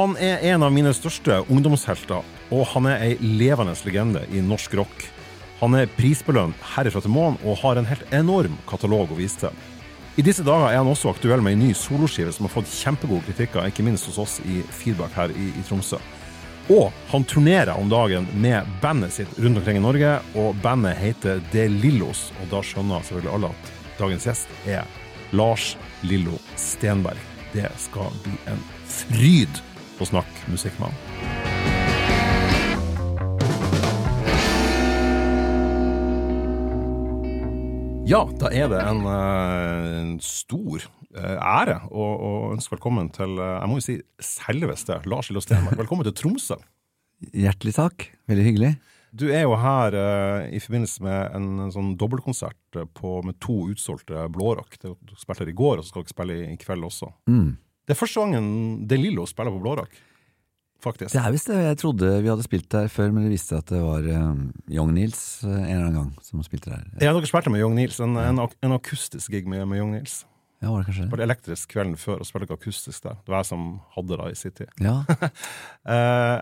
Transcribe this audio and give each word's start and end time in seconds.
Han 0.00 0.14
er 0.16 0.38
en 0.48 0.62
av 0.64 0.70
mine 0.72 0.94
største 0.96 1.42
ungdomshelter, 1.52 2.24
og 2.48 2.62
han 2.70 2.86
er 2.88 3.02
ei 3.04 3.16
levende 3.20 3.74
legende 3.84 4.22
i 4.32 4.40
norsk 4.40 4.72
rock. 4.78 5.02
Han 5.58 5.76
er 5.76 5.90
prisbelønt 5.92 6.56
herifra 6.70 7.02
til 7.04 7.12
månen 7.12 7.36
og 7.44 7.58
har 7.60 7.76
en 7.76 7.88
helt 7.90 8.14
enorm 8.16 8.54
katalog 8.70 9.12
å 9.12 9.18
vise 9.18 9.42
til. 9.42 9.58
I 10.16 10.24
disse 10.24 10.46
dager 10.46 10.70
er 10.70 10.78
han 10.78 10.88
også 10.88 11.12
aktuell 11.12 11.44
med 11.44 11.58
en 11.58 11.66
ny 11.66 11.76
soloskive 11.76 12.32
som 12.32 12.48
har 12.48 12.54
fått 12.54 12.72
kjempegode 12.72 13.26
kritikker, 13.28 13.68
ikke 13.68 13.84
minst 13.84 14.08
hos 14.08 14.16
oss 14.24 14.38
i 14.48 14.62
Feedback 14.72 15.12
her 15.20 15.36
i, 15.36 15.50
i 15.52 15.68
Tromsø. 15.68 16.00
Og 16.72 16.88
han 17.12 17.28
turnerer 17.28 17.76
om 17.76 17.92
dagen 17.92 18.32
med 18.40 18.72
bandet 18.80 19.18
sitt 19.18 19.36
rundt 19.36 19.60
omkring 19.60 19.82
i 19.82 19.84
Norge, 19.84 20.16
og 20.32 20.56
bandet 20.64 20.96
heter 20.96 21.44
De 21.52 21.68
Lillos. 21.76 22.30
Og 22.40 22.54
da 22.54 22.64
skjønner 22.64 23.04
selvfølgelig 23.04 23.36
alle 23.36 23.52
at 23.52 23.72
dagens 24.00 24.30
gjest 24.32 24.60
er 24.64 25.00
Lars 25.36 25.74
Lillo 26.08 26.40
Stenberg. 26.56 27.20
Det 27.52 27.68
skal 27.90 28.22
bli 28.24 28.38
en 28.48 28.70
fryd 28.88 29.66
å 30.00 30.08
snakke 30.08 30.52
musikk 30.52 30.76
med 30.80 30.90
han. 30.90 31.20
Ja, 38.10 38.24
da 38.40 38.48
er 38.50 38.66
det 38.72 38.80
en, 38.82 39.04
eh, 39.06 39.88
en 40.00 40.14
stor 40.24 40.82
eh, 41.14 41.36
ære 41.38 41.76
å, 41.94 42.06
å 42.10 42.30
ønske 42.50 42.74
velkommen 42.74 43.12
til 43.14 43.36
eh, 43.38 43.52
jeg 43.60 43.70
må 43.70 43.76
jo 43.78 43.84
si 43.84 43.94
selveste 44.18 44.96
Lars 45.06 45.28
Lillo 45.30 45.42
Stenberg. 45.44 45.78
Velkommen 45.84 46.08
til 46.08 46.16
Tromsø. 46.18 46.56
Hjertelig 47.30 47.76
takk. 47.76 48.08
Veldig 48.30 48.46
hyggelig. 48.48 48.72
Du 49.14 49.28
er 49.30 49.44
jo 49.44 49.54
her 49.58 49.94
uh, 49.94 50.48
i 50.50 50.58
forbindelse 50.62 51.02
med 51.02 51.36
en, 51.36 51.46
en 51.66 51.72
sånn 51.74 51.94
dobbeltkonsert 51.98 52.78
på, 52.94 53.14
med 53.26 53.38
to 53.42 53.56
utsolgte 53.70 54.26
blårock. 54.34 54.76
Du 54.82 55.14
spilte 55.18 55.44
her 55.44 55.50
i 55.50 55.56
går, 55.58 55.78
og 55.78 55.86
så 55.86 55.92
skal 55.92 56.04
dere 56.04 56.14
spille 56.14 56.36
i, 56.38 56.44
i 56.54 56.58
kveld 56.58 56.86
også. 56.86 57.10
Mm. 57.30 57.48
Det 57.90 57.96
er 57.96 57.98
første 57.98 58.22
gangen 58.22 58.44
De 58.86 58.96
Lillo 59.00 59.24
spiller 59.26 59.50
på 59.50 59.58
blårock, 59.64 59.96
faktisk. 60.78 61.10
Det 61.10 61.18
er 61.18 61.32
visst 61.34 61.48
det. 61.50 61.56
Jeg 61.64 61.78
trodde 61.80 62.10
vi 62.22 62.28
hadde 62.30 62.44
spilt 62.46 62.68
der 62.70 62.86
før, 62.86 63.08
men 63.10 63.24
det 63.26 63.32
viste 63.32 63.50
seg 63.50 63.64
at 63.64 63.72
det 63.72 63.80
var 63.82 64.06
um, 64.30 64.44
Young 64.70 64.92
Nils 64.94 65.22
uh, 65.42 65.50
en 65.50 65.64
eller 65.64 65.88
annen 65.88 65.96
gang 65.96 66.12
som 66.22 66.44
spilte 66.46 66.70
der. 66.70 66.86
Ja, 67.02 67.10
dere 67.10 67.26
spilte 67.26 67.50
med 67.50 67.64
Young 67.64 67.74
Nils. 67.74 67.98
En, 67.98 68.14
en, 68.14 68.38
en 68.38 68.76
akustisk 68.76 69.34
gig 69.34 69.50
med, 69.50 69.66
med 69.66 69.82
Young 69.82 69.90
Nils. 69.96 70.20
Ja, 70.62 70.70
var 70.70 70.84
det 70.84 70.92
kanskje 70.92 71.08
Det 71.08 71.16
var 71.16 71.24
elektrisk 71.26 71.74
kvelden 71.74 71.98
før, 71.98 72.22
og 72.22 72.30
spilte 72.30 72.60
akustisk 72.60 73.10
der. 73.10 73.18
Det 73.18 73.34
var 73.34 73.42
jeg 73.42 73.50
som 73.50 73.68
hadde 73.98 74.22
det 74.22 74.30
i 74.30 74.40
sin 74.44 74.58
tid. 74.62 74.72
Ja. 74.86 74.96
uh, 75.10 75.28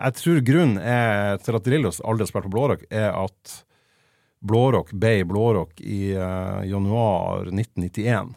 jeg 0.05 0.17
tror 0.21 0.41
grunnen 0.53 0.81
er, 0.85 1.41
til 1.41 1.57
at 1.57 1.65
De 1.65 1.77
Lillos 1.79 2.03
aldri 2.05 2.29
har 2.29 2.35
spilt 2.35 2.51
på 2.51 2.57
blårock, 2.59 2.85
er 2.93 3.09
at 3.09 3.61
blårock 4.45 4.93
ble 4.93 5.23
blårock 5.25 5.81
i 5.81 6.11
uh, 6.13 6.61
januar 6.69 7.49
1991. 7.49 8.35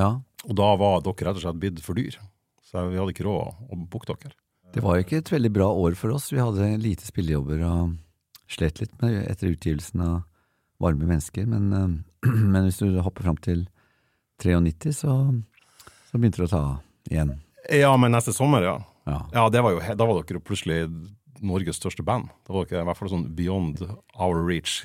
ja. 0.00 0.14
Og 0.44 0.52
da 0.58 0.74
var 0.76 0.98
dere 1.00 1.24
rett 1.24 1.38
og 1.38 1.44
slett 1.46 1.60
blitt 1.60 1.78
for 1.80 1.96
dyr. 1.96 2.18
Så 2.64 2.86
vi 2.88 2.98
hadde 2.98 3.12
ikke 3.12 3.26
råd 3.26 3.70
å 3.70 3.78
booke 3.90 4.08
dere. 4.14 4.34
Det 4.74 4.82
var 4.82 4.96
jo 4.96 5.04
ikke 5.04 5.20
et 5.20 5.30
veldig 5.30 5.52
bra 5.54 5.68
år 5.84 5.94
for 5.98 6.14
oss. 6.16 6.30
Vi 6.32 6.40
hadde 6.40 6.72
lite 6.82 7.06
spillejobber 7.06 7.60
og 7.68 7.94
slet 8.50 8.80
litt 8.82 8.94
med 9.02 9.20
etter 9.28 9.52
utgivelsen 9.52 10.02
av 10.02 10.22
Varme 10.82 11.06
mennesker. 11.06 11.46
Men, 11.46 11.68
uh, 11.70 12.30
men 12.52 12.66
hvis 12.66 12.80
du 12.82 12.98
hopper 13.04 13.28
fram 13.28 13.38
til 13.44 13.66
93, 14.42 14.90
så, 15.04 15.14
så 16.10 16.18
begynte 16.18 16.42
det 16.42 16.48
å 16.48 16.54
ta 16.54 16.64
igjen. 17.12 17.36
Ja, 17.70 17.92
men 18.00 18.12
neste 18.12 18.34
sommer, 18.36 18.64
ja. 18.66 18.74
Ja. 19.04 19.20
Ja, 19.36 19.44
det 19.52 19.60
var 19.60 19.76
jo, 19.76 19.80
Da 19.84 20.08
var 20.08 20.22
dere 20.24 20.40
plutselig 20.40 20.88
Norges 21.42 21.80
største 21.80 22.04
band. 22.06 22.28
Det 22.46 22.54
var 22.54 22.66
ikke 22.66 22.80
i 22.80 22.86
hvert 22.88 22.98
fall 23.00 23.10
sånn 23.12 23.24
beyond 23.36 23.82
our 24.14 24.42
reach. 24.44 24.82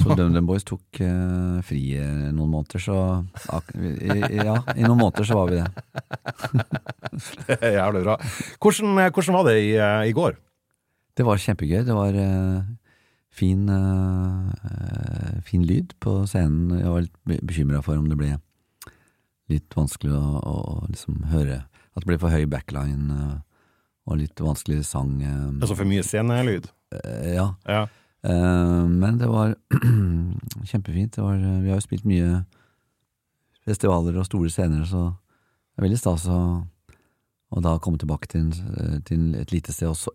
Tror 0.00 0.18
DumDum 0.18 0.48
Boys 0.48 0.66
tok 0.68 1.00
uh, 1.02 1.60
fri 1.66 1.82
eh, 1.98 2.28
noen 2.30 2.52
måneder, 2.52 2.82
så 2.82 2.98
i, 3.74 4.20
ja, 4.40 4.58
i 4.76 4.84
noen 4.86 5.00
måneder 5.00 5.26
så 5.26 5.40
var 5.40 5.50
vi 5.50 5.60
det. 5.60 5.66
det 7.48 7.58
er 7.58 7.78
jævlig 7.80 8.04
bra. 8.06 8.18
Hvordan, 8.60 9.02
hvordan 9.08 9.38
var 9.40 9.50
det 9.50 9.56
i, 9.64 9.72
uh, 9.80 10.04
i 10.06 10.14
går? 10.16 10.38
Det 11.18 11.26
var 11.26 11.42
kjempegøy. 11.42 11.82
Det 11.84 11.96
var 11.96 12.16
uh, 12.16 12.62
fin, 13.30 13.68
eh, 13.68 15.40
fin 15.42 15.66
lyd 15.66 15.94
på 16.00 16.26
scenen. 16.26 16.78
Jeg 16.78 16.90
var 16.90 17.06
litt 17.06 17.44
bekymra 17.46 17.82
for 17.82 17.98
om 17.98 18.08
det 18.10 18.18
ble 18.18 18.36
litt 19.50 19.74
vanskelig 19.74 20.14
å, 20.14 20.38
å 20.38 20.56
liksom 20.86 21.24
høre 21.32 21.64
At 21.90 22.04
det 22.04 22.06
ble 22.06 22.20
for 22.22 22.30
høy 22.30 22.44
backline 22.46 23.10
eh, 23.10 23.38
og 24.10 24.18
litt 24.20 24.40
vanskelig 24.42 24.82
sang. 24.88 25.16
Altså 25.60 25.76
for 25.78 25.86
mye 25.88 26.02
scenelyd? 26.06 26.66
eh, 26.92 27.34
ja. 27.36 27.48
Ja. 27.70 27.84
Eh, 28.26 28.84
men 28.90 29.18
det 29.20 29.28
var 29.30 29.54
kjempefint. 30.70 31.14
Det 31.16 31.22
var, 31.24 31.36
vi 31.38 31.70
har 31.70 31.78
jo 31.78 31.84
spilt 31.86 32.04
mye 32.08 32.42
festivaler 33.66 34.16
og 34.20 34.26
store 34.28 34.50
scener, 34.52 34.84
så 34.88 35.06
det 35.12 35.80
er 35.82 35.86
veldig 35.88 36.00
stas 36.00 36.26
å 36.30 36.40
og 37.50 37.64
da 37.66 37.72
komme 37.82 37.98
tilbake 37.98 38.28
til, 38.30 38.44
til 39.08 39.32
et 39.34 39.50
lite 39.50 39.72
sted, 39.74 39.88
og 39.90 39.96
så, 39.98 40.12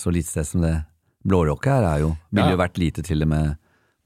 så 0.00 0.08
lite 0.14 0.30
sted 0.30 0.46
som 0.48 0.62
det 0.64 0.78
blårocket 1.28 1.74
her 1.74 1.84
er 1.90 1.98
jo. 2.06 2.14
Ville 2.32 2.46
Ja. 2.48 2.54
jo 2.54 2.60
vært 2.62 2.78
lite 2.80 3.02
til 3.04 3.20
og 3.26 3.28
med 3.28 3.50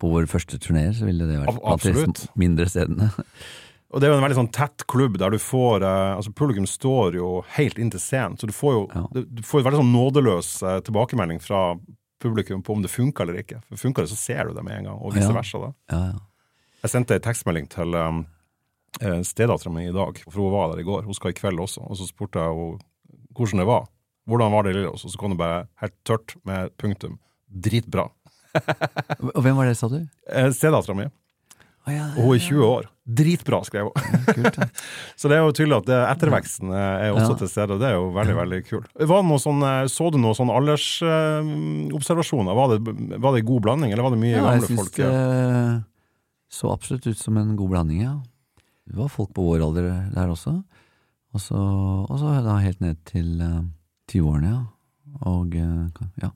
på 0.02 0.10
vår 0.10 0.26
første 0.26 0.58
turnéer, 0.58 0.90
så 0.98 1.06
ville 1.06 1.22
det 1.28 1.36
vært 1.44 1.60
blant 1.62 2.18
de 2.24 2.26
mindre 2.34 2.66
stedene. 2.66 3.12
Og 3.94 4.00
det 4.02 4.08
er 4.08 4.10
jo 4.12 4.18
en 4.18 4.24
veldig 4.24 4.36
sånn 4.40 4.50
tett 4.54 4.82
klubb 4.90 5.16
der 5.22 5.30
du 5.30 5.38
får 5.38 5.84
eh, 5.86 6.16
Altså 6.16 6.32
Publikum 6.34 6.66
står 6.66 7.14
jo 7.20 7.28
helt 7.54 7.78
inntil 7.78 8.02
scenen, 8.02 8.34
så 8.40 8.48
du 8.50 8.54
får 8.56 8.72
jo 8.74 8.80
Ja. 8.90 9.04
du, 9.14 9.42
får 9.46 9.60
jo 9.62 9.66
veldig 9.68 9.80
sånn 9.84 9.92
nådeløs 9.94 10.48
eh, 10.66 10.80
tilbakemelding 10.88 11.38
fra 11.44 11.60
publikum 12.24 12.62
på 12.64 12.72
om 12.74 12.82
det 12.82 12.90
funker 12.90 13.22
eller 13.26 13.42
ikke. 13.42 13.60
For 13.68 13.76
Funker 13.84 14.02
det, 14.02 14.10
så 14.10 14.16
ser 14.18 14.48
du 14.48 14.54
det 14.56 14.64
med 14.66 14.78
en 14.80 14.84
gang, 14.90 14.98
og 14.98 15.12
vice 15.14 15.28
Ja. 15.28 15.34
versa. 15.36 15.58
da. 15.60 15.72
Ja, 15.92 16.00
ja. 16.12 16.18
Jeg 16.82 16.90
sendte 16.90 17.14
en 17.14 17.20
tekstmelding 17.24 17.68
til 17.70 17.94
um, 17.94 18.26
eh, 19.00 19.20
stedattera 19.22 19.70
mi 19.72 19.86
i 19.88 19.92
dag, 19.92 20.18
for 20.30 20.40
hun 20.42 20.52
var 20.52 20.72
der 20.72 20.80
i 20.82 20.86
går. 20.88 21.04
Hun 21.04 21.14
skal 21.14 21.30
i 21.30 21.36
kveld 21.38 21.60
også. 21.60 21.84
Og 21.84 21.96
så 21.96 22.08
spurte 22.08 22.40
jeg 22.40 22.48
henne 22.50 22.78
hvordan 23.36 23.60
det 23.62 23.66
var. 23.68 23.86
Hvordan 24.28 24.52
var 24.52 24.62
det 24.64 24.72
i 24.74 24.78
Lillås? 24.78 25.04
Og 25.04 25.10
så 25.12 25.18
kom 25.20 25.30
det 25.34 25.38
bare 25.38 25.66
helt 25.82 25.94
tørt 26.04 26.34
med 26.44 26.70
punktum. 26.80 27.18
Dritbra. 27.48 28.08
Og 29.34 29.40
hvem 29.42 29.56
var 29.56 29.66
det, 29.68 29.76
sa 29.76 29.88
du? 29.88 30.00
Stedattera 30.54 30.94
mi. 30.96 31.06
Å, 31.84 31.92
ja, 31.92 32.06
Og 32.16 32.24
hun 32.30 32.34
er 32.36 32.44
20 32.44 32.64
år. 32.64 32.88
Dritbra, 33.04 33.58
skrev 33.68 33.90
hun. 33.90 33.92
Ja. 34.40 34.50
Så 35.20 35.28
det 35.28 35.36
er 35.36 35.42
jo 35.44 35.52
tydelig 35.52 35.76
at 35.82 35.88
det, 35.90 35.98
etterveksten 36.14 36.70
er 36.72 37.10
også 37.12 37.34
Ja. 37.34 37.38
til 37.42 37.48
stede, 37.52 37.74
og 37.76 37.80
det 37.82 37.88
er 37.90 37.96
jo 37.98 38.06
veldig 38.16 38.36
veldig 38.38 38.60
kult. 38.68 38.88
Sånn, 39.44 39.60
eh, 39.68 39.84
så 39.92 40.06
du 40.10 40.16
noen 40.22 40.36
sånne 40.38 40.54
aldersobservasjoner? 40.56 42.54
var, 42.56 42.72
det, 42.78 42.80
var 43.20 43.34
det 43.36 43.44
god 43.44 43.60
blanding, 43.66 43.92
eller 43.92 44.06
var 44.06 44.14
det 44.14 44.22
mye 44.22 44.32
Ja, 44.32 44.40
jeg 44.40 44.44
gamle 44.62 44.68
syns 44.70 44.80
folk? 44.80 44.94
det 44.96 45.84
så 46.54 46.70
absolutt 46.70 47.06
ut 47.10 47.18
som 47.18 47.36
en 47.36 47.56
god 47.58 47.70
blanding, 47.74 48.00
ja. 48.06 48.14
Det 48.86 48.96
var 48.96 49.08
folk 49.12 49.32
på 49.34 49.42
vår 49.42 49.60
alder 49.66 49.90
der 50.14 50.28
også. 50.30 50.52
Og 51.34 51.40
så, 51.42 51.58
og 51.58 52.16
så 52.20 52.30
da 52.46 52.56
helt 52.62 52.80
ned 52.84 52.96
til 53.08 53.40
eh, 53.42 53.60
20-årene, 54.12 54.48
ja. 54.54 54.62
Og 55.28 55.54
eh, 55.58 56.08
ja. 56.22 56.30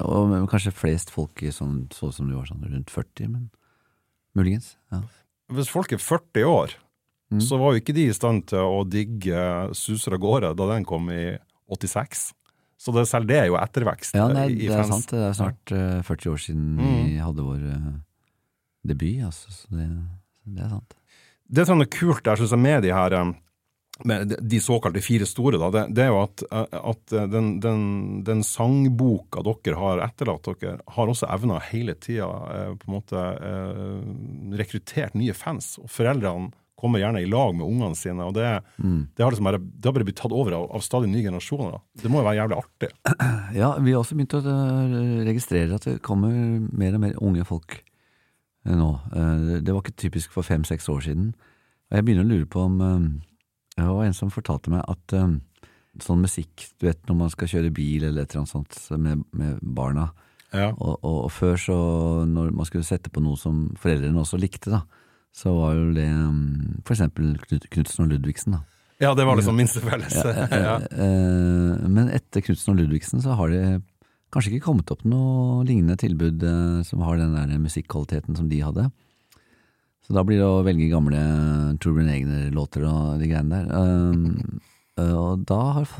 Og 0.00 0.48
kanskje 0.50 0.72
flest 0.76 1.10
folk 1.12 1.42
i 1.42 1.50
sånn, 1.54 1.86
så 1.92 2.08
som 2.12 2.28
du 2.28 2.34
var 2.36 2.46
sånn 2.48 2.64
rundt 2.68 2.90
40, 2.92 3.28
men 3.32 3.50
muligens. 4.36 4.76
Ja. 4.92 5.02
Hvis 5.52 5.68
folk 5.70 5.92
er 5.92 6.02
40 6.02 6.44
år, 6.50 6.74
Mm. 7.26 7.40
så 7.42 7.56
var 7.58 7.72
jo 7.74 7.80
ikke 7.80 7.92
de 7.92 8.04
i 8.06 8.12
stand 8.14 8.44
til 8.46 8.58
å 8.62 8.84
digge 8.86 9.74
Suser 9.74 10.14
av 10.14 10.20
gårde 10.22 10.52
da 10.54 10.66
den 10.70 10.84
kom 10.86 11.08
i 11.10 11.36
86. 11.68 12.20
Så 12.78 12.92
det, 12.94 13.02
selv 13.10 13.26
det 13.26 13.36
er 13.40 13.46
jo 13.48 13.56
ettervekst 13.58 14.14
ja, 14.14 14.28
nei, 14.30 14.44
det 14.54 14.70
er 14.70 14.84
sant. 14.86 15.08
Det 15.10 15.18
er 15.18 15.32
snart 15.34 15.72
eh, 15.74 16.02
40 16.06 16.30
år 16.30 16.38
siden 16.38 16.76
Mm. 16.78 17.04
vi 17.08 17.16
hadde 17.18 17.42
vår 17.42 17.64
eh, 17.72 17.88
debut, 18.86 19.24
altså. 19.26 19.50
Så 19.50 19.66
det, 19.74 19.88
det 20.46 20.62
er 20.62 20.68
sant. 20.70 20.94
Det 21.50 21.66
som 21.66 21.80
er 21.82 21.90
kult 21.90 22.22
der, 22.24 22.36
synes 22.38 22.50
jeg, 22.54 22.62
med 22.62 22.82
de 22.86 22.92
her 22.94 23.12
um, 23.18 23.34
med 23.34 23.40
de- 24.04 24.36
de 24.42 24.58
såkalte 24.60 25.00
fire 25.00 25.24
store, 25.26 25.56
da, 25.58 25.70
det, 25.72 25.84
det 25.96 26.02
er 26.04 26.10
jo 26.12 26.18
at, 26.22 26.42
at 26.52 27.12
uh, 27.16 27.22
den, 27.32 27.60
den, 27.64 27.80
den 28.26 28.42
sangboka 28.44 29.40
dere 29.46 29.78
har 29.80 30.02
etterlatt 30.04 30.50
dere, 30.60 30.78
har 30.96 31.08
også 31.08 31.30
evna 31.32 31.56
hele 31.70 31.94
tida 31.94 32.26
uh, 32.28 32.74
på 32.76 32.90
en 32.90 32.96
måte 32.98 33.16
uh, 33.16 34.04
rekruttert 34.58 35.14
nye 35.16 35.32
fans. 35.34 35.78
Og 35.80 35.88
foreldrene 35.90 36.50
kommer 36.76 37.00
gjerne 37.00 37.22
i 37.24 37.28
lag 37.32 37.54
med 37.56 37.64
ungene 37.64 37.96
sine, 37.96 38.20
og 38.28 38.34
det, 38.36 38.50
Mm. 38.84 39.08
det 39.16 39.24
har 39.24 39.32
liksom 39.32 39.46
det 39.80 39.88
har 39.88 39.94
bare 39.96 40.04
blitt 40.04 40.18
tatt 40.20 40.32
over 40.36 40.52
av, 40.52 40.66
av 40.76 40.82
stadig 40.84 41.08
nye 41.08 41.24
generasjoner. 41.24 41.78
Det 41.96 42.10
må 42.12 42.20
jo 42.20 42.26
være 42.28 42.40
jævlig 42.42 42.58
artig. 42.60 42.90
Ja, 43.56 43.70
vi 43.80 43.94
har 43.94 44.02
også 44.02 44.16
begynt 44.18 44.34
å 44.36 44.42
eh, 44.44 45.24
registrere 45.24 45.78
at 45.78 45.86
det 45.88 46.02
kommer 46.04 46.34
mer 46.76 46.98
og 46.98 47.00
mer 47.00 47.14
unge 47.24 47.46
folk 47.48 47.78
eh, 48.66 48.74
nå. 48.76 48.90
Eh, 49.08 49.62
Det 49.64 49.72
var 49.72 49.80
ikke 49.80 49.96
typisk 50.04 50.34
for 50.36 50.44
fem-seks 50.44 50.90
år 50.92 51.00
siden. 51.08 51.30
Og 51.88 51.96
jeg 51.96 52.04
begynner 52.04 52.26
å 52.26 52.32
lure 52.34 52.50
på 52.52 52.60
om 52.66 52.76
eh, 53.76 53.82
Det 53.84 53.88
var 53.94 54.04
en 54.04 54.14
som 54.16 54.30
fortalte 54.32 54.70
meg 54.72 54.82
at 54.88 55.12
um, 55.20 55.40
sånn 56.02 56.20
musikk, 56.24 56.66
du 56.80 56.86
vet 56.90 57.00
når 57.08 57.16
man 57.16 57.30
skal 57.32 57.48
kjøre 57.48 57.72
bil 57.72 58.04
eller 58.04 58.22
et 58.26 58.34
eller 58.34 58.42
annet 58.44 58.52
sånt 58.52 58.98
med, 59.00 59.22
med 59.32 59.58
barna, 59.62 60.10
Ja. 60.52 60.70
og, 60.78 60.98
og, 61.02 61.24
og 61.26 61.30
før 61.32 61.56
så, 61.58 61.76
når 62.28 62.52
man 62.54 62.64
skulle 62.68 62.84
sette 62.86 63.10
på 63.10 63.20
noe 63.24 63.36
som 63.40 63.74
foreldrene 63.80 64.20
også 64.20 64.38
likte, 64.40 64.70
da, 64.70 64.82
så 65.36 65.52
var 65.56 65.74
jo 65.76 65.90
det 65.96 66.06
um, 66.08 66.80
for 66.84 66.94
eksempel 66.94 67.34
Knut- 67.42 67.68
Knutsen 67.72 68.04
og 68.06 68.12
Ludvigsen, 68.12 68.52
da. 68.56 68.60
ja, 69.02 69.14
det 69.16 69.26
var 69.28 69.36
liksom 69.36 69.56
minste 69.58 69.80
felles. 69.84 70.14
Ja, 70.16 70.46
ja. 70.52 70.76
Men 71.88 72.08
etter 72.14 72.40
Knutsen 72.44 72.72
og 72.72 72.78
Ludvigsen 72.80 73.20
så 73.24 73.34
har 73.36 73.52
det 73.52 73.64
kanskje 74.32 74.54
ikke 74.56 74.66
kommet 74.68 74.90
opp 74.92 75.04
noe 75.08 75.64
lignende 75.68 75.96
tilbud 76.00 76.42
eh, 76.44 76.80
som 76.84 77.00
har 77.06 77.16
den 77.20 77.34
der 77.36 77.52
musikkvaliteten 77.62 78.36
som 78.36 78.48
de 78.50 78.58
hadde. 78.64 78.88
Så 80.06 80.14
da 80.14 80.22
blir 80.22 80.38
det 80.38 80.46
å 80.46 80.62
velge 80.62 80.86
gamle 80.92 81.20
Torbjørn 81.82 82.12
Egner-låter 82.14 82.86
og 82.86 83.18
de 83.18 83.28
greiene 83.30 83.64
der. 83.66 83.70
Eh, 83.74 84.66
Eh, 85.00 85.12
og 85.12 85.44
da 85.48 85.58
har 85.76 85.90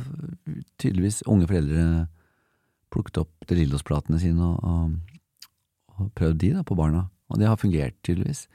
tydeligvis 0.81 1.23
unge 1.29 1.49
foreldre 1.49 2.06
plukket 2.93 3.20
opp 3.20 3.49
De 3.49 3.58
Lillos-platene 3.58 4.20
sine 4.23 4.47
og, 4.47 4.62
og, 4.64 5.19
og 5.97 6.08
prøvd 6.17 6.41
de 6.41 6.55
da 6.56 6.64
på 6.67 6.79
barna. 6.79 7.06
Og 7.31 7.41
det 7.41 7.50
har 7.50 7.61
fungert, 7.61 7.99
tydeligvis. 8.06 8.47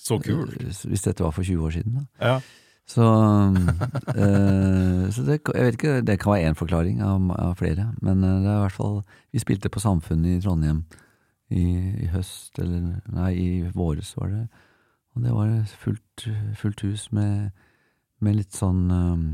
Så 0.00 0.20
kult. 0.22 0.56
Eh, 0.62 0.72
Hvis 0.88 1.04
dette 1.04 1.24
var 1.24 1.34
for 1.36 1.44
20 1.44 1.66
år 1.66 1.76
siden, 1.76 2.00
da. 2.00 2.06
Ja. 2.32 2.40
Så, 2.90 3.04
uh, 3.06 5.04
så 5.14 5.22
det, 5.22 5.36
jeg 5.46 5.66
vet 5.66 5.76
ikke, 5.76 6.00
det 6.02 6.16
kan 6.18 6.32
være 6.32 6.48
én 6.48 6.56
forklaring 6.58 7.04
av, 7.06 7.28
av 7.38 7.52
flere, 7.60 7.84
men 8.02 8.24
det 8.24 8.32
er 8.40 8.56
i 8.56 8.62
hvert 8.64 8.74
fall 8.74 8.96
Vi 9.30 9.38
spilte 9.38 9.70
på 9.70 9.78
Samfunnet 9.78 10.32
i 10.32 10.40
Trondheim 10.42 10.80
i, 11.54 11.62
i 12.02 12.08
høst, 12.10 12.58
eller 12.58 12.98
nei, 13.14 13.30
i 13.36 13.70
våres 13.70 14.10
var 14.18 14.32
det, 14.32 14.42
og 15.16 15.22
det 15.24 15.32
var 15.34 15.52
fullt, 15.82 16.26
fullt 16.60 16.80
hus 16.86 17.08
med, 17.12 17.50
med 18.20 18.36
litt 18.36 18.52
sånn 18.54 18.84
um, 18.92 19.24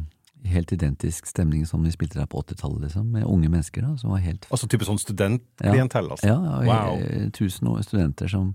helt 0.47 0.71
identisk 0.73 1.27
stemning 1.27 1.67
som 1.67 1.83
vi 1.85 1.91
spilte 1.93 2.21
der 2.21 2.29
på 2.31 2.39
80-tallet, 2.45 2.87
liksom, 2.87 3.09
med 3.13 3.25
unge 3.27 3.49
mennesker 3.53 3.83
da, 3.83 3.97
som 4.01 4.13
var 4.15 4.23
helt 4.25 4.47
Altså 4.53 4.69
type 4.71 4.87
sånn 4.87 5.01
studentklientell, 5.03 6.09
altså. 6.15 6.27
ja, 6.31 6.37
og 6.39 6.65
Wow. 6.71 7.01
he- 7.03 7.31
tusen 7.35 7.67
år- 7.69 7.83
studenter 7.85 8.31
som, 8.31 8.55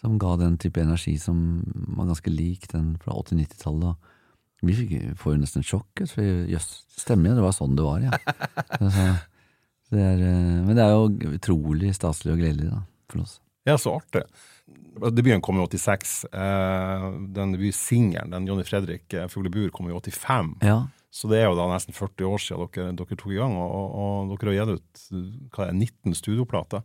som 0.00 0.16
ga 0.22 0.36
den 0.40 0.56
type 0.62 0.80
energi 0.80 1.16
som 1.18 1.62
var 1.98 2.06
ganske 2.12 2.30
lik 2.32 2.68
den 2.72 2.96
fra 3.02 3.12
80-90-tallet. 3.18 4.08
Vi 4.62 4.74
fikk, 4.78 4.92
får 5.18 5.34
jo 5.34 5.40
nesten 5.42 5.62
sjokk. 5.66 6.04
for 6.06 6.22
Jøss, 6.22 6.84
stemmer 7.02 7.32
jo, 7.32 7.34
det 7.40 7.42
var 7.42 7.52
sånn 7.56 7.74
det 7.76 7.82
var, 7.82 8.00
ja. 8.00 8.14
Så, 8.78 8.90
så, 8.94 9.98
det 9.98 10.00
er, 10.06 10.20
eh, 10.24 10.60
men 10.64 10.76
det 10.78 10.84
er 10.86 10.94
jo 10.94 11.34
utrolig 11.36 11.90
staselig 11.98 12.32
og 12.32 12.38
gledelig 12.40 12.70
da, 12.70 12.78
for 13.10 13.26
oss. 13.26 13.40
Ja, 13.68 13.76
så 13.78 13.94
artig. 14.00 14.24
Debuten 15.12 15.42
kom 15.44 15.58
i 15.60 15.64
86. 15.66 16.16
Eh, 16.32 17.04
den 17.36 17.54
debutsingelen, 17.54 18.32
den 18.34 18.48
Johnny 18.48 18.64
Fredrik 18.66 19.12
eh, 19.14 19.28
Fuglebur, 19.30 19.70
kom 19.74 19.88
i 19.90 19.94
85. 19.94 20.56
Ja, 20.66 20.80
Så 21.12 21.28
det 21.28 21.42
er 21.42 21.50
jo 21.50 21.56
da 21.58 21.68
nesten 21.70 21.94
40 21.94 22.24
år 22.28 22.40
siden 22.40 22.68
dere, 22.72 22.92
dere 22.96 23.16
tok 23.20 23.32
i 23.34 23.38
gang, 23.38 23.54
og, 23.60 23.72
og, 23.76 24.30
og 24.32 24.38
dere 24.40 24.54
har 24.54 24.72
gitt 24.72 24.80
ut 24.80 25.56
hva 25.56 25.66
er, 25.68 25.74
19 25.76 26.16
studioplater 26.16 26.82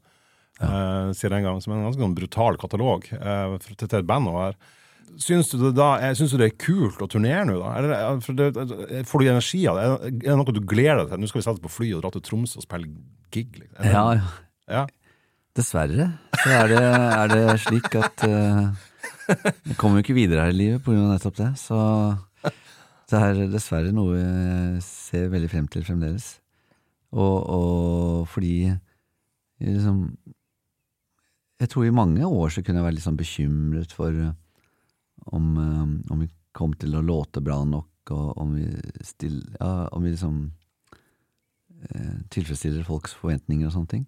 eh, 0.62 1.14
siden 1.16 1.38
den 1.38 1.48
gang, 1.48 1.62
som 1.64 1.74
er 1.74 1.80
en 1.80 1.88
ganske 1.88 2.04
sånn 2.04 2.18
brutal 2.18 2.60
katalog 2.60 3.08
eh, 3.16 3.56
for, 3.64 3.78
til, 3.80 3.88
et 4.02 4.10
band 4.10 4.32
å 4.34 4.36
være. 4.36 4.60
Syns 5.24 5.50
du, 5.56 5.70
da, 5.72 5.94
syns 6.20 6.34
du 6.36 6.38
det 6.42 6.50
er 6.52 6.58
kult 6.60 7.00
å 7.02 7.08
turnere 7.10 7.46
nå, 7.48 7.56
da? 7.62 7.70
Eller, 7.80 8.20
det, 8.36 9.06
får 9.08 9.24
du 9.24 9.30
energi 9.32 9.62
av 9.72 9.80
det? 9.80 9.86
Er 10.12 10.18
det- 10.28 10.36
noe 10.38 10.54
du 10.54 10.60
gleder 10.62 11.06
deg 11.06 11.14
til? 11.14 11.22
Nå 11.24 11.30
skal 11.32 11.40
vi 11.42 11.46
sette 11.48 11.64
på 11.64 11.72
fly 11.72 11.94
og 11.96 12.04
dra 12.04 12.12
til 12.14 12.26
Tromsø 12.28 12.60
og 12.60 12.66
spille 12.68 12.92
gig. 13.34 13.56
Liksom. 13.56 13.88
ja. 13.88 14.04
ja, 14.20 14.28
ja. 14.82 14.84
Dessverre 15.58 16.12
så 16.38 16.52
er 16.54 16.70
det, 16.70 16.84
er 16.86 17.32
det 17.34 17.60
slik 17.64 17.96
at 17.98 18.24
uh, 18.30 18.68
jeg 19.28 19.76
kommer 19.80 20.00
jo 20.00 20.06
ikke 20.06 20.16
videre 20.18 20.46
her 20.46 20.54
i 20.54 20.58
livet 20.58 20.88
av 20.88 21.12
nettopp 21.12 21.38
det. 21.40 21.50
Så 21.60 21.78
det 23.08 23.22
er 23.24 23.40
dessverre 23.52 23.94
noe 23.96 24.20
jeg 24.20 24.84
ser 24.86 25.32
veldig 25.32 25.50
frem 25.52 25.68
til 25.72 25.86
fremdeles. 25.88 26.36
Og, 27.16 27.38
og 27.48 28.28
fordi 28.28 28.68
liksom 29.64 30.18
Jeg 31.58 31.70
tror 31.72 31.88
i 31.88 31.96
mange 31.96 32.28
år 32.28 32.52
så 32.54 32.62
kunne 32.62 32.82
jeg 32.82 32.86
være 32.86 32.96
litt 33.00 33.06
sånn 33.08 33.18
bekymret 33.18 33.94
for 33.96 34.14
eh, 34.14 34.34
om, 35.34 35.46
eh, 35.58 36.12
om 36.14 36.20
vi 36.22 36.28
kom 36.54 36.76
til 36.78 36.94
å 36.94 37.02
låte 37.02 37.42
bra 37.42 37.64
nok, 37.66 38.12
og 38.14 38.38
om 38.38 38.52
vi, 38.54 38.68
still, 39.02 39.40
ja, 39.56 39.88
om 39.90 40.06
vi 40.06 40.12
liksom 40.12 40.36
eh, 41.90 42.20
tilfredsstiller 42.30 42.86
folks 42.86 43.18
forventninger 43.18 43.66
og 43.66 43.74
sånne 43.74 43.94
ting. 43.96 44.06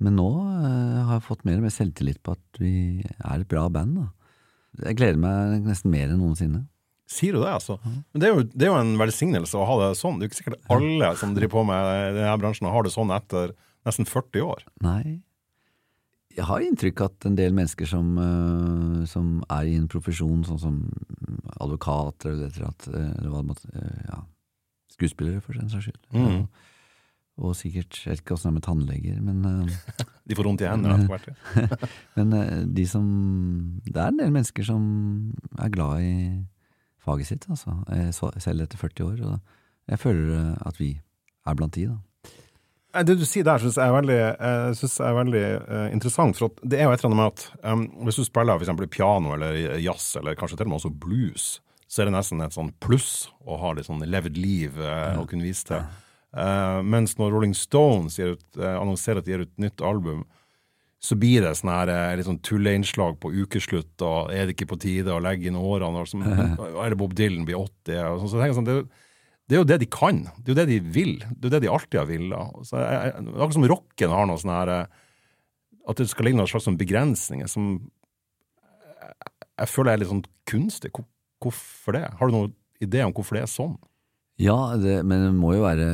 Men 0.00 0.16
nå 0.16 0.28
eh, 0.64 0.98
har 1.06 1.18
jeg 1.18 1.26
fått 1.26 1.46
mer 1.48 1.60
og 1.60 1.66
mer 1.66 1.74
selvtillit 1.74 2.20
på 2.24 2.34
at 2.36 2.60
vi 2.62 2.74
er 3.04 3.42
et 3.42 3.48
bra 3.50 3.66
band. 3.72 3.98
Da. 4.00 4.06
Jeg 4.88 5.00
gleder 5.00 5.20
meg 5.20 5.66
nesten 5.66 5.92
mer 5.92 6.08
enn 6.08 6.20
noensinne. 6.22 6.64
Sier 7.10 7.34
du 7.34 7.40
det, 7.42 7.50
altså? 7.50 7.80
Men 7.82 8.22
det 8.22 8.28
er, 8.28 8.36
jo, 8.36 8.44
det 8.46 8.66
er 8.66 8.70
jo 8.70 8.78
en 8.78 8.92
velsignelse 9.00 9.58
å 9.58 9.66
ha 9.66 9.78
det 9.80 9.88
sånn. 9.98 10.20
Det 10.20 10.24
er 10.24 10.28
jo 10.28 10.30
ikke 10.30 10.38
sikkert 10.44 10.70
alle 10.70 11.08
som 11.18 11.32
driver 11.34 11.56
på 11.56 11.64
med 11.66 12.14
denne 12.14 12.36
bransjen 12.38 12.70
har 12.70 12.86
det 12.86 12.92
sånn 12.94 13.10
etter 13.16 13.56
nesten 13.88 14.06
40 14.06 14.46
år. 14.46 14.62
Nei. 14.84 15.18
Jeg 16.36 16.46
har 16.46 16.62
inntrykk 16.62 17.02
at 17.08 17.26
en 17.26 17.34
del 17.34 17.56
mennesker 17.56 17.88
som, 17.90 18.12
eh, 18.22 19.06
som 19.10 19.40
er 19.50 19.66
i 19.66 19.74
en 19.74 19.88
profesjon, 19.90 20.44
sånn 20.46 20.62
som 20.62 20.76
advokater 21.58 22.30
eller, 22.30 22.54
eller, 22.54 22.92
eh, 22.94 23.12
eller 23.18 23.64
ja, 24.06 24.20
Skuespillere, 24.94 25.42
for 25.42 25.58
den 25.58 25.70
saks 25.72 25.88
skyld. 25.88 26.02
Mhm. 26.14 26.46
Og, 27.40 27.54
sikkert 27.56 28.02
Jeg 28.04 28.12
vet 28.12 28.22
ikke 28.22 28.36
åssen 28.36 28.50
det 28.50 28.52
er 28.52 28.56
med 28.58 28.66
tannleger, 28.66 29.20
men 29.24 29.44
eh, 29.48 30.02
De 30.28 30.36
får 30.38 30.46
vondt 30.46 30.64
i 30.64 30.68
hendene 30.68 30.98
etter 30.98 31.10
hvert. 31.10 31.86
Men 32.18 32.34
eh, 32.36 32.58
de 32.68 32.84
som 32.86 33.06
Det 33.86 33.96
er 33.96 34.12
en 34.12 34.20
del 34.20 34.34
mennesker 34.34 34.66
som 34.66 34.84
er 35.58 35.72
glad 35.74 36.04
i 36.04 36.12
faget 37.00 37.30
sitt, 37.30 37.48
altså. 37.50 37.78
Eh, 37.90 38.10
Selv 38.12 38.66
etter 38.66 38.78
40 38.78 39.08
år. 39.08 39.24
Og 39.26 39.90
jeg 39.90 39.98
føler 39.98 40.54
at 40.68 40.78
vi 40.78 40.92
er 41.48 41.58
blant 41.58 41.74
de, 41.74 41.88
da. 41.90 41.98
Det 43.06 43.14
du 43.20 43.22
sier 43.22 43.46
der, 43.46 43.62
syns 43.62 43.76
jeg 43.78 43.86
er 43.86 43.94
veldig, 43.94 44.18
jeg 44.18 44.76
synes 44.80 44.94
er 45.06 45.12
veldig 45.14 45.42
uh, 45.62 45.84
interessant. 45.94 46.38
For 46.38 46.50
at 46.50 46.62
det 46.66 46.80
er 46.80 46.88
jo 46.88 46.94
et 46.94 47.04
eller 47.04 47.12
annet 47.12 47.20
med 47.20 47.28
at 47.28 47.44
um, 47.70 47.84
hvis 48.08 48.18
du 48.18 48.24
spiller 48.26 48.58
for 48.58 48.66
eksempel 48.66 48.88
piano 48.90 49.36
eller 49.36 49.78
jazz, 49.78 50.16
eller 50.18 50.34
kanskje 50.38 50.58
til 50.58 50.66
og 50.66 50.72
med 50.72 50.80
også 50.80 50.90
blues, 51.04 51.44
så 51.90 52.02
er 52.02 52.08
det 52.08 52.14
nesten 52.14 52.42
et 52.44 52.54
sånn 52.54 52.70
pluss 52.82 53.28
å 53.42 53.58
ha 53.58 53.72
litt 53.74 53.88
sånn 53.88 54.02
levd 54.06 54.38
liv 54.38 54.78
eh, 54.78 55.18
å 55.18 55.26
kunne 55.28 55.42
vise 55.42 55.66
til. 55.66 55.82
Eh, 56.36 56.80
mens 56.86 57.16
når 57.18 57.32
Rolling 57.34 57.54
Stones 57.58 58.18
ut, 58.22 58.44
uh, 58.58 58.76
annonserer 58.80 59.18
at 59.18 59.24
de 59.26 59.32
gir 59.32 59.42
ut 59.46 59.56
nytt 59.58 59.80
album, 59.82 60.24
så 61.02 61.16
blir 61.18 61.40
det 61.42 61.56
sånn 61.56 61.72
her 61.72 61.88
eh, 61.88 62.16
litt 62.20 62.26
sånn 62.28 62.42
tulleinnslag 62.44 63.16
på 63.22 63.32
ukeslutt, 63.32 63.94
og 64.04 64.30
er 64.30 64.46
det 64.46 64.54
ikke 64.54 64.68
på 64.74 64.78
tide 64.78 65.10
å 65.14 65.20
legge 65.24 65.48
inn 65.48 65.56
årene, 65.58 66.02
og 66.04 66.06
som, 66.10 66.22
eller 66.84 66.94
Bob 67.00 67.14
Dylan 67.18 67.46
blir 67.48 67.56
80, 67.58 67.96
og 68.04 68.20
sånn. 68.20 68.28
Så 68.30 68.36
jeg 68.36 68.44
tenker 68.44 68.58
sånn, 68.60 68.68
det 68.70 69.06
det 69.50 69.56
er 69.56 69.62
jo 69.64 69.66
det 69.66 69.78
de 69.82 69.86
kan. 69.90 70.18
Det 70.38 70.46
er 70.46 70.52
jo 70.52 70.58
det 70.60 70.66
de 70.68 70.76
vil. 70.94 71.16
Det 71.18 71.40
er 71.40 71.48
jo 71.48 71.50
det 71.56 71.60
de 71.64 71.70
alltid 71.74 71.96
har 71.98 72.06
villet. 72.06 72.58
Så 72.68 72.76
jeg- 72.78 73.00
jeg- 73.08 73.24
akkurat 73.34 73.52
som 73.56 73.64
rocken 73.66 74.10
har 74.14 74.26
noe 74.30 74.38
sånn 74.38 74.52
her 74.54 74.86
At 75.88 75.96
det 75.96 76.06
skal 76.08 76.24
ligge 76.24 76.36
noen 76.38 76.46
slags 76.46 76.68
sånn 76.68 76.78
begrensninger 76.78 77.48
som 77.50 77.90
jeg, 79.00 79.14
jeg 79.58 79.68
føler 79.72 79.90
er 79.92 79.98
litt 79.98 80.08
sånn 80.12 80.24
kunstig. 80.46 80.92
Hvor- 80.94 81.08
Hvorfor 81.42 81.92
det? 81.96 82.04
Har 82.20 82.28
du 82.28 82.32
noen 82.36 82.54
idé 82.80 83.02
om 83.02 83.12
hvorfor 83.12 83.32
det 83.40 83.42
er 83.42 83.50
sånn? 83.50 83.74
Ja, 84.40 84.56
det, 84.80 85.02
men 85.04 85.26
det 85.26 85.32
må 85.36 85.52
jo 85.52 85.64
være 85.66 85.86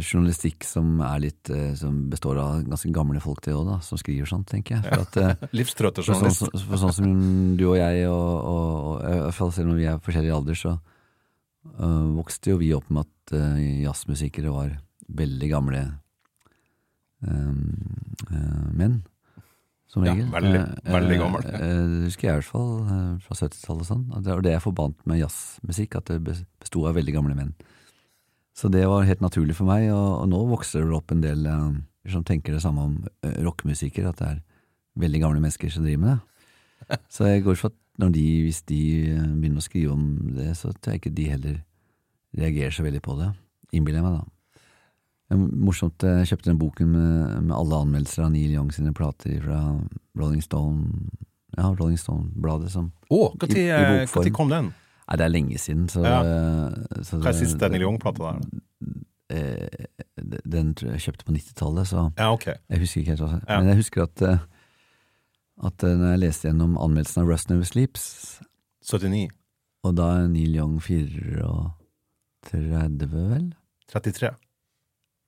journalistikk 0.00 0.64
som 0.64 0.96
er 1.04 1.20
litt 1.26 1.50
eh, 1.52 1.74
Som 1.76 2.06
består 2.12 2.38
av 2.40 2.62
ganske 2.64 2.88
gamle 2.94 3.20
folk, 3.20 3.42
det 3.44 3.52
òg, 3.56 3.74
som 3.84 4.00
skriver 4.00 4.28
sånt, 4.28 4.48
tenker 4.48 4.78
jeg. 4.78 4.84
For 4.86 5.04
at 5.04 5.18
eh, 5.20 5.44
Livstrøtter 5.58 6.06
For 6.06 6.32
sånn, 6.32 6.62
for 6.64 6.80
sånn 6.80 6.96
som 6.96 7.10
du 7.58 7.66
og 7.68 7.76
jeg, 7.80 8.06
og, 8.08 8.32
og, 8.48 9.04
og 9.04 9.42
og 9.44 9.52
selv 9.52 9.74
om 9.74 9.80
vi 9.80 9.88
er 9.90 10.00
forskjellig 10.00 10.32
alder, 10.32 10.56
så 10.56 10.76
øh, 10.78 12.14
vokste 12.16 12.54
jo 12.54 12.60
vi 12.62 12.72
opp 12.76 12.88
med 12.88 13.04
at 13.04 13.36
øh, 13.36 13.60
jazzmusikere 13.84 14.54
var 14.54 14.72
veldig 15.14 15.50
gamle 15.50 15.82
øhm, 17.28 17.60
øh, 18.30 18.70
menn, 18.72 19.02
som 19.90 20.06
Ja, 20.08 20.16
veldig, 20.16 20.62
veldig 20.88 21.18
gammel. 21.20 21.44
det 21.44 22.06
husker 22.08 22.28
jeg 22.30 22.32
i 22.32 22.40
hvert 22.40 22.48
fall 22.48 23.18
fra 23.26 23.36
70-tallet 23.36 23.84
og 23.84 23.88
sånn. 23.90 24.06
Og 24.10 24.24
Det 24.24 24.32
er 24.32 24.42
det 24.46 24.54
jeg 24.56 24.64
forbandt 24.64 25.04
med 25.06 25.20
jazzmusikk, 25.20 26.00
at 26.00 26.10
det 26.24 26.38
besto 26.74 26.88
av 26.88 26.96
veldig 26.98 27.14
gamle 27.14 27.34
menn. 27.34 27.54
Så 28.54 28.68
det 28.68 28.86
var 28.86 29.06
helt 29.06 29.22
naturlig 29.22 29.56
for 29.56 29.66
meg, 29.66 29.90
og, 29.92 30.28
nå 30.28 30.44
vokser 30.46 30.84
det 30.84 30.94
opp 30.94 31.10
en 31.10 31.22
del 31.22 31.46
eh, 31.46 31.72
som 32.10 32.24
tenker 32.24 32.54
det 32.54 32.62
samme 32.62 32.82
om 32.84 32.98
uh, 33.24 33.42
rockemusikere, 33.42 34.10
at 34.10 34.18
det 34.20 34.26
er 34.28 34.42
veldig 35.00 35.20
gamle 35.20 35.40
mennesker 35.40 35.70
som 35.70 35.82
driver 35.82 36.02
med 36.02 36.12
det. 36.12 36.98
Så 37.14 37.26
jeg 37.26 37.42
går 37.42 37.56
for 37.56 37.72
at 37.72 38.12
de, 38.12 38.26
hvis 38.44 38.62
de 38.66 38.80
eh, 39.14 39.32
begynner 39.38 39.62
å 39.62 39.64
skrive 39.64 39.94
om 39.94 40.04
det, 40.34 40.52
så 40.58 40.72
tror 40.74 40.94
jeg 40.94 41.00
ikke 41.00 41.14
de 41.14 41.26
heller 41.30 41.58
reagerer 42.34 42.74
så 42.74 42.82
veldig 42.82 43.00
på 43.00 43.14
det. 43.20 43.28
Innbiller 43.70 44.00
jeg 44.00 44.04
meg, 44.04 44.16
da. 44.18 44.60
Det 45.30 45.36
er 45.36 45.44
morsomt, 45.64 46.02
eh, 46.02 46.18
jeg 46.20 46.32
kjøpte 46.32 46.50
den 46.50 46.58
boken 46.58 46.90
med, 46.90 47.36
med 47.46 47.54
alle 47.54 47.78
anmeldelser 47.86 48.26
av 48.26 48.32
Neil 48.34 48.56
Young 48.56 48.74
sine 48.74 48.90
plater 48.94 49.38
fra 49.46 49.60
Rolling 50.18 50.42
Stone, 50.42 51.06
ja, 51.54 51.70
Rolling 51.70 52.00
Stone-bladet 52.02 52.74
Å, 52.74 53.22
når 53.38 54.34
kom 54.34 54.50
den? 54.50 54.74
Nei, 55.08 55.16
det 55.20 55.24
er 55.26 55.30
lenge 55.34 55.58
siden, 55.60 55.84
så, 55.92 56.00
Ja. 56.02 56.22
så 57.04 57.18
Hva 57.20 57.28
er 57.28 57.32
siste 57.38 57.68
Neil 57.70 57.82
Young-plata 57.82 58.32
der? 58.32 58.40
eh, 59.30 59.68
Den 60.46 60.74
tror 60.74 60.90
jeg 60.92 61.00
kjøpte 61.04 61.24
på 61.26 61.32
90-tallet, 61.36 61.86
så 61.86 62.12
Ja, 62.18 62.30
ok. 62.32 62.44
jeg 62.70 62.78
husker 62.80 63.00
ikke 63.02 63.10
helt 63.16 63.20
hva 63.20 63.40
Ja. 63.48 63.58
Men 63.60 63.68
jeg 63.68 63.76
husker 63.82 64.02
at, 64.02 64.22
eh, 64.22 64.38
at 65.64 65.84
eh, 65.84 65.96
når 65.96 66.10
jeg 66.14 66.18
leste 66.20 66.48
gjennom 66.48 66.76
anmeldelsen 66.78 67.22
av 67.22 67.28
Rust 67.28 67.50
Never 67.50 67.64
Sleeps, 67.64 68.40
79. 68.82 69.28
og 69.84 69.94
da 69.96 70.02
er 70.22 70.28
Neil 70.28 70.54
Young 70.56 70.80
34, 70.80 73.10
vel? 73.10 73.54
33. 73.92 74.30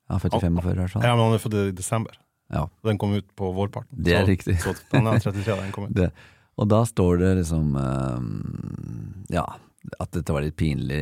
Ja, 0.09 0.18
født 0.23 0.35
i 0.38 0.40
45 0.40 0.85
i 0.85 0.88
sånn. 0.92 1.02
Ja, 1.02 1.14
men 1.16 1.25
han 1.26 1.35
er 1.35 1.38
født 1.42 1.54
i 1.61 1.73
desember. 1.76 2.12
Ja. 2.52 2.66
Den 2.87 2.99
kom 2.99 3.12
ut 3.16 3.26
på 3.37 3.49
vårparten. 3.56 3.97
Det 4.02 4.12
er 4.14 4.25
Så- 4.25 4.28
riktig. 4.30 4.56
Så 4.62 4.75
den 4.92 5.06
er 5.06 5.18
33 5.18 5.45
da 5.45 5.56
den 5.62 5.73
kom 5.73 5.85
ut. 5.85 5.95
Det, 6.00 6.12
og 6.59 6.68
da 6.68 6.85
står 6.85 7.18
det 7.18 7.37
liksom 7.42 7.76
um, 7.76 9.25
Ja, 9.28 9.45
at 10.02 10.10
dette 10.14 10.34
var 10.34 10.44
litt 10.44 10.56
pinlig. 10.58 11.00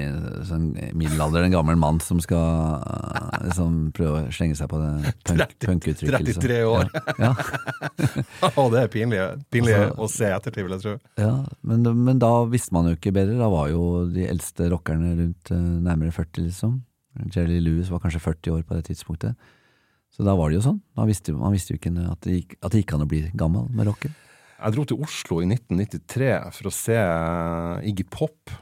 Sånn 0.49 0.71
middelalderen 0.97 1.53
gammel 1.55 1.79
mann 1.81 2.01
som 2.05 2.21
skal 2.23 2.83
liksom 3.45 3.79
prøve 3.97 4.25
å 4.25 4.33
slenge 4.35 4.59
seg 4.59 4.71
på 4.71 4.81
det 4.83 5.15
punk, 5.29 5.57
punkuttrykket. 5.65 6.41
33 6.41 6.61
år! 6.69 6.91
Ja, 6.93 7.31
ja. 7.31 7.33
og 8.61 8.73
det 8.75 8.85
er 8.85 8.93
pinlig, 8.93 9.21
pinlig 9.55 9.77
altså, 9.79 9.97
å 9.97 10.11
se 10.13 10.31
ettertid, 10.31 10.67
vil 10.67 10.77
jeg 10.77 10.85
tro. 10.85 10.95
Ja, 11.21 11.35
men, 11.67 11.87
men, 12.05 12.23
da 12.23 12.33
visste 12.51 12.77
man 12.77 12.91
jo 12.91 12.97
ikke 12.99 13.15
bedre. 13.17 13.39
Da 13.41 13.51
var 13.53 13.71
jo 13.73 14.05
de 14.13 14.29
eldste 14.29 14.71
rockerne 14.73 15.15
rundt 15.21 15.55
uh, 15.55 15.59
nærmere 15.59 16.15
40, 16.15 16.49
liksom. 16.49 16.81
Jerry 17.35 17.61
Lewis 17.63 17.93
var 17.93 18.03
kanskje 18.03 18.23
40 18.23 18.57
år 18.57 18.65
på 18.67 18.77
det 18.77 18.89
tidspunktet. 18.89 19.39
Så 20.15 20.23
da 20.27 20.35
var 20.39 20.51
det 20.51 20.61
jo 20.61 20.67
sånn. 20.69 20.83
Man 20.99 21.09
visste, 21.11 21.35
man 21.35 21.55
visste 21.55 21.75
jo 21.75 21.81
ikke 21.81 21.95
at 22.07 22.21
det, 22.27 22.41
gikk, 22.41 22.59
at 22.61 22.75
det 22.75 22.83
gikk 22.83 22.95
an 22.95 23.07
å 23.07 23.11
bli 23.11 23.25
gammel 23.35 23.67
med 23.75 23.89
rocken. 23.91 24.15
Jeg 24.55 24.77
dro 24.77 24.85
til 24.89 25.01
Oslo 25.03 25.41
i 25.43 25.49
1993 25.51 26.29
for 26.55 26.71
å 26.71 26.73
se 26.73 26.99
Iggy 27.91 28.07
Pop 28.09 28.53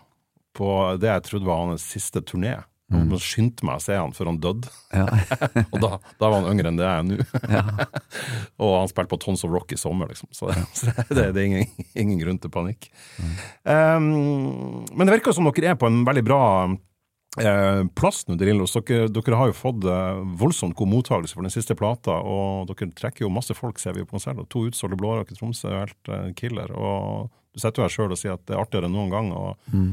på 0.57 0.69
det 1.01 1.11
jeg 1.11 1.27
trodde 1.29 1.49
var 1.49 1.65
hans 1.67 1.87
siste 1.95 2.23
turné. 2.25 2.59
Mm. 2.93 3.09
Jeg 3.15 3.25
skyndte 3.25 3.65
meg 3.67 3.81
å 3.81 3.83
se 3.83 3.97
han 3.97 4.13
før 4.17 4.33
han 4.33 4.39
døde. 4.43 4.71
Ja. 4.93 5.07
og 5.73 5.79
da, 5.81 5.91
da, 6.21 6.29
var 6.29 6.39
han 6.39 6.51
yngre 6.53 6.73
enn 6.73 6.79
det 6.81 6.87
jeg 6.87 7.01
er 7.01 7.09
nå. 7.09 7.19
ja. 7.49 7.65
og 8.63 8.75
han 8.83 8.91
spilte 8.91 9.13
på 9.15 9.21
Tons 9.23 9.45
of 9.47 9.53
Rock 9.55 9.73
i 9.73 9.81
sommer, 9.81 10.13
liksom. 10.13 10.29
Så, 10.37 10.53
så 10.77 10.93
det, 11.09 11.31
det, 11.33 11.41
er 11.41 11.47
ingen, 11.47 11.89
ingen, 11.95 12.21
grunn 12.21 12.41
til 12.43 12.53
panikk. 12.53 12.91
Mm. 13.17 13.35
Um, 13.65 14.09
men 14.93 15.09
det 15.09 15.19
virker 15.19 15.37
som 15.37 15.49
dere 15.49 15.73
er 15.73 15.81
på 15.81 15.89
en 15.89 16.03
veldig 16.09 16.25
bra 16.27 16.43
eh, 17.41 17.83
plass 17.97 18.27
nå, 18.29 18.37
Drillos. 18.41 18.77
Dere, 18.77 19.09
dere, 19.09 19.41
har 19.41 19.51
jo 19.51 19.57
fått 19.57 19.89
eh, 19.89 20.23
voldsomt 20.43 20.77
god 20.79 20.93
mottakelse 20.93 21.39
for 21.39 21.49
den 21.49 21.55
siste 21.55 21.79
plata, 21.79 22.21
og 22.21 22.69
dere 22.71 22.93
trekker 22.99 23.25
jo 23.25 23.33
masse 23.33 23.57
folk, 23.57 23.81
ser 23.81 23.97
vi 23.97 24.05
jo 24.05 24.11
på 24.11 24.19
konsert. 24.19 24.45
To 24.53 24.67
utsolgte 24.69 25.01
Blårock 25.01 25.33
i 25.33 25.39
Tromsø 25.39 25.73
er 25.73 25.85
helt 25.87 26.13
eh, 26.13 26.33
killer. 26.37 26.77
Og 26.77 27.33
du 27.53 27.61
setter 27.61 27.81
jo 27.81 27.89
her 27.89 27.97
sjøl 27.97 28.13
og 28.13 28.21
sier 28.21 28.37
at 28.37 28.45
det 28.49 28.57
er 28.57 28.65
artigere 28.65 28.89
enn 28.91 28.99
noen 29.01 29.13
gang. 29.13 29.37
og 29.37 29.73
mm 29.73 29.93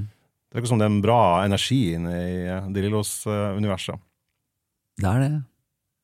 det 0.49 0.57
virker 0.57 0.71
som 0.71 0.81
det 0.81 0.87
er 0.87 0.93
en 0.95 1.03
bra 1.03 1.21
energi 1.45 1.93
inne 1.93 2.15
i 2.17 2.37
De 2.73 2.81
Lillos-universet. 2.81 4.01
Det 4.99 5.05
er 5.05 5.21
det. 5.21 5.35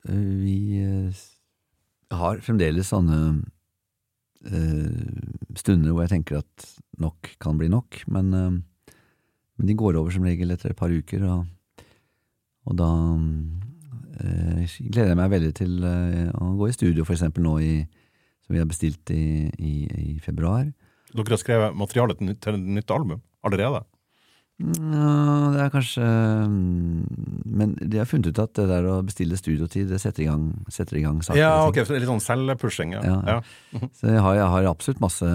Eh, 0.06 0.28
vi 0.44 0.58
eh, 0.84 1.24
har 2.14 2.42
fremdeles 2.46 2.94
sånne 2.94 3.20
stunder 4.46 5.90
hvor 5.90 6.04
jeg 6.04 6.12
tenker 6.12 6.36
at 6.38 6.66
nok 7.02 7.32
kan 7.42 7.58
bli 7.58 7.66
nok, 7.66 8.04
men, 8.14 8.28
men 8.30 9.66
de 9.66 9.74
går 9.74 9.98
over 9.98 10.14
som 10.14 10.28
regel 10.28 10.54
etter 10.54 10.70
et 10.70 10.78
par 10.78 10.94
uker, 10.94 11.24
og, 11.25 11.48
og 12.70 12.75
da 12.78 12.90
gleder 14.22 15.16
jeg 15.16 15.18
meg 15.18 15.32
veldig 15.34 15.50
til 15.58 15.82
å 15.82 16.52
gå 16.60 16.70
i 16.70 16.75
studio, 16.78 17.08
for 17.08 17.16
eksempel 17.16 17.42
nå 17.42 17.56
i, 17.66 17.72
som 18.46 18.54
vi 18.54 18.62
har 18.62 18.70
bestilt 18.70 19.10
i, 19.16 19.50
i, 19.58 19.74
i 20.14 20.16
februar. 20.22 20.70
Dere 21.10 21.34
har 21.34 21.42
skrevet 21.42 21.82
materiale 21.82 22.20
til 22.22 22.36
et 22.36 22.70
nytt 22.78 22.94
album 22.94 23.25
allerede? 23.50 23.82
Ja, 24.56 25.52
det 25.52 25.64
er 25.66 25.72
kanskje 25.74 26.06
mm, 26.48 27.42
Men 27.60 27.74
de 27.76 28.00
har 28.00 28.08
funnet 28.08 28.30
ut 28.32 28.40
at 28.40 28.54
det 28.56 28.68
der 28.70 28.86
å 28.88 29.02
bestille 29.04 29.36
studiotid, 29.36 29.90
det 29.92 30.00
setter 30.00 30.24
i 30.24 30.28
gang, 30.30 30.46
setter 30.72 30.96
i 30.96 31.04
gang 31.04 31.20
saker. 31.20 31.40
Ja, 31.42 31.66
ok, 31.68 31.82
så 31.82 31.92
det 31.92 31.98
er 31.98 32.06
litt 32.06 32.12
sånn 32.14 32.24
selvpushing, 32.24 32.96
ja. 32.96 33.04
ja, 33.04 33.18
ja. 33.36 33.90
Så 34.00 34.14
jeg 34.14 34.24
har, 34.24 34.38
jeg 34.40 34.48
har, 34.54 34.70
absolutt 34.72 35.04
masse 35.04 35.28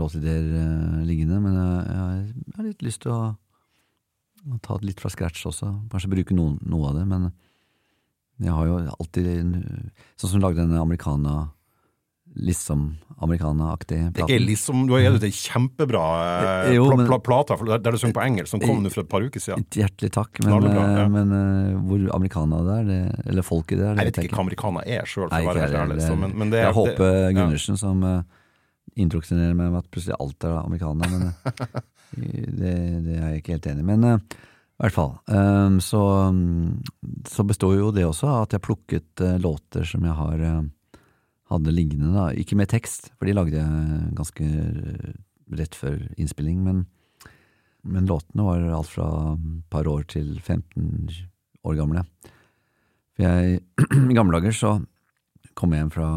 låtideer 0.00 0.48
uh, 0.56 1.02
liggende, 1.04 1.42
men 1.44 1.58
jeg, 1.58 1.84
jeg, 1.92 2.56
har 2.56 2.68
litt 2.70 2.84
lyst 2.86 3.04
til 3.04 3.12
å, 3.12 3.20
å, 4.48 4.60
ta 4.64 4.80
det 4.80 4.88
litt 4.88 5.04
fra 5.04 5.12
scratch 5.12 5.44
også. 5.52 5.68
Kanskje 5.92 6.14
bruke 6.16 6.36
noen, 6.36 6.56
noe 6.64 6.88
av 6.90 7.00
det, 7.00 7.04
men 7.12 7.28
jeg 8.42 8.56
har 8.56 8.70
jo 8.70 8.78
alltid 8.96 9.28
Sånn 10.16 10.32
som 10.32 10.40
lagde 10.40 10.64
denne 10.64 10.80
americana 10.80 11.50
liksom 12.34 12.96
americana-aktig 13.16 13.98
plate. 14.14 14.26
Det 14.26 14.34
er 14.34 14.42
liksom, 14.42 14.86
Du 14.86 14.94
har 14.96 15.02
gitt 15.04 15.18
ut 15.20 15.26
ei 15.26 15.32
kjempebra 15.36 16.02
eh, 16.66 16.72
jo, 16.76 16.88
pl 16.90 17.04
pl 17.06 17.18
plate 17.22 17.56
der 17.70 17.94
du 17.94 17.98
synger 18.00 18.16
på 18.16 18.24
engelsk, 18.24 18.50
som 18.54 18.62
kom 18.62 18.82
nå 18.82 18.92
for 18.92 19.04
et 19.04 19.10
par 19.12 19.24
uker 19.24 19.42
siden. 19.42 19.64
Hjertelig 19.76 20.12
takk, 20.16 20.42
men, 20.44 20.66
bra, 20.66 20.72
ja. 20.72 21.04
Eh, 21.04 21.10
men 21.12 21.34
uh, 21.36 21.80
hvor 21.86 22.06
americana 22.16 22.62
det 22.66 22.76
er, 22.78 22.86
det, 22.90 23.00
eller 23.32 23.46
folket 23.46 23.78
det 23.78 23.86
er 23.86 23.98
det 23.98 24.06
Jeg 24.06 24.10
vet 24.10 24.22
ikke 24.24 24.38
hva 24.38 24.46
americana 24.46 24.84
er 24.98 25.08
sjøl, 25.08 25.28
for 25.28 25.38
å 25.38 25.50
være 25.50 25.66
helt 25.66 25.80
ærlig. 25.84 25.98
Men, 26.24 26.36
men 26.42 26.54
det 26.54 26.62
er, 26.64 26.76
håper 26.76 27.18
Gundersen 27.36 27.78
ja. 27.78 27.82
som 27.84 28.06
uh, 28.06 28.20
introduserer 28.96 29.54
meg 29.54 29.68
med 29.68 29.82
at 29.82 29.90
plutselig 29.92 30.18
alt 30.18 30.48
er 30.48 30.58
amerikaner, 30.62 31.14
men 31.14 31.28
uh, 31.30 31.82
det, 32.16 32.76
det, 33.06 33.18
er 33.18 33.26
jeg 33.28 33.44
ikke 33.44 33.58
helt 33.58 33.72
enig 33.74 33.86
i. 33.86 33.90
Men 33.94 34.08
uh, 34.08 34.38
i 34.72 34.82
hvert 34.82 34.96
fall. 34.96 35.12
Um, 35.30 35.76
så, 35.84 36.00
så 37.30 37.44
består 37.46 37.76
jo 37.76 37.92
det 37.94 38.08
også 38.08 38.32
at 38.40 38.56
jeg 38.56 38.64
plukket 38.64 39.22
låter 39.38 39.86
som 39.86 40.02
jeg 40.08 40.16
har 40.18 40.40
hadde 41.52 41.74
liggende, 41.74 42.12
da. 42.14 42.30
Ikke 42.38 42.58
med 42.58 42.70
tekst, 42.72 43.10
for 43.18 43.28
de 43.28 43.36
lagde 43.36 43.58
jeg 43.58 44.12
ganske 44.18 44.48
rett 45.52 45.76
før 45.76 45.98
innspilling, 46.16 46.62
men, 46.64 46.84
men 47.84 48.08
låtene 48.08 48.46
var 48.46 48.64
alt 48.78 48.92
fra 48.92 49.08
et 49.34 49.66
par 49.72 49.88
år 49.90 50.06
til 50.12 50.34
15 50.40 51.10
år 51.68 51.78
gamle. 51.78 52.06
For 53.16 53.26
jeg, 53.26 53.60
i 54.12 54.16
gamle 54.16 54.38
dager 54.38 54.56
så 54.56 54.72
kom 55.58 55.74
jeg 55.74 55.84
hjem 55.84 55.92
fra 55.92 56.08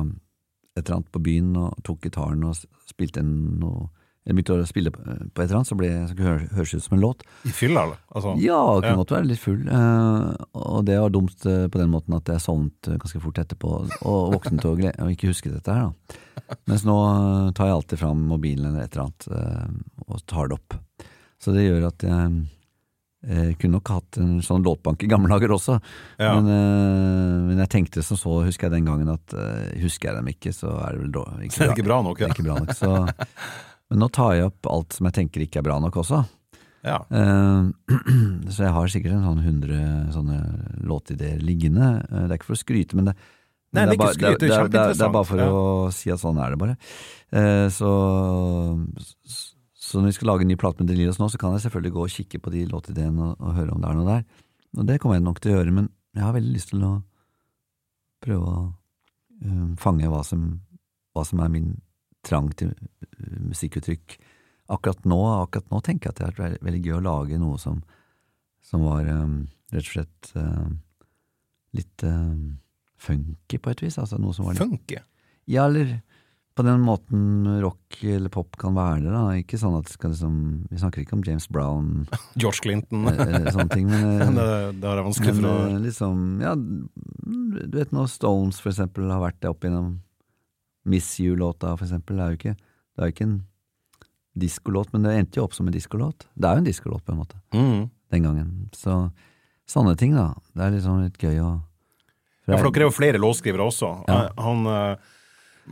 et 0.75 0.83
eller 0.83 0.97
annet 0.99 1.13
på 1.15 1.23
byen 1.23 1.51
og 1.59 1.83
tok 1.87 2.01
gitaren 2.05 2.43
og 2.47 2.57
spilte 2.87 3.23
noe 3.25 3.89
jeg 4.25 4.33
begynte 4.33 4.55
å 4.57 4.65
spille 4.65 4.89
på 4.89 5.03
et 5.03 5.43
eller 5.43 5.59
annet, 5.59 5.69
så 5.69 5.75
ble 5.77 5.87
det 5.93 6.25
høres 6.57 6.71
ut 6.73 6.81
som 6.81 6.95
en 6.97 7.03
låt. 7.03 7.21
I 7.45 7.51
fylla, 7.53 7.83
eller? 7.85 7.99
Altså, 8.09 8.31
ja, 8.41 8.57
det 8.73 8.87
kunne 8.87 9.01
godt 9.03 9.13
være 9.13 9.27
litt 9.29 9.41
full. 9.41 9.59
Eh, 9.69 10.29
og 10.65 10.79
det 10.87 10.95
var 10.97 11.13
dumt 11.13 11.45
eh, 11.51 11.67
på 11.69 11.81
den 11.81 11.91
måten 11.93 12.15
at 12.17 12.31
jeg 12.33 12.41
sovnet 12.41 12.89
eh, 12.89 12.97
ganske 13.03 13.21
fort 13.21 13.43
etterpå 13.43 13.75
og 13.85 14.33
våknet 14.33 14.65
og, 14.65 14.81
og 14.81 15.11
ikke 15.13 15.29
husket 15.29 15.53
dette 15.53 15.75
her. 15.77 15.91
da. 15.91 16.55
Mens 16.71 16.87
nå 16.87 16.95
tar 17.53 17.69
jeg 17.69 17.77
alltid 17.77 18.01
fram 18.01 18.25
mobilen 18.31 18.71
eller 18.71 18.87
et 18.87 18.97
eller 18.97 19.05
annet 19.05 20.09
og 20.09 20.25
tar 20.29 20.49
det 20.49 20.57
opp. 20.57 20.79
Så 21.41 21.53
det 21.53 21.67
gjør 21.67 21.89
at 21.91 22.09
jeg 22.09 22.35
jeg 23.25 23.55
kunne 23.57 23.79
nok 23.79 23.89
hatt 23.89 24.17
en 24.21 24.33
sånn 24.45 24.61
låtbank 24.61 25.01
i 25.01 25.07
gamle 25.09 25.31
dager 25.31 25.55
også, 25.55 25.79
ja. 26.21 26.35
men, 26.37 26.45
men, 27.47 27.61
jeg 27.63 27.71
tenkte 27.73 28.03
som 28.05 28.19
så, 28.21 28.35
husker 28.45 28.67
jeg 28.67 28.75
den 28.75 28.85
gangen 28.85 29.09
at 29.09 29.33
husker 29.81 30.11
jeg 30.11 30.19
dem 30.19 30.29
ikke, 30.29 30.53
så 30.53 30.75
er 30.83 30.93
det 30.93 31.07
vel 31.07 31.15
ikke, 31.47 31.55
bra, 31.57 31.71
ikke 31.71 31.87
bra 31.87 31.97
nok. 32.05 32.21
Ja. 32.21 32.29
Ikke 32.29 32.45
bra 32.45 32.59
nok 32.61 32.75
så 32.77 32.91
Men 33.91 34.01
nå 34.01 34.09
tar 34.13 34.33
jeg 34.35 34.49
opp 34.49 34.69
alt 34.71 34.97
som 34.97 35.07
jeg 35.09 35.17
tenker 35.19 35.45
ikke 35.45 35.61
er 35.61 35.67
bra 35.67 35.77
nok 35.81 35.99
også. 36.01 36.23
Ja. 36.85 36.99
Uh, 37.09 37.73
så 38.53 38.67
jeg 38.67 38.73
har 38.75 38.91
sikkert 38.93 39.17
en 39.17 39.25
sånn 39.25 39.41
hundre 39.45 39.79
sånne 40.13 40.39
låtideer 40.85 41.41
liggende. 41.41 41.95
Uh, 42.11 42.25
det 42.25 42.35
er 42.35 42.37
ikke 42.39 42.51
for 42.51 42.57
å 42.57 42.61
skryte, 42.61 42.97
men 42.97 43.09
det, 43.09 43.15
Nei, 43.75 43.87
det, 43.89 43.95
er, 43.95 43.99
bare, 43.99 44.15
det, 44.15 44.27
er, 44.27 44.37
det, 44.39 44.49
er, 44.53 44.69
det, 44.93 45.03
er 45.03 45.11
bare 45.11 45.27
for 45.27 45.41
ja. 45.41 45.47
å 45.51 45.89
si 45.91 46.11
at 46.13 46.21
sånn 46.21 46.37
er 46.39 46.53
det 46.53 46.59
bare. 46.61 46.77
Uh, 47.33 47.65
så, 47.73 47.89
så, 49.25 49.97
når 49.99 50.11
vi 50.11 50.15
skal 50.19 50.31
lage 50.31 50.45
en 50.45 50.53
ny 50.53 50.59
plate 50.61 50.79
med 50.81 50.93
Delirious 50.93 51.19
nå, 51.19 51.27
så 51.33 51.41
kan 51.41 51.57
jeg 51.57 51.65
selvfølgelig 51.65 51.95
gå 51.97 52.05
og 52.05 52.13
kikke 52.13 52.41
på 52.45 52.53
de 52.53 52.63
låtideene 52.71 53.31
og, 53.31 53.35
og, 53.41 53.57
høre 53.57 53.75
om 53.75 53.81
det 53.83 53.91
er 53.91 53.99
noe 53.99 54.09
der. 54.11 54.45
Og 54.75 54.87
det 54.87 54.99
kommer 55.01 55.19
jeg 55.19 55.25
nok 55.25 55.41
til 55.41 55.51
å 55.51 55.57
gjøre, 55.57 55.75
men 55.75 55.89
jeg 56.15 56.23
har 56.23 56.37
veldig 56.37 56.53
lyst 56.53 56.71
til 56.71 56.85
å 56.87 56.93
prøve 58.23 58.53
å 58.53 58.65
fange 59.77 60.07
hva 60.09 60.21
som, 60.25 60.45
hva 61.13 61.25
som 61.27 61.41
er 61.43 61.51
min 61.51 61.73
trang 62.25 62.49
til 62.57 62.73
eh, 62.73 63.37
musikkuttrykk. 63.51 64.17
Akkurat 64.75 65.05
nå, 65.05 65.19
akkurat 65.43 65.69
nå 65.73 65.81
tenker 65.85 66.09
jeg 66.09 66.15
at 66.15 66.21
det 66.21 66.27
er 66.27 66.43
veldig, 66.43 66.63
veldig 66.65 66.83
gøy 66.85 66.97
å 66.97 67.05
lage 67.05 67.39
noe 67.41 67.59
som, 67.61 67.83
som 68.65 68.85
var 68.87 69.05
um, 69.13 69.43
rett 69.73 69.85
og 69.85 69.91
slett 69.91 70.31
uh, 70.39 70.69
litt 71.77 72.05
uh, 72.07 72.33
funky, 72.97 73.59
på 73.59 73.73
et 73.73 73.85
vis. 73.85 73.99
Altså 74.01 74.17
noe 74.21 74.33
som 74.33 74.47
var 74.47 74.57
litt, 74.57 74.65
Funky? 74.65 75.01
Ja, 75.45 75.67
eller 75.67 75.99
på 76.55 76.63
den 76.63 76.85
måten 76.87 77.59
rock 77.61 77.97
eller 78.01 78.31
pop 78.31 78.55
kan 78.57 78.77
være 78.77 79.03
det. 79.03 79.11
da, 79.11 79.23
Ikke 79.35 79.59
sånn 79.59 79.75
at 79.75 79.91
liksom, 79.91 80.35
Vi 80.71 80.79
snakker 80.79 81.03
ikke 81.03 81.17
om 81.17 81.23
James 81.27 81.49
Brown 81.51 82.05
George 82.41 82.63
Clinton 82.63 83.09
eller 83.11 83.49
sånne 83.51 83.69
ting. 83.73 83.91
Men, 83.91 84.35
det, 84.39 84.47
det 84.79 84.89
er 84.91 85.03
vanskelig 85.03 85.35
men, 85.35 85.43
for 85.43 85.51
å 85.51 85.83
liksom, 85.83 86.23
ja, 86.45 86.55
Du 86.55 87.75
vet 87.75 87.91
når 87.95 88.07
Stones 88.13 88.61
for 88.63 88.71
eksempel 88.71 89.11
har 89.11 89.23
vært 89.23 89.41
det 89.43 89.51
opp 89.51 89.67
gjennom 89.67 89.97
Miss 90.85 91.19
You-låta, 91.19 91.73
for 91.75 91.85
eksempel, 91.87 92.21
er 92.21 92.33
jo 92.33 92.39
ikke 92.39 92.55
Det 92.55 93.03
er 93.03 93.09
jo 93.09 93.15
ikke 93.15 93.25
en 93.27 93.39
diskolåt, 94.35 94.91
men 94.93 95.03
det 95.03 95.15
endte 95.15 95.39
jo 95.39 95.47
opp 95.47 95.55
som 95.55 95.67
en 95.67 95.75
diskolåt. 95.75 96.27
Det 96.35 96.47
er 96.47 96.57
jo 96.57 96.63
en 96.63 96.67
diskolåt, 96.67 97.03
på 97.05 97.13
en 97.13 97.21
måte, 97.21 97.39
mm. 97.55 97.89
den 98.13 98.27
gangen. 98.27 98.53
Så 98.75 99.09
sånne 99.69 99.95
ting, 99.99 100.15
da. 100.15 100.33
Det 100.53 100.63
er 100.63 100.75
liksom 100.75 101.03
litt 101.03 101.19
gøy 101.19 101.41
å 101.43 101.51
Ja, 102.45 102.59
for 102.59 102.69
dere 102.69 102.85
er 102.85 102.89
jo 102.91 102.95
flere 102.95 103.21
låtskrivere 103.21 103.65
også. 103.65 103.91
Ja. 104.05 104.17
Han 104.37 104.67
uh, 104.69 105.13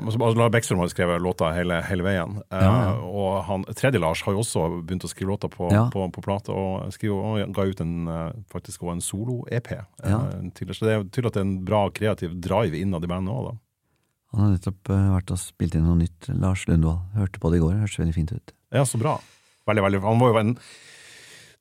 Lars 0.10 0.40
Bekkstrøm 0.56 0.80
har 0.82 0.90
skrevet 0.90 1.22
låter 1.22 1.54
hele, 1.54 1.78
hele 1.86 2.08
veien. 2.08 2.40
Uh, 2.48 2.64
ja, 2.64 2.72
ja. 2.88 2.94
Og 3.06 3.44
han, 3.46 3.68
tredje 3.78 4.02
Lars 4.02 4.24
har 4.26 4.34
jo 4.34 4.42
også 4.42 4.66
begynt 4.80 5.06
å 5.06 5.12
skrive 5.12 5.36
låter 5.36 5.52
på, 5.54 5.70
på, 5.94 6.08
på 6.16 6.24
plate, 6.26 6.56
og, 6.56 6.88
skriver, 6.96 7.44
og 7.46 7.54
ga 7.54 7.68
ut 7.70 7.84
en, 7.84 7.94
faktisk 8.50 8.88
også 8.88 8.96
en 8.96 9.06
solo-EP. 9.06 9.70
Uh, 10.02 10.50
så 10.72 10.88
det 10.88 10.96
er 10.96 11.06
tydelig 11.12 11.30
at 11.30 11.38
det 11.38 11.44
er 11.44 11.48
en 11.52 11.60
bra 11.68 11.86
kreativ 11.94 12.34
drive 12.42 12.80
innad 12.80 13.06
i 13.06 13.12
bandet 13.12 13.36
òg, 13.36 13.52
da. 13.52 13.60
Han 14.34 14.48
har 14.48 14.56
nettopp 14.56 14.90
uh, 14.90 15.14
vært 15.14 15.34
og 15.36 15.40
spilt 15.42 15.78
inn 15.78 15.86
noe 15.86 16.00
nytt. 16.00 16.30
Lars 16.42 16.66
Lundvold. 16.70 17.04
Hørte 17.18 17.42
på 17.42 17.54
det 17.54 17.60
i 17.60 17.64
går, 17.64 17.78
hørtes 17.84 18.02
veldig 18.02 18.16
fint 18.16 18.34
ut. 18.34 18.54
Ja, 18.74 18.86
så 18.90 18.98
bra. 18.98 19.20
Veldig, 19.70 19.84
veldig 19.86 20.00
Han 20.04 20.20
var 20.20 20.34
jo 20.34 20.40
en 20.42 20.56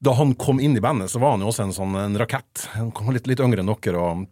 Da 0.03 0.15
han 0.19 0.33
kom 0.35 0.59
inn 0.59 0.75
i 0.77 0.83
bandet, 0.83 1.13
så 1.13 1.21
var 1.23 1.37
han 1.37 1.45
jo 1.45 1.51
også 1.53 1.69
en 1.69 1.77
sånn 1.77 1.99
en 2.01 2.19
rakett. 2.19 2.67
Han 2.75 2.91
kom 2.97 3.13
litt, 3.15 3.29
litt 3.31 3.43
yngre 3.45 3.63
enn 3.63 3.71
dere 3.71 4.01
og 4.01 4.25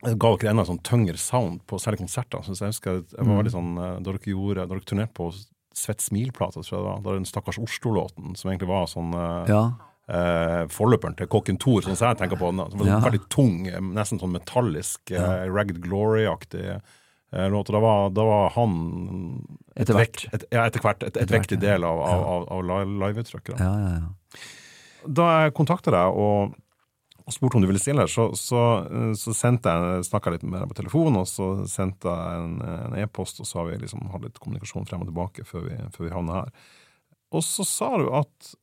ga 0.00 0.30
dere 0.40 0.54
enda 0.54 0.64
en 0.64 0.70
sånn 0.70 0.84
tyngre 0.86 1.20
sound 1.20 1.60
på 1.68 1.76
særlig 1.82 2.00
konserter. 2.00 2.40
Så 2.46 2.56
jeg 2.56 2.72
husker 2.72 3.02
jeg 3.02 3.18
var 3.18 3.28
mm. 3.28 3.38
veldig 3.42 3.52
sånn, 3.52 3.72
eh, 3.76 3.96
Da 3.98 4.14
dere 4.14 4.32
gjorde, 4.32 4.62
da 4.64 4.72
dere 4.72 4.88
turnerte 4.88 5.16
på 5.18 5.32
Svett 5.76 6.02
smil-plata, 6.02 6.64
tror 6.64 6.74
jeg 6.74 6.80
det 6.80 6.88
var, 6.88 7.02
da 7.04 7.12
den 7.14 7.28
Stakkars 7.28 7.60
Oslo-låten, 7.62 8.32
som 8.36 8.50
egentlig 8.50 8.66
var 8.72 8.88
sånn 8.90 9.12
uh, 9.14 9.46
ja. 9.46 9.60
eh, 10.10 10.64
forløperen 10.74 11.14
til 11.16 11.28
Kokken 11.30 11.60
Thor, 11.62 11.84
sånn 11.84 11.94
som 11.94 12.08
jeg 12.10 12.18
tenker 12.18 12.40
på 12.40 12.50
den. 12.50 12.64
Som 12.72 12.82
var 12.82 12.88
Ja. 12.90 12.96
Veldig 13.04 13.20
tung, 13.30 13.68
eh, 13.70 13.78
nesten 13.78 14.18
sånn 14.18 14.34
metallisk, 14.34 15.12
eh, 15.14 15.44
Ragged 15.46 15.78
Glory-aktig 15.84 16.80
eh, 17.32 17.50
låt. 17.50 17.70
Da 17.72 17.80
var, 17.82 18.10
da 18.14 18.24
var 18.28 18.50
han 18.56 18.78
Etter 19.80 19.96
hvert. 19.96 20.24
Et, 20.34 20.44
ja, 20.52 20.64
etter 20.66 20.82
hvert. 20.84 21.04
Et, 21.06 21.16
et 21.16 21.30
hvert, 21.30 21.52
ja. 21.54 21.60
del 21.62 21.86
av, 21.88 22.00
av, 22.04 22.24
av, 22.32 22.48
av 22.56 22.64
li- 22.68 22.98
liveuttrykket. 23.04 23.60
Ja, 23.62 23.70
ja, 23.80 23.92
ja. 24.00 24.42
Da 25.06 25.28
jeg 25.44 25.54
kontakta 25.56 25.94
deg 25.94 26.18
og, 26.20 26.56
og 27.24 27.32
spurte 27.32 27.56
om 27.56 27.64
du 27.64 27.68
ville 27.70 27.80
stille, 27.80 28.04
så, 28.10 28.28
så, 28.36 28.64
eh, 28.84 29.12
så 29.16 29.32
sendte 29.36 29.72
jeg 29.72 30.08
snakka 30.10 30.34
litt 30.34 30.44
med 30.44 30.60
deg 30.60 30.68
på 30.72 30.80
telefon, 30.82 31.16
og 31.22 31.28
så 31.30 31.52
sendte 31.70 32.12
jeg 32.12 32.42
en 32.42 32.58
en 32.66 32.98
e-post, 33.00 33.40
og 33.40 33.48
så 33.48 33.62
har 33.62 33.70
vi 33.70 33.78
liksom 33.84 34.10
hatt 34.12 34.26
litt 34.26 34.40
kommunikasjon 34.42 34.88
frem 34.90 35.06
og 35.06 35.08
tilbake 35.12 35.46
før 35.48 35.68
vi, 35.70 35.78
før 35.94 36.06
vi 36.08 36.14
havna 36.16 36.42
her. 36.42 36.52
Og 37.32 37.46
så 37.46 37.64
sa 37.64 37.94
du 38.02 38.10
at 38.18 38.54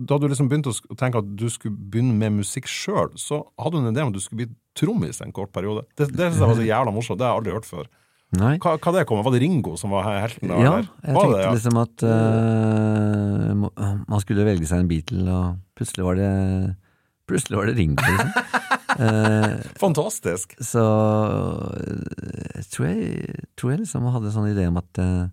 da 0.00 0.16
du 0.18 0.26
liksom 0.30 0.48
begynte 0.50 0.72
å 0.72 0.96
tenke 0.98 1.20
at 1.20 1.30
du 1.36 1.46
skulle 1.52 1.76
begynne 1.76 2.16
med 2.16 2.40
musikk 2.40 2.68
sjøl, 2.70 3.12
så 3.20 3.42
hadde 3.60 3.76
du 3.76 3.84
en 3.84 3.92
idé 3.92 4.04
om 4.04 4.12
at 4.12 4.16
du 4.16 4.22
skulle 4.24 4.44
bli 4.44 4.54
trommis 4.78 5.20
en 5.24 5.34
kort 5.36 5.52
periode. 5.52 5.84
Det, 5.94 6.08
det 6.08 6.30
synes 6.30 6.40
jeg 6.40 6.52
var 6.52 6.60
så 6.60 6.68
jævla 6.68 6.94
morsomt, 6.94 7.20
det 7.20 7.26
har 7.26 7.34
jeg 7.34 7.42
aldri 7.42 7.56
hørt 7.58 7.68
før. 7.68 7.88
Nei. 8.38 8.52
Hva, 8.62 8.76
hva 8.78 8.92
det 8.94 9.06
kom? 9.10 9.22
Var 9.26 9.34
det 9.34 9.40
Ringo 9.42 9.74
som 9.78 9.90
var 9.90 10.06
helten? 10.06 10.52
der? 10.52 10.60
Ja, 10.62 10.74
jeg 11.02 11.16
tenkte 11.16 11.32
det, 11.32 11.40
ja? 11.42 11.54
liksom 11.56 11.80
at 11.80 12.04
uh, 12.06 13.96
man 14.06 14.22
skulle 14.22 14.46
velge 14.46 14.68
seg 14.70 14.84
en 14.84 14.90
Beatle, 14.90 15.24
og 15.34 15.58
plutselig 15.78 16.06
var 16.06 16.20
det 16.20 16.30
Plutselig 17.30 17.60
var 17.60 17.68
det 17.70 17.76
Ringo, 17.78 18.06
liksom. 18.06 18.30
uh, 18.98 19.58
Fantastisk! 19.82 20.56
så 20.66 20.84
eh, 21.78 22.62
tror 22.72 22.88
jeg, 22.88 23.36
tror 23.54 23.70
jeg 23.70 23.82
liksom 23.84 24.08
hadde 24.10 24.30
en 24.30 24.34
sånn 24.34 24.48
idé 24.50 24.66
om 24.66 24.80
at 24.80 24.98
eh, 24.98 25.28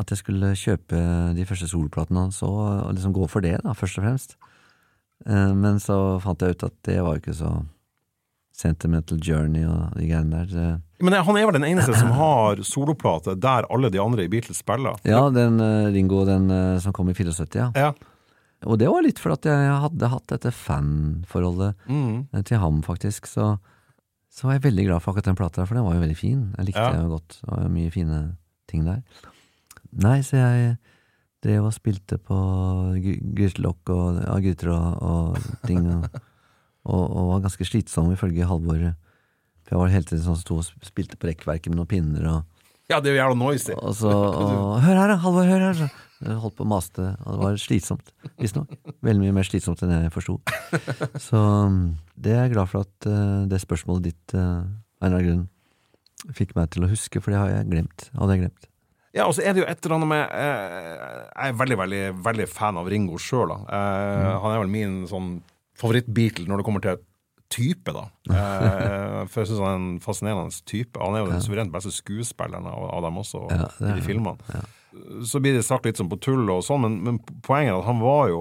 at 0.00 0.10
jeg 0.14 0.18
skulle 0.22 0.52
kjøpe 0.58 1.00
de 1.36 1.44
første 1.48 1.68
solplatene 1.70 2.26
hans 2.26 2.40
og, 2.46 2.88
liksom 2.94 3.12
gå 3.16 3.28
for 3.30 3.44
det, 3.44 3.58
da, 3.64 3.74
først 3.76 4.00
og 4.00 4.06
fremst. 4.06 4.36
Eh, 5.26 5.52
men 5.54 5.78
så 5.82 6.18
fant 6.24 6.40
jeg 6.42 6.56
ut 6.56 6.66
at 6.70 6.76
det 6.88 6.98
var 7.04 7.20
ikke 7.20 7.36
så 7.36 7.52
Sentimental 8.60 9.20
Journey 9.24 9.62
og 9.64 9.94
de 9.96 10.04
greiene 10.10 10.42
der. 10.50 10.80
Men 11.00 11.14
han 11.16 11.36
er 11.38 11.46
vel 11.48 11.56
den 11.56 11.64
eneste 11.70 11.94
som 11.96 12.10
har 12.12 12.60
soloplate 12.66 13.32
der 13.40 13.64
alle 13.72 13.88
de 13.94 14.00
andre 14.02 14.26
i 14.26 14.28
Beatles 14.32 14.60
spiller? 14.60 14.98
Ja, 15.08 15.22
den 15.32 15.60
eh, 15.64 15.88
Ringo, 15.94 16.24
den 16.28 16.50
eh, 16.52 16.78
som 16.84 16.92
kom 16.96 17.08
i 17.08 17.14
74, 17.16 17.54
ja. 17.56 17.70
Ja. 17.78 17.92
Og 18.68 18.76
det 18.76 18.90
var 18.92 19.00
litt 19.06 19.16
for 19.22 19.32
at 19.32 19.46
jeg 19.48 19.70
hadde 19.86 20.10
hatt 20.12 20.26
dette 20.28 20.50
fanforholdet 20.52 21.78
Mm. 21.88 22.26
til 22.44 22.58
ham, 22.60 22.82
faktisk. 22.84 23.24
Så, 23.30 23.54
så 24.28 24.44
var 24.46 24.58
jeg 24.58 24.66
veldig 24.66 24.84
glad 24.90 25.00
for 25.00 25.14
akkurat 25.14 25.30
den 25.30 25.38
plata, 25.40 25.64
for 25.64 25.78
den 25.78 25.86
var 25.86 25.94
jo 25.96 26.02
veldig 26.04 26.18
fin. 26.18 26.42
Jeg 26.58 26.66
likte 26.68 26.84
Ja. 26.84 27.00
jo 27.00 27.08
godt. 27.14 27.38
Det 27.40 27.48
var 27.54 27.70
mye 27.72 27.90
fine 27.94 28.18
ting 28.68 28.84
der. 28.84 29.00
Nei, 29.92 30.20
så 30.26 30.36
jeg 30.38 30.74
drev 31.42 31.66
og 31.70 31.72
spilte 31.74 32.18
på 32.20 32.36
gry- 33.00 33.20
grytelokk 33.36 33.90
og 33.94 34.20
ja, 34.22 34.36
gryter 34.44 34.70
og, 34.74 34.88
og 35.02 35.64
ting, 35.66 35.86
og, 35.88 36.20
og, 36.84 37.04
og 37.04 37.30
var 37.34 37.44
ganske 37.46 37.66
slitsom 37.66 38.12
ifølge 38.12 38.46
Halvor. 38.46 38.90
For 39.64 39.74
jeg 39.76 39.80
var 39.82 39.92
hele 39.94 40.06
tiden 40.08 40.22
sånn 40.24 40.38
som 40.38 40.44
sto 40.44 40.60
og 40.60 40.86
spilte 40.86 41.18
på 41.20 41.30
rekkverket 41.30 41.72
med 41.72 41.80
noen 41.80 41.90
pinner 41.90 42.30
og 42.36 42.56
ja, 42.90 42.96
det 42.98 43.12
er 43.12 43.14
jo 43.14 43.18
jævla 43.20 43.36
noisy. 43.38 43.74
og 43.78 43.92
så 43.94 44.10
og, 44.10 44.80
Hør 44.82 44.96
her, 44.98 45.12
da! 45.12 45.16
Halvor, 45.22 45.44
hør 45.46 45.60
her! 45.68 45.76
Så 45.78 46.26
jeg 46.26 46.40
holdt 46.42 46.56
på 46.58 46.64
å 46.66 46.68
maste, 46.72 47.04
og 47.22 47.36
det 47.36 47.44
var 47.44 47.60
slitsomt, 47.62 48.10
visstnok. 48.42 48.72
Veldig 49.06 49.22
mye 49.22 49.34
mer 49.36 49.46
slitsomt 49.46 49.80
enn 49.86 49.92
jeg 49.94 50.10
forsto. 50.12 50.34
Så 51.22 51.38
det 52.18 52.34
er 52.34 52.42
jeg 52.48 52.52
glad 52.56 52.68
for 52.72 52.82
at 52.82 53.06
uh, 53.08 53.46
det 53.48 53.60
spørsmålet 53.62 54.08
ditt, 54.10 54.34
uh, 54.34 54.66
av 55.00 55.06
eller 55.06 55.20
annen 55.20 55.28
grunn, 55.28 56.34
fikk 56.36 56.56
meg 56.58 56.68
til 56.74 56.84
å 56.84 56.90
huske, 56.90 57.22
for 57.22 57.32
det 57.32 57.38
har 57.40 57.54
jeg 57.54 57.70
glemt. 57.70 58.08
Hadde 58.18 58.36
jeg 58.36 58.42
glemt. 58.42 58.69
Ja, 59.16 59.24
og 59.26 59.34
så 59.34 59.42
er 59.42 59.54
det 59.56 59.64
jo 59.64 59.66
et 59.66 59.80
eller 59.82 59.96
annet 59.96 60.08
med 60.12 60.34
eh, 60.38 61.14
Jeg 61.34 61.50
er 61.50 61.56
veldig, 61.58 61.76
veldig 61.80 62.02
veldig 62.22 62.44
fan 62.50 62.76
av 62.78 62.86
Ringo 62.92 63.18
sjøl, 63.18 63.50
da. 63.50 63.56
Eh, 63.66 64.34
Han 64.44 64.52
er 64.54 64.60
vel 64.62 64.70
min 64.70 64.98
sånn 65.10 65.30
favoritt-Beatle 65.80 66.46
når 66.46 66.60
det 66.60 66.66
kommer 66.68 66.84
til 66.84 67.00
type, 67.50 67.94
da. 67.96 68.04
Eh, 68.40 69.26
for 69.28 69.42
jeg 69.42 69.50
syns 69.50 69.58
han 69.60 69.70
er 69.72 69.78
en 69.80 69.98
fascinerende 70.04 70.62
type. 70.70 71.00
Han 71.02 71.16
er 71.18 71.24
jo 71.24 71.32
den 71.32 71.42
suverent 71.44 71.72
beste 71.74 71.90
skuespilleren 71.92 72.68
av, 72.70 72.84
av 72.94 73.02
dem 73.08 73.18
også, 73.20 73.42
Ja, 73.50 73.66
i 73.90 73.96
de 73.98 74.04
filmene. 74.06 74.62
Så 75.26 75.42
blir 75.42 75.54
det 75.58 75.66
sagt 75.66 75.84
litt 75.86 75.98
sånn 76.00 76.08
på 76.10 76.16
tull 76.22 76.48
og 76.50 76.62
sånn, 76.66 76.80
men, 76.86 76.96
men 77.04 77.18
poenget 77.46 77.74
er 77.74 77.80
at 77.82 77.86
han 77.90 78.00
var 78.02 78.30
jo 78.32 78.40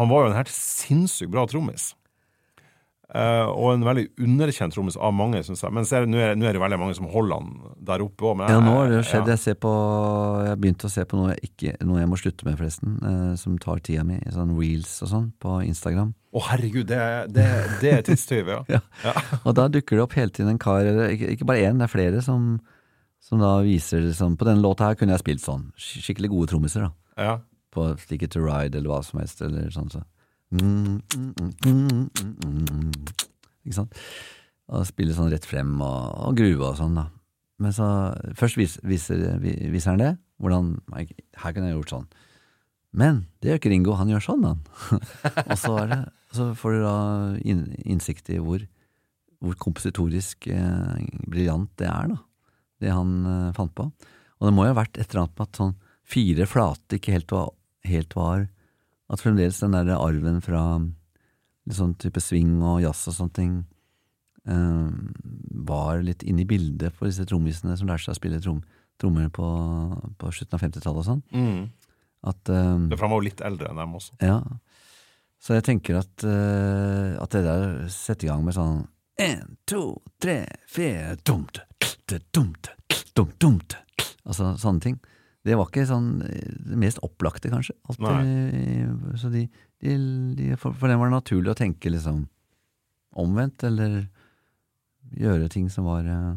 Han 0.00 0.08
var 0.08 0.22
jo 0.24 0.30
en 0.30 0.36
helt 0.38 0.52
sinnssykt 0.52 1.32
bra 1.32 1.42
trommis. 1.50 1.90
Eh, 3.12 3.44
og 3.44 3.74
en 3.74 3.82
veldig 3.84 4.06
underkjent 4.24 4.72
trommis 4.72 4.96
av 4.96 5.12
mange, 5.12 5.42
syns 5.44 5.60
jeg. 5.60 5.74
Men 5.76 5.84
nå 6.08 6.20
er, 6.20 6.32
er 6.32 6.56
det 6.56 6.62
veldig 6.62 6.78
mange 6.80 6.96
som 6.96 7.10
holder 7.12 7.42
han 7.42 7.74
der 7.84 8.04
oppe 8.04 8.30
òg. 8.30 8.40
Ja, 8.48 8.60
nå 8.64 8.72
har 8.78 8.88
det 8.88 9.02
skjedd. 9.02 9.10
skjedd. 9.10 9.30
Jeg 9.34 9.42
ser 9.42 9.58
på 9.60 9.72
Jeg 10.46 10.60
begynte 10.62 10.88
å 10.88 10.92
se 10.94 11.04
på 11.08 11.18
noe 11.18 11.34
jeg, 11.34 11.50
ikke, 11.50 11.74
noe 11.84 12.00
jeg 12.00 12.08
må 12.08 12.18
slutte 12.20 12.48
med, 12.48 12.56
forresten, 12.56 12.94
uh, 13.04 13.34
som 13.40 13.58
tar 13.60 13.82
tida 13.84 14.04
mi. 14.08 14.16
Sånn 14.32 14.54
reels 14.56 14.94
og 15.04 15.12
sånn 15.12 15.26
på 15.42 15.58
Instagram. 15.66 16.14
Å, 16.32 16.44
herregud, 16.48 16.86
det, 16.88 17.02
det, 17.36 17.48
det 17.82 17.90
er 17.98 18.06
tidstyv, 18.06 18.48
ja. 18.54 18.62
Ja. 19.04 19.12
Og 19.46 19.52
da 19.58 19.66
dukker 19.68 19.98
det 19.98 20.06
opp 20.06 20.16
hele 20.16 20.32
tiden 20.32 20.54
en 20.54 20.62
kar, 20.62 20.80
eller 20.88 21.12
ikke, 21.12 21.34
ikke 21.36 21.48
bare 21.50 21.66
én, 21.68 21.82
det 21.82 21.90
er 21.90 21.92
flere, 21.92 22.22
som, 22.24 22.54
som 23.20 23.42
da 23.42 23.58
viser 23.66 24.06
liksom 24.06 24.38
På 24.40 24.48
denne 24.48 24.64
låta 24.64 24.88
her 24.88 24.96
kunne 24.96 25.12
jeg 25.18 25.24
spilt 25.26 25.44
sånn. 25.44 25.68
Skikkelig 25.76 26.32
gode 26.32 26.54
trommiser, 26.54 26.88
da. 26.88 27.26
ja. 27.28 27.36
På 27.72 27.90
Stick 28.00 28.24
It 28.24 28.32
To 28.34 28.40
Ride 28.44 28.76
eller 28.80 28.88
hva 28.92 29.02
som 29.04 29.20
helst, 29.20 29.44
eller 29.44 29.68
sånn 29.72 29.92
så. 29.92 30.00
Ikke 33.62 33.76
sant? 33.76 33.96
Og 34.72 34.86
spiller 34.88 35.16
sånn 35.16 35.32
rett 35.32 35.46
frem 35.48 35.72
og, 35.80 36.00
og 36.28 36.36
gruve 36.38 36.70
og 36.70 36.78
sånn, 36.78 36.98
da. 36.98 37.08
Men 37.62 37.74
så 37.76 37.86
Først 38.38 38.58
viser, 38.58 38.82
viser, 38.88 39.16
viser 39.42 39.92
han 39.92 40.02
det. 40.02 40.12
Hvordan 40.42 40.74
Her 40.90 41.54
kunne 41.54 41.70
jeg 41.70 41.76
gjort 41.78 41.94
sånn. 41.94 42.08
Men 42.92 43.22
det 43.40 43.48
gjør 43.48 43.60
ikke 43.60 43.72
Ringo, 43.72 43.94
han 43.96 44.10
gjør 44.12 44.24
sånn, 44.26 44.42
han. 44.44 44.60
og 45.48 45.56
så, 45.56 45.76
det, 45.88 46.00
så 46.36 46.50
får 46.58 46.74
du 46.74 46.82
da 46.84 46.96
inn, 47.48 47.62
innsikt 47.88 48.28
i 48.34 48.40
hvor, 48.42 48.66
hvor 49.40 49.56
kompositorisk 49.62 50.48
eh, 50.52 50.98
briljant 51.24 51.72
det 51.80 51.88
er, 51.88 52.12
da. 52.12 52.18
Det 52.82 52.92
han 52.92 53.14
eh, 53.30 53.54
fant 53.56 53.72
på. 53.78 53.88
Og 53.88 54.48
det 54.48 54.52
må 54.52 54.66
jo 54.66 54.74
ha 54.74 54.80
vært 54.82 54.98
et 54.98 55.06
eller 55.08 55.24
annet 55.24 55.38
med 55.38 55.46
at 55.48 55.62
sånn 55.62 55.74
fire 56.12 56.48
flate 56.50 56.98
ikke 56.98 57.14
helt 57.16 57.32
var, 57.32 57.48
helt 57.88 58.18
var 58.18 58.44
At 59.12 59.20
fremdeles 59.20 59.60
den 59.60 59.74
der 59.76 59.92
arven 59.98 60.40
fra 60.44 60.62
litt 60.80 61.76
sånn 61.78 61.94
type 62.00 62.20
swing 62.22 62.56
og 62.64 62.80
jazz 62.82 63.04
og 63.10 63.14
sånne 63.18 63.36
ting 63.36 63.52
eh, 64.48 64.88
var 65.68 66.00
litt 66.02 66.24
inne 66.26 66.42
i 66.42 66.48
bildet 66.48 66.96
for 66.96 67.10
disse 67.10 67.26
trommisene 67.28 67.76
som 67.78 67.90
lærte 67.90 68.06
seg 68.08 68.16
å 68.16 68.18
spille 68.18 68.40
trom, 68.42 68.62
trommer 68.98 69.28
på, 69.34 69.46
på 70.18 70.32
slutten 70.34 70.56
av 70.58 70.64
50-tallet 70.64 71.02
og 71.04 71.08
sånn. 71.10 71.22
Mm. 71.36 71.62
At 72.32 72.50
eh, 72.50 72.74
Det 72.88 72.96
for 72.98 73.06
han 73.06 73.14
var 73.14 73.22
jo 73.22 73.28
litt 73.28 73.44
eldre 73.44 73.70
enn 73.70 73.82
dem 73.84 73.98
også. 74.00 74.18
ja. 74.24 74.40
Så 75.42 75.56
jeg 75.56 75.64
tenker 75.66 75.96
at, 75.98 76.22
eh, 76.22 77.16
at 77.18 77.32
det 77.34 77.40
der 77.42 77.64
setter 77.90 78.28
i 78.28 78.30
gang 78.30 78.44
med 78.46 78.54
sånn 78.54 78.84
en, 79.22 79.56
to, 79.66 79.96
tre, 80.22 80.44
fire, 80.70 81.16
dumt, 81.26 81.58
dumte, 81.82 82.20
dumt, 82.32 82.68
dumt, 83.18 83.34
dumt. 83.42 83.74
Altså 84.22 84.52
sånne 84.62 84.84
ting. 84.84 85.00
Det 85.42 85.56
var 85.58 85.66
ikke 85.70 85.86
sånn 85.88 86.10
eh, 86.26 86.52
det 86.70 86.78
mest 86.78 87.00
opplagte, 87.02 87.50
kanskje. 87.50 87.74
Alltid, 87.90 89.16
så 89.18 89.30
de, 89.32 89.46
de, 89.82 89.96
de, 90.38 90.52
for, 90.60 90.72
for 90.78 90.88
dem 90.92 91.00
var 91.02 91.10
det 91.10 91.16
naturlig 91.18 91.50
å 91.54 91.58
tenke 91.58 91.90
liksom 91.90 92.24
omvendt, 93.18 93.64
eller 93.66 94.04
gjøre 95.18 95.48
ting 95.52 95.66
som 95.72 95.84
var 95.90 96.06
eh, 96.08 96.32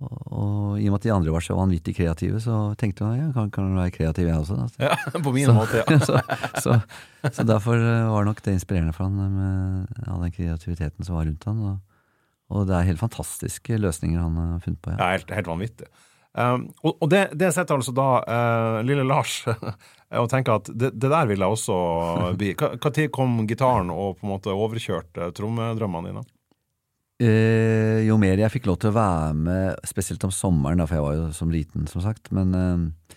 og, 0.00 0.16
og 0.32 0.80
i 0.80 0.86
og 0.88 0.94
med 0.94 0.98
at 0.98 1.04
de 1.06 1.12
andre 1.12 1.32
var 1.34 1.44
så 1.44 1.54
vanvittig 1.58 1.92
kreative, 1.98 2.40
så 2.40 2.56
tenkte 2.80 3.04
jeg 3.04 3.20
ja, 3.20 3.28
kan, 3.36 3.50
kan 3.52 3.70
være 3.76 3.92
kreativ 3.94 4.30
jeg 4.30 4.38
også. 4.42 4.56
Da. 4.56 4.88
Ja, 4.90 4.96
på 5.26 5.32
min 5.36 5.46
Så- 5.48 5.54
måte, 5.56 5.82
ja. 5.84 5.98
så, 6.08 6.20
så, 6.64 6.76
så 7.36 7.44
derfor 7.48 7.76
eh, 7.78 8.08
var 8.10 8.24
nok 8.28 8.40
det 8.46 8.56
inspirerende 8.56 8.94
for 8.96 9.06
han 9.08 9.36
med 9.36 10.04
all 10.08 10.24
den 10.24 10.32
kreativiteten 10.36 11.04
som 11.06 11.18
var 11.20 11.28
rundt 11.28 11.44
han. 11.48 11.60
Og, 11.68 11.98
og 12.50 12.64
det 12.66 12.74
er 12.80 12.88
helt 12.90 13.02
fantastiske 13.04 13.76
løsninger 13.78 14.18
han 14.24 14.40
har 14.40 14.62
funnet 14.64 14.80
på. 14.82 14.94
Ja. 14.96 14.98
Ja, 15.04 15.10
helt, 15.18 15.30
helt 15.36 15.52
vanvittig. 15.52 15.90
Um, 16.30 16.68
og 16.86 17.00
og 17.02 17.08
det, 17.10 17.24
det 17.34 17.48
setter 17.50 17.74
altså 17.74 17.90
da 17.90 18.08
eh, 18.22 18.76
lille 18.86 19.02
Lars 19.02 19.40
og 20.20 20.28
tenker 20.30 20.60
at 20.60 20.68
det, 20.70 20.92
det 20.94 21.08
der 21.10 21.26
vil 21.26 21.42
jeg 21.42 21.56
også 21.56 21.78
bli. 22.38 22.52
Når 22.54 23.08
kom 23.14 23.40
gitaren 23.50 23.90
og 23.90 24.20
på 24.20 24.28
en 24.28 24.34
måte 24.36 24.54
overkjørte 24.54 25.32
trommedrømmene 25.34 26.12
dine? 26.12 26.22
Eh, 27.20 28.06
jo 28.06 28.16
mer 28.16 28.38
jeg 28.40 28.54
fikk 28.54 28.70
lov 28.70 28.78
til 28.80 28.92
å 28.92 28.96
være 28.96 29.34
med, 29.36 29.82
spesielt 29.90 30.22
om 30.24 30.32
sommeren, 30.32 30.80
da, 30.80 30.86
for 30.88 31.00
jeg 31.00 31.04
var 31.08 31.18
jo 31.18 31.26
som 31.36 31.50
liten, 31.52 31.90
som 31.90 32.04
sagt, 32.04 32.30
men 32.32 32.54
eh, 32.56 33.10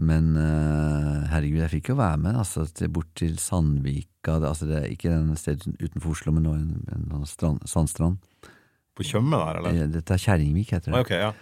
men 0.00 0.32
eh, 0.40 1.28
herregud, 1.30 1.60
jeg 1.60 1.72
fikk 1.76 1.92
jo 1.92 1.98
være 2.00 2.18
med 2.24 2.38
altså, 2.40 2.64
til, 2.74 2.88
bort 2.94 3.10
til 3.18 3.36
Sandvika, 3.38 4.38
det, 4.40 4.48
altså 4.48 4.68
det 4.70 4.78
er 4.78 4.88
ikke 4.90 5.12
den 5.12 5.36
stedet 5.38 5.68
utenfor 5.78 6.14
Oslo, 6.14 6.32
men 6.34 6.46
nå 6.48 6.54
en, 6.56 6.70
en, 6.94 7.04
sånn 7.12 7.28
strand, 7.28 7.66
sandstrand. 7.68 8.48
På 8.96 9.06
Tjøme 9.06 9.38
der, 9.38 9.60
eller? 9.60 9.76
Eh, 9.84 9.90
Dette 9.92 10.16
er 10.16 10.22
Kjerringvik, 10.24 10.72
heter 10.74 10.94
det. 10.94 11.02
Ok, 11.04 11.12
ja. 11.12 11.32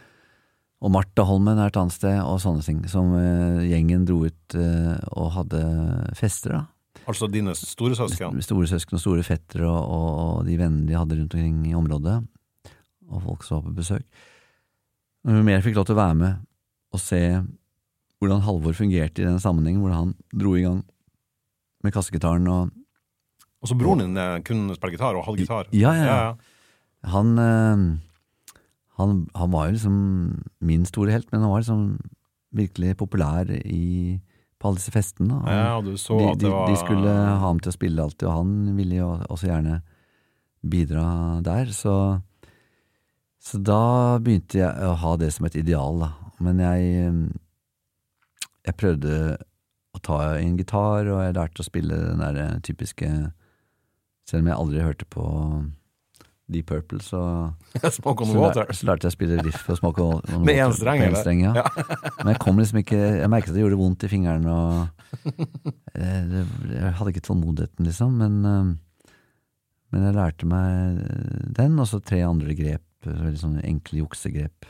Og 0.80 0.92
Martaholmen 0.94 1.58
er 1.60 1.68
et 1.68 1.76
annet 1.76 1.92
sted, 1.92 2.16
og 2.24 2.38
sånne 2.40 2.64
ting. 2.64 2.82
Som 2.88 3.12
uh, 3.12 3.60
gjengen 3.66 4.06
dro 4.08 4.22
ut 4.24 4.56
uh, 4.56 4.96
og 5.12 5.32
hadde 5.36 5.62
fester, 6.16 6.56
da. 6.56 6.66
Altså 7.08 7.26
dine 7.30 7.54
store 7.56 7.96
søsken? 7.96 8.40
store 8.44 8.68
søsken 8.70 8.98
og 8.98 9.02
store 9.02 9.22
fettere 9.26 9.66
og, 9.66 9.78
og, 9.78 10.08
og 10.20 10.42
de 10.46 10.56
vennene 10.58 10.86
de 10.86 10.98
hadde 10.98 11.16
rundt 11.16 11.34
omkring 11.34 11.62
i 11.70 11.74
området. 11.74 12.18
Og 13.10 13.24
folk 13.24 13.46
som 13.46 13.58
var 13.58 13.70
på 13.70 13.78
besøk. 13.80 14.04
Men 15.26 15.44
mer 15.46 15.64
fikk 15.64 15.78
lov 15.78 15.88
til 15.88 15.96
å 15.96 16.00
være 16.00 16.18
med 16.20 16.44
og 16.90 17.02
se 17.02 17.20
hvordan 18.20 18.42
Halvor 18.44 18.76
fungerte 18.76 19.22
i 19.22 19.26
den 19.26 19.40
sammenhengen, 19.40 19.80
hvordan 19.80 19.98
han 19.98 20.14
dro 20.42 20.54
i 20.58 20.64
gang 20.64 20.82
med 21.84 21.94
kassegitaren. 21.94 22.48
Og 22.50 22.70
Og 23.60 23.68
så 23.68 23.76
broren 23.76 24.04
din 24.04 24.16
eh, 24.16 24.40
kunne 24.44 24.74
spille 24.76 24.96
gitar 24.96 25.16
og 25.16 25.24
halvgitar. 25.24 25.68
gitar? 25.70 25.80
Ja, 25.80 25.92
ja, 25.94 26.04
ja. 26.04 26.34
han, 27.12 27.38
eh, 27.38 27.76
han, 29.00 29.20
han 29.36 29.52
var 29.52 29.68
jo 29.68 29.76
liksom 29.76 30.00
min 30.70 30.86
store 30.88 31.14
helt, 31.16 31.30
men 31.32 31.44
han 31.44 31.52
var 31.52 31.62
liksom 31.64 31.84
virkelig 32.56 32.96
populær 32.98 33.50
i, 33.50 34.18
på 34.58 34.68
alle 34.68 34.80
disse 34.80 34.94
festene. 34.94 35.40
Han, 35.42 35.50
Ja, 35.54 35.76
du 35.84 35.94
så 36.00 36.18
de, 36.18 36.30
at 36.32 36.42
det 36.42 36.50
var 36.52 36.70
de 36.70 36.78
skulle 36.80 37.14
ha 37.14 37.36
ham 37.44 37.60
til 37.62 37.72
å 37.72 37.76
spille 37.76 38.06
alltid, 38.06 38.26
og 38.28 38.38
han 38.40 38.76
ville 38.78 38.98
jo 38.98 39.10
også 39.28 39.50
gjerne 39.50 39.80
bidra 40.60 41.04
der. 41.46 41.70
Så, 41.74 41.94
så 43.40 43.60
da 43.64 43.82
begynte 44.22 44.60
jeg 44.60 44.88
å 44.90 44.96
ha 45.04 45.14
det 45.20 45.30
som 45.36 45.46
et 45.48 45.58
ideal, 45.60 46.02
da. 46.04 46.10
Men 46.40 46.60
jeg, 46.62 47.12
jeg 48.66 48.78
prøvde 48.80 49.14
å 49.90 50.00
ta 50.04 50.20
en 50.38 50.56
gitar, 50.58 51.08
og 51.10 51.20
jeg 51.24 51.36
lærte 51.36 51.62
å 51.64 51.66
spille 51.66 51.98
den 52.06 52.22
der 52.24 52.58
typiske 52.64 53.10
Selv 54.30 54.44
om 54.44 54.48
jeg 54.50 54.60
aldri 54.62 54.82
hørte 54.84 55.06
på 55.10 55.24
Deep 56.50 56.66
Purple, 56.70 56.98
så, 57.04 57.20
Smoke 58.00 58.24
on 58.26 58.30
så, 58.32 58.38
water. 58.42 58.72
så 58.74 58.86
lærte 58.88 59.06
jeg 59.08 59.12
å 59.12 59.16
spille 59.16 59.38
riff 59.46 59.68
og 59.70 59.78
smoke 59.78 60.02
on, 60.04 60.20
on 60.34 60.44
Med 60.48 60.58
water. 60.60 60.76
streng, 60.80 61.00
Med 61.04 61.30
én 61.32 61.42
ja. 61.46 61.64
Men 62.24 62.32
jeg 62.34 62.40
kom 62.42 62.58
liksom 62.60 62.80
ikke 62.82 62.98
Jeg 63.20 63.30
merket 63.32 63.52
at 63.52 63.58
det 63.58 63.64
gjorde 63.64 63.78
vondt 63.80 64.06
i 64.06 64.10
fingeren, 64.12 64.46
og 64.50 64.88
jeg, 65.94 66.44
jeg 66.74 66.92
hadde 66.98 67.12
ikke 67.14 67.24
tålmodigheten, 67.26 67.86
liksom. 67.88 68.16
Men, 68.20 68.40
eh, 68.46 69.14
men 69.90 70.04
jeg 70.06 70.14
lærte 70.18 70.46
meg 70.50 71.00
den, 71.56 71.78
og 71.82 71.88
så 71.90 71.98
tre 72.04 72.20
andre 72.26 72.54
grep, 72.58 72.84
veldig 73.06 73.40
sånne 73.40 73.64
enkle 73.66 74.02
juksegrep, 74.04 74.68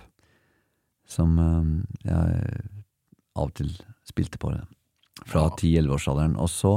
som 1.11 1.35
eh, 1.43 2.07
jeg 2.09 2.69
av 3.37 3.49
og 3.49 3.55
til 3.59 3.75
spilte 4.09 4.41
på 4.43 4.53
det. 4.55 4.63
Fra 5.29 5.45
Ja. 5.47 5.53
10-11-årsalderen. 5.55 6.33
Og 6.41 6.49
så 6.51 6.73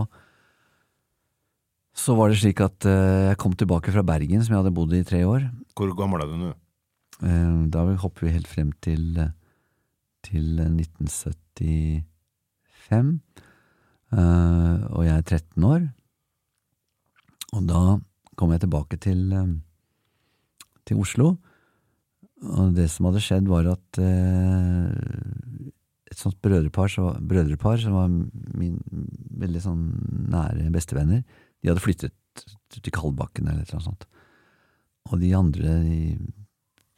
så 1.94 2.16
var 2.18 2.30
det 2.32 2.40
slik 2.42 2.60
at 2.66 2.86
eh, 2.90 3.30
jeg 3.30 3.38
kom 3.42 3.54
tilbake 3.58 3.92
fra 3.94 4.04
Bergen, 4.06 4.42
som 4.44 4.54
jeg 4.56 4.62
hadde 4.64 4.76
bodd 4.76 4.94
i 4.98 5.04
tre 5.06 5.22
år. 5.30 5.42
Hvor 5.78 5.94
gammel 5.98 6.22
er 6.24 6.28
du 6.32 6.38
nå? 6.42 6.52
Eh, 7.22 7.68
Da 7.74 7.80
hopper 8.02 8.26
vi 8.28 8.34
helt 8.36 8.50
frem 8.50 8.72
til, 8.82 9.04
eh, 9.20 9.32
til 10.26 10.46
1975. 10.60 12.04
Eh, 14.14 14.78
og 14.94 15.02
jeg 15.06 15.16
er 15.18 15.22
13 15.26 15.64
år. 15.70 15.82
Og 17.54 17.62
da 17.70 17.84
kom 18.38 18.52
jeg 18.54 18.62
tilbake 18.66 18.98
til, 19.02 19.20
eh, 19.34 19.54
til 20.86 20.98
Oslo. 20.98 21.38
Og 22.44 22.74
det 22.76 22.90
som 22.92 23.06
hadde 23.08 23.22
skjedd, 23.24 23.48
var 23.48 23.70
at 23.72 24.00
eh, 24.02 24.92
et 26.12 26.18
sånt 26.20 26.42
brødrepar, 26.42 26.90
så, 26.92 27.14
brødrepar 27.22 27.80
som 27.82 27.94
var 27.96 28.10
min 28.58 28.76
veldig 29.40 29.62
sånn 29.64 29.84
nære 30.34 30.70
bestevenner, 30.74 31.24
de 31.64 31.72
hadde 31.72 31.84
flyttet 31.84 32.14
til 32.74 32.92
Kalbakken 32.94 33.48
eller 33.48 33.64
noe 33.72 33.84
sånt. 33.86 34.06
Og 35.12 35.20
de 35.22 35.34
andre 35.38 35.78
de, 35.84 36.18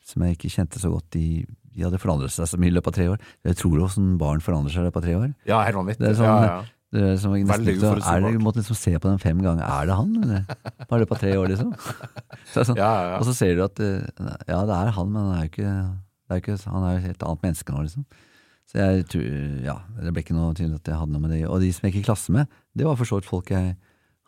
som 0.06 0.24
jeg 0.26 0.38
ikke 0.38 0.52
kjente 0.54 0.80
så 0.82 0.92
godt, 0.94 1.08
de, 1.16 1.46
de 1.74 1.84
hadde 1.86 2.00
forandret 2.02 2.34
seg 2.34 2.48
så 2.50 2.60
mye 2.62 2.70
i 2.72 2.76
løpet 2.76 2.92
av 2.94 2.98
tre 3.00 3.08
år. 3.16 3.24
Jeg 3.50 3.58
tror 3.62 3.82
også 3.88 4.02
en 4.04 4.16
barn 4.22 4.42
forandrer 4.46 4.74
seg 4.76 4.84
i 4.86 4.88
løpet 4.90 5.02
av 5.02 5.06
tre 5.08 5.16
år. 5.20 5.34
Ja, 5.50 5.60
helt 5.66 5.78
vanvittig. 5.80 6.04
Det 6.06 6.14
er 6.14 6.20
sånn- 6.22 6.32
ja, 6.32 6.48
ja. 6.52 6.64
Det 6.96 7.02
er 7.04 7.16
som, 7.20 7.34
nesten 7.34 7.80
så- 7.82 7.98
er 8.08 8.22
det, 8.24 8.40
måtte 8.40 8.62
liksom 8.62 8.78
se 8.78 8.92
på 8.96 9.10
den 9.10 9.18
fem 9.20 9.42
ganger. 9.44 9.66
Er 9.68 9.86
det 9.90 9.96
han, 9.98 10.12
eller? 10.24 10.46
Bare 10.88 11.00
i 11.02 11.04
løpet 11.04 11.12
av 11.18 11.20
tre 11.20 11.34
år, 11.36 11.48
liksom. 11.52 11.74
Så, 12.54 12.64
sånn, 12.70 12.78
Ja, 12.80 12.92
ja. 13.10 13.18
Og 13.20 13.26
så 13.28 13.34
ser 13.36 13.56
du 13.58 13.64
at 13.66 13.80
eh, 13.84 14.06
ja, 14.48 14.62
det 14.70 14.76
er 14.78 14.92
han, 14.96 15.10
men 15.12 15.26
han 15.26 15.34
er 15.36 15.42
jo 15.44 15.50
ikke, 15.50 15.74
det 16.30 16.38
er 16.38 16.40
ikke 16.40 16.56
Han 16.72 16.84
er 16.86 16.94
jo 16.94 17.02
et 17.02 17.08
helt 17.10 17.26
annet 17.28 17.42
menneske 17.44 17.74
nå, 17.76 17.82
liksom. 17.84 18.06
Så 18.70 18.80
jeg 18.80 19.04
tror, 19.12 19.26
ja, 19.66 19.76
det 20.00 20.14
ble 20.14 20.24
ikke 20.24 20.38
noe 20.38 20.54
til 20.56 20.72
at 20.78 20.88
jeg 20.88 20.96
hadde 21.02 21.12
noe 21.12 21.22
med 21.26 21.32
det. 21.36 21.42
Og 21.50 21.60
de 21.60 21.74
som 21.76 21.84
jeg 21.90 21.94
gikk 21.98 22.06
i 22.06 22.08
klasse 22.08 22.32
med, 22.32 22.48
det 22.78 22.86
var 22.88 22.96
for 22.96 23.06
så 23.10 23.20
vidt 23.20 23.28
folk 23.28 23.52
jeg 23.52 23.76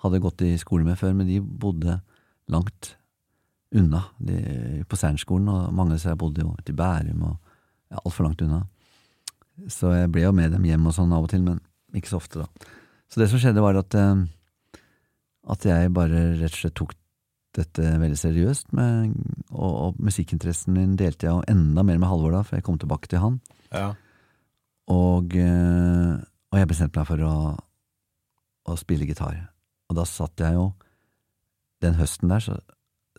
hadde 0.04 0.22
gått 0.22 0.44
i 0.46 0.54
skole 0.62 0.86
med 0.86 1.00
før, 1.00 1.16
men 1.18 1.30
de 1.30 1.42
bodde 1.42 2.00
langt 2.54 2.94
unna 3.76 4.04
de, 4.24 4.38
på 4.88 5.00
Sernskolen, 5.00 5.50
og 5.52 5.74
mange 5.76 5.98
av 5.98 6.04
seg 6.04 6.20
bodde 6.20 6.46
jo 6.46 6.54
til 6.64 6.76
i 6.76 6.78
Bærum 6.78 7.26
og 7.28 7.36
ja, 7.92 8.00
altfor 8.04 8.28
langt 8.28 8.44
unna. 8.46 8.62
Så 9.74 9.92
jeg 9.96 10.12
ble 10.14 10.28
jo 10.28 10.36
med 10.36 10.54
dem 10.54 10.68
hjem 10.68 10.88
og 10.88 10.96
sånn 10.96 11.14
av 11.16 11.26
og 11.26 11.32
til, 11.34 11.44
men 11.44 11.60
ikke 11.98 12.12
så 12.12 12.22
ofte, 12.22 12.46
da. 12.46 12.72
Så 13.08 13.22
det 13.22 13.30
som 13.32 13.42
skjedde, 13.42 13.64
var 13.64 13.80
at, 13.80 13.96
eh, 13.98 14.82
at 15.54 15.68
jeg 15.68 15.94
bare 15.96 16.24
rett 16.38 16.54
og 16.54 16.62
slett 16.62 16.78
tok 16.78 16.96
dette 17.58 17.94
veldig 18.04 18.20
seriøst, 18.20 18.74
med, 18.78 19.16
og, 19.50 19.72
og 19.72 20.02
musikkinteressen 20.04 20.76
min 20.76 20.98
delte 21.00 21.26
jeg 21.26 21.34
jo 21.34 21.46
enda 21.50 21.84
mer 21.88 21.98
med 21.98 22.12
Halvor 22.12 22.36
da, 22.36 22.44
for 22.46 22.60
jeg 22.60 22.68
kom 22.68 22.78
tilbake 22.82 23.10
til 23.12 23.24
han. 23.24 23.40
ja. 23.74 23.94
Og, 24.88 25.34
eh, 25.36 26.14
og 26.48 26.56
jeg 26.56 26.68
bestemte 26.70 26.96
meg 26.96 27.08
for 27.10 27.20
å, 27.28 27.32
å 28.72 28.76
spille 28.80 29.04
gitar. 29.04 29.34
Og 29.88 29.98
da 30.00 30.04
satt 30.08 30.44
jeg 30.44 30.58
jo 30.58 30.68
Den 31.84 31.94
høsten 32.00 32.32
der, 32.32 32.42
så, 32.42 32.56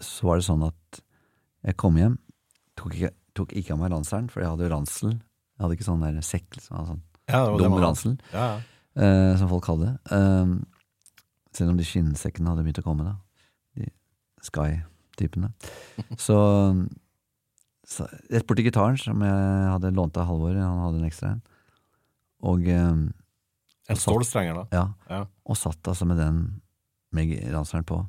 så 0.03 0.27
var 0.27 0.41
det 0.41 0.47
sånn 0.49 0.65
at 0.67 0.99
jeg 1.69 1.77
kom 1.79 1.99
hjem, 1.99 2.17
tok 2.79 2.95
ikke, 2.97 3.11
tok 3.39 3.53
ikke 3.59 3.75
av 3.75 3.79
meg 3.83 3.93
ranselen, 3.93 4.27
for 4.33 4.43
jeg 4.43 4.51
hadde 4.51 4.67
jo 4.67 4.71
ransel. 4.73 5.13
Jeg 5.13 5.63
hadde 5.63 5.77
ikke 5.77 5.87
sånn 5.87 6.03
der 6.03 6.19
sekk, 6.27 6.49
liksom, 6.57 6.89
sånn 6.89 7.01
ja, 7.29 7.41
dum 7.61 7.77
ransel, 7.83 8.17
Ja, 8.33 8.47
ja. 8.49 8.59
uh, 8.99 9.33
som 9.39 9.51
folk 9.51 9.69
hadde. 9.71 9.93
Uh, 10.11 10.57
selv 11.55 11.73
om 11.75 11.79
de 11.79 11.87
skinnsekkene 11.87 12.51
hadde 12.51 12.65
begynt 12.67 12.81
å 12.83 12.87
komme, 12.87 13.07
da. 13.07 13.15
De 13.79 13.91
Sky-typene. 14.49 15.51
Så, 16.27 16.39
så 17.89 18.05
rett 18.31 18.47
borti 18.47 18.67
gitaren, 18.67 18.99
som 19.01 19.23
jeg 19.25 19.71
hadde 19.73 19.95
lånt 19.97 20.19
av 20.21 20.29
Halvor, 20.29 20.59
han 20.59 20.83
hadde 20.85 21.01
en 21.01 21.09
ekstra 21.09 21.31
en. 21.35 21.41
Og, 22.47 22.67
eh, 22.69 22.99
En 23.89 23.97
stålstrenger, 23.97 24.55
da. 24.55 24.65
ja, 24.75 24.87
Ja. 25.09 25.21
og 25.49 25.57
satt 25.57 25.89
altså 25.89 26.07
med 26.09 26.19
den 26.21 26.41
med 27.17 27.31
ranseren 27.55 27.87
på. 27.89 28.03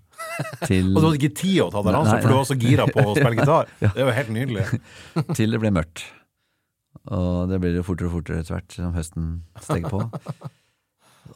Til, 0.67 0.89
Og 0.95 1.01
du 1.01 1.05
hadde 1.07 1.19
ikke 1.21 1.35
tid 1.39 1.61
å 1.63 1.69
ta 1.71 1.83
deg 1.85 1.95
Nei, 1.95 2.17
for 2.19 2.27
du 2.27 2.35
var 2.35 2.47
så 2.49 2.57
gira 2.59 2.87
på 2.89 3.03
å 3.05 3.13
spille 3.15 3.37
gitar. 3.39 3.69
Ja. 3.83 3.91
Det 3.95 4.01
er 4.03 4.09
jo 4.09 4.15
helt 4.17 4.33
nydelig. 4.35 4.65
til 5.39 5.55
det 5.55 5.61
ble 5.63 5.71
mørkt. 5.71 6.03
Og 7.09 7.47
det 7.49 7.61
ble 7.63 7.71
jo 7.77 7.85
fortere 7.87 8.09
og 8.09 8.17
fortere 8.17 8.43
etter 8.43 8.57
hvert 8.57 8.75
som 8.75 8.95
høsten 8.97 9.29
steg 9.63 9.87
på. 9.87 10.01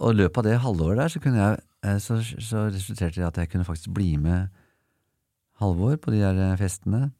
Og 0.02 0.10
i 0.10 0.18
løpet 0.18 0.42
av 0.42 0.48
det 0.50 0.58
halvåret 0.66 1.00
der 1.00 1.14
så, 1.14 1.22
jeg, 1.24 1.64
eh, 1.88 1.98
så, 2.04 2.20
så 2.20 2.66
resulterte 2.68 3.16
det 3.16 3.24
i 3.24 3.30
at 3.30 3.40
jeg 3.40 3.52
kunne 3.54 3.68
faktisk 3.68 3.94
bli 3.96 4.16
med 4.20 4.52
Halvor 5.62 5.96
på 6.02 6.12
de 6.12 6.20
der 6.26 6.58
festene. 6.60 7.12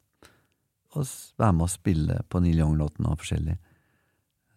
Og 0.94 1.06
være 1.40 1.54
med 1.54 1.64
å 1.64 1.70
spille 1.70 2.16
på 2.28 2.40
Neil 2.42 2.58
Young-låtene 2.60 3.12
og 3.14 3.22
forskjellig. 3.22 3.54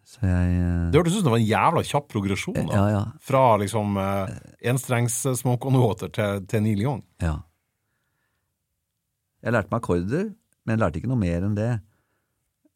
Så 0.08 0.22
jeg 0.24 0.52
eh, 0.56 0.86
Det 0.92 0.96
hørtes 1.02 1.16
ut 1.18 1.20
som 1.20 1.26
det 1.28 1.34
var 1.34 1.42
en 1.42 1.50
jævla 1.50 1.82
kjapp 1.84 2.06
progresjon. 2.08 2.54
da. 2.56 2.78
Ja, 2.78 2.84
ja. 2.94 3.00
Fra 3.20 3.42
liksom 3.60 3.98
eh, 4.00 4.30
enstrengs 4.72 5.18
eh, 5.28 5.34
Smoke 5.36 5.68
on 5.68 5.76
Water 5.82 6.08
til, 6.16 6.46
til 6.48 6.62
Neil 6.64 6.80
Young. 6.86 7.02
Ja. 7.20 7.34
Jeg 9.44 9.52
lærte 9.54 9.70
meg 9.70 9.82
akkorder, 9.82 10.30
men 10.64 10.74
jeg 10.74 10.80
lærte 10.82 10.98
ikke 11.02 11.10
noe 11.12 11.20
mer 11.20 11.44
enn 11.46 11.58
det. 11.58 11.68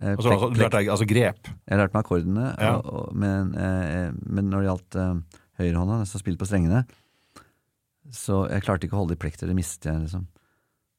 Eh, 0.03 0.13
Altså, 0.13 0.29
altså, 0.35 0.51
plek- 0.51 0.61
lærte 0.67 0.83
jeg, 0.83 0.91
altså 0.93 1.07
grep. 1.09 1.49
Jeg 1.71 1.79
lærte 1.81 1.95
meg 1.97 2.03
akkordene, 2.05 2.47
Ja. 2.61 2.75
og, 2.77 2.87
og, 3.09 3.17
men, 3.25 3.53
eh, 3.55 4.11
men 4.27 4.51
når 4.51 4.61
det 4.65 4.69
gjaldt 4.69 4.97
eh, 4.99 5.41
høyrehånda, 5.63 5.99
den 6.03 6.11
som 6.13 6.21
spilte 6.23 6.43
på 6.43 6.49
strengene, 6.51 6.85
så 8.13 8.43
jeg 8.51 8.65
klarte 8.67 8.85
ikke 8.89 8.99
å 8.99 9.03
holde 9.07 9.15
i 9.17 9.21
plekter, 9.23 9.47
det 9.49 9.57
mistet 9.57 9.89
jeg, 9.89 10.03
liksom. 10.05 10.25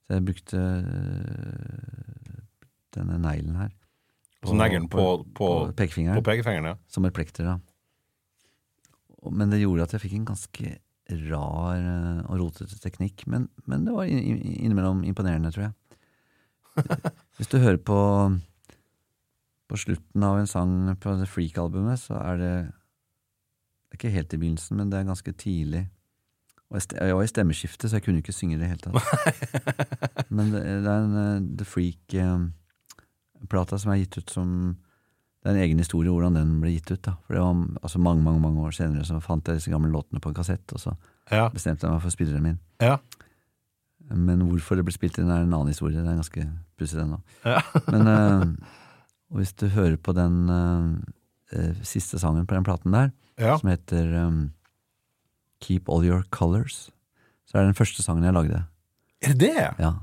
Så 0.08 0.18
jeg 0.18 0.26
brukte 0.26 0.58
eh, 0.58 2.42
denne 2.98 3.20
neglen 3.22 3.60
her. 3.60 3.72
Altså 4.44 4.56
neglen 4.60 4.90
på, 4.92 5.04
på, 5.38 5.50
pekefingeren, 5.78 6.20
på 6.20 6.26
pekefingeren, 6.28 6.66
ja. 6.74 6.76
som 6.92 7.06
et 7.08 7.16
plekter, 7.16 7.48
da. 7.48 7.58
Men 9.32 9.54
det 9.54 9.62
gjorde 9.62 9.86
at 9.88 9.94
jeg 9.96 10.04
fikk 10.04 10.18
en 10.18 10.26
ganske 10.34 10.74
rar 11.30 11.78
eh, 11.80 12.20
og 12.28 12.42
rotete 12.42 12.80
teknikk, 12.84 13.24
men, 13.32 13.48
men 13.70 13.86
det 13.88 13.94
var 13.96 14.10
in- 14.10 14.20
in- 14.34 14.58
innimellom 14.66 15.04
imponerende, 15.08 15.52
tror 15.56 15.70
jeg. 15.70 15.74
Hvis 17.38 17.52
du 17.52 17.60
hører 17.64 17.80
på 17.80 18.00
på 19.74 19.78
slutten 19.80 20.24
av 20.28 20.38
en 20.38 20.50
sang 20.50 20.72
på 21.02 21.14
The 21.18 21.26
Freak-albumet, 21.26 21.98
så 22.02 22.20
er 22.20 22.38
det 22.38 22.54
det 23.94 23.96
er 23.96 24.00
ikke 24.02 24.12
helt 24.14 24.34
i 24.34 24.38
begynnelsen, 24.42 24.78
men 24.78 24.90
det 24.92 25.00
er 25.00 25.08
ganske 25.08 25.32
tidlig. 25.38 25.84
Og 26.74 26.80
jeg, 26.82 27.14
var 27.16 27.24
i 27.24 27.30
stemmeskiftet, 27.30 27.90
så 27.90 27.96
jeg 28.00 28.04
kunne 28.08 28.22
ikke 28.24 28.34
synge 28.34 28.56
i 28.58 28.60
det 28.60 28.70
hele 28.72 28.82
tatt. 28.82 28.98
Men 30.34 30.50
det, 30.50 30.64
det 30.66 30.90
er 30.90 31.04
en 31.04 31.18
eh, 31.22 31.44
The 31.60 31.68
Freak-plata 33.44 33.80
som 33.80 33.92
er 33.92 33.98
gitt 34.04 34.18
ut 34.18 34.30
som 34.30 34.78
Det 35.44 35.50
er 35.52 35.56
en 35.58 35.64
egen 35.66 35.78
historie 35.82 36.10
hvordan 36.10 36.34
den 36.38 36.62
ble 36.62 36.72
gitt 36.72 36.92
ut. 36.92 37.02
da 37.04 37.16
For 37.28 37.34
det 37.36 37.42
var 37.44 37.56
altså 37.84 38.00
mange 38.00 38.24
mange, 38.24 38.40
mange 38.42 38.62
år 38.64 38.72
senere 38.72 39.04
så 39.06 39.20
fant 39.22 39.46
jeg 39.48 39.58
disse 39.60 39.72
gamle 39.72 39.92
låtene 39.92 40.22
på 40.24 40.30
en 40.30 40.36
kassett, 40.36 40.72
og 40.74 40.80
så 40.80 40.96
Ja. 41.32 41.50
bestemte 41.50 41.84
jeg 41.84 41.92
meg 41.92 42.02
for 42.02 42.10
spilleren 42.10 42.42
min. 42.44 42.60
ja. 42.82 42.98
Men 44.14 44.40
hvorfor 44.50 44.76
det 44.76 44.84
ble 44.86 44.92
spilt 44.94 45.18
inn, 45.18 45.30
er 45.32 45.42
en 45.44 45.54
annen 45.54 45.68
historie. 45.72 45.96
Det 46.02 46.10
er 46.12 46.18
ganske 46.20 46.44
pussig, 46.78 46.98
den 47.00 47.14
òg. 47.16 47.22
Ja. 47.46 47.62
Men 47.92 48.08
eh, 48.08 48.46
og 49.32 49.38
hvis 49.40 49.54
du 49.56 49.68
hører 49.70 49.96
på 49.98 50.14
den 50.14 50.50
eh, 50.50 51.74
siste 51.84 52.20
sangen 52.20 52.46
på 52.46 52.54
den 52.54 52.64
platen 52.68 52.92
der, 52.92 53.12
ja. 53.40 53.56
som 53.58 53.70
heter 53.70 54.26
um, 54.28 54.52
Keep 55.62 55.88
All 55.90 56.04
Your 56.06 56.24
Colors, 56.32 56.92
så 57.48 57.58
er 57.58 57.62
det 57.64 57.72
den 57.74 57.80
første 57.80 58.04
sangen 58.04 58.24
jeg 58.28 58.34
lagde. 58.36 58.66
Er 59.24 59.34
det 59.34 59.40
det? 59.40 59.70
Ja. 59.80 59.94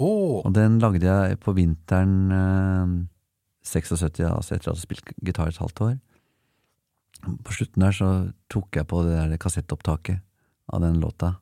Å, 0.00 0.10
Og 0.46 0.52
den 0.56 0.78
lagde 0.80 1.04
jeg 1.04 1.38
på 1.42 1.52
vinteren 1.56 2.14
eh, 2.32 2.94
76, 3.68 4.24
altså 4.24 4.54
etter 4.56 4.56
at 4.56 4.64
jeg 4.64 4.72
hadde 4.72 4.86
spilt 4.86 5.12
gitar 5.20 5.50
et 5.50 5.60
halvt 5.60 5.82
år. 5.84 5.98
På 7.44 7.52
slutten 7.52 7.84
der 7.84 7.92
så 7.92 8.08
tok 8.52 8.80
jeg 8.80 8.88
på 8.88 9.02
det 9.04 9.18
der 9.18 9.40
kassettopptaket 9.40 10.22
av 10.72 10.80
den 10.80 11.00
låta 11.02 11.34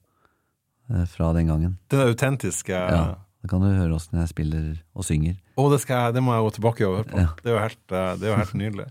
eh, 0.91 1.07
fra 1.07 1.31
den 1.37 1.53
gangen. 1.53 1.79
Den 1.93 2.09
autentiske 2.09 2.75
Ja, 2.75 3.05
Da 3.39 3.53
kan 3.53 3.63
du 3.63 3.71
høre 3.71 3.95
åssen 3.95 4.19
jeg 4.19 4.33
spiller 4.33 4.65
og 4.99 5.07
synger. 5.07 5.37
Å, 5.55 5.69
det, 5.71 5.79
skal 5.85 6.09
jeg, 6.09 6.19
det 6.19 6.25
må 6.27 6.35
jeg 6.35 6.49
gå 6.49 6.55
tilbake 6.59 6.89
og 6.89 6.97
høre 6.99 7.09
på. 7.13 7.21
Ja. 7.23 7.31
Det 7.39 7.53
er 7.53 7.55
jo 7.55 7.63
helt, 7.63 7.85
eh, 7.93 8.11
det 8.19 8.27
er 8.27 8.33
jo 8.35 8.41
helt 8.43 8.59
nydelig. 8.59 8.89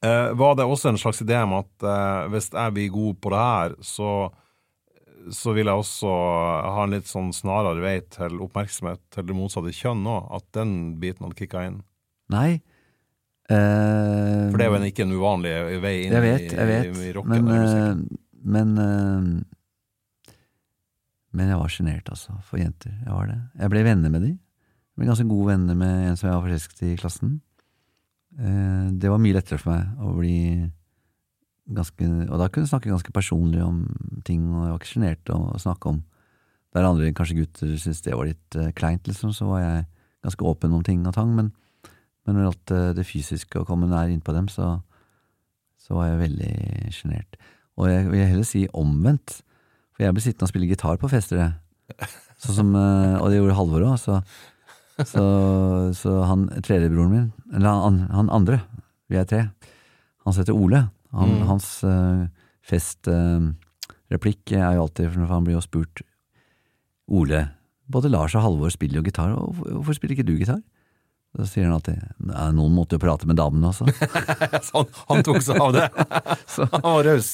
Eh, 0.00 0.30
var 0.40 0.54
det 0.56 0.64
også 0.64 0.88
en 0.94 0.98
slags 1.02 1.20
idé 1.20 1.36
om 1.44 1.58
at 1.58 1.84
eh, 1.84 2.28
hvis 2.32 2.48
jeg 2.54 2.72
blir 2.78 2.94
god 2.94 3.18
på 3.20 3.34
det 3.34 3.42
her, 3.44 3.74
så, 3.84 4.12
så 5.28 5.52
vil 5.56 5.68
jeg 5.68 5.82
også 5.82 6.10
ha 6.10 6.84
en 6.86 6.94
litt 6.94 7.08
sånn 7.10 7.30
snarere 7.36 7.82
vei 7.82 7.96
til 8.12 8.40
oppmerksomhet 8.44 9.02
til 9.12 9.26
det 9.28 9.36
motsatte 9.36 9.72
kjønn 9.76 10.06
òg? 10.08 10.28
At 10.38 10.46
den 10.56 10.74
biten 11.02 11.26
hadde 11.26 11.38
kicka 11.38 11.64
inn? 11.68 11.80
Nei. 12.32 12.60
Uh, 13.50 14.48
For 14.52 14.60
det 14.60 14.66
er 14.66 14.70
jo 14.76 14.88
ikke 14.88 15.04
en 15.08 15.14
uvanlig 15.18 15.52
vei 15.82 15.94
inn 16.04 16.12
Jeg 16.14 16.22
vet, 16.22 16.44
i, 16.44 16.50
jeg 16.54 16.68
vet. 16.70 16.84
i, 16.86 17.06
i 17.08 17.14
rocken. 17.16 17.48
men, 17.48 17.64
eh, 17.66 18.20
men 18.46 18.68
uh, 18.78 20.34
Men 21.34 21.50
jeg 21.50 21.58
var 21.58 21.72
sjenert, 21.74 22.10
altså, 22.10 22.36
for 22.46 22.62
jenter. 22.62 22.94
Jeg 23.04 23.12
var 23.14 23.26
det. 23.30 23.38
Jeg 23.58 23.70
ble 23.74 23.84
venner 23.86 24.10
med 24.10 24.24
de. 24.26 24.32
Jeg 24.34 25.02
ble 25.02 25.10
ganske 25.10 25.28
gode 25.30 25.52
venner 25.52 25.78
med 25.78 26.08
en 26.08 26.16
som 26.18 26.28
jeg 26.28 26.36
var 26.36 26.46
forelsket 26.46 26.82
i 26.86 26.92
i 26.94 26.98
klassen. 26.98 27.36
Det 28.30 29.10
var 29.10 29.18
mye 29.22 29.34
lettere 29.36 29.58
for 29.58 29.74
meg 29.74 30.02
å 30.06 30.10
bli 30.16 30.34
ganske 31.76 32.06
Og 32.06 32.36
da 32.40 32.48
kunne 32.48 32.66
jeg 32.66 32.72
snakke 32.72 32.92
ganske 32.92 33.12
personlig 33.14 33.62
om 33.64 33.84
ting, 34.26 34.42
og 34.52 34.64
jeg 34.64 34.72
var 34.72 34.80
ikke 34.80 34.92
sjenert 34.94 35.32
å 35.34 35.40
snakke 35.60 35.94
om 35.94 36.02
Der 36.74 36.86
andre, 36.86 37.10
kanskje 37.16 37.40
gutter, 37.40 37.70
syntes 37.74 38.04
det 38.04 38.14
var 38.14 38.28
litt 38.28 38.54
uh, 38.54 38.68
kleint, 38.78 39.08
liksom, 39.10 39.32
så 39.34 39.48
var 39.48 39.58
jeg 39.64 39.86
ganske 40.22 40.44
åpen 40.46 40.76
om 40.76 40.84
ting 40.86 41.00
og 41.02 41.16
tang, 41.16 41.32
men, 41.34 41.48
men 42.22 42.36
når 42.36 42.52
det 42.68 42.76
eh, 42.76 42.92
det 42.94 43.06
fysiske, 43.08 43.58
å 43.58 43.66
komme 43.66 43.88
nær 43.90 44.12
innpå 44.12 44.30
dem, 44.36 44.46
så, 44.46 44.68
så 45.82 45.96
var 45.96 46.12
jeg 46.12 46.20
veldig 46.20 46.92
sjenert. 46.94 47.40
Og 47.74 47.88
jeg 47.90 48.04
vil 48.12 48.22
heller 48.22 48.46
si 48.46 48.62
omvendt, 48.70 49.40
for 49.90 50.04
jeg 50.04 50.14
ble 50.14 50.22
sittende 50.22 50.46
og 50.46 50.52
spille 50.52 50.70
gitar 50.70 51.00
på 51.02 51.10
fester, 51.10 51.42
jeg. 51.42 52.12
Sånn 52.44 52.58
som, 52.60 52.70
uh, 52.78 53.18
og 53.18 53.32
det 53.32 53.40
gjorde 53.40 53.58
Halvor 53.58 53.88
òg, 53.88 53.98
så, 53.98 54.20
så, 55.10 55.26
så 55.96 56.20
han 56.30 56.46
tredjebroren 56.62 57.16
min, 57.16 57.28
eller 57.50 57.82
han, 57.82 58.00
han 58.14 58.30
andre, 58.30 58.62
vi 59.10 59.18
er 59.18 59.26
tre, 59.26 59.48
han 60.22 60.38
heter 60.38 60.54
Ole, 60.54 60.84
han, 61.12 61.30
Mm. 61.40 61.46
hans 61.48 61.68
uh, 61.84 62.26
festreplikk 62.66 64.52
er 64.56 64.76
jo 64.76 64.84
alltid, 64.86 65.10
for 65.14 65.26
han 65.30 65.44
blir 65.46 65.56
jo 65.58 65.64
spurt 65.64 66.02
Ole, 67.10 67.48
både 67.90 68.10
Lars 68.12 68.36
og 68.38 68.44
Halvor 68.44 68.70
spiller 68.70 69.00
jo 69.00 69.06
gitar, 69.08 69.32
og 69.34 69.54
hvorfor- 69.58 69.96
spiller 69.98 70.14
ikke 70.16 70.26
du 70.28 70.36
gitar? 70.38 70.60
Da 71.36 71.44
sier 71.46 71.64
han 71.66 71.74
alltid 71.76 71.98
noen 72.54 72.72
måtte 72.74 72.96
jo 72.98 73.02
prate 73.02 73.26
med 73.26 73.36
damene 73.38 73.68
også. 73.70 73.86
Så 74.66 74.80
han, 74.80 74.88
han 75.10 75.22
tok 75.26 75.38
seg 75.46 75.60
av 75.62 75.72
det. 75.76 75.84
Han 76.72 76.82
var 76.82 77.04
raus. 77.06 77.28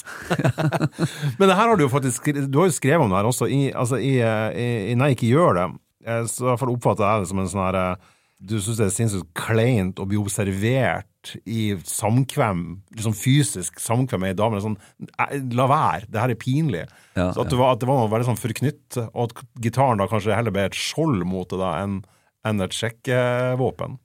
Men 1.39 1.49
det 1.49 1.57
her 1.57 1.65
har 1.71 1.77
du 1.81 1.85
jo 1.87 1.89
faktisk 1.89 2.29
Du 2.53 2.59
har 2.61 2.69
jo 2.69 2.75
skrevet 2.77 3.01
om 3.01 3.09
det 3.09 3.17
her 3.17 3.29
også, 3.31 3.49
i, 3.49 3.71
altså 3.73 3.97
i, 3.97 4.19
eh, 4.21 4.51
i, 4.53 4.67
i 4.93 4.95
Nei, 5.01 5.15
ikke 5.15 5.31
gjør 5.31 5.57
det. 5.57 5.65
Eh, 6.05 6.27
Så 6.29 6.45
i 6.45 6.49
hvert 6.51 6.61
fall 6.61 6.75
oppfatter 6.75 7.09
jeg 7.09 7.25
det 7.25 7.31
som 7.33 7.41
en 7.41 7.49
sånn 7.55 7.65
her 7.65 7.79
eh, 7.81 8.13
Du 8.37 8.59
syns 8.61 8.77
det 8.77 8.87
er 8.91 8.93
sinnssykt 8.93 9.31
kleint 9.39 10.01
å 10.03 10.05
bli 10.09 10.19
observert 10.21 11.31
i 11.49 11.71
samkvem, 11.89 12.63
liksom 12.95 13.15
fysisk 13.17 13.81
samkvem 13.81 14.23
med 14.23 14.35
ei 14.35 14.39
dame. 14.39 14.61
Sånn, 14.63 14.77
eh, 15.17 15.39
la 15.57 15.67
være, 15.71 16.11
det 16.13 16.21
her 16.21 16.35
er 16.35 16.41
pinlig. 16.41 16.83
Ja, 17.17 17.31
så 17.33 17.47
at 17.47 17.53
det, 17.53 17.59
var, 17.59 17.73
at 17.75 17.81
det 17.83 17.89
var 17.89 18.03
noe 18.03 18.13
veldig 18.13 18.29
sånn 18.29 18.41
forknytt, 18.41 18.99
og 19.09 19.23
at 19.25 19.47
gitaren 19.65 20.03
da 20.03 20.09
kanskje 20.11 20.37
heller 20.37 20.55
ble 20.55 20.67
et 20.69 20.77
skjold 20.77 21.25
mot 21.29 21.49
det 21.51 21.63
da, 21.63 21.73
enn 21.85 22.03
en 22.47 22.63
et 22.63 22.77
sjekkevåpen. 22.77 23.97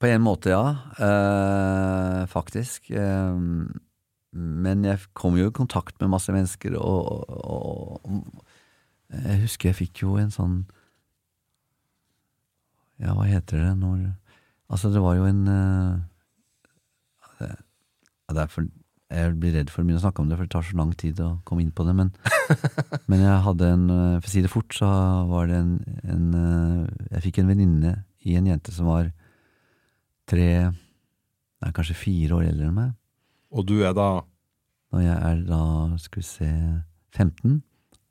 På 0.00 0.08
en 0.08 0.22
måte, 0.24 0.54
ja. 0.54 0.62
Eh, 0.96 2.22
faktisk. 2.30 2.88
Eh, 2.94 3.34
men 4.34 4.86
jeg 4.86 5.02
kom 5.14 5.36
jo 5.38 5.50
i 5.50 5.54
kontakt 5.54 5.98
med 6.00 6.14
masse 6.14 6.32
mennesker, 6.34 6.78
og, 6.78 7.26
og, 7.34 8.00
og 8.06 9.20
jeg 9.26 9.44
husker 9.44 9.70
jeg 9.70 9.80
fikk 9.82 10.02
jo 10.06 10.16
en 10.18 10.32
sånn 10.34 10.56
Ja, 13.02 13.14
hva 13.16 13.26
heter 13.26 13.62
det 13.62 13.72
når 13.80 14.12
Altså, 14.72 14.88
det 14.90 15.02
var 15.04 15.18
jo 15.18 15.26
en 15.28 15.42
uh, 15.46 16.00
det, 17.38 17.50
ja, 17.52 18.34
det 18.38 18.46
for, 18.50 18.66
Jeg 19.12 19.34
blir 19.38 19.52
redd 19.58 19.70
for 19.70 19.82
å 19.82 19.84
begynne 19.84 20.00
å 20.00 20.04
snakke 20.06 20.22
om 20.22 20.30
det, 20.30 20.38
for 20.38 20.48
det 20.48 20.54
tar 20.54 20.64
så 20.66 20.78
lang 20.78 20.94
tid 20.98 21.20
å 21.22 21.34
komme 21.46 21.62
inn 21.62 21.74
på 21.74 21.84
det. 21.86 21.94
Men, 21.98 22.10
men 23.12 23.22
jeg 23.22 23.42
hadde 23.44 23.68
en 23.76 23.84
eh, 23.92 24.16
For 24.22 24.30
å 24.30 24.32
si 24.32 24.42
det 24.44 24.52
fort, 24.52 24.72
så 24.74 24.88
var 25.30 25.50
det 25.50 25.60
en, 25.60 25.76
en 26.10 26.24
uh, 26.32 27.04
Jeg 27.12 27.26
fikk 27.28 27.42
en 27.42 27.52
venninne 27.52 27.94
i 28.24 28.38
en 28.40 28.48
jente 28.48 28.72
som 28.74 28.88
var 28.88 29.12
tre 30.30 30.48
Nei, 30.64 31.70
kanskje 31.72 31.96
fire 31.96 32.36
år 32.36 32.48
eldre 32.50 32.66
enn 32.68 32.76
meg. 32.76 32.96
Og 33.54 33.64
du 33.68 33.78
er 33.86 33.94
da 33.96 34.08
Når 34.92 35.04
jeg 35.04 35.18
er 35.28 35.44
da, 35.48 35.60
skal 36.02 36.20
vi 36.20 36.26
se 36.28 36.48
15, 37.14 37.60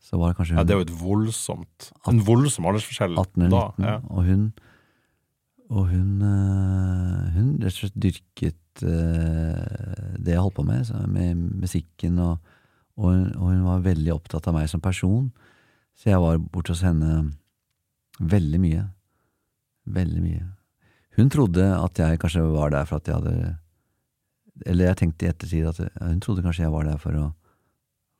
så 0.03 0.19
var 0.21 0.31
det 0.31 0.37
kanskje 0.39 0.55
hun 0.55 0.61
Ja, 0.61 0.67
det 0.67 0.75
er 0.75 0.79
jo 0.79 0.87
et 0.87 0.95
voldsomt 1.01 1.89
En 2.09 2.21
voldsom 2.25 2.69
aldersforskjell 2.69 3.17
18 3.17 3.47
eller 3.47 3.57
da. 3.57 3.89
Ja. 3.89 3.97
og 4.07 4.29
hun 4.29 4.47
og 5.73 5.87
hun, 5.89 6.21
øh, 6.21 7.29
hun 7.33 7.53
rett 7.63 7.71
og 7.71 7.79
slett 7.79 7.95
dyrket 7.97 8.83
øh, 8.85 10.17
det 10.21 10.35
jeg 10.35 10.41
holdt 10.41 10.57
på 10.59 10.65
med, 10.67 10.91
med 11.09 11.39
musikken, 11.63 12.19
og, 12.21 12.37
og, 12.97 13.07
hun, 13.09 13.31
og 13.35 13.47
hun 13.49 13.63
var 13.65 13.85
veldig 13.87 14.13
opptatt 14.13 14.49
av 14.49 14.57
meg 14.57 14.69
som 14.69 14.83
person, 14.83 15.31
så 15.97 16.11
jeg 16.11 16.21
var 16.21 16.37
borte 16.41 16.75
hos 16.75 16.83
henne 16.85 17.31
veldig 18.21 18.61
mye. 18.61 18.85
Veldig 19.93 20.21
mye. 20.23 20.45
Hun 21.17 21.29
trodde 21.33 21.65
at 21.75 21.99
jeg 21.99 22.21
kanskje 22.21 22.45
var 22.53 22.73
der 22.73 22.85
for 22.89 23.01
at 23.01 23.09
jeg 23.09 23.19
hadde 23.19 23.57
Eller 24.65 24.87
jeg 24.87 24.97
tenkte 24.97 25.25
i 25.25 25.29
ettertid 25.29 25.67
at 25.69 25.99
hun 26.01 26.21
trodde 26.23 26.41
kanskje 26.41 26.63
jeg 26.63 26.73
var 26.73 26.87
der 26.87 26.97
for 27.01 27.17
å 27.19 27.25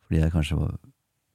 Fordi 0.05 0.19
jeg 0.19 0.33
kanskje 0.33 0.57
var, 0.59 0.75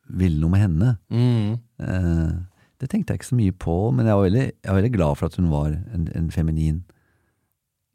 ville 0.08 0.38
noe 0.40 0.52
med 0.52 0.62
henne. 0.62 0.92
Mm. 1.10 1.56
Eh, 1.82 2.36
det 2.80 2.88
tenkte 2.92 3.12
jeg 3.14 3.18
ikke 3.20 3.28
så 3.32 3.38
mye 3.38 3.54
på, 3.58 3.74
men 3.94 4.06
jeg 4.06 4.14
var 4.14 4.22
veldig, 4.28 4.44
jeg 4.46 4.68
var 4.70 4.76
veldig 4.78 4.92
glad 4.94 5.16
for 5.18 5.26
at 5.26 5.36
hun 5.40 5.50
var 5.50 5.72
en, 5.94 6.08
en 6.14 6.30
feminin 6.30 6.84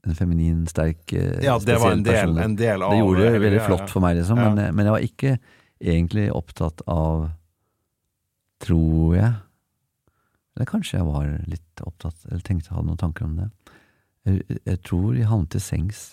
En 0.03 0.15
feminin, 0.19 0.65
sterk, 0.67 1.13
eh, 1.15 1.37
Ja, 1.45 1.53
det 1.63 1.77
var 1.79 1.93
en 1.95 2.03
del, 2.03 2.33
en 2.43 2.55
del 2.59 2.81
av 2.83 2.91
Det 2.91 2.97
gjorde 2.99 3.21
det 3.31 3.41
veldig 3.45 3.61
flott 3.63 3.89
for 3.93 4.03
meg, 4.03 4.17
liksom, 4.17 4.37
Ja. 4.41 4.49
men, 4.51 4.75
men 4.75 4.85
jeg 4.89 4.91
var 4.91 5.05
ikke 5.05 5.37
egentlig 5.79 6.25
opptatt 6.35 6.81
av 6.91 7.29
Tror 8.63 9.15
jeg. 9.15 9.31
Eller 10.55 10.67
kanskje 10.69 10.97
jeg 10.99 11.07
var 11.07 11.29
litt 11.49 11.81
opptatt, 11.83 12.15
eller 12.29 12.43
tenkte 12.45 12.69
jeg 12.69 12.75
hadde 12.77 12.87
noen 12.87 12.99
tanker 13.01 13.25
om 13.25 13.33
det. 13.39 13.47
Jeg, 14.23 14.59
jeg 14.69 14.79
tror 14.87 15.15
jeg 15.17 15.27
havnet 15.27 15.49
til 15.51 15.63
sengs, 15.63 16.03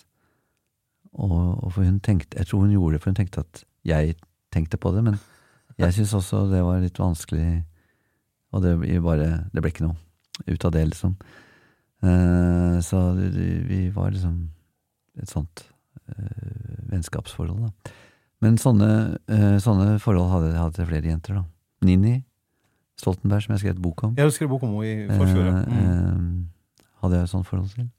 og, 1.13 1.35
og 1.63 1.69
for 1.75 1.83
hun 1.87 1.99
tenkte, 2.03 2.39
jeg 2.39 2.47
tror 2.49 2.65
hun 2.65 2.73
gjorde 2.73 2.97
det 2.97 3.01
for 3.03 3.11
hun 3.13 3.19
tenkte 3.21 3.43
at 3.45 3.61
jeg 3.87 4.15
tenkte 4.51 4.79
på 4.81 4.91
det, 4.95 5.03
men 5.05 5.19
jeg 5.79 5.95
syntes 5.95 6.15
også 6.19 6.41
det 6.51 6.59
var 6.65 6.81
litt 6.83 6.99
vanskelig, 6.99 7.61
og 8.53 8.61
det 8.63 9.01
bare 9.03 9.45
Det 9.53 9.61
ble 9.61 9.71
ikke 9.71 9.85
noe 9.87 9.95
ut 10.47 10.65
av 10.65 10.71
det, 10.71 10.85
liksom. 10.89 11.15
Eh, 12.03 12.79
så 12.81 12.99
vi 13.67 13.89
var 13.93 14.11
liksom 14.11 14.49
et 15.21 15.29
sånt 15.29 15.65
eh, 16.09 16.87
vennskapsforhold, 16.89 17.67
da. 17.67 17.91
Men 18.41 18.57
sånne, 18.57 19.19
eh, 19.29 19.57
sånne 19.61 19.99
forhold 20.01 20.31
hadde 20.31 20.49
jeg 20.51 20.61
hatt 20.63 20.79
flere 20.89 21.11
jenter, 21.11 21.35
da. 21.35 21.43
Nini 21.85 22.23
Stoltenberg, 23.01 23.41
som 23.45 23.53
jeg 23.55 23.61
skrev 23.63 23.75
et 23.75 23.81
bok 23.81 24.03
om, 24.03 24.15
Jeg 24.17 24.31
skrev 24.33 24.49
bok 24.49 24.63
om 24.63 24.75
henne 24.81 25.05
i 25.05 25.17
forfjor. 25.17 25.45
ja. 25.45 25.57
eh, 25.61 25.67
Mm. 25.71 26.47
eh, 26.49 26.89
hadde 27.01 27.15
jeg 27.17 27.23
et 27.23 27.29
sånt 27.29 27.47
forhold 27.47 27.69
til. 27.75 27.89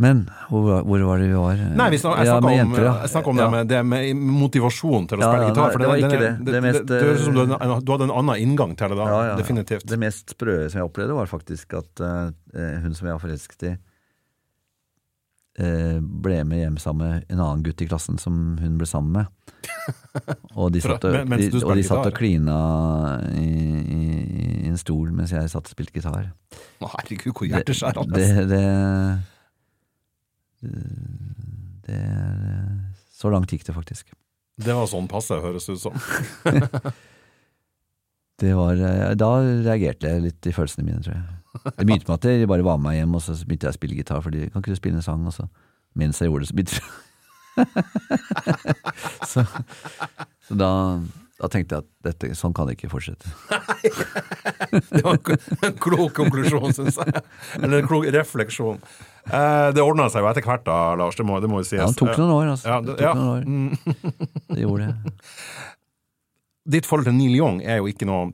Men 0.00 0.22
hvor, 0.48 0.62
var- 0.64 0.84
hvor 0.88 1.02
var 1.04 1.18
det 1.20 1.26
vi 1.28 1.36
var? 1.36 1.58
Nei, 1.76 1.86
vi 1.92 1.98
snak, 2.00 2.20
jeg 2.22 2.30
snakka 2.30 2.52
ja, 2.56 2.62
om, 2.64 2.72
jeg 2.72 3.26
om 3.28 3.36
Ja. 3.36 3.42
det, 3.44 3.50
med, 3.52 3.68
det 3.68 3.80
med 3.84 4.22
motivasjon 4.40 5.04
til 5.10 5.18
å 5.20 5.26
spille 5.26 5.42
ja, 5.44 5.50
gitar. 5.50 5.74
For 5.74 5.82
det 5.84 5.90
var 5.90 6.00
ikke 6.00 6.20
det. 6.22 6.30
det. 6.40 6.54
Det 6.56 6.62
mest, 6.64 6.86
det 6.88 7.00
høres 7.04 7.20
ut 7.20 7.26
som 7.26 7.36
du, 7.36 7.42
en- 7.44 7.84
du 7.84 7.92
hadde 7.92 8.06
en 8.08 8.14
annen 8.22 8.40
inngang 8.46 8.72
til 8.80 8.94
det 8.94 8.96
da. 9.02 9.36
Definitivt. 9.36 9.84
Det 9.92 9.98
mest 10.00 10.32
sprøe 10.32 10.70
som 10.72 10.80
jeg 10.80 10.88
opplevde, 10.88 11.18
var 11.20 11.28
faktisk 11.28 11.76
at 11.82 12.00
uh, 12.00 12.32
hun 12.80 12.94
som 12.96 13.10
jeg 13.10 13.18
var 13.18 13.22
forelsket 13.26 13.66
i, 13.68 13.74
uh, 15.60 15.98
ble 16.00 16.38
med 16.48 16.62
hjem 16.64 16.78
sammen 16.80 17.04
med 17.20 17.34
en 17.36 17.42
annen 17.44 17.64
gutt 17.66 17.82
i 17.84 17.88
klassen 17.90 18.16
som 18.22 18.56
hun 18.60 18.78
ble 18.80 18.88
sammen 18.88 19.12
med. 19.20 19.26
Og 20.56 20.70
de 20.72 20.80
satt 20.80 21.04
og, 21.04 21.12
de, 21.12 21.48
og 21.60 21.74
de 21.76 21.82
satt 21.84 22.06
og 22.08 22.14
klina 22.16 22.56
i, 23.36 23.44
i, 23.44 24.00
i 24.64 24.70
en 24.70 24.78
stol 24.80 25.10
mens 25.12 25.34
jeg 25.34 25.50
satt 25.52 25.68
og 25.68 25.74
spilte 25.74 25.92
gitar. 25.98 26.30
Herregud, 26.80 27.34
hvor 27.36 27.44
Det, 27.44 27.52
hjerteskjærende. 27.52 28.16
det, 28.16 28.48
det, 28.48 28.64
det 30.60 31.96
er 31.96 32.66
Så 33.16 33.30
langt 33.32 33.52
gikk 33.52 33.64
det 33.66 33.74
faktisk. 33.76 34.12
Det 34.60 34.74
var 34.76 34.88
sånn 34.88 35.08
passe, 35.08 35.36
høres 35.40 35.66
det 35.68 35.78
ut 35.78 35.82
som. 35.82 35.96
Det 38.40 38.54
var, 38.56 38.72
eh, 38.72 39.10
da 39.20 39.28
reagerte 39.44 40.08
jeg 40.08 40.22
litt 40.24 40.46
i 40.48 40.52
følelsene 40.56 40.86
mine, 40.86 41.02
tror 41.04 41.12
jeg. 41.12 41.24
Det 41.76 41.84
begynte 41.84 42.08
med 42.08 42.14
at 42.16 42.40
de 42.40 42.46
bare 42.48 42.64
var 42.64 42.78
med 42.78 42.86
meg 42.86 42.94
hjem, 42.96 43.16
og 43.18 43.22
så 43.24 43.34
begynte 43.44 43.68
jeg 43.68 43.74
å 43.74 43.76
spille 43.76 43.98
gitar, 43.98 44.22
for 44.24 44.32
de 44.32 44.46
kan 44.48 44.62
ikke 44.62 44.72
du 44.72 44.78
spille 44.78 44.96
en 44.96 45.04
sang? 45.04 45.26
Og 45.28 45.34
så, 45.36 45.44
mens 45.98 46.20
jeg 46.22 46.30
gjorde 46.30 46.46
det, 46.46 46.48
så 46.48 46.56
begynte 46.56 46.80
så, 49.30 49.44
så 50.46 50.56
da, 50.56 50.70
da 51.42 51.50
tenkte 51.52 51.76
jeg 51.76 51.84
at 51.84 51.90
dette, 52.06 52.32
sånn 52.38 52.54
kan 52.56 52.70
det 52.70 52.78
ikke 52.78 52.92
fortsette. 52.94 53.28
Det 54.94 55.02
var 55.04 55.18
en 55.18 55.60
en 55.66 55.78
klok 55.82 56.14
konklusjon, 56.16 56.72
syns 56.76 56.96
jeg. 57.02 57.24
Eller 57.58 57.82
en 57.82 57.90
klok 57.90 58.06
refleksjon. 58.14 58.80
Eh, 59.30 59.68
det 59.76 59.84
ordna 59.84 60.08
seg 60.12 60.24
jo 60.24 60.30
etter 60.30 60.46
hvert, 60.46 60.64
da, 60.66 60.78
Lars. 60.98 61.18
Det 61.18 61.26
må, 61.26 61.38
det 61.42 61.50
må 61.50 61.62
jo 61.62 61.68
sies. 61.68 61.80
Ja, 61.80 61.88
det 61.90 61.98
tok 62.00 62.16
noen 62.18 62.34
år, 62.34 62.52
altså. 62.56 62.68
Ja, 62.68 62.80
det 62.84 62.96
det, 62.96 62.98
tok 62.98 63.06
ja. 63.06 63.14
noen 63.16 63.30
år. 63.32 63.46
Mm. 63.46 63.96
Det 64.50 64.60
gjorde 64.64 64.90
det. 64.90 65.14
ditt 66.76 66.86
forhold 66.86 67.08
til 67.08 67.16
Neil 67.16 67.38
Young 67.38 67.62
er 67.64 67.80
jo 67.80 67.88
ikke 67.90 68.08
noe 68.08 68.30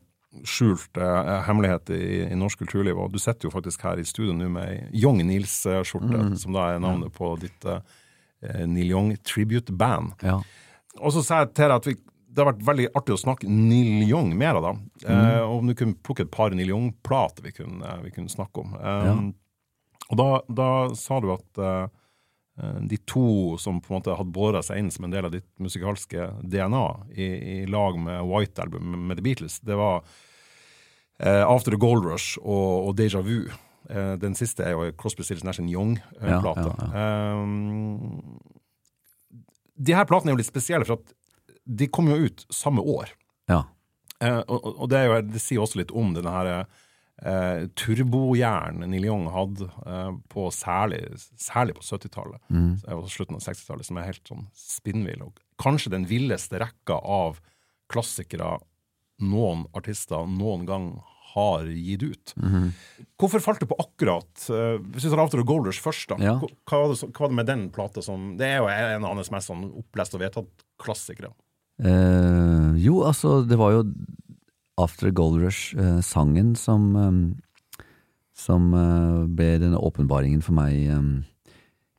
skjult 0.47 0.99
eh, 1.01 1.31
hemmelighet 1.47 1.93
i, 1.97 2.03
i 2.27 2.37
norsk 2.37 2.61
kulturliv, 2.65 2.99
og 3.01 3.15
du 3.15 3.21
sitter 3.23 3.49
jo 3.49 3.55
faktisk 3.55 3.87
her 3.87 4.01
i 4.01 4.05
studio 4.05 4.35
nå 4.37 4.51
med 4.53 4.69
ei 4.69 5.05
Young 5.05 5.23
Nils-skjorte, 5.25 6.27
som 6.41 6.57
da 6.57 6.73
er 6.75 6.83
navnet 6.83 7.15
på 7.17 7.31
ditt 7.41 7.69
eh, 7.71 7.81
Neil 8.69 8.93
Young 8.93 9.15
Tribute 9.25 9.73
Band. 9.73 10.13
Ja. 10.27 10.41
Og 11.01 11.15
så 11.15 11.25
sa 11.25 11.41
jeg 11.45 11.55
til 11.57 11.71
deg 11.71 11.79
at 11.79 11.89
vi, 11.89 11.97
det 12.29 12.43
har 12.43 12.51
vært 12.51 12.67
veldig 12.67 12.91
artig 12.99 13.17
å 13.17 13.23
snakke 13.23 13.49
Neil 13.49 14.05
Young 14.11 14.35
mer 14.37 14.61
av, 14.61 14.69
da. 14.69 14.75
Eh, 15.09 15.41
om 15.49 15.69
du 15.69 15.77
kunne 15.79 15.97
plukke 16.05 16.27
et 16.27 16.33
par 16.33 16.53
Neil 16.53 16.75
Young-plater 16.75 17.47
vi, 17.47 17.57
vi 17.57 18.15
kunne 18.15 18.33
snakke 18.33 18.65
om. 18.65 18.77
Um, 18.77 19.09
Ja. 19.09 19.19
Og 20.11 20.19
da, 20.21 20.27
da 20.49 20.67
sa 20.95 21.19
du 21.21 21.31
at 21.35 21.59
eh, 21.59 21.87
de 22.89 22.97
to 23.11 23.57
som 23.61 23.81
på 23.83 23.91
en 23.93 23.99
måte 23.99 24.15
hadde 24.17 24.33
båra 24.33 24.63
seg 24.65 24.79
inn 24.81 24.91
som 24.95 25.05
en 25.05 25.13
del 25.13 25.27
av 25.29 25.33
ditt 25.35 25.49
musikalske 25.61 26.31
DNA, 26.47 26.85
i, 27.13 27.27
i 27.27 27.57
lag 27.69 27.99
med 28.01 28.23
White 28.31 28.63
Album 28.65 28.95
med 29.09 29.19
The 29.19 29.25
Beatles, 29.27 29.59
det 29.67 29.77
var 29.77 30.01
uh, 31.21 31.45
After 31.51 31.75
the 31.75 31.81
Gold 31.83 32.07
Rush 32.07 32.39
og, 32.41 32.89
og 32.89 32.97
Deja 32.97 33.21
Vu. 33.27 33.49
Uh, 33.91 34.15
den 34.23 34.35
siste 34.39 34.65
er 34.65 34.73
jo 34.77 34.89
Crosby, 34.99 35.23
Stills 35.27 35.45
Nash 35.45 35.61
Ja, 35.61 35.69
Young-plata. 35.75 36.73
ja, 36.95 37.37
de 39.77 39.93
her 39.93 40.07
platene 40.09 40.33
er 40.33 40.37
jo 40.37 40.41
litt 40.41 40.49
spesielle, 40.49 40.87
for 40.89 40.97
at 41.01 41.13
de 41.67 41.89
kom 41.93 42.09
jo 42.09 42.17
ut 42.29 42.47
samme 42.55 42.81
år. 42.83 43.13
ja. 43.51 43.65
Eh, 44.25 44.39
og, 44.49 44.65
og- 44.81 44.87
det, 44.89 45.03
jo, 45.05 45.17
det 45.29 45.41
sier 45.45 45.61
også 45.61 45.77
litt 45.77 45.91
om 45.93 46.15
denne 46.17 46.31
her 46.33 46.47
eh, 47.23 47.67
turbohjernen 47.79 48.91
Neil 48.93 49.09
Young 49.09 49.27
hadde 49.33 49.69
eh, 49.87 50.13
på 50.33 50.47
særlig, 50.55 51.03
særlig 51.41 51.77
på 51.79 51.87
70-tallet, 51.87 52.41
mm. 52.49 52.71
og 52.97 53.11
slutten 53.13 53.39
av 53.39 53.45
60-tallet, 53.47 53.89
som 53.89 54.01
er 54.01 54.09
helt 54.11 54.33
sånn 54.33 54.47
spinnvill. 54.57 55.27
Og 55.29 55.43
kanskje 55.63 55.95
den 55.97 56.09
villeste 56.11 56.61
rekka 56.63 57.01
av 57.01 57.41
klassikere 57.93 58.57
noen 59.23 59.65
artister 59.77 60.27
noen 60.29 60.67
gang 60.69 60.91
har 61.37 61.69
gitt 61.69 62.03
ut. 62.03 62.35
Hvorfor 63.21 63.43
falt 63.45 63.61
det 63.61 63.69
på 63.69 63.77
akkurat 63.81 64.47
uh, 64.49 64.79
Hvis 64.95 65.05
vi 65.05 65.11
tar 65.13 65.21
After 65.21 65.43
the 65.43 65.47
Golders 65.47 65.81
først, 65.83 66.09
da. 66.09 66.17
Ja. 66.23 66.37
Hva, 66.41 66.79
var 66.81 66.93
det, 66.95 67.11
hva 67.11 67.25
var 67.27 67.33
det 67.33 67.39
med 67.41 67.51
den 67.51 67.65
plata 67.75 68.05
som 68.05 68.31
Det 68.41 68.49
er 68.49 68.63
jo 68.63 68.71
en 68.71 69.05
av 69.05 69.17
hans 69.19 69.33
mest 69.35 69.51
sånn 69.51 69.67
opplest 69.77 70.17
og 70.17 70.23
vedtatt 70.25 70.65
klassikere. 70.81 71.33
Eh, 71.77 72.71
jo, 72.81 73.03
altså, 73.05 73.43
det 73.45 73.59
var 73.61 73.75
jo 73.75 73.83
After 74.79 75.11
Gold 75.11 75.41
Rush-sangen 75.41 76.55
som 76.61 76.91
eh, 76.97 77.89
Som 78.37 78.75
eh, 78.77 79.25
ble 79.33 79.55
denne 79.63 79.81
åpenbaringen 79.81 80.43
for 80.45 80.53
meg 80.59 80.75
eh, 80.93 81.07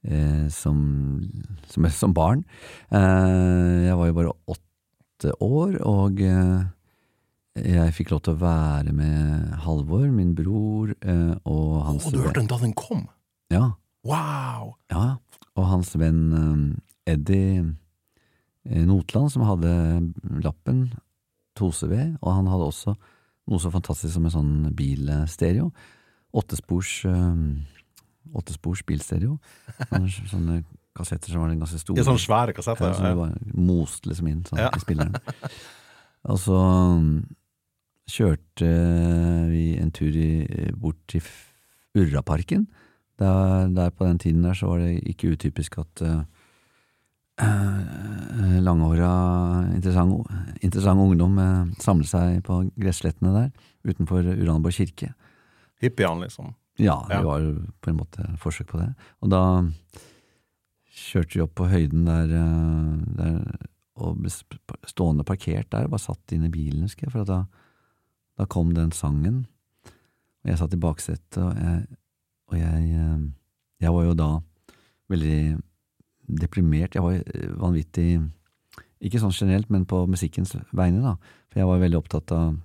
eh, 0.05 0.47
som, 0.53 0.77
som, 1.65 1.87
som 1.89 2.13
barn. 2.13 2.43
Eh, 2.93 3.87
jeg 3.87 3.97
var 3.97 4.11
jo 4.11 4.17
bare 4.19 4.35
åtte 4.53 5.33
år, 5.41 5.79
og 5.81 6.21
eh, 6.21 6.67
jeg 7.57 7.95
fikk 7.97 8.11
lov 8.13 8.21
til 8.27 8.35
å 8.35 8.41
være 8.43 8.93
med 8.93 9.55
Halvor, 9.65 10.05
min 10.13 10.35
bror, 10.37 10.93
eh, 11.01 11.33
og 11.49 11.71
hans 11.87 12.05
Og 12.05 12.13
du 12.13 12.21
hørte 12.21 12.43
den 12.43 12.51
da 12.53 12.61
den 12.61 12.77
kom? 12.77 13.07
Ja, 13.49 13.71
Wow! 14.05 14.75
ja, 14.93 15.17
og 15.57 15.65
hans 15.71 15.95
venn 15.97 16.21
eh, 16.37 17.15
Eddie 17.15 17.63
eh, 18.69 18.85
Notland, 18.85 19.33
som 19.33 19.47
hadde 19.49 19.73
lappen 20.45 20.91
Toseved, 21.57 22.17
og 22.21 22.33
han 22.37 22.47
hadde 22.51 22.67
også 22.69 22.93
noe 23.47 23.61
så 23.63 23.71
fantastisk 23.73 24.13
som 24.13 24.25
en 24.27 24.33
sånn 24.33 24.53
bilstereo. 24.75 25.71
Åttespors, 26.37 26.91
eh, 27.07 28.33
åttespors 28.37 28.83
bilstereo. 28.87 29.37
Sånne, 29.87 30.11
sånne 30.29 30.57
kassetter 30.97 31.31
som 31.31 31.43
var 31.45 31.53
ganske 31.55 31.79
store. 31.81 32.01
I 32.01 32.05
sånne 32.07 32.23
svære 32.23 32.55
kassetter. 32.57 32.91
Ja, 32.91 32.93
som 32.97 33.05
Ja. 33.05 33.15
bare 33.15 33.55
most 33.55 34.05
liksom 34.09 34.27
inn 34.31 34.43
sånn, 34.43 34.59
Ja. 34.59 34.69
i 34.75 34.79
spilleren. 34.83 35.15
Og 36.29 36.39
så 36.41 36.57
um, 36.57 37.27
kjørte 38.09 38.67
vi 39.51 39.77
en 39.79 39.91
tur 39.91 40.11
i, 40.15 40.71
bort 40.75 40.99
til 41.07 41.21
Urraparken. 41.97 42.67
Der, 43.17 43.69
der 43.73 43.89
på 43.95 44.05
den 44.05 44.19
tiden 44.19 44.43
der 44.43 44.53
så 44.53 44.67
var 44.69 44.79
det 44.83 44.99
ikke 45.07 45.31
utypisk 45.33 45.79
at 45.81 46.01
uh, 46.05 46.23
langhåra, 47.37 49.09
interessant, 49.75 50.25
interessant 50.65 50.99
ungdom 51.03 51.37
uh, 51.37 51.65
samlet 51.83 52.09
seg 52.09 52.39
på 52.47 52.61
gresslettene 52.79 53.33
der 53.35 53.51
utenfor 53.87 54.25
Uranborg 54.33 54.73
kirke. 54.75 55.13
Hippiene, 55.81 56.25
liksom. 56.25 56.53
Ja, 56.81 56.99
det 57.07 57.19
Ja. 57.19 57.23
var 57.23 57.41
på 57.81 57.89
en 57.89 57.97
måte 57.97 58.25
forsøk 58.41 58.67
på 58.67 58.79
det. 58.81 58.89
Og 59.21 59.29
da 59.29 59.41
kjørte 60.97 61.33
vi 61.37 61.41
opp 61.45 61.55
på 61.55 61.69
høyden 61.69 62.05
der, 62.05 62.33
eh, 62.33 63.15
der 63.17 63.67
og 63.97 64.17
ble 64.21 64.29
stående 64.85 65.23
parkert 65.25 65.69
der, 65.71 65.85
og 65.85 65.91
bare 65.91 65.99
satt 66.03 66.31
inn 66.33 66.45
i 66.45 66.49
bilen, 66.53 66.83
husker 66.85 67.07
jeg, 67.07 67.11
for 67.11 67.23
da, 67.25 67.45
da 68.37 68.45
kom 68.45 68.73
den 68.73 68.91
sangen. 68.91 69.47
Og 70.43 70.51
jeg 70.51 70.57
satt 70.59 70.73
i 70.73 70.77
baksetet, 70.77 71.37
og 71.41 71.55
jeg, 71.57 71.87
og 72.51 72.57
jeg, 72.59 72.91
eh, 72.93 73.23
jeg 73.81 73.93
var 73.93 74.03
jo 74.05 74.13
da 74.13 74.29
veldig 75.09 75.61
deprimert. 76.27 76.95
Jeg 76.95 77.05
var 77.05 77.17
eh, 77.19 77.49
vanvittig 77.57 78.09
Ikke 78.97 79.19
sånn 79.21 79.35
generelt, 79.35 79.69
men 79.69 79.85
på 79.85 80.05
musikkens 80.09 80.55
vegne, 80.73 81.03
da. 81.03 81.15
For 81.51 81.61
jeg 81.61 81.69
var 81.69 81.81
veldig 81.83 81.99
opptatt 81.99 82.31
av 82.33 82.55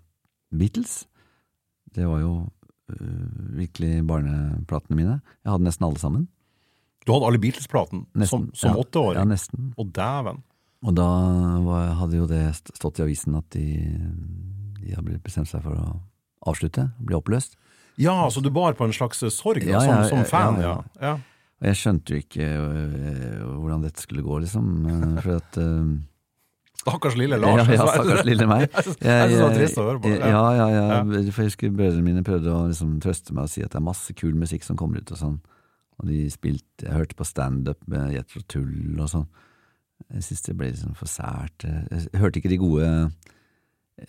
Beatles. 0.52 1.02
Det 1.92 2.06
var 2.08 2.22
jo 2.22 2.30
øh, 2.92 3.26
virkelig 3.58 3.98
barneplatene 4.08 4.96
mine. 4.96 5.18
Jeg 5.44 5.52
hadde 5.52 5.66
nesten 5.66 5.86
alle 5.88 6.00
sammen. 6.00 6.24
Du 7.04 7.12
hadde 7.12 7.28
alle 7.28 7.40
Beatles-platen 7.42 8.06
som, 8.24 8.48
som 8.56 8.72
ja, 8.72 8.80
åtteåring. 8.80 9.20
Ja, 9.20 9.26
nesten. 9.28 9.72
Og 9.76 9.90
dæven. 9.92 10.40
Og 10.82 10.94
da 10.96 11.08
var, 11.62 11.92
hadde 12.00 12.18
jo 12.18 12.28
det 12.30 12.42
stått 12.72 12.98
i 12.98 13.04
avisen 13.04 13.36
at 13.38 13.46
de, 13.54 13.66
de 14.80 14.94
hadde 14.96 15.18
bestemt 15.22 15.50
seg 15.50 15.62
for 15.66 15.76
å 15.78 15.90
avslutte, 16.50 16.88
bli 17.02 17.18
oppløst. 17.18 17.58
Ja, 18.00 18.16
så 18.32 18.40
du 18.40 18.50
bar 18.50 18.74
på 18.78 18.86
en 18.88 18.94
slags 18.96 19.20
sorg 19.34 19.66
da, 19.66 19.74
Ja, 19.76 19.82
som, 19.84 19.92
ja, 19.92 20.08
som 20.08 20.24
fan, 20.26 20.58
ja, 20.62 20.76
ja. 21.02 21.16
Og 21.62 21.68
jeg 21.70 21.78
skjønte 21.78 22.10
jo 22.10 22.18
ikke 22.18 22.46
øh, 22.58 23.42
hvordan 23.62 23.84
dette 23.84 24.02
skulle 24.02 24.22
gå, 24.26 24.38
liksom. 24.42 24.70
øh, 24.86 25.22
For 25.22 25.36
at 25.38 25.58
øh, 25.62 25.92
Stakkars 26.82 27.14
lille 27.16 27.36
Lars. 27.38 27.68
Ja, 27.68 27.72
ja, 27.72 27.86
stakkars 27.86 28.24
lille 28.26 28.46
meg. 28.50 28.64
Jeg 28.66 29.30
jeg, 29.30 29.30
jeg 29.30 29.68
jeg. 29.70 30.18
Ja, 30.18 30.40
ja, 30.58 30.66
ja. 30.74 30.96
For 31.30 31.42
jeg 31.44 31.52
husker 31.52 31.70
brødrene 31.70 32.02
mine 32.02 32.24
prøvde 32.26 32.50
å 32.50 32.64
liksom 32.66 32.96
trøste 33.04 33.36
meg 33.36 33.46
og 33.46 33.52
si 33.52 33.62
at 33.62 33.70
det 33.70 33.78
er 33.78 33.84
masse 33.86 34.16
kul 34.18 34.34
musikk 34.34 34.66
som 34.66 34.76
kommer 34.80 34.98
ut 34.98 35.12
og 35.14 35.20
sånn. 35.20 35.36
Og 36.02 36.08
de 36.10 36.24
spilte 36.34 36.88
Jeg 36.88 36.96
hørte 36.96 37.14
på 37.14 37.28
standup 37.28 37.78
med 37.86 38.16
Jetro 38.16 38.42
Tull 38.50 38.98
og 38.98 39.12
sånn. 39.12 39.28
Jeg 40.10 40.26
synes 40.26 40.42
det 40.48 40.56
ble 40.58 40.72
liksom 40.72 40.98
for 40.98 41.06
sært. 41.12 41.68
Jeg 41.68 42.18
hørte 42.18 42.42
ikke 42.42 42.50
de 42.50 42.58
gode 42.64 42.90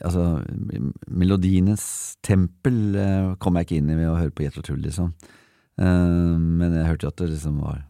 Altså, 0.02 0.39
melodienes 1.12 1.84
tempel 2.26 2.96
kom 3.38 3.60
jeg 3.60 3.68
ikke 3.68 3.78
inn 3.84 3.92
i 3.94 3.98
ved 4.00 4.10
å 4.10 4.18
høre 4.18 4.34
på 4.34 4.48
Jetro 4.48 4.63
Tull, 4.66 4.82
liksom. 4.82 5.12
Eh, 5.13 5.42
Men 5.77 6.73
jeg 6.77 6.86
hørte 6.86 7.07
jo 7.07 7.12
at 7.13 7.17
det 7.23 7.29
liksom 7.33 7.59
var 7.63 7.83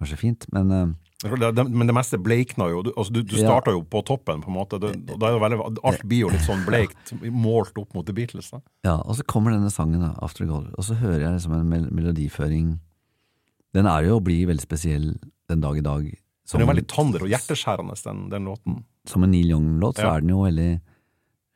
kanskje 0.00 0.18
fint. 0.20 0.46
Men 0.52 0.70
eh, 0.74 0.86
Det, 1.24 1.50
det, 1.56 1.64
men 1.70 1.86
det 1.88 1.94
meste 1.96 2.18
bleikna 2.20 2.66
jo. 2.68 2.82
Du, 2.84 2.90
altså, 2.96 3.12
du, 3.14 3.22
du 3.22 3.36
Ja. 3.40 3.60
jo 3.72 3.82
på 3.88 4.02
toppen, 4.04 4.42
på 4.42 4.50
en 4.50 4.56
måte. 4.58 4.78
Det 4.80 4.90
veldig, 5.16 5.60
alt 5.84 6.02
blir 6.04 6.24
jo 6.26 6.28
litt 6.34 6.44
sånn 6.44 6.64
bleikt 6.66 7.14
målt 7.32 7.78
opp 7.80 7.94
mot 7.94 8.04
The 8.06 8.12
Beatles. 8.12 8.50
Da. 8.50 8.60
Ja, 8.84 8.96
og 9.00 9.16
så 9.16 9.24
kommer 9.24 9.54
denne 9.54 9.70
sangen, 9.72 10.00
da, 10.02 10.12
After 10.20 10.44
Gold, 10.44 10.74
og 10.76 10.84
så 10.84 10.94
hører 11.00 11.20
jeg 11.28 11.32
liksom 11.38 11.54
en 11.56 11.68
mel 11.70 11.86
melodiføring 11.90 12.74
Den 13.74 13.86
er 13.90 14.04
jo 14.06 14.18
å 14.20 14.22
bli 14.22 14.44
veldig 14.46 14.62
spesiell 14.62 15.14
den 15.48 15.60
dag 15.64 15.78
i 15.78 15.82
dag. 15.82 16.10
Som, 16.46 16.60
den 16.60 16.68
er 16.68 16.74
veldig 16.74 16.86
tander 16.92 17.22
og 17.24 17.30
hjerteskjærende, 17.32 17.96
den, 18.04 18.28
den 18.30 18.44
låten. 18.44 18.84
som 19.08 19.24
en 19.24 19.30
Neil 19.32 19.48
Young-låt, 19.50 19.96
så 19.96 20.04
Ja. 20.04 20.16
er 20.16 20.20
den 20.20 20.30
jo 20.30 20.42
veldig 20.44 20.80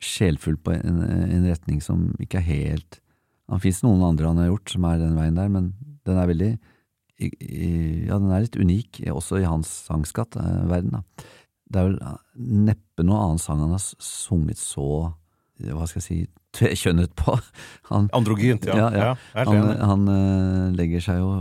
sjelfull 0.00 0.56
på 0.56 0.72
en, 0.72 1.02
en 1.02 1.44
retning 1.46 1.82
som 1.82 2.14
ikke 2.18 2.38
er 2.40 2.46
helt 2.48 3.00
Det 3.48 3.60
fins 3.64 3.82
noen 3.82 4.02
andre 4.04 4.28
han 4.28 4.40
har 4.42 4.50
gjort 4.50 4.74
som 4.74 4.84
er 4.84 4.98
den 5.00 5.16
veien 5.16 5.38
der, 5.38 5.48
men 5.48 5.72
den 6.08 6.18
er 6.20 6.28
veldig 6.28 6.50
Ja, 7.18 8.18
den 8.18 8.30
er 8.30 8.44
litt 8.44 8.56
unik, 8.60 9.00
også 9.10 9.40
i 9.40 9.46
hans 9.48 9.70
sangskatt-verden, 9.88 10.98
da. 10.98 11.02
Det 11.68 11.80
er 11.80 11.88
vel 11.90 11.96
neppe 12.68 13.04
noen 13.04 13.18
annen 13.24 13.40
sang 13.42 13.60
han 13.60 13.74
har 13.74 13.82
sunget 13.82 14.60
så 14.60 14.84
Hva 15.58 15.88
skal 15.90 15.98
jeg 16.00 16.06
si 16.06 16.18
tvekjønnet 16.56 17.12
på. 17.18 17.34
Han, 17.90 18.06
Androgynt, 18.16 18.64
ja. 18.64 18.76
Ja, 18.78 18.86
ja. 18.94 19.08
ja. 19.34 19.44
han, 19.44 19.66
han 19.90 20.04
eh, 20.12 20.76
legger 20.78 21.02
seg 21.04 21.18
jo 21.20 21.32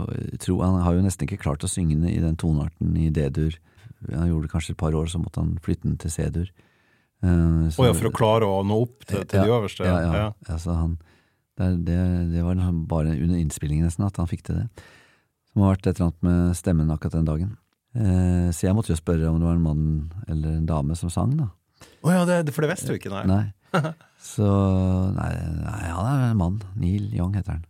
tro, 0.42 0.58
Han 0.60 0.82
har 0.84 0.98
jo 0.98 1.04
nesten 1.06 1.24
ikke 1.24 1.38
klart 1.40 1.64
å 1.64 1.70
synge 1.70 1.96
den 1.96 2.10
i 2.10 2.18
den 2.20 2.36
tonearten 2.36 2.92
i 3.00 3.08
D-dur. 3.14 3.56
Han 4.10 4.28
gjorde 4.28 4.48
det 4.48 4.52
kanskje 4.52 4.74
et 4.74 4.80
par 4.82 4.92
år, 4.98 5.08
så 5.08 5.20
måtte 5.22 5.40
han 5.40 5.54
flytte 5.64 5.86
den 5.88 5.96
til 6.02 6.12
C-dur. 6.12 6.50
Eh, 7.22 7.70
så- 7.72 7.82
Å 7.82 7.88
ja, 7.88 7.94
for 7.96 8.10
å 8.10 8.14
klare 8.14 8.50
å 8.50 8.60
nå 8.66 8.82
opp 8.84 9.06
til, 9.08 9.24
til 9.24 9.40
de 9.46 9.54
øverste. 9.54 9.86
Ja, 9.88 9.96
ja. 10.04 10.26
Altså, 10.50 10.76
han, 10.76 10.98
det, 11.58 11.68
det, 11.86 11.98
det 12.32 12.44
var 12.46 12.60
bare 12.88 13.16
under 13.16 13.38
innspillingen 13.38 13.88
nesten 13.88 14.06
at 14.06 14.18
han 14.20 14.30
fikk 14.30 14.46
til 14.46 14.60
det. 14.60 14.66
Det 14.78 15.62
har 15.64 15.74
vært 15.74 15.88
et 15.88 15.96
eller 15.96 16.10
annet 16.10 16.26
med 16.28 16.58
stemmen 16.58 16.92
akkurat 16.94 17.16
den 17.18 17.28
dagen. 17.28 17.54
Eh, 17.98 18.48
så 18.54 18.68
jeg 18.68 18.76
måtte 18.76 18.92
jo 18.92 18.98
spørre 19.00 19.30
om 19.30 19.40
det 19.40 19.48
var 19.48 19.56
en 19.58 19.64
mann 19.64 19.88
eller 20.28 20.58
en 20.58 20.68
dame 20.68 20.96
som 20.98 21.10
sang, 21.10 21.34
da. 21.38 21.48
Å 22.06 22.14
ja, 22.14 22.22
det, 22.28 22.52
for 22.54 22.62
det 22.62 22.72
visste 22.72 22.92
du 22.92 22.98
ikke, 22.98 23.10
nei. 23.14 23.24
Nei. 23.28 23.44
Så 24.18 24.46
nei, 25.14 25.28
nei, 25.62 25.82
han 25.92 26.06
er 26.08 26.22
en 26.30 26.38
mann. 26.40 26.56
Neil 26.78 27.10
Young 27.14 27.36
heter 27.36 27.58
han. 27.58 27.66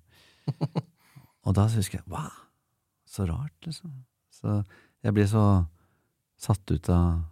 Og 1.49 1.57
da 1.57 1.67
husker 1.69 1.99
jeg 1.99 2.07
Wow, 2.13 2.31
så 3.09 3.27
rart, 3.29 3.57
liksom. 3.67 3.93
Så 4.33 4.63
jeg 5.05 5.15
ble 5.17 5.27
så 5.29 5.43
satt 6.39 6.71
ut 6.71 6.89
av, 6.93 7.23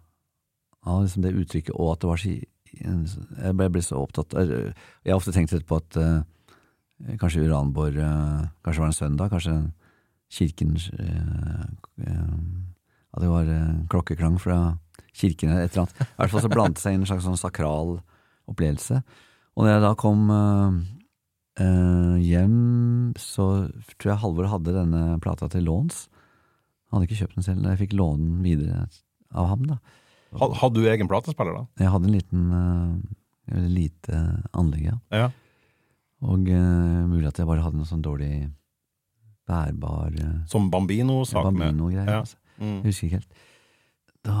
av 0.85 1.03
liksom 1.03 1.25
det 1.25 1.35
uttrykket, 1.37 1.75
og 1.75 1.93
at 1.93 2.03
det 2.03 2.09
var 2.09 2.21
så 2.21 2.33
Jeg 2.33 3.53
ble, 3.57 3.69
ble 3.73 3.81
så 3.85 4.01
opptatt 4.01 4.35
Jeg 4.37 4.73
har 5.07 5.17
ofte 5.17 5.33
tenkt 5.35 5.53
litt 5.55 5.67
på 5.69 5.79
at 5.79 5.97
uh, 6.01 6.25
kanskje 7.21 7.45
uranbor 7.45 7.93
Kanskje 7.93 8.49
Kanskje 8.63 8.77
det 8.77 8.83
var 8.83 8.91
en 8.91 8.97
søndag, 8.97 9.29
kanskje 9.33 9.55
kirken 10.33 10.75
uh, 10.75 11.69
At 13.13 13.23
det 13.23 13.31
var 13.31 13.51
klokkeklang 13.91 14.37
fra 14.41 14.57
kirken 15.17 15.49
eller 15.49 15.65
et 15.65 15.73
eller 15.73 15.87
annet. 15.87 16.01
I 16.03 16.19
hvert 16.19 16.33
fall 16.33 16.43
så 16.43 16.51
blandet 16.51 16.81
seg 16.81 16.93
inn 16.93 17.01
en 17.01 17.09
slags 17.09 17.25
sånn 17.25 17.39
sakral 17.39 17.95
opplevelse. 18.47 18.99
Og 19.57 19.65
når 19.65 19.71
jeg 19.71 19.81
da 19.81 19.93
kom 19.97 20.27
hjem, 22.21 22.59
så 23.17 23.47
tror 23.97 24.11
jeg 24.11 24.21
Halvor 24.21 24.49
hadde 24.51 24.75
denne 24.75 25.17
plata 25.23 25.49
til 25.49 25.65
låns. 25.65 26.03
Han 26.87 26.99
hadde 26.99 27.09
ikke 27.09 27.23
kjøpt 27.23 27.39
den 27.39 27.47
selv, 27.47 27.65
jeg 27.71 27.81
fikk 27.81 27.95
låne 27.97 28.27
den 28.27 28.43
videre 28.45 28.85
av 29.33 29.49
ham. 29.51 29.65
da. 29.67 29.79
Hadde 30.37 30.75
du 30.77 30.87
egen 30.87 31.09
platespiller, 31.09 31.55
da? 31.55 31.65
Jeg 31.81 31.91
hadde 31.93 32.09
en 32.09 32.15
liten 32.15 32.45
uh, 32.53 33.59
lite 33.67 34.21
anlegg, 34.57 34.87
ja. 34.91 34.97
ja. 35.15 35.27
Og 36.25 36.47
uh, 36.49 37.03
mulig 37.09 37.27
at 37.29 37.37
jeg 37.39 37.49
bare 37.49 37.61
hadde 37.65 37.77
noe 37.77 37.89
sånn 37.89 38.05
dårlig 38.05 38.47
bærbar 39.47 40.15
uh, 40.17 40.39
Som 40.49 40.71
Bambino 40.71 41.89
med 41.91 42.09
ja. 42.09 42.21
altså. 42.23 42.39
mm. 42.57 42.79
Jeg 42.81 42.89
husker 42.89 43.07
ikke 43.07 43.19
helt. 43.19 43.43
Da 44.27 44.39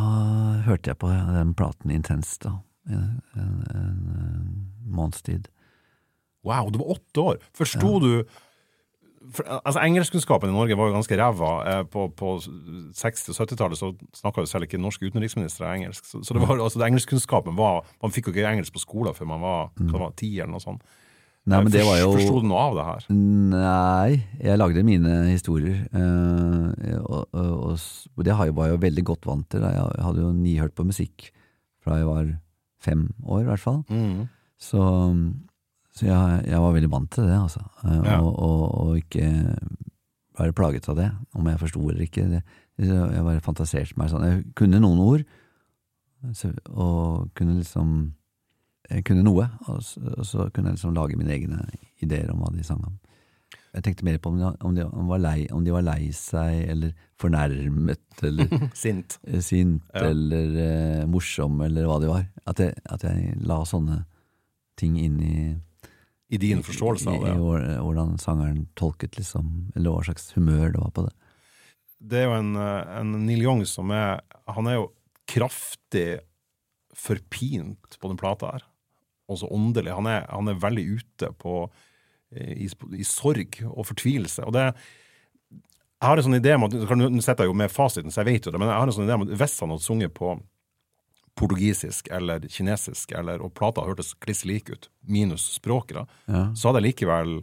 hørte 0.65 0.91
jeg 0.91 0.99
på 0.99 1.11
den 1.11 1.53
platen 1.57 1.93
intenst, 1.93 2.41
da. 2.43 2.57
En, 2.87 3.21
en, 3.35 3.55
en 3.75 4.67
måneds 4.87 5.21
tid. 5.21 5.47
Wow, 6.47 6.71
du 6.71 6.79
var 6.79 6.97
åtte 6.97 7.23
år! 7.23 7.39
Forsto 7.55 7.97
ja. 7.97 8.03
du 8.03 8.37
for, 9.33 9.43
altså 9.65 9.81
Engelskkunnskapen 9.83 10.51
i 10.51 10.55
Norge 10.55 10.77
var 10.77 10.89
jo 10.89 10.95
ganske 10.95 11.17
ræva. 11.19 11.51
Eh, 11.71 11.81
på, 11.91 12.07
på 12.15 12.35
60- 12.37 13.31
og 13.33 13.39
70-tallet 13.41 13.79
så 13.79 13.91
snakka 14.15 14.43
jo 14.43 14.49
selv 14.49 14.67
ikke 14.67 14.79
norske 14.79 15.09
utenriksministre 15.09 15.67
engelsk. 15.73 16.05
Så, 16.05 16.21
så 16.23 16.35
det 16.37 16.43
var, 16.43 16.55
altså, 16.55 16.79
engelskkunnskapen 16.85 17.57
var 17.57 17.83
Man 18.01 18.13
fikk 18.15 18.29
jo 18.29 18.35
ikke 18.35 18.47
engelsk 18.53 18.77
på 18.77 18.83
skolen 18.83 19.17
før 19.17 19.31
man 19.33 19.43
var, 19.43 19.69
mm. 19.79 19.91
var 19.93 20.15
ti, 20.19 20.31
eller 20.39 20.53
noe 20.55 20.63
sånt. 20.63 20.85
Nei, 21.47 21.61
men 21.63 21.71
det 21.71 21.83
var 21.87 21.99
jo... 22.01 22.11
Forsto 22.11 22.41
du 22.43 22.47
noe 22.49 22.63
av 22.65 22.73
det 22.75 22.85
her? 22.89 23.05
Nei, 23.53 24.17
jeg 24.43 24.59
lagde 24.59 24.83
mine 24.83 25.13
historier. 25.29 25.85
Uh, 25.95 26.73
og, 26.99 27.21
og, 27.31 27.77
og, 27.77 28.23
det 28.27 28.35
var 28.35 28.49
jeg 28.67 28.75
jo 28.75 28.81
veldig 28.83 29.05
godt 29.07 29.29
vant 29.29 29.47
til. 29.53 29.63
Jeg 29.63 30.07
hadde 30.09 30.25
jo 30.25 30.33
nihørt 30.35 30.75
på 30.75 30.87
musikk 30.87 31.29
fra 31.83 32.01
jeg 32.01 32.09
var 32.09 32.33
fem 32.83 33.07
år, 33.23 33.45
i 33.45 33.47
hvert 33.47 33.63
fall. 33.63 33.79
Mm. 33.87 34.25
Så 34.59 34.81
så 35.97 36.05
jeg, 36.05 36.41
jeg, 36.45 36.61
var 36.61 36.75
veldig 36.75 36.91
vant 36.93 37.09
til 37.09 37.25
det, 37.25 37.37
altså. 37.39 37.63
Eh, 37.81 38.01
ja. 38.05 38.19
Og, 38.21 38.65
og, 38.77 38.97
ikke 38.99 39.31
være 40.37 40.53
plaget 40.53 40.89
av 40.91 40.99
det, 40.99 41.07
om 41.33 41.47
jeg 41.49 41.61
forsto 41.63 41.81
eller 41.87 42.05
ikke. 42.05 42.27
Det, 42.29 42.41
jeg 42.85 43.23
bare 43.25 43.41
fantaserte 43.41 43.97
meg 43.97 44.11
sånn. 44.11 44.27
Jeg 44.27 44.43
kunne 44.59 44.81
noen 44.83 45.01
ord, 45.01 45.23
og 46.75 47.31
kunne 47.37 47.57
liksom 47.57 47.95
Jeg 48.87 49.03
kunne 49.07 49.25
noe, 49.25 49.49
og 49.67 49.81
så, 49.83 50.01
og 50.15 50.25
så 50.27 50.47
kunne 50.53 50.71
jeg 50.71 50.77
liksom 50.77 50.95
lage 50.95 51.17
mine 51.19 51.33
egne 51.35 51.59
ideer 52.03 52.31
om 52.31 52.43
hva 52.43 52.53
de 52.55 52.63
sang 52.63 52.83
om. 52.87 52.95
Jeg 53.75 53.83
tenkte 53.83 54.05
mer 54.07 54.17
på 54.17 54.31
om 54.31 54.39
de, 54.39 54.47
om 54.65 54.75
de, 54.75 54.85
var, 55.09 55.19
lei, 55.21 55.45
om 55.53 55.63
de 55.65 55.73
var 55.75 55.83
lei 55.85 56.09
seg, 56.15 56.63
eller 56.71 56.93
fornærmet, 57.19 58.05
eller 58.25 58.49
Sint. 58.85 59.19
Eh, 59.27 59.41
sint 59.43 59.83
ja. 59.91 60.07
eller 60.07 60.55
eh, 60.63 61.03
morsom, 61.09 61.59
eller 61.65 61.85
hva 61.89 61.99
det 62.01 62.09
var. 62.09 62.25
At 62.49 62.63
jeg, 62.63 62.77
at 62.89 63.05
jeg 63.05 63.37
la 63.45 63.59
sånne 63.67 64.01
ting 64.79 64.97
inn 65.01 65.21
i 65.23 65.37
i 66.27 66.35
din 66.41 66.59
forståelse 66.59 67.07
av 67.07 67.21
det? 67.23 67.29
I, 67.31 67.35
i, 67.39 67.75
hvordan 67.79 68.17
sangeren 68.19 68.65
tolket, 68.75 69.15
liksom, 69.15 69.69
eller 69.77 69.93
hva 69.93 70.01
slags 70.09 70.33
humør 70.35 70.73
det 70.73 70.81
var 70.81 70.89
på 70.95 71.05
det. 71.05 71.13
Det 72.11 72.19
er 72.19 72.25
jo 72.27 72.33
en, 72.35 72.49
en 72.59 73.13
Neil 73.23 73.45
Young 73.45 73.63
som 73.65 73.89
er 73.95 74.19
Han 74.53 74.67
er 74.69 74.75
jo 74.75 74.89
kraftig 75.27 76.19
forpint 76.97 77.97
på 78.01 78.11
den 78.11 78.19
plata 78.19 78.51
her. 78.57 78.67
Også 79.27 79.49
åndelig. 79.51 79.93
Han 79.95 80.07
er, 80.09 80.25
han 80.31 80.47
er 80.47 80.61
veldig 80.61 80.85
ute 80.97 81.31
på 81.39 81.59
i, 82.31 82.67
i, 82.67 83.05
sorg 83.07 83.59
og 83.69 83.85
fortvilelse. 83.87 84.45
Og 84.47 84.55
det 84.55 84.69
jeg 85.97 86.11
har 86.11 86.19
en 86.19 86.25
sånn 86.27 86.37
idé 86.37 86.51
om 86.53 86.67
at, 86.67 86.75
Nå 86.77 87.23
sitter 87.25 87.47
jeg 87.47 87.49
jo 87.49 87.57
med 87.57 87.73
fasiten, 87.73 88.13
så 88.13 88.21
jeg 88.21 88.27
vet 88.27 88.45
jo 88.45 88.51
det, 88.53 88.59
men 88.61 88.69
jeg 88.69 88.77
har 88.77 88.89
en 88.89 88.93
sånn 88.93 89.07
idé 89.07 89.15
om 89.17 89.23
at 89.25 89.31
hvis 89.39 89.55
han 89.63 89.71
hadde 89.73 89.85
sunget 89.85 90.13
på 90.13 90.35
portugisisk 91.37 92.09
eller 92.13 92.45
kinesisk, 92.49 93.13
eller, 93.17 93.41
og 93.45 93.53
plata 93.57 93.85
hørtes 93.85 94.13
kliss 94.21 94.43
like 94.45 94.73
ut, 94.73 94.89
minus 95.09 95.45
språket, 95.55 96.09
ja. 96.29 96.43
så 96.57 96.69
hadde 96.69 96.83
jeg 96.83 96.91
likevel 96.91 97.33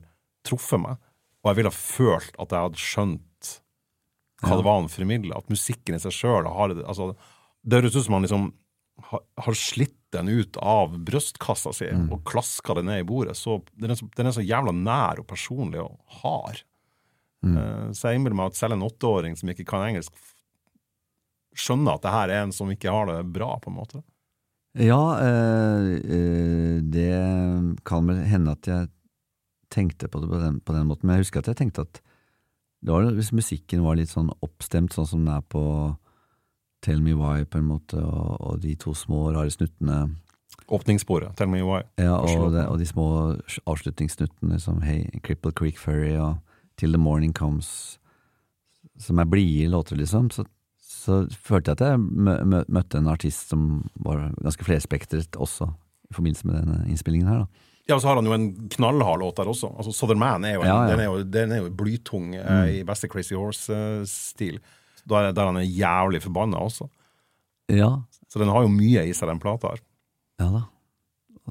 truffet 0.47 0.82
meg. 0.82 1.03
Og 1.43 1.51
jeg 1.51 1.61
ville 1.61 1.74
følt 1.74 2.39
at 2.41 2.55
jeg 2.55 2.68
hadde 2.68 2.82
skjønt 2.82 3.51
hva 4.45 4.53
ja. 4.53 4.59
det 4.59 4.66
var 4.66 4.78
han 4.80 4.91
formidla. 4.93 5.41
At 5.41 5.51
musikken 5.53 5.97
i 5.97 6.03
seg 6.03 6.14
sjøl 6.14 6.49
har 6.51 6.74
altså, 6.85 7.12
Det 7.62 7.80
høres 7.80 7.97
ut 7.97 8.07
som 8.07 8.16
han 8.18 8.26
liksom 8.26 8.49
har, 9.11 9.57
slitt 9.59 9.98
den 10.14 10.28
ut 10.30 10.57
av 10.57 10.94
brystkassa 11.07 11.72
si 11.74 11.88
mm. 11.90 12.07
og 12.14 12.22
klaska 12.28 12.76
den 12.78 12.88
ned 12.90 13.02
i 13.02 13.09
bordet. 13.09 13.36
Så 13.38 13.59
den 13.80 13.94
er 13.94 13.98
så, 13.98 14.09
den 14.16 14.30
er 14.30 14.36
så 14.36 14.44
jævla 14.44 14.74
nær 14.76 15.22
og 15.22 15.28
personlig 15.30 15.82
og 15.82 15.98
hard. 16.22 16.62
Mm. 17.44 17.57
Uh, 17.59 17.88
så 17.92 18.09
jeg 18.11 18.20
innbiller 18.20 18.38
meg 18.38 18.52
at 18.52 18.61
selv 18.61 18.76
en 18.76 18.86
åtteåring 18.86 19.36
som 19.38 19.50
ikke 19.52 19.66
kan 19.68 19.84
engelsk, 19.88 20.14
skjønner 21.55 21.96
at 21.96 22.05
det 22.05 22.14
her 22.14 22.32
er 22.32 22.44
en 22.44 22.55
som 22.55 22.70
ikke 22.72 22.92
har 22.92 23.11
det 23.11 23.20
bra, 23.34 23.55
på 23.62 23.70
en 23.70 23.78
måte? 23.78 24.02
Ja, 24.74 25.02
øh, 25.22 26.00
øh, 26.02 26.78
det 26.82 27.14
kan 27.86 28.09
vel 28.09 28.24
hende 28.26 28.57
at 28.57 28.66
jeg 28.66 28.88
tenkte 29.70 30.09
på 30.11 30.18
det 30.22 30.28
på 30.30 30.40
den, 30.42 30.59
på 30.61 30.74
den, 30.74 30.88
måten, 30.88 31.07
men 31.07 31.14
jeg 31.14 31.28
husker 31.28 31.44
at 31.44 31.52
jeg 31.52 31.61
tenkte 31.62 31.84
at 31.86 32.00
det 32.84 32.92
var, 32.92 33.07
hvis 33.14 33.30
musikken 33.32 33.84
var 33.86 33.96
litt 33.96 34.11
sånn 34.11 34.32
oppstemt, 34.44 34.92
sånn 34.92 35.07
som 35.09 35.22
den 35.22 35.32
er 35.36 35.46
på 35.46 35.62
Tell 36.85 37.01
Me 37.03 37.16
Why, 37.16 37.47
på 37.49 37.61
en 37.61 37.68
måte, 37.68 37.99
og, 38.01 38.37
og 38.41 38.61
de 38.62 38.74
to 38.80 38.95
små 38.99 39.30
rare 39.32 39.53
snuttene 39.53 40.05
Åpningssporet, 40.72 41.35
Tell 41.37 41.51
Me 41.51 41.61
Why. 41.64 41.82
Ja, 42.01 42.14
og, 42.16 42.53
det, 42.55 42.62
og 42.70 42.78
de 42.80 42.87
små 42.89 43.07
avslutningssnuttene 43.68 44.57
som 44.62 44.80
Hey, 44.85 45.09
Cripple 45.24 45.53
Creek 45.53 45.80
Ferry 45.80 46.14
og 46.16 46.39
Till 46.80 46.95
The 46.95 47.01
Morning 47.01 47.35
Comes, 47.37 47.99
som 49.01 49.20
er 49.20 49.28
blide 49.28 49.68
låter, 49.72 49.99
liksom. 50.01 50.30
Så 50.32 50.47
så 51.05 51.20
følte 51.45 51.72
jeg 51.72 51.80
at 51.80 51.93
jeg 51.93 52.64
møtte 52.72 53.01
en 53.01 53.11
artist 53.12 53.53
som 53.53 53.85
var 54.07 54.30
ganske 54.41 54.64
flerspektret 54.64 55.37
også, 55.37 55.68
i 56.11 56.16
forbindelse 56.16 56.49
med 56.49 56.61
denne 56.62 56.78
innspillingen 56.89 57.28
her. 57.28 57.45
da. 57.45 57.70
Ja, 57.85 57.99
og 57.99 58.01
så 58.01 58.09
har 58.09 58.16
han 58.16 58.28
jo 58.28 58.32
en 58.32 58.47
knallhard 58.72 59.20
låt 59.20 59.37
der 59.37 59.51
også. 59.51 59.68
Altså, 59.76 59.93
Southern 59.93 60.22
Man 60.22 60.47
er 60.49 60.55
jo, 60.55 60.62
en, 60.62 60.70
ja, 60.70 60.78
ja. 60.87 60.93
Den, 60.93 61.03
er 61.03 61.11
jo, 61.11 61.18
den 61.35 61.53
er 61.53 61.61
jo 61.61 61.72
blytung 61.76 62.30
eh, 62.39 62.47
mm. 62.49 62.70
i 62.78 62.85
beste 62.89 63.11
Crazy 63.12 63.37
Horse-stil. 63.37 64.57
Der, 65.09 65.32
der, 65.32 65.46
han 65.50 65.61
er 65.61 65.66
jævlig 65.68 66.22
forbanna 66.22 66.57
også. 66.64 66.88
Ja. 67.68 67.90
Så 68.28 68.38
den 68.40 68.48
har 68.48 68.64
jo 68.64 68.72
mye 68.72 69.05
i 69.09 69.12
seg, 69.12 69.28
den 69.28 69.42
plata 69.42 69.74
her. 69.74 69.82
Ja 70.40 70.48
da. 70.50 70.62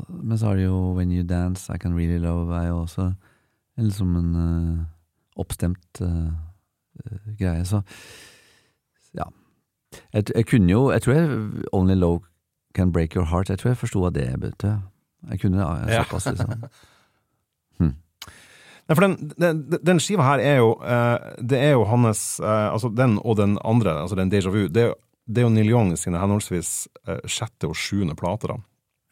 Men 0.09 0.37
så 0.37 0.49
har 0.49 0.57
det 0.57 0.65
jo 0.65 0.93
When 0.97 1.11
You 1.13 1.23
Dance, 1.27 1.69
I 1.73 1.77
Can 1.77 1.93
Really 1.95 2.17
Love 2.17 2.55
er 2.57 2.67
jo 2.67 2.81
også 2.81 3.11
liksom 3.77 4.15
en 4.17 4.35
uh, 4.35 4.85
oppstemt 5.35 6.01
uh, 6.01 6.33
greie. 7.39 7.65
Så 7.65 7.81
ja. 9.13 9.29
Jeg, 10.13 10.23
jeg, 10.35 10.45
kunne 10.49 10.71
jo 10.71 10.91
Jeg 10.91 11.01
tror 11.01 11.13
jeg 11.13 11.51
Only 11.73 11.93
Low 11.93 12.19
Can 12.75 12.91
Break 12.91 13.15
Your 13.15 13.25
Heart 13.25 13.49
Jeg 13.49 13.59
tror 13.59 13.69
jeg 13.69 13.77
forsto 13.77 13.99
hva 14.01 14.09
det 14.09 14.39
betød. 14.41 14.79
Jeg 15.29 15.39
kunne 15.39 15.61
ja, 15.61 16.03
såpass, 16.03 16.25
liksom. 16.25 16.63
Hm. 17.79 17.93
Nei, 18.84 18.95
for 18.97 19.05
den, 19.05 19.31
den, 19.39 19.61
den, 19.79 20.01
skiva 20.03 20.25
her 20.27 20.41
er 20.43 20.57
jo 20.59 20.73
uh, 20.81 21.15
Det 21.39 21.55
er 21.55 21.69
jo 21.71 21.86
hans 21.88 22.23
uh, 22.43 22.73
Altså 22.73 22.89
den 22.91 23.15
og 23.23 23.38
den 23.39 23.55
andre, 23.63 23.95
altså 24.01 24.17
den 24.19 24.31
Deja 24.34 24.51
Vu, 24.51 24.65
det 24.67 24.89
er, 24.89 24.97
det 25.23 25.39
er 25.39 25.47
jo 25.47 25.53
Neil 25.53 25.71
Young 25.71 25.93
sine 25.99 26.19
henholdsvis 26.19 26.73
uh, 27.07 27.21
sjette 27.23 27.69
og 27.69 27.77
sjuende 27.79 28.15
plater. 28.19 28.57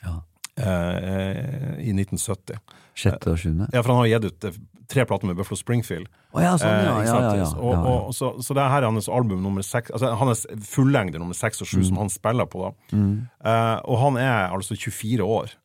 Ja. 0.03 0.17
I 0.61 1.93
1970. 1.95 2.59
Sjette 2.99 3.31
og 3.31 3.39
sjuende? 3.39 3.69
Ja, 3.71 3.79
for 3.79 3.93
han 3.93 4.01
har 4.03 4.09
gitt 4.11 4.27
ut 4.27 4.59
tre 4.91 5.05
plater 5.07 5.29
med 5.29 5.37
Buffalo 5.39 5.55
Springfield. 5.55 6.09
Oh, 6.31 6.41
ja, 6.43 6.51
sånn, 6.59 6.71
ja, 6.83 6.95
ja, 7.05 7.15
ja, 7.39 7.47
og, 7.55 7.87
og, 7.87 8.11
så, 8.15 8.33
så, 8.43 8.55
det 8.55 8.67
her 8.71 8.83
er 8.83 8.91
hans 8.91 9.09
album 9.11 9.41
nummer 9.43 9.63
seks, 9.65 9.91
altså 9.95 10.11
hans 10.19 10.45
fullengde 10.67 11.19
nummer 11.19 11.37
seks 11.37 11.63
og 11.63 11.69
sju, 11.71 11.81
mm. 11.81 11.87
som 11.89 11.99
han 12.03 12.11
spiller 12.11 12.47
på. 12.51 12.67
da. 12.67 12.97
Mm. 12.97 13.13
Uh, 13.43 13.77
og 13.91 13.99
han 14.05 14.19
er 14.21 14.55
altså 14.55 14.77
24 14.77 15.27
år. 15.39 15.55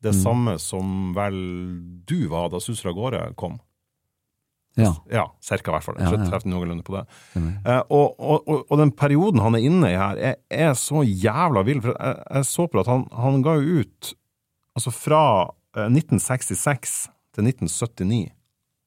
Det 0.00 0.14
mm. 0.14 0.20
samme 0.22 0.54
som 0.62 1.10
vel 1.16 1.36
du 2.08 2.24
var 2.30 2.48
da 2.52 2.60
Susra 2.62 2.94
Gårde 2.96 3.20
kom. 3.40 3.58
Ja. 4.78 4.94
ja 5.10 5.26
cirka 5.44 5.72
i 5.72 5.74
hvert 5.74 5.84
fall. 5.84 5.98
Jeg 6.00 6.30
treffer 6.30 6.48
noenlunde 6.48 6.86
på 6.86 6.94
det. 6.94 7.04
Eh, 7.36 7.82
og, 7.90 8.14
og, 8.16 8.48
og, 8.62 8.74
den 8.80 8.94
perioden 8.96 9.42
han 9.44 9.58
er 9.58 9.66
inne 9.66 9.90
i 9.90 9.98
her, 9.98 10.20
er, 10.30 10.38
er 10.48 10.72
så 10.78 11.02
jævla 11.04 11.64
vill. 11.66 11.82
For 11.84 11.92
jeg, 11.96 12.22
jeg, 12.22 12.48
så 12.48 12.68
på 12.70 12.80
at 12.80 12.90
han, 12.90 13.06
han 13.12 13.44
ga 13.46 13.58
jo 13.60 13.84
ut 13.84 14.14
Altså 14.78 14.92
fra 14.94 15.22
uh, 15.50 15.88
1966 15.90 16.92
til 17.34 17.48
1979 17.50 18.28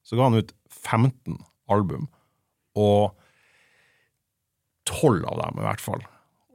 så 0.03 0.17
ga 0.19 0.27
han 0.27 0.39
ut 0.39 0.51
15 0.69 1.37
album, 1.71 2.07
og 2.75 3.13
12 4.89 5.23
av 5.31 5.39
dem 5.39 5.61
i 5.61 5.65
hvert 5.65 5.83
fall, 5.83 6.03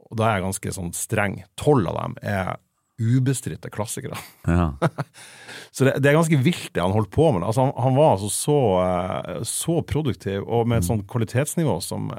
og 0.09 0.19
da 0.19 0.27
er 0.27 0.37
jeg 0.37 0.45
ganske 0.45 0.73
sånn 0.75 0.91
streng, 0.97 1.39
12 1.57 1.89
av 1.89 1.97
dem 1.97 2.17
er 2.21 2.51
ubestridte 2.99 3.71
klassikere. 3.73 4.17
Ja. 4.47 4.73
så 5.75 5.87
det, 5.87 5.95
det, 6.03 6.11
er 6.11 6.19
ganske 6.19 6.41
vilt 6.43 6.69
det 6.75 6.83
han 6.83 6.95
holdt 6.95 7.11
på 7.15 7.31
med. 7.31 7.45
Altså, 7.47 7.67
han, 7.67 7.73
han, 7.79 7.97
var 7.97 8.17
altså 8.17 8.29
så, 8.33 8.59
eh, 8.83 9.41
så, 9.47 9.79
produktiv, 9.87 10.43
og 10.43 10.67
med 10.67 10.81
et 10.81 10.85
mm. 10.85 10.89
sånt 10.91 11.09
kvalitetsnivå 11.11 11.79
som 11.85 12.11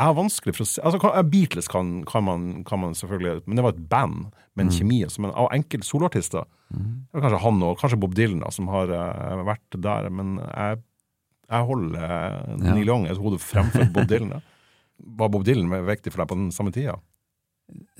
har 0.00 0.16
vanskelig 0.16 0.54
for 0.56 0.64
å 0.64 0.68
se 0.68 0.82
altså, 0.86 1.10
Beatles 1.28 1.68
kan, 1.70 2.00
kan, 2.08 2.24
man, 2.24 2.44
kan 2.64 2.80
man 2.80 2.94
selvfølgelig 2.96 3.42
Men 3.44 3.58
det 3.58 3.64
var 3.66 3.74
et 3.74 3.82
band 3.90 4.30
med 4.56 4.66
en 4.66 4.72
kjemi. 4.72 5.02
Altså, 5.04 5.24
men 5.24 5.34
av 5.36 5.50
enkelte 5.54 5.88
soloartister 5.88 6.46
det 6.70 7.18
er 7.18 7.24
Kanskje 7.24 7.42
han 7.42 7.64
og 7.66 7.80
kanskje 7.80 7.98
Bob 7.98 8.14
Dylan, 8.14 8.42
da, 8.44 8.52
som 8.54 8.68
har 8.70 8.92
uh, 8.94 9.42
vært 9.46 9.78
der. 9.82 10.08
Men 10.14 10.36
jeg, 10.38 10.80
jeg 11.50 11.68
holder 11.70 12.14
uh, 12.14 12.52
Neil 12.62 12.86
Young 12.86 13.08
et 13.10 13.20
hode 13.20 13.40
fremfor 13.42 13.88
Bob 13.94 14.06
Dylan. 14.10 14.36
Da. 14.36 14.40
Var 15.20 15.32
Bob 15.32 15.46
Dylan 15.48 15.72
viktig 15.88 16.12
for 16.12 16.22
deg 16.22 16.30
på 16.30 16.38
den 16.38 16.52
samme 16.54 16.72
tida? 16.74 16.98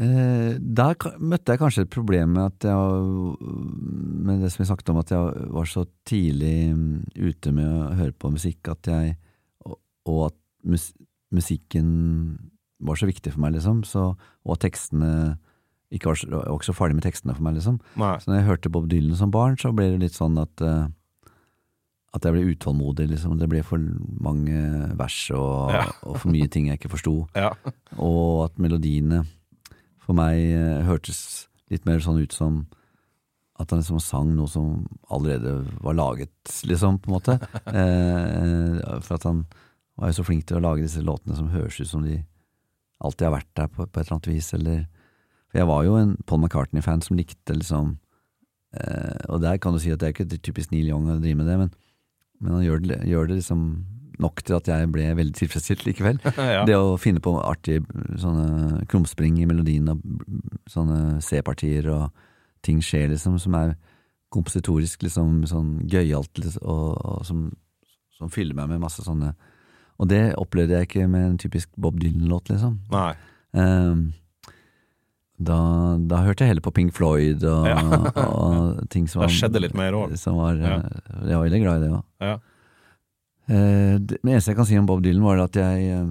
Eh, 0.01 0.55
der 0.61 0.95
møtte 1.21 1.53
jeg 1.55 1.61
kanskje 1.61 1.83
et 1.85 1.91
problem 1.93 2.33
med 2.35 2.47
at 2.49 2.64
jeg 2.71 3.37
Med 4.25 4.41
det 4.43 4.51
som 4.53 4.62
jeg 4.62 4.71
snakket 4.71 4.91
om, 4.93 5.01
at 5.03 5.11
jeg 5.12 5.51
var 5.55 5.68
så 5.68 5.85
tidlig 6.09 6.75
mm, 6.75 7.05
ute 7.21 7.53
med 7.53 7.68
å 7.68 7.91
høre 7.99 8.12
på 8.16 8.31
musikk 8.33 8.68
at 8.73 8.89
jeg 8.91 9.16
Og, 9.66 10.27
at 10.31 10.37
mus, 10.64 10.91
musikken 11.31 11.91
var 12.81 12.97
så 12.97 13.07
viktig 13.07 13.31
for 13.35 13.41
meg, 13.45 13.53
liksom. 13.59 13.83
Så, 13.85 14.07
og 14.16 14.53
at 14.57 14.62
tekstene 14.64 15.37
ikke 15.93 16.09
var 16.09 16.16
så, 16.16 16.27
jeg 16.31 16.39
var 16.39 16.57
ikke 16.57 16.68
så 16.71 16.75
farlig 16.79 16.97
med 16.97 17.05
tekstene 17.05 17.35
for 17.37 17.45
meg, 17.45 17.59
liksom. 17.59 17.77
Nei. 18.01 18.14
Så 18.23 18.31
når 18.31 18.39
jeg 18.41 18.47
hørte 18.49 18.73
Bob 18.73 18.87
Dylan 18.89 19.18
som 19.21 19.31
barn, 19.35 19.59
så 19.61 19.71
ble 19.77 19.91
det 19.93 20.01
litt 20.01 20.16
sånn 20.16 20.39
at 20.41 20.64
eh, 20.64 20.87
At 22.16 22.25
jeg 22.27 22.33
ble 22.35 22.55
utålmodig, 22.57 23.05
liksom. 23.12 23.37
Det 23.39 23.47
ble 23.53 23.61
for 23.62 23.79
mange 23.79 24.57
vers 24.99 25.18
og, 25.37 25.71
Ja. 25.77 25.85
og 26.03 26.16
for 26.25 26.33
mye 26.33 26.49
ting 26.51 26.66
jeg 26.73 26.81
ikke 26.81 26.91
forsto 26.97 27.29
Ja. 27.37 27.53
og 27.99 28.47
at 28.49 28.59
melodiene 28.59 29.27
for 30.01 30.16
meg 30.18 30.40
eh, 30.40 30.84
hørtes 30.88 31.48
litt 31.70 31.86
mer 31.86 32.03
sånn 32.03 32.20
ut 32.22 32.34
som 32.34 32.64
at 33.61 33.72
han 33.74 33.82
liksom 33.82 34.01
sang 34.01 34.30
noe 34.32 34.48
som 34.48 34.86
allerede 35.12 35.59
var 35.84 35.96
laget, 35.98 36.32
liksom, 36.64 36.98
på 37.03 37.11
en 37.11 37.18
måte. 37.18 37.36
Eh, 37.80 39.01
for 39.05 39.18
at 39.18 39.26
han 39.28 39.44
var 40.01 40.11
jo 40.11 40.20
så 40.20 40.24
flink 40.26 40.46
til 40.48 40.59
å 40.59 40.64
lage 40.64 40.86
disse 40.86 41.03
låtene 41.05 41.36
som 41.36 41.51
høres 41.53 41.76
ut 41.80 41.90
som 41.90 42.05
de 42.07 42.22
alltid 43.05 43.28
har 43.28 43.34
vært 43.36 43.51
der 43.57 43.68
på, 43.68 43.84
på 43.84 44.01
et 44.01 44.07
eller 44.07 44.16
annet 44.16 44.30
vis, 44.32 44.48
eller 44.57 44.80
For 45.51 45.61
jeg 45.61 45.68
var 45.68 45.84
jo 45.84 45.96
en 45.98 46.16
Paul 46.26 46.40
McCartney-fan 46.40 47.03
som 47.03 47.18
likte 47.18 47.57
liksom 47.57 47.94
eh, 48.76 49.22
Og 49.28 49.40
der 49.42 49.59
kan 49.59 49.74
du 49.74 49.80
si 49.82 49.90
at 49.90 50.01
det 50.01 50.09
er 50.09 50.14
ikke 50.14 50.40
typisk 50.40 50.70
Neil 50.70 50.92
Young 50.92 51.09
å 51.11 51.18
drive 51.20 51.40
med 51.40 51.51
det, 51.51 51.57
men, 51.59 51.72
men 52.40 52.57
han 52.57 52.64
gjør 52.64 52.84
det, 52.86 53.01
gjør 53.11 53.30
det 53.30 53.40
liksom 53.40 53.64
nok 54.21 54.43
til 54.47 54.57
at 54.59 54.68
jeg 54.71 54.89
ble 54.93 55.09
veldig 55.18 55.35
tilfredsstilt 55.39 55.85
likevel. 55.89 56.18
Ja. 56.55 56.64
Det 56.68 56.77
å 56.77 56.97
finne 57.01 57.21
på 57.25 57.33
artige 57.43 57.83
sånne 58.21 58.85
krumspring 58.91 59.39
i 59.43 59.47
melodien 59.49 59.89
og 59.93 60.03
sånne 60.71 61.21
C-partier 61.25 61.89
og 61.95 62.11
ting 62.66 62.81
skjer, 62.85 63.09
liksom, 63.14 63.39
som 63.41 63.55
er 63.57 63.75
kompositorisk 64.31 65.03
liksom 65.03 65.41
sånn 65.51 65.71
gøyalt, 65.91 66.31
liksom, 66.39 66.62
og, 66.62 67.01
og 67.03 67.25
som, 67.27 67.47
som 68.18 68.31
fyller 68.31 68.55
meg 68.55 68.68
med 68.71 68.83
masse 68.85 69.03
sånne 69.03 69.33
Og 70.01 70.09
det 70.09 70.21
opplevde 70.39 70.77
jeg 70.79 70.87
ikke 70.89 71.09
med 71.11 71.25
en 71.33 71.39
typisk 71.41 71.68
Bob 71.77 71.99
Dylan-låt, 72.01 72.49
liksom. 72.53 72.79
Nei. 72.93 73.11
Um, 73.53 74.05
da, 75.41 75.57
da 76.05 76.21
hørte 76.27 76.45
jeg 76.45 76.53
heller 76.53 76.64
på 76.66 76.73
Pink 76.77 76.93
Floyd 76.97 77.43
og, 77.49 77.66
Ja. 77.68 77.81
og 78.27 78.85
ting 78.93 79.09
som 79.09 79.21
Det 79.25 79.31
var 79.31 79.37
skjedde 79.39 79.62
litt 79.64 79.75
mer 79.77 79.97
òg. 79.97 80.12
Ja. 80.12 80.77
eh, 80.77 81.29
Jeg 81.31 81.37
var 81.37 81.45
veldig 81.47 81.61
glad 81.64 81.77
i 81.81 81.85
det 81.87 81.91
òg. 81.97 82.03
Ja. 82.21 82.35
Eh, 83.51 83.96
det 83.98 84.20
eneste 84.22 84.53
jeg 84.53 84.59
kan 84.61 84.68
si 84.68 84.78
om 84.78 84.86
Bob 84.86 85.03
Dylan, 85.03 85.24
var 85.26 85.40
at 85.42 85.57
jeg 85.59 85.88
eh, 85.90 86.07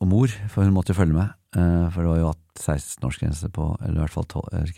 Og 0.00 0.06
mor, 0.08 0.30
for 0.48 0.64
hun 0.64 0.72
måtte 0.72 0.94
jo 0.94 0.98
følge 1.00 1.12
med. 1.16 1.28
eh, 1.58 1.88
For 1.92 2.02
det 2.06 2.08
var 2.12 2.18
jo 2.22 2.30
hatt 2.32 2.62
16-årsgrense 2.62 3.50
på 3.52 3.66
Eller 3.82 3.98
i 4.00 4.04
hvert 4.06 4.14
fall 4.14 4.24
12, 4.24 4.48
jeg, 4.64 4.74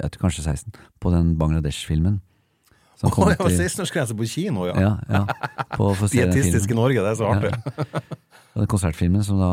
jeg 0.00 0.10
tror 0.14 0.22
kanskje 0.24 0.44
16, 0.46 0.72
på 1.00 1.12
den 1.12 1.34
Bangladesh-filmen. 1.38 2.20
som 2.96 3.10
kom 3.10 3.28
det 3.28 3.38
var 3.40 3.46
ut 3.48 3.52
i- 3.52 3.64
16-årsgrense 3.64 4.16
på 4.16 4.26
kino, 4.28 4.66
ja. 4.68 4.74
Ja, 4.80 4.92
ja. 5.08 5.22
På, 5.76 5.94
for 5.96 6.06
se 6.10 6.20
den 6.20 6.32
Dietistisk 6.34 6.64
i 6.70 6.74
filmen. 6.74 6.82
Norge, 6.82 7.00
det 7.00 7.10
er 7.10 7.18
så 7.20 7.30
artig. 7.32 7.52
Den 8.56 8.66
konsertfilmen 8.66 9.22
som 9.24 9.38
da 9.38 9.50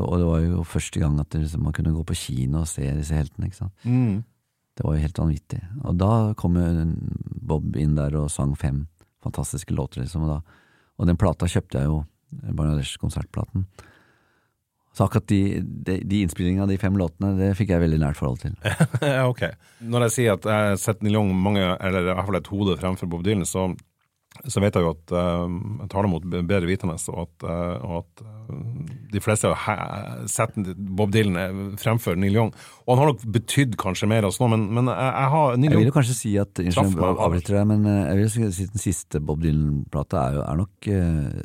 Og 0.00 0.14
det 0.18 0.26
var 0.26 0.40
jo 0.40 0.62
første 0.64 0.98
gang 1.00 1.18
at 1.20 1.28
det, 1.30 1.42
liksom, 1.42 1.62
man 1.62 1.72
kunne 1.76 1.92
gå 1.92 2.02
på 2.08 2.14
kino 2.16 2.62
og 2.62 2.68
se 2.70 2.82
disse 2.96 3.14
heltene. 3.14 3.46
ikke 3.50 3.56
sant? 3.58 3.72
Mm. 3.84 4.22
Det 4.76 4.84
var 4.86 4.94
jo 4.96 5.02
helt 5.02 5.18
vanvittig. 5.20 5.60
Og 5.84 5.98
da 6.00 6.32
kom 6.40 6.56
jo 6.56 6.86
Bob 7.42 7.76
inn 7.76 7.94
der 7.98 8.16
og 8.16 8.30
sang 8.32 8.54
fem 8.56 8.86
fantastiske 9.22 9.74
låter, 9.76 10.00
liksom. 10.00 10.24
Og, 10.24 10.30
da, 10.40 10.59
og 11.00 11.08
den 11.08 11.18
plata 11.20 11.48
kjøpte 11.48 11.80
jeg 11.80 11.88
jo, 11.88 12.02
Bangladesh-konsertplaten. 12.30 13.64
Så 14.94 15.06
akkurat 15.06 15.26
de, 15.30 15.60
de, 15.62 15.96
de 16.04 16.20
innspillingene 16.24 16.66
av 16.66 16.70
de 16.70 16.78
fem 16.82 16.96
låtene, 16.98 17.32
det 17.38 17.52
fikk 17.58 17.72
jeg 17.72 17.82
veldig 17.84 18.00
nært 18.02 18.18
forhold 18.18 18.42
til. 18.42 18.56
ok. 19.30 19.44
Når 19.86 20.06
jeg 20.06 20.14
sier 20.16 20.34
at 20.34 20.48
jeg 20.50 20.66
har 20.66 20.80
sett 20.82 21.04
Neil 21.06 21.16
Young 21.16 21.30
mange, 21.38 21.62
eller 21.62 22.04
i 22.04 22.10
hvert 22.10 22.28
fall 22.28 22.40
et 22.40 22.50
hode 22.52 22.76
fremfor 22.80 23.10
Bob 23.10 23.22
Dylan, 23.26 23.46
så, 23.48 23.68
så 24.48 24.62
vet 24.62 24.76
jeg 24.76 24.86
jo 24.86 24.92
at 24.94 25.12
jeg 25.14 25.90
jeg 25.90 26.04
det 26.04 26.10
mot 26.10 26.26
bedre 26.30 26.68
vitende, 26.68 26.96
og 27.12 27.22
at, 27.24 27.46
eh, 27.46 27.84
og 27.84 27.96
at 28.00 28.22
eh, 28.24 29.00
de 29.12 29.22
fleste 29.22 29.50
har 29.64 30.22
sett 30.30 30.56
Bob 30.76 31.12
Dylan 31.14 31.38
eh, 31.40 31.60
fremfor 31.80 32.18
Neil 32.18 32.38
Young. 32.38 32.52
Og 32.86 32.94
han 32.94 33.02
har 33.02 33.12
nok 33.12 33.24
betydd 33.36 33.76
kanskje 33.80 34.08
mer 34.10 34.26
nå, 34.26 34.50
men, 34.52 34.68
men 34.76 34.90
jeg, 34.92 35.10
jeg 35.10 35.32
har 35.34 35.58
Neil 35.60 35.74
Jeg 35.74 35.82
vil 35.82 35.90
jo 35.90 35.96
kanskje 35.98 36.18
si 36.18 36.34
at 36.40 36.62
jeg 36.62 36.76
avbryter 36.76 37.58
deg, 37.58 37.66
men 37.72 37.88
eh, 37.90 38.00
jeg 38.12 38.20
vil 38.20 38.32
si 38.54 38.66
at 38.68 38.76
den 38.76 38.84
siste 38.86 39.22
Bob 39.24 39.42
Dylan-plata 39.44 40.24
er 40.30 40.40
er 40.40 40.60
nok 40.60 40.88
eh, 40.90 41.42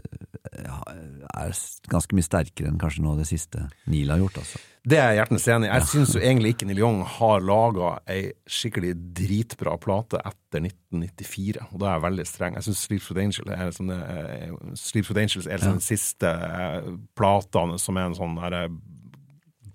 er 0.65 1.59
ganske 1.91 2.15
mye 2.15 2.25
sterkere 2.25 2.71
enn 2.71 2.79
kanskje 2.81 3.03
noe 3.03 3.17
av 3.17 3.23
det 3.23 3.29
siste 3.29 3.67
Neil 3.91 4.13
har 4.13 4.21
gjort, 4.23 4.41
altså. 4.43 4.61
Det 4.85 4.99
er 5.01 5.07
jeg 5.11 5.17
hjertens 5.17 5.47
enig 5.49 5.65
i. 5.65 5.71
Jeg 5.73 5.87
syns 5.89 6.11
jo 6.13 6.19
egentlig 6.21 6.51
ikke 6.53 6.67
Neil 6.69 6.81
Young 6.83 6.99
har 7.15 7.39
laga 7.41 7.95
ei 8.11 8.27
skikkelig 8.45 8.91
dritbra 9.17 9.73
plate 9.81 10.19
etter 10.21 10.61
1994, 10.61 11.63
og 11.71 11.79
da 11.81 11.87
er 11.89 11.95
jeg 11.97 12.03
veldig 12.05 12.25
streng. 12.29 12.57
Jeg 12.59 12.67
syns 12.67 12.83
Sleep 12.85 13.07
with 13.09 13.23
Angel 13.23 13.49
er 13.55 13.63
liksom 13.71 13.89
eh, 13.95 15.23
Angels 15.23 15.47
er 15.47 15.57
liksom 15.57 15.79
den 15.79 15.85
siste 15.87 16.29
platene 16.29 17.09
plata 17.17 17.65
som 17.81 17.97
er 17.97 18.11
en 18.11 18.17
sånn 18.19 18.37
derre 18.37 18.67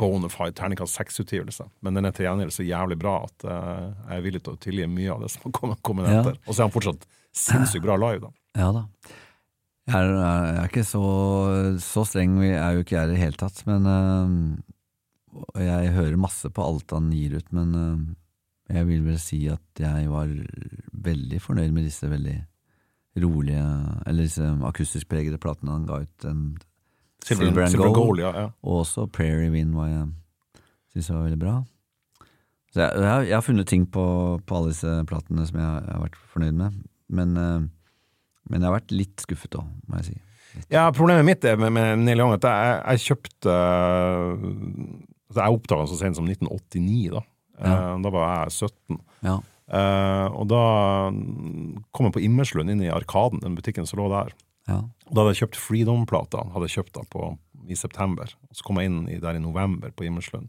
bonafide 0.00 0.54
terningkast 0.56 0.96
seks-utgivelse. 0.96 1.66
Men 1.84 1.98
den 1.98 2.08
er 2.08 2.14
til 2.16 2.24
gjengjeld 2.28 2.54
så 2.54 2.64
jævlig 2.64 2.96
bra 3.02 3.16
at 3.26 3.44
eh, 3.44 3.88
jeg 3.90 4.16
er 4.20 4.24
villig 4.24 4.42
til 4.46 4.54
å 4.54 4.60
tilgi 4.62 4.86
mye 4.88 5.10
av 5.16 5.24
det 5.26 5.32
som 5.34 5.42
har 5.48 5.56
kommet, 5.58 5.82
kommet 5.84 6.08
Ja. 6.08 6.20
etter. 6.22 6.38
Og 6.46 6.54
så 6.54 6.62
er 6.62 6.68
han 6.70 6.76
fortsatt 6.78 7.04
sinnssykt 7.36 7.84
bra 7.84 7.98
live, 8.00 8.22
da. 8.28 8.62
Ja 8.62 8.70
da. 8.78 8.86
Jeg 9.90 9.96
er, 10.06 10.14
jeg 10.14 10.56
er 10.62 10.68
ikke 10.70 10.86
så, 10.86 11.02
så 11.82 12.04
streng, 12.06 12.38
vi 12.40 12.52
er 12.54 12.76
jo 12.78 12.84
ikke 12.84 12.94
jeg 12.96 13.08
i 13.08 13.12
det 13.16 13.20
hele 13.24 13.38
tatt, 13.40 13.60
men 13.66 13.86
øh, 13.90 14.78
og 15.34 15.60
Jeg 15.62 15.92
hører 15.94 16.16
masse 16.20 16.50
på 16.50 16.64
alt 16.64 16.90
han 16.94 17.10
gir 17.14 17.36
ut, 17.38 17.52
men 17.54 17.74
øh, 17.78 17.98
jeg 18.74 18.86
vil 18.88 19.04
vel 19.06 19.18
si 19.22 19.40
at 19.50 19.82
jeg 19.82 20.10
var 20.10 20.30
veldig 20.92 21.40
fornøyd 21.42 21.74
med 21.74 21.86
disse 21.86 22.10
veldig 22.10 22.38
rolige, 23.20 23.62
eller 24.06 24.26
disse 24.26 24.46
akustisk 24.66 25.08
pregede 25.10 25.40
platene 25.42 25.74
han 25.74 25.86
ga 25.88 26.02
ut. 26.04 26.26
En 26.30 26.44
Silver, 27.24 27.64
and 27.64 27.74
Silver 27.74 27.90
Gold. 27.90 27.96
Gold, 27.96 28.22
ja. 28.22 28.30
ja. 28.40 28.46
Og 28.62 28.84
også 28.84 29.06
Prairie 29.12 29.50
Wind 29.50 29.74
var 29.76 29.90
jeg 29.90 30.06
synes 30.92 31.10
var 31.10 31.26
veldig 31.26 31.40
bra. 31.42 31.58
Så 32.70 32.80
jeg, 32.80 33.02
jeg, 33.02 33.28
jeg 33.28 33.36
har 33.36 33.44
funnet 33.44 33.66
ting 33.66 33.84
på, 33.90 34.04
på 34.46 34.56
alle 34.56 34.72
disse 34.72 34.94
platene 35.10 35.46
som 35.46 35.58
jeg, 35.58 35.84
jeg 35.84 35.94
har 35.94 36.02
vært 36.04 36.18
fornøyd 36.32 36.58
med, 36.58 36.80
men, 37.10 37.36
eh, 37.36 37.62
men 38.50 38.60
jeg 38.60 38.68
har 38.68 38.76
vært 38.78 38.94
litt 38.94 39.24
skuffet 39.26 39.58
òg, 39.58 39.70
må 39.90 40.00
jeg 40.00 40.12
si. 40.12 40.18
Ja, 40.70 40.88
problemet 40.94 41.26
mitt 41.26 41.46
er 41.46 41.58
med, 41.58 41.70
med 41.74 42.02
Neil 42.02 42.22
Young 42.22 42.34
at 42.34 42.46
jeg, 42.46 42.78
jeg 42.80 43.04
kjøpte 43.10 43.56
altså 45.30 45.40
Jeg 45.46 45.56
oppdaga 45.56 45.86
så 45.88 45.96
sent 46.00 46.16
som 46.18 46.26
1989, 46.28 47.10
da. 47.14 47.22
Ja. 47.60 47.72
Eh, 47.94 47.96
Da 48.02 48.10
var 48.10 48.28
jeg 48.44 48.52
17. 48.68 49.00
Ja, 49.22 49.38
Eh, 49.70 50.26
og 50.34 50.48
da 50.50 50.60
kom 51.94 52.08
jeg 52.08 52.14
på 52.16 52.22
Immerslund, 52.26 52.72
inn 52.72 52.80
i 52.82 52.88
Arkaden, 52.90 53.38
den 53.38 53.54
butikken 53.54 53.86
som 53.86 54.00
lå 54.00 54.08
der. 54.10 54.32
ja, 54.66 54.80
Da 55.06 55.20
hadde 55.22 55.34
jeg 55.36 55.44
kjøpt 55.44 55.60
Freedom-plata, 55.62 56.42
hadde 56.50 56.66
jeg 56.66 56.74
kjøpt 56.84 56.92
da 56.98 57.02
på, 57.06 57.38
i 57.68 57.74
september. 57.78 58.32
Og 58.50 58.56
Så 58.56 58.64
kom 58.66 58.80
jeg 58.80 58.86
inn 58.90 59.08
i, 59.08 59.20
der 59.22 59.36
i 59.38 59.38
november 59.38 59.92
på 59.94 60.06
Immerslund. 60.08 60.48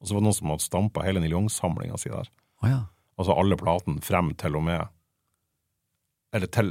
Og 0.00 0.06
så 0.08 0.14
var 0.14 0.20
det 0.22 0.24
noen 0.24 0.38
som 0.38 0.48
hadde 0.48 0.64
stampa 0.64 1.04
hele 1.04 1.20
Neil 1.20 1.32
Young-samlinga 1.36 1.98
si 2.00 2.08
der. 2.08 2.28
Oh, 2.62 2.68
ja. 2.70 2.80
Altså 3.18 3.36
alle 3.36 3.56
platene 3.60 4.00
frem 4.00 4.32
til 4.40 4.56
og 4.56 4.64
med 4.64 4.88
Eller 6.32 6.48
til, 6.48 6.70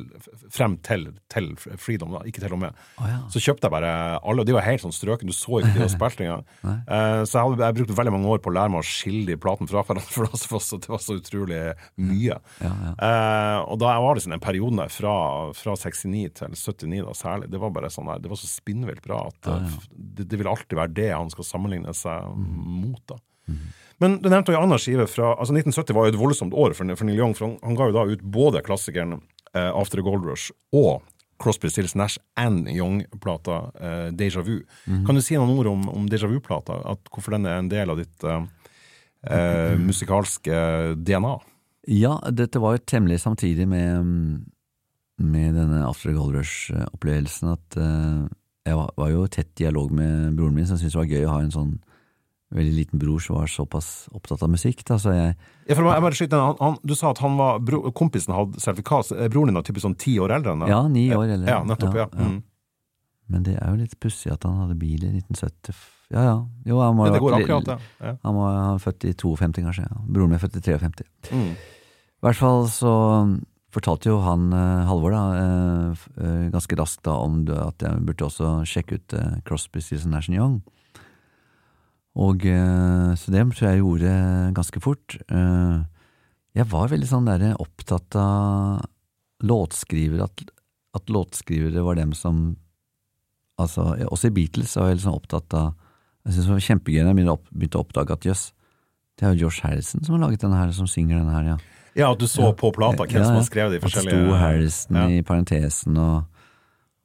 frem 0.50 0.76
til, 0.82 1.04
til 1.30 1.52
Freedom, 1.60 2.16
da, 2.16 2.24
ikke 2.26 2.42
til 2.42 2.56
og 2.56 2.62
med. 2.64 2.78
Oh, 2.98 3.06
ja. 3.06 3.20
Så 3.30 3.42
kjøpte 3.44 3.68
jeg 3.68 3.74
bare 3.76 3.92
alle, 4.18 4.42
og 4.42 4.48
de 4.50 4.56
var 4.56 4.66
helt 4.66 4.82
sånn 4.82 4.96
strøken, 4.96 5.30
du 5.30 5.38
så 5.38 5.60
ikke 5.60 5.76
de 5.76 5.86
spilte 5.86 5.94
spilt 5.98 6.24
engang. 6.26 6.48
Eh, 6.92 7.22
så 7.28 7.38
jeg, 7.38 7.46
hadde, 7.46 7.64
jeg 7.64 7.76
brukte 7.78 7.96
veldig 7.96 8.12
mange 8.14 8.30
år 8.34 8.40
på 8.44 8.50
å 8.52 8.54
lære 8.56 8.72
meg 8.74 8.82
å 8.82 8.88
skille 8.88 9.24
de 9.30 9.38
platene 9.40 9.70
fra 9.70 9.84
hverandre, 9.86 10.08
for 10.16 10.26
det 10.26 10.50
var 10.52 10.64
så, 10.66 10.80
det 10.82 10.90
var 10.92 11.02
så 11.04 11.16
utrolig 11.20 11.60
mye. 12.02 12.38
Ja, 12.64 12.72
ja. 12.72 12.92
Uh, 12.98 13.58
og 13.72 13.80
da 13.84 13.94
var 14.02 14.18
det 14.18 14.24
sånn 14.26 14.36
en 14.36 14.44
periode 14.44 14.80
der 14.80 14.92
fra, 14.94 15.14
fra 15.58 15.76
69 15.78 16.24
til 16.42 16.58
79 16.58 17.06
da 17.06 17.16
særlig, 17.18 17.52
det 17.54 17.62
var 17.62 17.74
bare 17.76 17.92
sånn 17.94 18.10
der, 18.10 18.24
det 18.24 18.32
var 18.32 18.42
så 18.42 18.50
spinnvilt 18.50 19.04
bra 19.06 19.24
at 19.30 19.52
eh, 19.52 19.78
Det, 19.92 20.26
det 20.32 20.40
vil 20.42 20.50
alltid 20.52 20.78
være 20.80 20.96
det 20.98 21.10
han 21.14 21.32
skal 21.34 21.48
sammenligne 21.48 21.94
seg 21.98 22.34
mot. 22.36 23.02
da. 23.10 23.20
Men 24.02 24.18
du 24.22 24.30
nevnte 24.32 24.54
jo 24.54 24.58
en 24.58 24.66
annen 24.66 24.82
skive 24.82 25.06
fra 25.10 25.36
altså 25.36 25.54
1970 25.54 25.98
var 25.98 26.08
jo 26.08 26.14
et 26.16 26.22
voldsomt 26.22 26.56
år 26.58 26.74
for, 26.78 26.96
for 26.98 27.08
Neil 27.08 27.22
Young, 27.22 27.36
for 27.38 27.48
han, 27.48 27.60
han 27.62 27.78
ga 27.78 27.90
jo 27.90 27.96
da 27.98 28.06
ut 28.10 28.24
både 28.34 28.64
klassikeren 28.66 29.20
eh, 29.56 29.72
After 29.72 30.00
the 30.00 30.06
Gold 30.06 30.26
Rush 30.28 30.52
og 30.76 31.02
Crosby, 31.42 31.72
Stills, 31.74 31.96
Nash 31.98 32.20
and 32.38 32.68
Young-plata 32.70 33.56
uh, 33.74 34.10
Deja 34.14 34.44
Vu. 34.46 34.60
Kan 34.86 35.18
du 35.18 35.24
si 35.26 35.34
noen 35.34 35.56
ord 35.58 35.72
om, 35.72 35.88
om 35.90 36.04
Deja 36.06 36.30
Vu-plata? 36.30 36.76
Hvorfor 37.10 37.34
den 37.34 37.48
er 37.50 37.58
en 37.58 37.72
del 37.72 37.90
av 37.90 37.98
ditt 37.98 38.26
uh, 38.30 38.44
uh, 39.26 39.74
musikalske 39.82 40.60
DNA? 41.02 41.40
ja, 41.90 42.12
dette 42.30 42.62
var 42.62 42.76
jo 42.76 42.84
temmelig 42.86 43.24
samtidig 43.24 43.66
med, 43.66 44.04
mm, 44.06 44.36
med 45.26 45.56
denne 45.58 45.80
After 45.88 46.12
the 46.12 46.14
Gold 46.14 46.38
Rush-opplevelsen 46.38 47.50
at 47.56 47.78
jeg 48.70 48.78
var, 48.78 48.92
var 49.02 49.10
jo 49.10 49.24
i 49.26 49.32
tett 49.34 49.50
dialog 49.58 49.90
med 49.90 50.36
broren 50.38 50.54
min, 50.54 50.68
som 50.70 50.78
syntes 50.78 50.94
det 50.94 51.02
var 51.02 51.10
gøy 51.10 51.26
å 51.26 51.32
ha 51.32 51.40
en 51.42 51.56
sånn 51.56 51.72
veldig 52.52 52.74
liten 52.76 53.00
bror 53.02 53.22
som 53.24 53.38
var 53.40 53.50
såpass 53.52 53.90
opptatt 54.16 54.44
av 54.44 54.52
musikk. 54.52 54.84
Da, 54.88 54.98
så 55.00 55.14
jeg, 55.16 55.36
Ja, 55.70 55.76
for 55.78 55.88
jeg 55.88 56.06
bare 56.06 56.18
skyter, 56.18 56.44
han, 56.44 56.58
han, 56.60 56.78
Du 56.84 56.96
sa 56.98 57.14
at 57.16 57.22
han 57.24 57.38
var, 57.40 57.62
bro, 57.64 57.84
kompisen 57.96 58.36
hadde 58.36 58.62
sertifikat. 58.64 59.14
Er 59.16 59.32
Broren 59.32 59.52
din 59.52 59.60
var 59.60 59.66
typisk 59.68 59.88
sånn 59.88 59.98
ti 60.00 60.18
år 60.22 60.36
eldre 60.38 60.56
enn 60.56 60.66
deg? 60.66 60.74
ja, 60.74 60.82
ni 60.92 61.06
år 61.16 61.28
eller 61.38 61.52
Ja, 61.52 61.62
nettopp. 61.68 61.96
Ja. 61.96 62.08
Mm. 62.12 62.42
Men 63.32 63.48
det 63.48 63.56
er 63.56 63.72
jo 63.72 63.80
litt 63.80 63.96
pussig 64.04 64.32
at 64.34 64.44
han 64.44 64.60
hadde 64.66 64.76
bil 64.80 65.06
i 65.08 65.14
1970. 65.16 65.78
Ja 66.12 66.24
ja. 66.28 66.34
Jo, 66.68 66.82
han 66.84 66.98
må 66.98 67.08
ha 67.08 67.14
vært-. 67.16 67.72
Ja. 68.04 68.18
Han 68.26 68.36
var 68.36 68.58
han 68.58 68.74
var 68.76 68.82
født 68.84 69.08
i 69.08 69.14
52, 69.16 69.64
kanskje. 69.64 69.88
Ja. 69.88 70.02
Broren 70.08 70.34
min 70.34 70.40
er 70.40 70.44
født 70.44 70.60
i 70.60 70.66
53. 70.68 71.08
Mm. 71.32 71.54
I 71.56 72.28
hvert 72.28 72.38
fall 72.38 72.68
så 72.70 72.94
fortalte 73.72 74.12
jo 74.12 74.20
han 74.26 74.52
eh, 74.52 74.84
Halvor 74.90 75.16
da, 75.16 75.22
eh, 75.40 76.04
eh, 76.20 76.50
ganske 76.52 76.76
raskt 76.76 77.06
da 77.08 77.16
om 77.24 77.40
at 77.56 77.86
jeg 77.86 78.04
burde 78.08 78.28
også 78.28 78.52
sjekke 78.68 79.00
ut 79.00 79.16
eh, 79.16 79.38
Crosby, 79.48 79.80
Stills 79.84 80.04
Nash 80.10 80.30
Young. 80.30 80.60
Og 82.20 82.46
eh, 82.46 83.12
Så 83.16 83.32
det 83.32 83.44
tror 83.56 83.68
jeg 83.68 83.78
jeg 83.78 83.84
gjorde 83.84 84.16
ganske 84.58 84.82
fort. 84.84 85.18
Eh, 85.32 85.78
jeg 86.58 86.68
var 86.68 86.92
veldig 86.92 87.08
sånn 87.08 87.30
der 87.30 87.54
opptatt 87.56 88.16
av 88.20 88.82
låtskrivere, 89.42 90.28
at, 90.28 90.44
at 90.98 91.10
låtskrivere 91.10 91.86
var 91.86 92.00
dem 92.02 92.14
som 92.18 92.58
Altså, 93.60 93.84
også 94.10 94.32
i 94.32 94.34
Beatles 94.34 94.72
var 94.80 94.88
jeg 94.90 95.04
sånn 95.04 95.14
opptatt 95.14 95.54
av 95.54 95.74
Jeg 96.26 96.34
synes 96.34 96.48
det 96.48 96.54
var 96.54 96.64
kjempegøy 96.66 97.04
da 97.04 97.12
jeg 97.12 97.38
begynte 97.52 97.78
å 97.78 97.84
oppdage 97.84 98.16
at 98.16 98.26
jøss, 98.26 98.44
det 99.20 99.26
er 99.28 99.36
jo 99.36 99.46
Josh 99.46 99.66
Harrison 99.66 100.02
som 100.06 100.16
har 100.16 100.24
laget 100.24 100.42
denne 100.42 100.58
her, 100.58 100.72
som 100.74 100.88
synger 100.90 101.20
denne 101.20 101.34
her, 101.36 101.50
ja. 101.52 101.58
ja, 101.98 102.12
at 102.12 102.22
du 102.22 102.26
så 102.30 102.52
på 102.58 102.72
plata 102.74 103.06
hvem 103.06 103.26
som 103.26 103.38
har 103.38 103.46
skrevet 103.46 103.76
de 103.76 103.80
At 103.80 103.84
det 103.84 103.88
forskjellige 103.88 104.22
sto 104.24 104.38
Harrison 104.40 105.00
ja. 105.02 105.08
i 105.10 105.22
parentesen 105.26 106.00
og, 106.02 106.46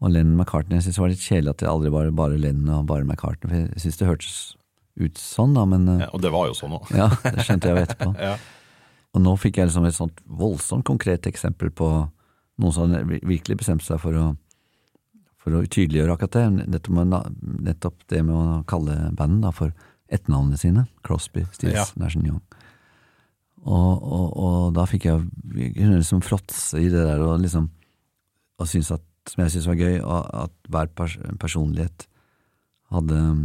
og 0.00 0.12
Lennon 0.12 0.36
McCartney. 0.38 0.78
Jeg 0.78 0.86
syntes 0.86 1.00
det 1.00 1.04
var 1.04 1.12
litt 1.12 1.26
kjedelig 1.26 1.52
at 1.52 1.64
det 1.64 1.72
aldri 1.72 1.92
var 1.96 2.12
bare 2.20 2.40
Lennon 2.40 2.74
og 2.78 2.86
bare 2.92 3.09
McCartney, 3.09 3.50
for 3.50 3.59
jeg 3.64 3.84
syntes 3.84 4.00
det 4.00 4.11
hørtes 4.12 4.38
ut 4.97 5.18
sånn, 5.20 5.53
da, 5.57 5.64
men 5.68 5.86
Ja, 6.01 6.09
og 6.14 6.22
det 6.24 6.30
var 6.32 6.47
jo 6.49 6.55
sånn 6.57 6.76
òg. 6.78 6.88
ja, 6.97 7.09
det 7.24 7.44
skjønte 7.44 7.68
jeg 7.68 7.76
jo 7.76 7.84
etterpå. 7.86 8.11
Ja. 8.28 8.36
Og 9.16 9.22
nå 9.24 9.32
fikk 9.40 9.57
jeg 9.61 9.68
liksom 9.70 9.86
et 9.88 9.97
sånt 9.97 10.18
voldsomt 10.28 10.84
konkret 10.84 11.24
eksempel 11.28 11.70
på 11.72 11.86
noen 12.61 12.72
som 12.74 12.92
virkelig 13.09 13.57
bestemte 13.62 13.84
seg 13.86 14.01
for 14.03 14.12
å, 14.20 14.24
for 15.40 15.57
å 15.57 15.62
tydeliggjøre 15.64 16.12
akkurat 16.16 16.36
det. 16.36 16.66
Nettopp, 16.74 16.92
med, 16.99 17.14
nettopp 17.64 18.03
det 18.12 18.20
med 18.26 18.36
å 18.36 18.59
kalle 18.68 18.97
bandet 19.16 19.57
for 19.57 19.72
etternavnene 20.12 20.61
sine. 20.61 20.84
Crosby, 21.07 21.47
Stills, 21.57 21.78
Ja. 21.78 21.86
Nash 21.97 22.16
Young. 22.20 22.42
Og, 23.66 24.03
og, 24.05 24.26
og 24.36 24.74
da 24.76 24.84
fikk 24.86 25.09
jeg 25.09 25.24
kunne 25.78 25.97
liksom 26.03 26.20
fråtse 26.22 26.78
i 26.78 26.90
det 26.92 27.01
der 27.09 27.24
og 27.24 27.40
liksom 27.42 27.70
og 28.61 28.68
synes 28.70 28.92
at, 28.94 29.03
som 29.28 29.42
jeg 29.42 29.53
syntes 29.53 29.66
var 29.68 29.80
gøy, 29.80 29.97
at 30.44 30.53
hver 30.72 30.86
pers 30.97 31.16
personlighet 31.40 32.07
hadde 32.92 33.16
eh, 33.16 33.40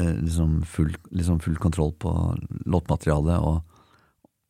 liksom, 0.00 0.62
full, 0.64 0.96
liksom 1.10 1.40
full 1.40 1.56
kontroll 1.60 1.92
på 2.00 2.12
låtmaterialet 2.66 3.38
og, 3.44 3.62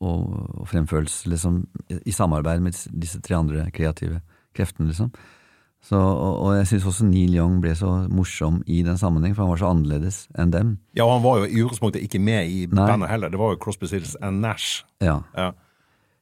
og, 0.03 0.27
og 0.63 0.69
fremførelse, 0.71 1.29
liksom, 1.31 1.63
i, 1.91 2.13
samarbeid 2.15 2.63
med 2.63 2.77
disse, 3.03 3.21
tre 3.21 3.39
andre 3.39 3.69
kreative 3.75 4.21
kreftene, 4.57 4.91
liksom. 4.91 5.13
Så, 5.83 5.99
og, 5.99 6.37
og 6.45 6.53
jeg 6.61 6.69
syns 6.71 6.85
også 6.87 7.09
Neil 7.09 7.33
Young 7.35 7.57
ble 7.63 7.73
så 7.75 7.89
morsom 8.07 8.61
i 8.71 8.85
den 8.87 8.99
sammenheng, 9.01 9.35
for 9.35 9.43
han 9.43 9.51
var 9.51 9.59
så 9.59 9.73
annerledes 9.73 10.21
enn 10.39 10.53
dem. 10.55 10.77
ja, 10.95 11.03
og 11.03 11.17
han 11.17 11.25
var 11.25 11.41
jo 11.41 11.49
i 11.49 11.65
utgangspunktet 11.65 12.05
ikke 12.07 12.21
med 12.23 12.47
i 12.47 12.61
Nei. 12.71 12.87
bandet 12.87 13.11
heller. 13.11 13.33
Det 13.33 13.41
var 13.41 13.57
jo 13.57 13.59
Crosby, 13.65 13.89
Sills 13.91 14.15
and 14.23 14.39
Nash. 14.45 14.85
Ja. 15.03 15.19
Ja. 15.35 15.51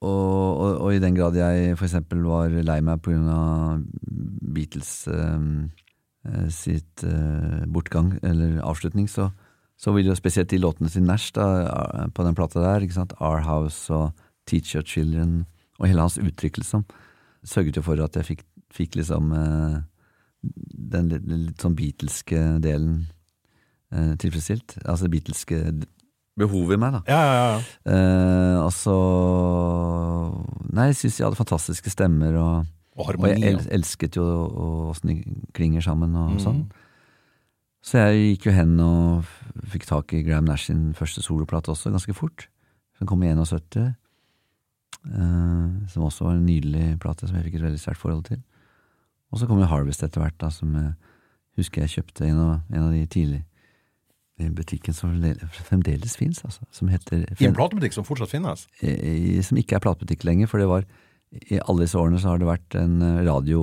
Og, 0.01 0.81
og, 0.81 0.95
i 0.95 1.01
den 1.03 1.13
grad 1.13 1.37
jeg 1.37 1.75
for 1.77 1.85
eksempel 1.85 2.23
var 2.25 2.49
lei 2.49 2.79
meg 2.81 3.05
av 3.05 3.83
Beatles 4.57 4.95
eh, 5.13 5.35
eh, 5.37 5.85
sitt 6.53 7.05
eh, 7.07 7.63
bortgang, 7.71 8.19
eller 8.23 8.59
avslutning, 8.67 9.09
så, 9.09 9.31
så 9.81 9.95
vil 9.97 10.11
jo 10.11 10.17
spesielt 10.19 10.51
de 10.53 10.61
låtene 10.61 10.91
til 10.93 11.07
Nash 11.07 11.33
da, 11.37 11.47
eh, 11.65 12.09
på 12.13 12.27
den 12.27 12.37
plata 12.37 12.61
der, 12.61 12.85
ikke 12.85 12.99
sant, 12.99 13.15
Our 13.21 13.41
House 13.47 13.89
og 13.93 14.13
Teach 14.49 14.75
Your 14.75 14.85
Children, 14.85 15.47
og 15.81 15.89
hele 15.89 16.05
hans 16.05 16.19
uttrykk, 16.21 16.61
liksom, 16.61 16.85
sørget 17.47 17.81
jo 17.81 17.85
for 17.87 18.03
at 18.05 18.19
jeg 18.19 18.29
fikk, 18.35 18.45
fikk 18.75 19.01
liksom 19.01 19.33
eh, 19.37 19.79
den 20.43 21.09
litt, 21.13 21.25
litt 21.31 21.65
sånn 21.65 21.77
beatleske 21.79 22.43
delen 22.65 23.07
eh, 23.93 24.13
tilfredsstilt. 24.21 24.77
Altså 24.85 25.07
det 25.07 25.15
beatleske 25.15 25.63
behovet 26.41 26.77
i 26.77 26.81
meg, 26.81 26.99
da. 26.99 27.01
Ja, 27.09 27.21
ja, 27.21 27.41
ja. 27.41 27.57
Eh, 27.93 28.59
og 28.61 28.73
så 28.77 28.99
Nei, 30.71 30.91
jeg 30.93 31.01
syns 31.01 31.17
de 31.19 31.25
hadde 31.27 31.41
fantastiske 31.41 31.93
stemmer, 31.93 32.37
og, 32.41 32.69
Og 32.99 33.15
og 33.15 33.27
jeg 33.29 33.43
el 33.47 33.61
elsket 33.71 34.17
jo 34.19 34.25
åssen 34.91 35.13
de 35.13 35.35
klinger 35.57 35.85
sammen 35.85 36.15
og 36.19 36.35
mm. 36.35 36.41
sånn. 36.43 36.65
Så 37.81 38.03
jeg 38.03 38.35
gikk 38.35 38.51
jo 38.51 38.53
hen 38.53 38.75
og 38.85 39.29
fikk 39.73 39.87
tak 39.89 40.13
i 40.13 40.25
Graham 40.27 40.49
Nash 40.51 40.69
sin 40.69 40.91
første 40.97 41.23
soloplate 41.25 41.73
også, 41.73 41.93
ganske 41.95 42.15
fort. 42.17 42.49
Den 43.01 43.09
kom 43.09 43.23
i 43.25 43.31
71. 43.33 43.95
Uh, 45.01 45.87
som 45.89 46.05
også 46.05 46.27
var 46.27 46.35
en 46.37 46.45
nydelig 46.45 46.99
plate 47.01 47.25
som 47.25 47.39
jeg 47.39 47.47
fikk 47.47 47.61
et 47.61 47.69
veldig 47.71 47.81
sterkt 47.81 48.03
forhold 48.03 48.27
til. 48.27 48.43
Og 49.33 49.41
så 49.41 49.47
kom 49.49 49.63
jo 49.63 49.71
Harvest 49.71 50.03
etter 50.05 50.21
hvert, 50.21 50.37
da, 50.43 50.51
som 50.53 50.75
jeg 50.77 50.91
husker 51.57 51.87
jeg 51.87 51.95
kjøpte 51.95 52.27
en 52.27 52.43
av, 52.43 52.53
en 52.69 52.89
av 52.89 52.93
de 52.93 53.07
tidlig 53.09 53.45
i 54.41 54.49
butikken 54.57 54.97
som 54.97 55.13
fremdeles 55.69 56.17
fins, 56.17 56.41
altså. 56.45 56.65
Som 56.73 56.89
heter 56.89 57.27
I 57.39 57.49
en 57.49 57.57
platebutikk 57.57 57.97
som 57.97 58.07
fortsatt 58.09 58.33
finnes. 58.33 58.67
i- 58.83 59.43
som 59.43 59.59
ikke 59.61 59.77
er 59.77 59.85
platebutikk 59.85 60.25
lenger, 60.25 60.49
for 60.49 60.59
det 60.59 60.69
var 60.69 60.85
i 61.31 61.61
alle 61.61 61.85
disse 61.85 61.99
årene 61.99 62.19
så 62.21 62.33
har 62.33 62.41
det 62.41 62.49
vært 62.49 62.77
en 62.79 63.01
eh, 63.07 63.21
radio 63.27 63.61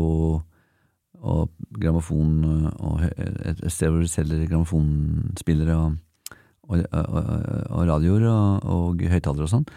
og 1.18 1.50
grammofon 1.82 2.34
eh, 2.46 2.68
og 2.86 3.02
et 3.10 3.64
sted 3.74 3.92
hvor 3.92 4.04
du 4.04 4.12
selger 4.12 4.46
grammofonspillere 4.48 5.76
og, 5.76 5.98
og, 6.70 6.84
og, 6.94 7.18
og 7.74 7.82
radioer 7.90 8.28
og, 8.32 8.68
og 8.72 9.04
høyttalere 9.04 9.48
og 9.48 9.52
sånn. 9.52 9.68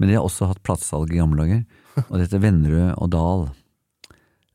Men 0.00 0.08
de 0.08 0.16
har 0.16 0.24
også 0.24 0.48
hatt 0.48 0.62
platesalg 0.64 1.10
i 1.12 1.18
gamle 1.20 1.44
dager, 1.44 1.64
og 2.06 2.14
dette 2.22 2.38
Vennerød 2.40 2.94
og 2.96 3.10
Dal. 3.12 3.42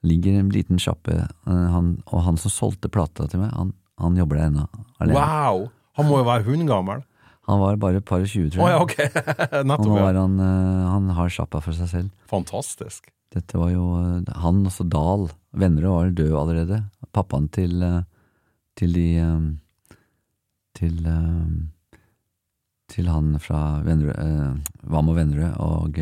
Ligger 0.05 0.39
en 0.39 0.51
liten 0.53 0.81
sjappe, 0.81 1.17
eh, 1.25 1.65
han, 1.75 1.97
og 2.09 2.23
han 2.25 2.39
som 2.41 2.53
solgte 2.53 2.89
plata 2.93 3.27
til 3.29 3.43
meg, 3.43 3.51
han, 3.57 3.73
han 4.01 4.17
jobber 4.17 4.39
der 4.39 4.49
ennå. 4.51 4.65
Wow! 5.11 5.67
Han 5.99 6.09
må 6.09 6.19
jo 6.19 6.27
være 6.27 6.47
hundgammel. 6.47 7.03
Han 7.45 7.59
var 7.61 7.75
bare 7.77 7.99
et 8.01 8.05
par 8.09 8.23
og 8.25 8.29
tjue, 8.31 8.49
tror 8.49 8.65
jeg. 8.65 8.73
ja, 8.73 8.81
ok. 8.81 8.95
Og 9.77 9.85
nå 9.85 9.97
er 10.01 10.17
han, 10.17 10.39
eh, 10.41 10.85
han 10.89 11.09
har 11.13 11.29
sjappa 11.29 11.59
for 11.61 11.77
seg 11.77 11.89
selv. 11.91 12.09
Fantastisk. 12.31 13.11
Dette 13.35 13.59
var 13.59 13.69
jo 13.73 13.83
eh, 13.99 14.31
han, 14.41 14.63
også 14.65 14.85
Dahl. 14.89 15.27
Vennerød 15.53 15.91
var 15.93 16.09
død 16.17 16.33
allerede. 16.41 16.79
Pappaen 17.13 17.45
til, 17.53 17.77
eh, 17.85 18.01
til 18.75 18.93
de 18.97 19.05
Til 20.75 20.97
Til 22.91 23.07
han 23.09 23.37
fra 23.41 23.61
Vennerød 23.85 24.59
Vam 24.91 25.09
og 25.13 25.15
Vennerød, 25.17 25.55
og, 25.63 25.99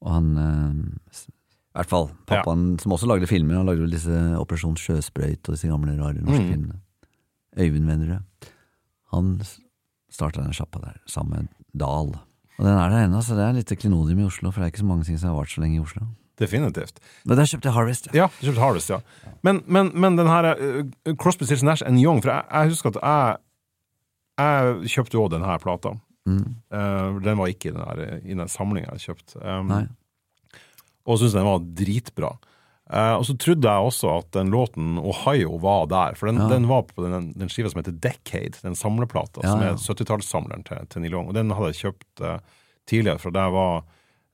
og 0.00 0.08
han 0.14 0.30
I 0.36 1.76
hvert 1.76 1.90
fall 1.92 2.08
pappaen 2.26 2.64
som 2.80 2.94
også 2.96 3.06
lagde 3.10 3.28
filmer. 3.30 3.58
Han 3.60 3.68
lagde 3.68 3.84
vel 3.84 3.92
disse 3.94 4.16
Operasjon 4.40 4.78
Sjøsprøyt 4.80 5.42
og 5.50 5.54
disse 5.58 5.68
gamle, 5.70 5.94
rare 6.00 6.22
norske 6.22 6.42
Mm. 6.42 6.50
filmene. 6.54 6.80
Øyvind 7.58 7.86
Vennerød. 7.90 8.50
Han 9.12 9.34
starta 10.12 10.44
den 10.44 10.54
sjappa 10.56 10.82
der, 10.82 11.00
sammen 11.10 11.46
med 11.46 11.48
Dahl. 11.76 12.14
Og 12.56 12.62
den 12.64 12.72
er 12.76 12.92
der 12.92 13.06
ennå, 13.06 13.20
så 13.24 13.36
det 13.36 13.44
er 13.44 13.56
litt 13.56 13.72
klenodium 13.80 14.22
i 14.22 14.28
Oslo, 14.28 14.52
for 14.52 14.62
det 14.62 14.68
er 14.68 14.74
ikke 14.74 14.84
så 14.84 14.88
mange 14.88 15.04
ting 15.08 15.18
som 15.20 15.32
har 15.32 15.40
vart 15.40 15.52
så 15.52 15.64
lenge 15.64 15.76
i 15.78 15.82
Oslo. 15.82 16.06
Definitivt. 16.40 17.00
Men 17.24 17.38
der 17.38 17.48
kjøpte 17.48 17.68
jeg 17.68 17.76
Harvest, 17.76 18.08
ja. 18.12 18.26
Ja, 18.26 18.28
du 18.28 18.48
kjøpte 18.48 18.62
Harvest, 18.64 18.92
ja. 18.92 19.00
Men, 19.44 19.62
men, 19.66 19.90
men 19.96 20.18
den 20.18 20.28
her 20.28 20.52
uh, 20.56 21.14
Crosby, 21.16 21.48
Stills 21.48 21.64
Nash 21.64 21.84
and 21.86 22.00
Young, 22.00 22.20
for 22.24 22.32
jeg, 22.32 22.44
jeg 22.52 22.74
husker 22.74 22.92
at 22.92 23.02
jeg 23.02 23.42
jeg 24.36 24.90
kjøpte 24.92 25.16
også 25.16 25.32
denne 25.36 25.58
plata. 25.62 25.94
Mm. 26.28 26.42
Uh, 26.68 27.22
den 27.24 27.38
var 27.38 27.48
ikke 27.48 27.70
i 27.70 27.72
den, 27.72 27.80
her, 27.80 28.18
i 28.20 28.36
den 28.36 28.50
samlinga 28.52 28.92
jeg 28.96 29.06
kjøpte. 29.06 29.40
Um, 29.40 29.72
og 31.06 31.20
syntes 31.20 31.36
den 31.38 31.46
var 31.46 31.64
dritbra. 31.78 32.34
Eh, 32.92 33.14
og 33.18 33.24
så 33.26 33.34
trodde 33.42 33.66
jeg 33.66 33.82
også 33.88 34.10
at 34.20 34.28
den 34.36 34.50
låten 34.54 34.98
Ohio 35.02 35.56
var 35.58 35.86
der, 35.90 36.14
for 36.14 36.26
den, 36.30 36.36
Ja. 36.38 36.46
den 36.52 36.68
var 36.70 36.82
på 36.86 37.02
den, 37.02 37.32
den 37.34 37.48
skiva 37.50 37.68
som 37.72 37.80
heter 37.82 37.96
Decade, 37.98 38.54
den 38.62 38.76
samleplata, 38.78 39.40
Ja, 39.42 39.50
som 39.50 39.60
er 39.62 39.74
70-tallssamleren 39.74 40.62
til, 40.68 40.86
til 40.86 41.02
Neil 41.02 41.12
Young. 41.16 41.28
Og 41.28 41.34
den 41.34 41.50
hadde 41.50 41.72
jeg 41.72 41.80
kjøpt 41.82 42.22
uh, 42.22 42.38
tidligere, 42.86 43.18
for 43.18 43.30
det 43.34 43.42
var, 43.52 43.82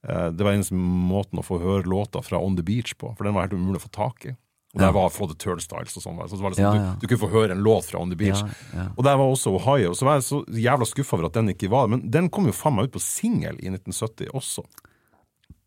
uh, 0.09 0.28
det 0.30 0.44
var 0.44 0.53
eneste 0.53 0.76
måten 0.76 1.40
å 1.40 1.46
få 1.46 1.59
høre 1.62 1.88
låta 1.88 2.20
fra 2.22 2.38
On 2.44 2.55
The 2.59 2.62
Beach 2.62 2.92
på, 3.00 3.14
for 3.16 3.24
den 3.24 3.32
var 3.34 3.46
helt 3.48 3.57
umulig 3.57 3.80
å 3.80 3.86
få 3.88 3.92
tak 3.96 4.26
i. 4.28 4.36
Og 4.74 4.80
der 4.80 4.86
Ja. 4.88 4.92
var 4.92 5.09
Flooded 5.12 5.36
Turnstiles 5.40 5.96
og 5.96 6.03
sånn. 6.05 6.20
Så 6.28 6.36
det 6.36 6.42
var 6.44 6.50
liksom, 6.53 6.64
Ja, 6.64 6.74
ja. 6.76 6.92
Du, 7.00 7.07
du 7.07 7.09
kunne 7.16 7.24
få 7.28 7.32
høre 7.32 7.53
en 7.53 7.62
låt 7.64 7.84
fra 7.88 8.00
On 8.00 8.09
The 8.09 8.16
Beach. 8.16 8.40
Ja, 8.40 8.48
ja. 8.72 8.86
Og 8.96 9.05
der 9.05 9.16
var 9.20 9.28
også 9.32 9.53
Ohio. 9.57 9.92
Så 9.96 10.05
var 10.05 10.14
jeg 10.16 10.24
så 10.28 10.44
jævla 10.48 10.86
skuffa 10.88 11.16
over 11.16 11.26
at 11.28 11.34
den 11.36 11.48
ikke 11.53 11.68
var 11.68 11.88
Men 11.88 12.05
den 12.11 12.28
kom 12.32 12.46
jo 12.48 12.53
faen 12.57 12.76
meg 12.76 12.88
ut 12.88 12.94
på 12.96 13.00
singel 13.05 13.57
i 13.61 13.68
1970 13.68 14.28
også. 14.32 14.64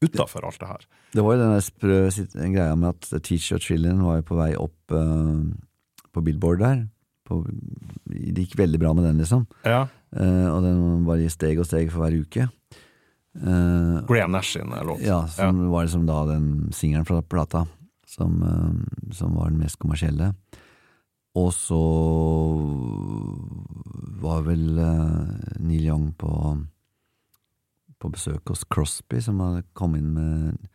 Utafor 0.05 0.47
alt 0.47 0.59
det 0.61 0.71
her. 0.71 0.87
Det 1.15 1.23
var 1.23 1.35
jo 1.35 1.43
den 1.43 1.63
sprø 1.63 1.99
greia 2.53 2.75
med 2.75 2.89
at 2.91 3.23
Teacher 3.23 3.55
Your 3.55 3.63
Children 3.63 4.03
var 4.05 4.19
jo 4.19 4.27
på 4.27 4.39
vei 4.39 4.51
opp 4.59 4.95
uh, 4.95 5.45
på 6.15 6.23
Billboard 6.25 6.61
der. 6.63 6.83
På, 7.25 7.41
det 8.05 8.45
gikk 8.45 8.59
veldig 8.59 8.81
bra 8.81 8.91
med 8.97 9.07
den, 9.09 9.21
liksom. 9.23 9.47
Ja. 9.65 9.85
Uh, 10.15 10.49
og 10.51 10.59
den 10.65 10.83
var 11.07 11.21
i 11.21 11.31
steg 11.31 11.59
og 11.61 11.69
steg 11.69 11.89
for 11.93 12.05
hver 12.05 12.19
uke. 12.21 12.49
Uh, 13.35 14.03
Graham 14.07 14.35
Nash 14.35 14.55
sin 14.55 14.71
låt. 14.71 15.01
ja, 15.03 15.25
som 15.27 15.65
var 15.71 15.87
liksom 15.87 16.05
da 16.07 16.21
den 16.29 16.69
singelen 16.75 17.07
fra 17.07 17.19
plata 17.21 17.65
som, 18.07 18.37
eh, 18.43 19.11
som 19.11 19.33
var 19.35 19.49
den 19.49 19.59
mest 19.59 19.79
kommersielle. 19.79 20.33
og 21.35 21.49
så 21.51 21.81
var 24.23 24.45
vel 24.45 24.79
Neil 25.59 25.83
Young 25.83 26.13
på, 26.15 26.29
på 28.05 28.13
besøk 28.13 28.53
hos 28.53 28.63
Crosby, 28.69 29.19
som 29.23 29.41
hadde 29.41 29.65
kommet 29.77 30.03
inn 30.03 30.13
med 30.13 30.71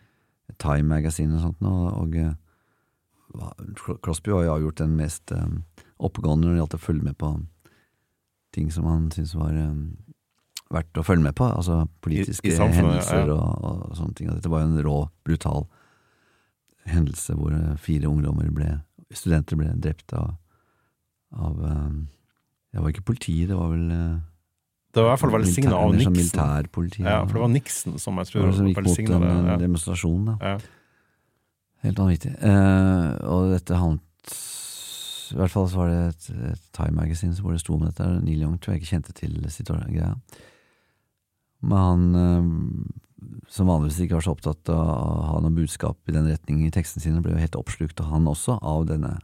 Time 0.61 0.89
Magazine 0.91 1.39
og 1.39 1.45
sånt, 1.45 1.63
og, 1.63 1.87
og 2.03 2.17
uh, 2.19 3.97
Crosby 4.03 4.35
har 4.35 4.47
jo 4.49 4.55
avgjort 4.57 4.83
den 4.83 4.97
mest 4.99 5.33
um, 5.37 5.63
oppegående 6.03 6.49
når 6.49 6.57
det 6.57 6.63
gjaldt 6.63 6.79
å 6.79 6.83
følge 6.83 7.07
med 7.07 7.19
på 7.21 7.35
ting 8.55 8.71
som 8.75 8.89
han 8.91 9.07
syntes 9.15 9.37
var 9.39 9.55
um, 9.55 9.93
verdt 10.71 10.99
å 10.99 11.07
følge 11.07 11.29
med 11.29 11.37
på, 11.39 11.47
altså 11.47 11.85
politiske 12.03 12.51
I, 12.51 12.57
i 12.57 12.71
hendelser 12.75 13.31
ja. 13.31 13.37
og, 13.37 13.67
og, 13.67 13.95
sånne 13.99 14.17
ting. 14.19 14.31
Og 14.31 14.39
dette 14.39 14.51
var 14.51 14.65
jo 14.65 14.71
en 14.73 14.85
rå, 14.87 14.97
brutal 15.27 15.69
hendelse 16.91 17.37
hvor 17.39 17.55
fire 17.79 18.11
ungdommer 18.11 18.51
ble, 18.55 18.73
studenter 19.15 19.59
ble 19.61 19.71
drept 19.79 20.15
av, 20.19 20.35
av 21.39 21.63
um, 21.63 22.09
Det 22.71 22.83
var 22.83 22.93
ikke 22.93 23.07
politiet, 23.13 23.51
det 23.51 23.59
var 23.59 23.71
vel 23.71 23.87
det 24.91 25.03
var 25.03 25.07
i 25.07 25.11
hvert 25.13 25.23
fall 25.23 25.35
velsigna 25.37 25.77
av 25.79 25.93
Nixon. 25.95 26.45
Ja, 27.05 27.21
for 27.23 27.37
det 27.37 27.43
var 27.45 27.51
Nixon 27.53 27.99
som 28.03 28.17
jeg 28.19 28.31
tror 28.33 28.55
som 28.57 28.71
gikk 28.71 28.81
mot 28.83 28.99
en, 28.99 29.27
ja. 29.47 29.57
demonstrasjon, 29.61 30.33
da. 30.33 30.37
Ja. 30.43 30.55
Helt 31.85 32.01
vanvittig. 32.03 32.33
Uh, 32.43 33.15
og 33.31 33.53
dette 33.55 33.79
handlet 33.79 34.35
I 35.31 35.39
hvert 35.39 35.53
fall 35.55 35.69
så 35.71 35.79
var 35.79 35.93
det 35.93 36.01
et, 36.09 36.27
et 36.51 36.65
Time 36.77 36.97
Magazine 36.99 37.39
hvor 37.39 37.55
det 37.55 37.63
sto 37.63 37.77
om 37.77 37.87
dette. 37.87 38.09
Neil 38.25 38.43
Young 38.43 38.59
tror 38.59 38.75
jeg 38.75 38.83
ikke 38.83 38.97
kjente 38.97 39.15
til 39.17 39.39
sitt 39.55 39.71
greia. 39.71 40.11
Men 41.63 41.79
han, 41.79 42.03
uh, 42.19 43.39
som 43.53 43.71
vanligvis 43.71 44.03
ikke 44.03 44.19
var 44.19 44.27
så 44.27 44.35
opptatt 44.35 44.75
av 44.75 44.91
å 44.91 45.31
ha 45.31 45.39
noe 45.45 45.55
budskap 45.55 46.03
i 46.11 46.17
den 46.17 46.27
retningen 46.33 46.67
i 46.67 46.75
tekstene 46.75 47.07
sine, 47.07 47.23
ble 47.23 47.37
jo 47.37 47.45
helt 47.45 47.59
oppslukt, 47.63 48.03
og 48.03 48.11
han 48.11 48.27
også, 48.27 48.59
av, 48.59 48.85
denne, 48.91 49.15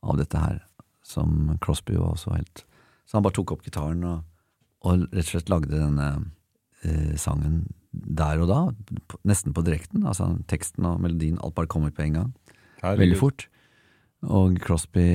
av 0.00 0.16
dette 0.16 0.40
her, 0.40 0.64
som 1.04 1.52
Crosby 1.60 1.96
var 1.98 2.14
også 2.14 2.32
helt 2.36 2.64
Så 3.08 3.16
han 3.16 3.24
bare 3.24 3.34
tok 3.34 3.56
opp 3.56 3.64
gitaren 3.66 4.04
og 4.06 4.20
og 4.80 5.06
rett 5.10 5.26
og 5.26 5.32
slett 5.34 5.52
lagde 5.52 5.76
denne 5.76 6.08
eh, 6.84 7.14
sangen 7.20 7.62
der 7.90 8.40
og 8.40 8.50
da, 8.50 8.60
nesten 9.26 9.54
på 9.54 9.64
direkten. 9.66 10.04
Altså 10.06 10.30
teksten 10.50 10.86
og 10.88 11.00
melodien, 11.02 11.40
alt 11.42 11.56
bare 11.56 11.70
kom 11.70 11.88
ut 11.88 11.96
på 11.96 12.06
en 12.06 12.20
gang. 12.20 12.34
Herregud. 12.80 13.02
Veldig 13.04 13.18
fort. 13.20 13.46
Og 14.30 14.58
Crosby 14.60 15.06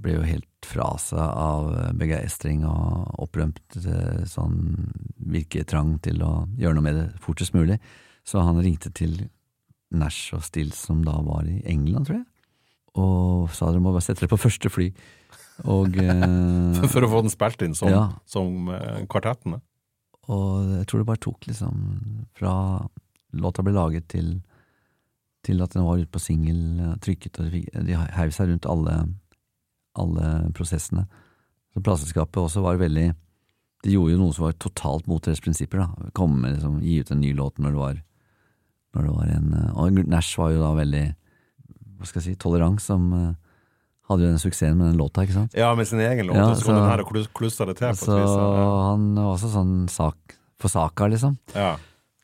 ble 0.00 0.14
jo 0.14 0.24
helt 0.24 0.46
fra 0.64 0.94
seg 1.00 1.20
av 1.20 1.68
begeistring 2.00 2.64
og 2.68 3.20
opprømt 3.26 3.76
eh, 3.80 4.22
sånn 4.28 4.88
virketrang 5.30 5.98
til 6.04 6.22
å 6.24 6.32
gjøre 6.60 6.78
noe 6.78 6.86
med 6.86 6.96
det 6.96 7.06
fortest 7.20 7.54
mulig. 7.56 7.76
Så 8.24 8.40
han 8.44 8.60
ringte 8.60 8.92
til 8.96 9.28
Nash 9.90 10.34
og 10.36 10.44
Stills, 10.46 10.80
som 10.86 11.02
da 11.04 11.16
var 11.26 11.48
i 11.50 11.60
England, 11.68 12.08
tror 12.08 12.20
jeg, 12.20 12.26
og 13.00 13.50
sa 13.54 13.70
dere 13.70 13.82
må 13.82 13.92
bare 13.94 14.04
sette 14.04 14.24
dere 14.24 14.32
på 14.32 14.44
første 14.44 14.70
fly. 14.72 14.90
Og, 15.68 15.96
eh, 16.02 16.82
for, 16.86 17.04
å 17.04 17.10
få 17.10 17.22
den 17.24 17.32
spilt 17.32 17.62
inn 17.64 17.76
som, 17.76 17.90
ja. 17.92 18.04
som 18.28 18.70
eh, 18.72 19.02
kvartettene? 19.10 19.60
Og 20.30 20.76
jeg 20.78 20.86
tror 20.88 21.02
det 21.02 21.08
bare 21.08 21.24
tok 21.24 21.48
liksom 21.48 21.80
fra 22.38 22.52
låta 23.40 23.64
ble 23.66 23.74
laget 23.74 24.08
til, 24.10 24.36
til 25.46 25.62
at 25.64 25.74
den 25.74 25.86
var 25.86 26.00
ute 26.00 26.12
på 26.12 26.22
singel, 26.22 26.60
eh, 26.80 26.98
trykket, 27.02 27.40
og 27.40 27.50
de, 27.54 27.64
de 27.88 27.98
heiv 28.18 28.34
seg 28.36 28.52
rundt 28.52 28.68
alle, 28.70 28.96
alle 29.98 30.30
prosessene. 30.56 31.06
Så 31.74 31.82
plateselskapet 31.82 32.40
også 32.42 32.64
var 32.64 32.80
veldig 32.80 33.12
De 33.84 33.92
gjorde 33.94 34.12
jo 34.12 34.18
noe 34.18 34.34
som 34.34 34.48
var 34.48 34.56
totalt 34.58 35.06
mot 35.08 35.22
deres 35.22 35.40
prinsipper. 35.40 35.84
da, 35.84 36.10
Komme 36.18 36.50
liksom, 36.50 36.80
Gi 36.82 36.98
ut 37.00 37.12
en 37.14 37.22
ny 37.22 37.30
låt 37.32 37.60
når 37.62 37.70
det 37.70 37.80
var, 37.80 38.00
når 38.96 39.06
det 39.06 39.12
var 39.14 39.30
en 39.36 39.52
Og 39.78 40.00
Nash 40.10 40.40
var 40.40 40.50
jo 40.50 40.64
da 40.64 40.72
veldig 40.76 41.04
hva 42.00 42.08
skal 42.08 42.22
jeg 42.22 42.32
si, 42.32 42.40
tolerant 42.40 42.80
som 42.80 43.10
hadde 44.10 44.26
jo 44.26 44.32
den 44.32 44.42
suksessen 44.42 44.78
med 44.78 44.90
den 44.90 44.98
låta, 44.98 45.24
ikke 45.24 45.36
sant? 45.36 45.54
Ja, 45.58 45.70
med 45.78 45.88
sin 45.88 46.02
egen 46.02 46.26
låt, 46.26 46.38
ja, 46.38 46.48
og 46.50 46.58
så 46.58 46.66
kom 46.66 46.78
den 46.78 46.88
her 46.90 47.04
og 47.04 47.12
klussa 47.36 47.66
det 47.68 47.76
til. 47.78 47.94
Så. 47.98 48.18
Ja. 48.18 48.66
Han 48.90 49.12
var 49.14 49.32
også 49.36 49.52
sånn 49.54 49.74
sak 49.92 50.36
for 50.60 50.72
saka, 50.72 51.08
liksom. 51.10 51.38
Ja. 51.54 51.76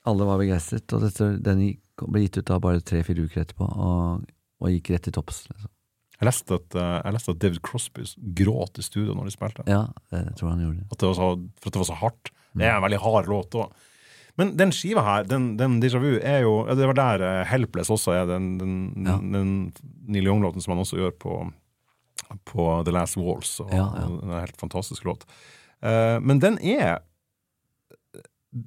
Alle 0.07 0.27
var 0.29 0.43
begeistret, 0.43 0.87
og 0.95 1.07
dette, 1.07 1.33
den 1.43 1.63
ble 2.05 2.27
gitt 2.27 2.41
ut 2.41 2.51
da 2.51 2.61
bare 2.63 2.85
tre-fire 2.85 3.25
uker 3.27 3.43
etterpå, 3.47 3.67
og, 3.71 4.29
og, 4.61 4.69
gikk 4.75 4.93
rett 4.95 5.07
til 5.09 5.17
topps. 5.17 5.47
Liksom. 5.51 5.73
Jeg 6.17 6.29
leste, 6.31 6.59
at, 6.61 6.79
eh, 6.81 6.95
jeg 7.01 7.17
leste, 7.17 7.35
at, 7.35 7.41
David 7.43 7.63
Crosby 7.65 8.07
gråt 8.39 8.81
i 8.81 8.85
studio 8.85 9.17
når 9.17 9.29
de 9.29 9.35
spilte. 9.35 9.67
Ja, 9.69 9.85
det 10.13 10.23
tror 10.39 10.55
han 10.55 10.65
gjorde. 10.65 10.87
At 10.89 11.03
det 11.03 11.11
var 11.11 11.19
så, 11.19 11.29
for 11.61 11.69
at 11.69 11.77
det 11.77 11.83
var 11.83 11.91
så 11.91 12.01
hardt. 12.03 12.33
Det 12.57 12.65
er 12.65 12.79
en 12.79 12.87
veldig 12.87 13.03
hard 13.03 13.29
låt 13.29 13.59
òg. 13.61 13.85
Men 14.37 14.53
den 14.57 14.73
skiva 14.75 15.01
her, 15.05 15.29
den, 15.29 15.55
den 15.57 15.79
Déjà 15.81 16.01
Vu, 16.01 16.19
er 16.21 16.43
jo 16.45 16.59
Det 16.69 16.89
var 16.91 16.97
der 16.99 17.23
uh, 17.25 17.45
Helpless 17.49 17.89
også 17.93 18.13
er, 18.13 18.27
den, 18.29 18.57
den, 18.61 18.75
ja. 19.07 19.17
den 19.17 19.53
Neil 20.13 20.29
Young-låten 20.29 20.65
som 20.65 20.75
han 20.75 20.83
også 20.85 21.01
gjør 21.01 21.15
på 21.21 21.39
på 22.45 22.69
The 22.87 22.95
Last 22.95 23.19
Walls. 23.21 23.59
Og, 23.61 23.73
ja, 23.73 23.87
ja. 23.97 24.07
En 24.07 24.35
helt 24.41 24.61
fantastisk 24.61 25.05
låt. 25.05 25.27
Uh, 25.85 26.19
men 26.25 26.41
den 26.43 26.59
er 26.65 26.99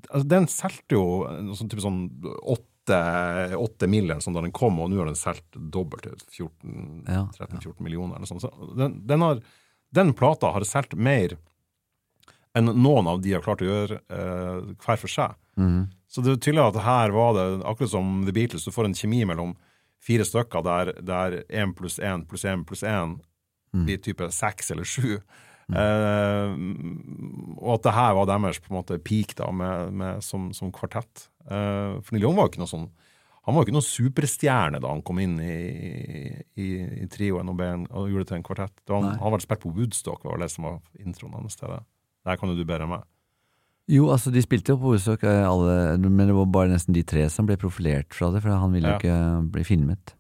altså, 0.10 0.26
Den 0.30 0.48
solgte 0.52 0.98
jo 0.98 1.06
sånn, 1.58 1.72
type 1.72 1.84
sånn 1.84 2.02
åtte, 2.44 3.00
åtte 3.58 3.90
millioner 3.90 4.22
sånn 4.24 4.38
da 4.38 4.44
den 4.46 4.56
kom, 4.56 4.80
og 4.82 4.92
nå 4.92 5.02
har 5.02 5.10
den 5.10 5.20
solgt 5.20 5.58
dobbelt 5.74 6.06
til 6.06 6.50
13-14 6.60 7.82
millioner. 7.86 8.18
eller 8.18 8.30
sånn. 8.30 8.44
Så 8.44 8.52
den, 8.78 9.00
den, 9.10 9.26
har, 9.26 9.42
den 9.96 10.14
plata 10.18 10.54
har 10.56 10.68
solgt 10.68 10.98
mer 10.98 11.38
enn 12.58 12.72
noen 12.74 13.08
av 13.08 13.22
de 13.22 13.36
har 13.36 13.44
klart 13.46 13.62
å 13.62 13.70
gjøre 13.70 14.02
uh, 14.10 14.76
hver 14.82 14.98
for 15.02 15.12
seg. 15.12 15.36
Mm. 15.60 15.90
Så 16.10 16.24
det 16.26 16.34
er 16.34 16.40
tydelig 16.42 16.64
at 16.72 16.80
her 16.82 17.14
var 17.14 17.36
det, 17.38 17.48
akkurat 17.70 17.92
som 17.92 18.24
The 18.26 18.34
Beatles, 18.34 18.66
du 18.66 18.74
får 18.74 18.90
en 18.90 18.98
kjemi 18.98 19.22
mellom 19.30 19.54
fire 20.02 20.26
stykker 20.26 20.64
der 21.06 21.42
én 21.50 21.76
pluss 21.76 22.00
én 22.00 22.24
pluss 22.28 22.46
én 22.48 22.64
pluss 22.66 22.84
én 22.88 23.18
mm. 23.74 23.86
blir 23.88 24.02
type 24.04 24.32
seks 24.36 24.72
eller 24.74 24.88
sju. 24.88 25.20
Mm. 25.70 25.76
Uh, 25.78 26.54
og 27.60 27.76
at 27.76 27.86
det 27.86 27.94
her 27.94 28.16
var 28.18 28.30
deres 28.32 28.62
på 28.64 28.72
en 28.72 28.80
måte 28.80 28.98
peak 29.06 29.36
da, 29.38 29.52
med, 29.54 29.94
med, 29.94 30.24
som, 30.26 30.50
som, 30.56 30.72
kvartett. 30.74 31.28
Uh, 31.46 32.00
for 32.02 32.16
Neil 32.16 32.26
Young 32.26 32.40
var 32.40 32.48
jo 32.48 32.54
ikke 32.56 32.64
noe 32.64 32.74
sånn 32.74 32.90
han 33.50 33.56
var 33.56 33.64
jo 33.64 33.70
ikke 33.70 33.74
noen 33.80 33.86
superstjerne 33.88 34.80
da 34.84 34.90
han 34.92 35.00
kom 35.02 35.18
inn 35.24 35.40
i, 35.42 35.54
i, 36.60 36.68
i 37.02 37.06
trioen 37.10 37.48
og, 37.50 37.56
ben, 37.58 37.88
og, 37.90 38.10
gjorde 38.12 38.26
det 38.28 38.30
til 38.30 38.38
en 38.38 38.44
kvartett. 38.46 38.76
Han, 38.92 39.08
han 39.18 39.34
vært 39.34 39.46
spilt 39.48 39.64
på 39.64 39.72
Woodstock, 39.74 40.28
var 40.28 40.44
det 40.44 40.52
som 40.54 40.68
var 40.68 40.76
introen 41.02 41.34
hans 41.34 41.58
til 41.58 41.72
det. 41.72 41.80
Der 42.30 42.38
kan 42.38 42.52
jo 42.52 42.60
du 42.60 42.62
bedre 42.62 42.86
enn 42.86 42.94
meg. 42.94 43.08
Jo, 43.90 44.12
altså 44.14 44.30
de 44.30 44.44
spilte 44.46 44.76
jo 44.76 44.78
på 44.84 44.92
Woodstock, 44.92 45.26
eh, 45.26 45.42
alle, 45.50 45.98
men 46.04 46.30
det 46.30 46.36
var 46.38 46.52
bare 46.54 46.70
nesten 46.76 46.94
de 46.94 47.02
tre 47.10 47.26
som 47.34 47.50
ble 47.50 47.58
profilert 47.58 48.14
fra 48.14 48.30
det, 48.36 48.44
for 48.46 48.54
han 48.54 48.76
ville 48.76 48.92
jo 48.92 49.00
ja. 49.00 49.02
ikke 49.02 49.50
bli 49.56 49.66
filmet. 49.66 50.14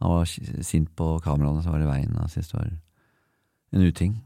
Han 0.00 0.16
var 0.16 0.28
sint 0.64 0.90
på 0.96 1.12
kameraene 1.24 1.62
som 1.64 1.74
var 1.74 1.84
i 1.84 1.88
veien, 1.88 2.16
Han 2.16 2.32
syntes 2.32 2.52
det 2.52 2.58
var 2.58 2.70
en 2.70 3.86
uting. 3.86 4.18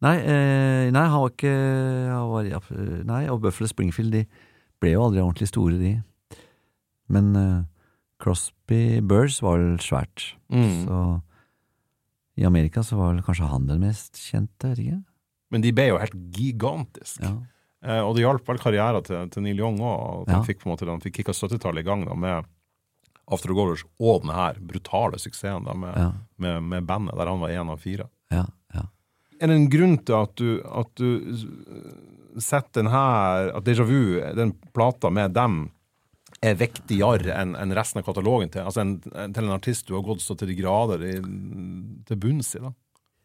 Nei, 0.00 0.16
eh, 0.24 0.88
nei, 0.94 1.04
han 1.12 1.20
var 1.20 1.32
ikke 1.34 1.54
han 2.08 2.30
var, 2.32 2.70
Nei, 3.04 3.22
og 3.28 3.42
Buffalo 3.44 3.68
Springfield 3.68 4.14
de 4.14 4.22
ble 4.80 4.94
jo 4.94 5.04
aldri 5.04 5.20
ordentlig 5.20 5.50
store, 5.50 5.76
de. 5.80 5.92
Men 7.12 7.30
eh, 7.36 7.60
Crosby 8.22 9.00
Burrs 9.04 9.40
var 9.44 9.60
vel 9.60 9.78
svært. 9.82 10.32
Mm. 10.48 10.86
Så 10.86 11.02
i 12.38 12.46
Amerika 12.46 12.84
så 12.86 12.98
var 12.98 13.12
vel 13.12 13.24
kanskje 13.26 13.50
han 13.50 13.68
den 13.68 13.82
mest 13.82 14.18
kjente, 14.22 14.72
vet 14.72 14.82
ikke. 14.84 15.00
Men 15.52 15.64
de 15.64 15.72
ble 15.74 15.88
jo 15.90 16.00
helt 16.00 16.18
gigantisk. 16.36 17.22
Ja. 17.24 17.34
Eh, 17.84 18.02
og 18.02 18.16
det 18.16 18.24
hjalp 18.24 18.48
vel 18.48 18.60
karrieren 18.62 19.04
til, 19.06 19.28
til 19.32 19.44
Neil 19.44 19.62
Young 19.62 19.80
òg. 19.80 20.24
at 20.26 20.36
Han 20.36 20.46
fikk 20.46 20.62
på 20.62 20.68
en 20.68 20.74
måte, 20.74 20.88
han 20.88 21.02
fikk 21.02 21.20
kicka 21.20 21.34
70-tallet 21.36 21.84
i 21.84 21.88
gang 21.88 22.04
da, 22.08 22.16
med 22.18 22.48
After 23.28 23.50
the 23.50 23.56
Goalers 23.56 23.84
og 24.00 24.22
denne 24.22 24.36
her 24.36 24.60
brutale 24.64 25.20
suksessen 25.20 25.66
med, 25.68 25.94
ja. 25.94 26.10
med, 26.40 26.62
med, 26.64 26.86
bandet, 26.88 27.16
der 27.18 27.28
han 27.28 27.42
var 27.42 27.52
én 27.52 27.72
av 27.72 27.82
fire. 27.82 28.08
Ja, 28.32 28.46
ja. 28.74 28.86
Er 29.38 29.50
det 29.50 29.58
en 29.58 29.70
grunn 29.72 29.98
til 30.02 30.16
at 30.18 30.32
du, 30.40 30.54
at 30.64 30.92
du 30.98 32.40
setter 32.42 32.82
den 32.82 32.90
her 32.92 33.52
At 33.56 33.66
Déjà 33.66 33.84
Vu, 33.86 34.18
den 34.36 34.54
plata 34.74 35.10
med 35.14 35.36
dem, 35.36 35.68
er 36.44 36.58
viktigere 36.58 37.34
enn 37.34 37.56
en 37.58 37.74
resten 37.74 38.00
av 38.00 38.06
katalogen 38.06 38.50
til, 38.52 38.62
altså 38.62 38.84
en, 38.84 38.98
til 39.02 39.42
en 39.42 39.54
artist 39.56 39.88
du 39.88 39.96
har 39.96 40.04
gått 40.06 40.22
så 40.22 40.36
til 40.38 40.52
de 40.52 40.58
grader 40.58 41.02
i, 41.02 41.16
til 42.06 42.20
bunns 42.20 42.52
i? 42.54 42.62
da? 42.62 42.70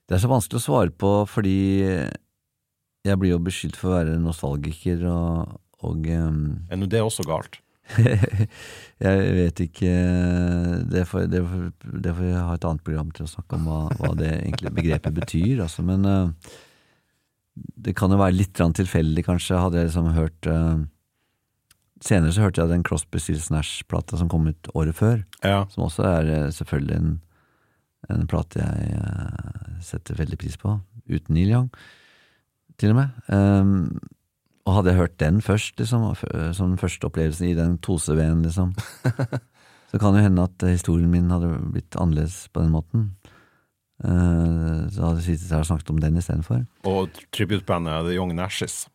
Det 0.09 0.17
er 0.17 0.23
så 0.23 0.31
vanskelig 0.31 0.59
å 0.59 0.63
svare 0.63 0.93
på, 1.03 1.11
fordi 1.29 1.57
jeg 3.03 3.19
blir 3.19 3.35
jo 3.35 3.43
beskyldt 3.43 3.77
for 3.79 3.91
å 3.91 3.97
være 3.99 4.17
nostalgiker 4.23 5.05
og, 5.11 5.59
og 5.83 6.09
um... 6.09 6.41
Er 6.71 6.79
nå 6.79 6.89
det 6.91 7.03
også 7.03 7.25
galt? 7.27 7.59
jeg 9.03 9.33
vet 9.37 9.61
ikke 9.65 9.93
det 10.91 11.03
får, 11.09 11.25
det, 11.31 11.41
får, 11.47 11.63
det 12.03 12.13
får, 12.13 12.27
jeg 12.27 12.45
ha 12.47 12.55
et 12.57 12.67
annet 12.69 12.85
program 12.85 13.11
til 13.15 13.25
å 13.25 13.31
snakke 13.31 13.59
om 13.59 13.67
hva, 13.69 13.79
hva 13.99 14.13
det 14.19 14.29
egentlig 14.35 14.73
begrepet 14.79 15.17
betyr, 15.17 15.63
altså. 15.65 15.85
Men 15.87 16.07
uh, 16.07 16.55
det 17.53 17.95
kan 17.97 18.13
jo 18.13 18.21
være 18.21 18.37
litt 18.37 18.57
tilfeldig, 18.57 19.25
kanskje. 19.27 19.61
Hadde 19.61 19.81
jeg 19.81 19.91
liksom 19.91 20.11
hørt 20.17 20.49
uh, 20.49 20.81
Senere 22.03 22.33
så 22.35 22.43
hørte 22.43 22.59
jeg 22.59 22.67
den 22.73 22.81
Crosby 22.83 23.19
Stills 23.23 23.45
Nash-plata 23.47 24.17
som 24.19 24.27
kom 24.31 24.49
ut 24.49 24.67
året 24.75 24.97
før. 24.97 25.21
Ja. 25.39 25.61
Som 25.71 25.85
også 25.85 26.03
er 26.09 26.31
uh, 26.31 26.49
selvfølgelig 26.51 26.97
en, 26.99 27.13
en 28.11 28.25
plate 28.27 28.59
jeg 28.59 29.85
setter 29.87 30.19
veldig 30.19 30.39
pris 30.41 30.57
på. 30.59 30.75
Uten 31.07 31.35
Neil 31.35 31.53
Young, 31.53 31.69
til 32.79 32.91
og 32.91 32.99
med. 32.99 33.23
Um, 33.27 34.01
og 34.63 34.77
hadde 34.77 34.93
jeg 34.93 34.99
hørt 35.01 35.19
den 35.19 35.41
først, 35.43 35.75
liksom, 35.79 36.05
som 36.55 36.71
den 36.71 36.79
første 36.79 37.07
opplevelsen 37.09 37.49
i 37.49 37.57
den 37.57 37.75
2CV-en, 37.83 38.45
liksom, 38.45 38.71
så 39.91 39.99
kan 39.99 40.15
det 40.15 40.23
hende 40.23 40.47
at 40.47 40.65
historien 40.69 41.11
min 41.11 41.31
hadde 41.33 41.51
blitt 41.73 41.97
annerledes 41.99 42.47
på 42.53 42.63
den 42.63 42.71
måten. 42.71 43.11
Eh, 44.03 44.79
så 44.91 45.05
hadde 45.05 45.21
jeg 45.21 45.27
sittet 45.27 45.51
her 45.53 45.63
og 45.63 45.69
snakket 45.69 45.93
om 45.93 46.01
den 46.01 46.17
istedenfor. 46.19 46.63
Og 46.93 47.21
tributebandet 47.35 48.07
The 48.07 48.17
Young 48.17 48.35
Nashes. 48.35 48.87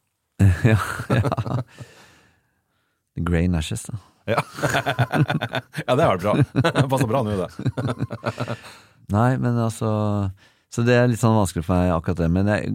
ja, 0.64 0.78
ja. 1.10 1.22
The 3.16 3.24
Grey 3.24 3.48
Nashes, 3.50 3.88
da. 3.88 3.98
Ja, 4.28 4.42
ja 5.88 5.94
det 5.96 6.04
er 6.04 6.20
bra. 6.20 6.34
Passer 6.92 7.08
bra 7.08 7.22
nå, 7.24 7.32
det. 7.40 7.48
Nei, 9.08 9.30
men 9.40 9.56
altså 9.56 9.88
Så 10.68 10.84
det 10.84 10.98
er 10.98 11.06
litt 11.08 11.20
sånn 11.20 11.36
vanskelig 11.36 11.64
for 11.64 11.80
meg, 11.80 11.94
akkurat 11.94 12.20
det. 12.20 12.28
Men 12.32 12.50
jeg, 12.52 12.74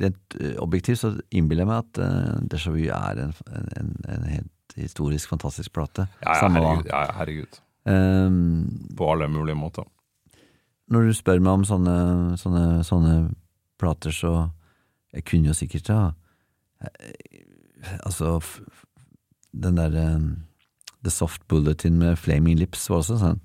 rent 0.00 0.36
eh, 0.40 0.54
objektivt 0.62 1.02
så 1.02 1.10
innbiller 1.28 1.66
jeg 1.66 1.70
meg 1.70 1.82
at 1.82 2.00
uh, 2.00 2.38
Déjà 2.48 2.72
Vu 2.72 2.86
er 2.88 3.20
en, 3.26 3.34
en, 3.76 3.90
en 4.08 4.24
helt 4.30 4.76
historisk, 4.80 5.28
fantastisk 5.28 5.74
plate. 5.76 6.06
Ja, 6.22 6.38
ja, 6.38 6.48
herregud. 6.48 6.88
Ja, 6.88 7.02
herregud. 7.18 7.58
Um, 7.84 8.94
På 8.96 9.10
alle 9.12 9.28
mulige 9.28 9.58
måter. 9.58 9.84
når 10.86 11.08
du 11.08 11.14
spør 11.18 11.40
meg 11.42 11.52
om 11.52 11.64
sånne, 11.66 11.94
sånne, 12.38 12.84
sånne 12.86 13.14
plater, 13.78 14.10
så 14.14 14.50
Jeg 15.12 15.24
kunne 15.28 15.50
jo 15.50 15.54
sikkert 15.54 15.88
ha 15.92 16.12
eh, 16.80 17.98
Altså, 18.06 18.38
den 19.52 19.76
derre 19.76 20.06
The 21.02 21.10
Soft 21.10 21.42
Bulletin 21.48 21.98
med 21.98 22.16
Flaming 22.16 22.56
Lips 22.58 22.88
var 22.88 23.02
også 23.02 23.18
sånn, 23.18 23.40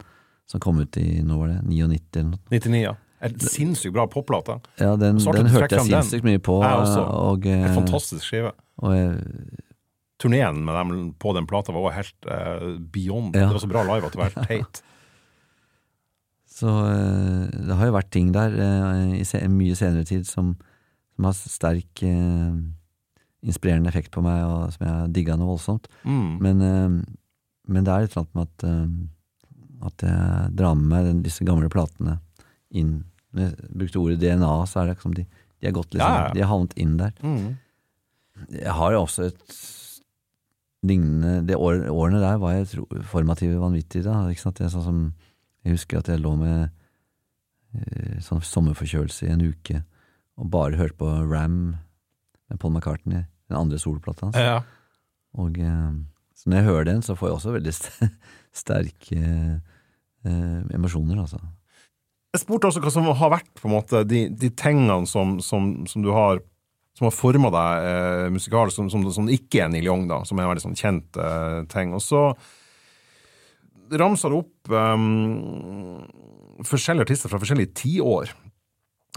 som 0.47 0.61
kom 0.61 0.79
ut 0.79 0.97
i 1.01 1.23
nå 1.25 1.39
var 1.39 1.49
det 1.49 1.61
99 1.65 1.99
eller 2.13 2.29
noe. 2.29 2.39
99, 2.53 2.81
ja. 2.83 2.93
En 3.25 3.39
sinnssykt 3.41 3.95
bra 3.95 4.05
popplate. 4.11 4.59
Ja, 4.77 4.91
den, 4.99 5.17
den 5.17 5.49
hørte 5.49 5.79
jeg 5.79 5.87
sinnssykt 5.87 6.27
mye 6.27 6.41
på. 6.43 6.59
Jeg 6.61 6.83
også. 6.83 7.05
Og, 7.05 7.47
En 7.49 7.69
eh, 7.69 7.73
fantastisk 7.73 8.27
skive. 8.27 8.51
og 8.83 8.93
jeg, 8.93 9.15
Turneen 10.17 10.63
med 10.65 10.73
dem 10.73 10.93
på 11.21 11.33
den 11.37 11.45
plata 11.49 11.73
var 11.73 11.83
også 11.85 11.97
helt 11.99 12.29
uh, 12.29 12.77
beyond. 12.93 13.35
Ja. 13.37 13.47
Det 13.47 13.57
var 13.57 13.61
så 13.61 13.69
bra 13.69 13.83
live 13.85 14.07
at 14.07 14.15
det 14.15 14.21
var 14.21 14.31
helt 14.33 14.47
teit. 14.49 14.81
Så 16.57 16.71
eh, 16.89 17.43
det 17.53 17.75
har 17.77 17.85
jo 17.85 17.93
vært 17.93 18.09
ting 18.09 18.31
der 18.33 18.55
eh, 18.57 19.11
i 19.21 19.49
mye 19.53 19.75
senere 19.77 20.07
tid 20.09 20.25
som, 20.25 20.55
som 21.13 21.27
har 21.27 21.35
sterk 21.37 22.01
eh, 22.01 22.55
inspirerende 23.45 23.91
effekt 23.91 24.09
på 24.15 24.23
meg, 24.25 24.41
og 24.41 24.73
som 24.73 24.87
jeg 24.87 24.93
har 24.95 25.11
digga 25.13 25.35
noe 25.37 25.51
voldsomt. 25.51 25.85
Mm. 26.01 26.31
Men, 26.41 26.63
eh, 26.65 26.95
men 27.69 27.85
det 27.85 27.93
er 27.93 28.07
et 28.07 28.15
eller 28.15 28.25
annet 28.25 28.39
med 28.39 28.47
at, 28.47 28.65
eh, 28.71 29.85
at 29.91 30.07
jeg 30.07 30.55
drar 30.57 30.79
med 30.79 30.89
meg 30.95 31.21
disse 31.27 31.45
gamle 31.45 31.69
platene 31.69 32.17
inn. 32.71 33.03
Når 33.35 33.43
jeg 33.49 33.71
brukte 33.81 33.99
ordet 34.01 34.19
DNA, 34.21 34.51
så 34.67 34.79
er 34.81 34.85
det 34.89 34.95
liksom 34.97 35.13
de, 35.17 35.25
de 35.59 35.67
har 35.69 35.75
gått 35.75 35.93
liksom, 35.93 36.13
Ja, 36.13 36.27
ja. 36.27 36.33
de 36.33 36.43
har 36.43 36.51
havnet 36.51 36.75
inn 36.79 36.97
der. 36.99 37.13
Mm. 37.23 37.57
Jeg 38.53 38.73
har 38.77 38.93
jo 38.93 39.01
også 39.01 39.27
et 39.31 39.57
lignende 40.87 41.39
De 41.47 41.55
årene 41.57 42.19
der 42.21 42.37
var 42.37 42.53
jeg 42.53 42.67
tro, 42.71 42.85
formative 43.09 43.57
vanvittig. 43.59 44.03
da. 44.05 44.19
Ikke 44.31 44.43
sant? 44.45 44.59
Jeg, 44.61 44.71
sånn 44.73 44.85
som, 44.85 44.99
jeg 45.65 45.73
husker 45.77 45.99
at 45.99 46.11
jeg 46.11 46.21
lå 46.21 46.35
med 46.39 46.67
eh, 47.73 48.19
sånn 48.23 48.43
sommerforkjølelse 48.45 49.27
i 49.27 49.33
en 49.33 49.41
uke 49.49 49.81
og 50.37 50.51
bare 50.53 50.77
hørte 50.77 50.99
på 50.99 51.07
Ram 51.25 51.57
med 52.47 52.59
Paul 52.61 52.75
McCartney, 52.75 53.23
den 53.49 53.57
andre 53.57 53.79
soloplata 53.81 54.27
hans. 54.29 54.37
Ja. 54.37 54.59
Og 55.41 55.57
eh, 55.57 55.95
så 56.37 56.49
når 56.51 56.59
jeg 56.61 56.67
hører 56.69 56.85
den, 56.91 57.01
så 57.01 57.15
får 57.17 57.31
jeg 57.31 57.37
også 57.39 57.55
veldig 57.55 57.73
sterke 58.61 59.17
eh, 59.17 60.59
emosjoner, 60.77 61.17
altså. 61.23 61.41
Jeg 62.37 62.43
spurte 62.45 62.69
også 62.69 62.83
hva 62.83 62.93
som 62.93 63.09
har 63.09 63.33
vært 63.33 63.49
på 63.57 63.65
en 63.65 63.73
måte 63.73 64.03
de, 64.05 64.27
de 64.29 64.51
tingene 64.53 65.09
som, 65.09 65.39
som, 65.41 65.73
som 65.89 66.05
du 66.05 66.13
har 66.13 66.43
som 66.97 67.05
har 67.05 67.13
forma 67.13 67.49
deg 67.53 67.87
eh, 67.87 68.27
musikalt, 68.33 68.73
som, 68.73 68.87
som, 68.89 69.03
som 69.13 69.27
ikke 69.29 69.61
er 69.61 69.67
Neil 69.69 69.85
Young, 69.85 70.07
da, 70.09 70.23
som 70.25 70.39
er 70.39 70.47
en 70.47 70.49
veldig 70.49 70.63
sånn 70.63 70.77
kjent 70.79 71.19
eh, 71.21 71.59
ting. 71.69 71.91
Og 71.93 72.01
så 72.01 72.23
ramsa 74.01 74.31
du 74.31 74.39
opp 74.39 74.71
um, 74.73 76.01
forskjellige 76.65 77.05
artister 77.05 77.29
fra 77.29 77.39
forskjellige 77.41 77.75
tiår. 77.77 78.31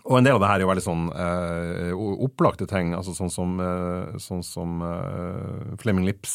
Og 0.05 0.17
en 0.17 0.27
del 0.27 0.37
av 0.37 0.43
det 0.43 0.51
her 0.51 0.61
er 0.61 0.65
jo 0.65 0.69
veldig 0.71 0.85
sånn 0.85 1.07
eh, 1.13 2.03
opplagte 2.25 2.69
ting, 2.69 2.93
altså 2.97 3.13
sånn 3.17 3.33
som, 3.33 3.57
eh, 3.65 4.19
sånn 4.23 4.45
som 4.47 4.85
eh, 4.87 5.73
Flaming 5.81 6.07
Lips, 6.09 6.35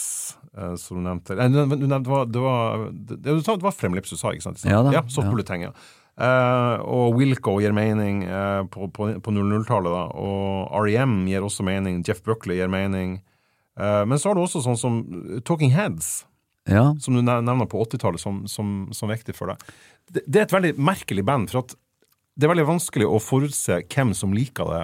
eh, 0.54 0.74
som 0.82 1.00
du 1.00 1.06
nevnte. 1.06 1.38
Nei, 1.40 1.48
du 1.50 1.86
nevnte 1.88 2.04
det 2.06 2.12
var, 2.12 2.26
det 2.30 2.44
var, 2.44 2.88
det, 2.90 3.20
det, 3.22 3.38
det 3.42 3.66
var 3.66 3.78
Flaming 3.78 4.02
Lips 4.02 4.14
du 4.14 4.20
sa, 4.20 4.34
ikke 4.36 4.50
sant? 4.50 4.66
Ja 4.70 4.84
da, 4.86 4.94
ja 4.98 5.06
Softbulleting, 5.10 5.70
ja. 5.70 5.74
Eh, 6.16 6.76
og 6.88 7.18
Wilco 7.18 7.58
gir 7.60 7.74
mening 7.76 8.22
uh, 8.30 8.64
på, 8.72 8.88
på, 8.96 9.10
på 9.20 9.34
00-tallet, 9.36 9.92
da. 9.92 10.06
Og 10.16 10.86
REM 10.88 11.26
gir 11.28 11.44
også 11.44 11.66
mening. 11.68 12.00
Jeff 12.08 12.24
Buckley 12.24 12.62
gir 12.62 12.72
mening. 12.72 13.18
Uh, 13.76 14.04
men 14.08 14.20
så 14.22 14.32
har 14.32 14.38
du 14.38 14.46
også 14.46 14.64
sånn 14.64 14.80
som 14.80 15.02
Talking 15.48 15.74
Heads, 15.76 16.24
Ja, 16.72 16.94
som 17.04 17.18
du 17.18 17.22
nevner 17.22 17.68
på 17.70 17.84
80-tallet, 17.84 18.24
som, 18.24 18.46
som, 18.48 18.88
som 18.96 19.12
viktig 19.12 19.36
for 19.36 19.52
deg. 19.52 19.76
Det, 20.08 20.24
det 20.24 20.40
er 20.40 20.48
et 20.48 20.56
veldig 20.56 20.72
merkelig 20.80 21.26
band, 21.28 21.52
for 21.52 21.66
at 21.66 21.76
det 22.36 22.48
er 22.48 22.52
veldig 22.52 22.68
vanskelig 22.68 23.08
å 23.08 23.20
forutse 23.24 23.82
hvem 23.84 24.16
som 24.16 24.34
liker 24.36 24.72
det 24.72 24.82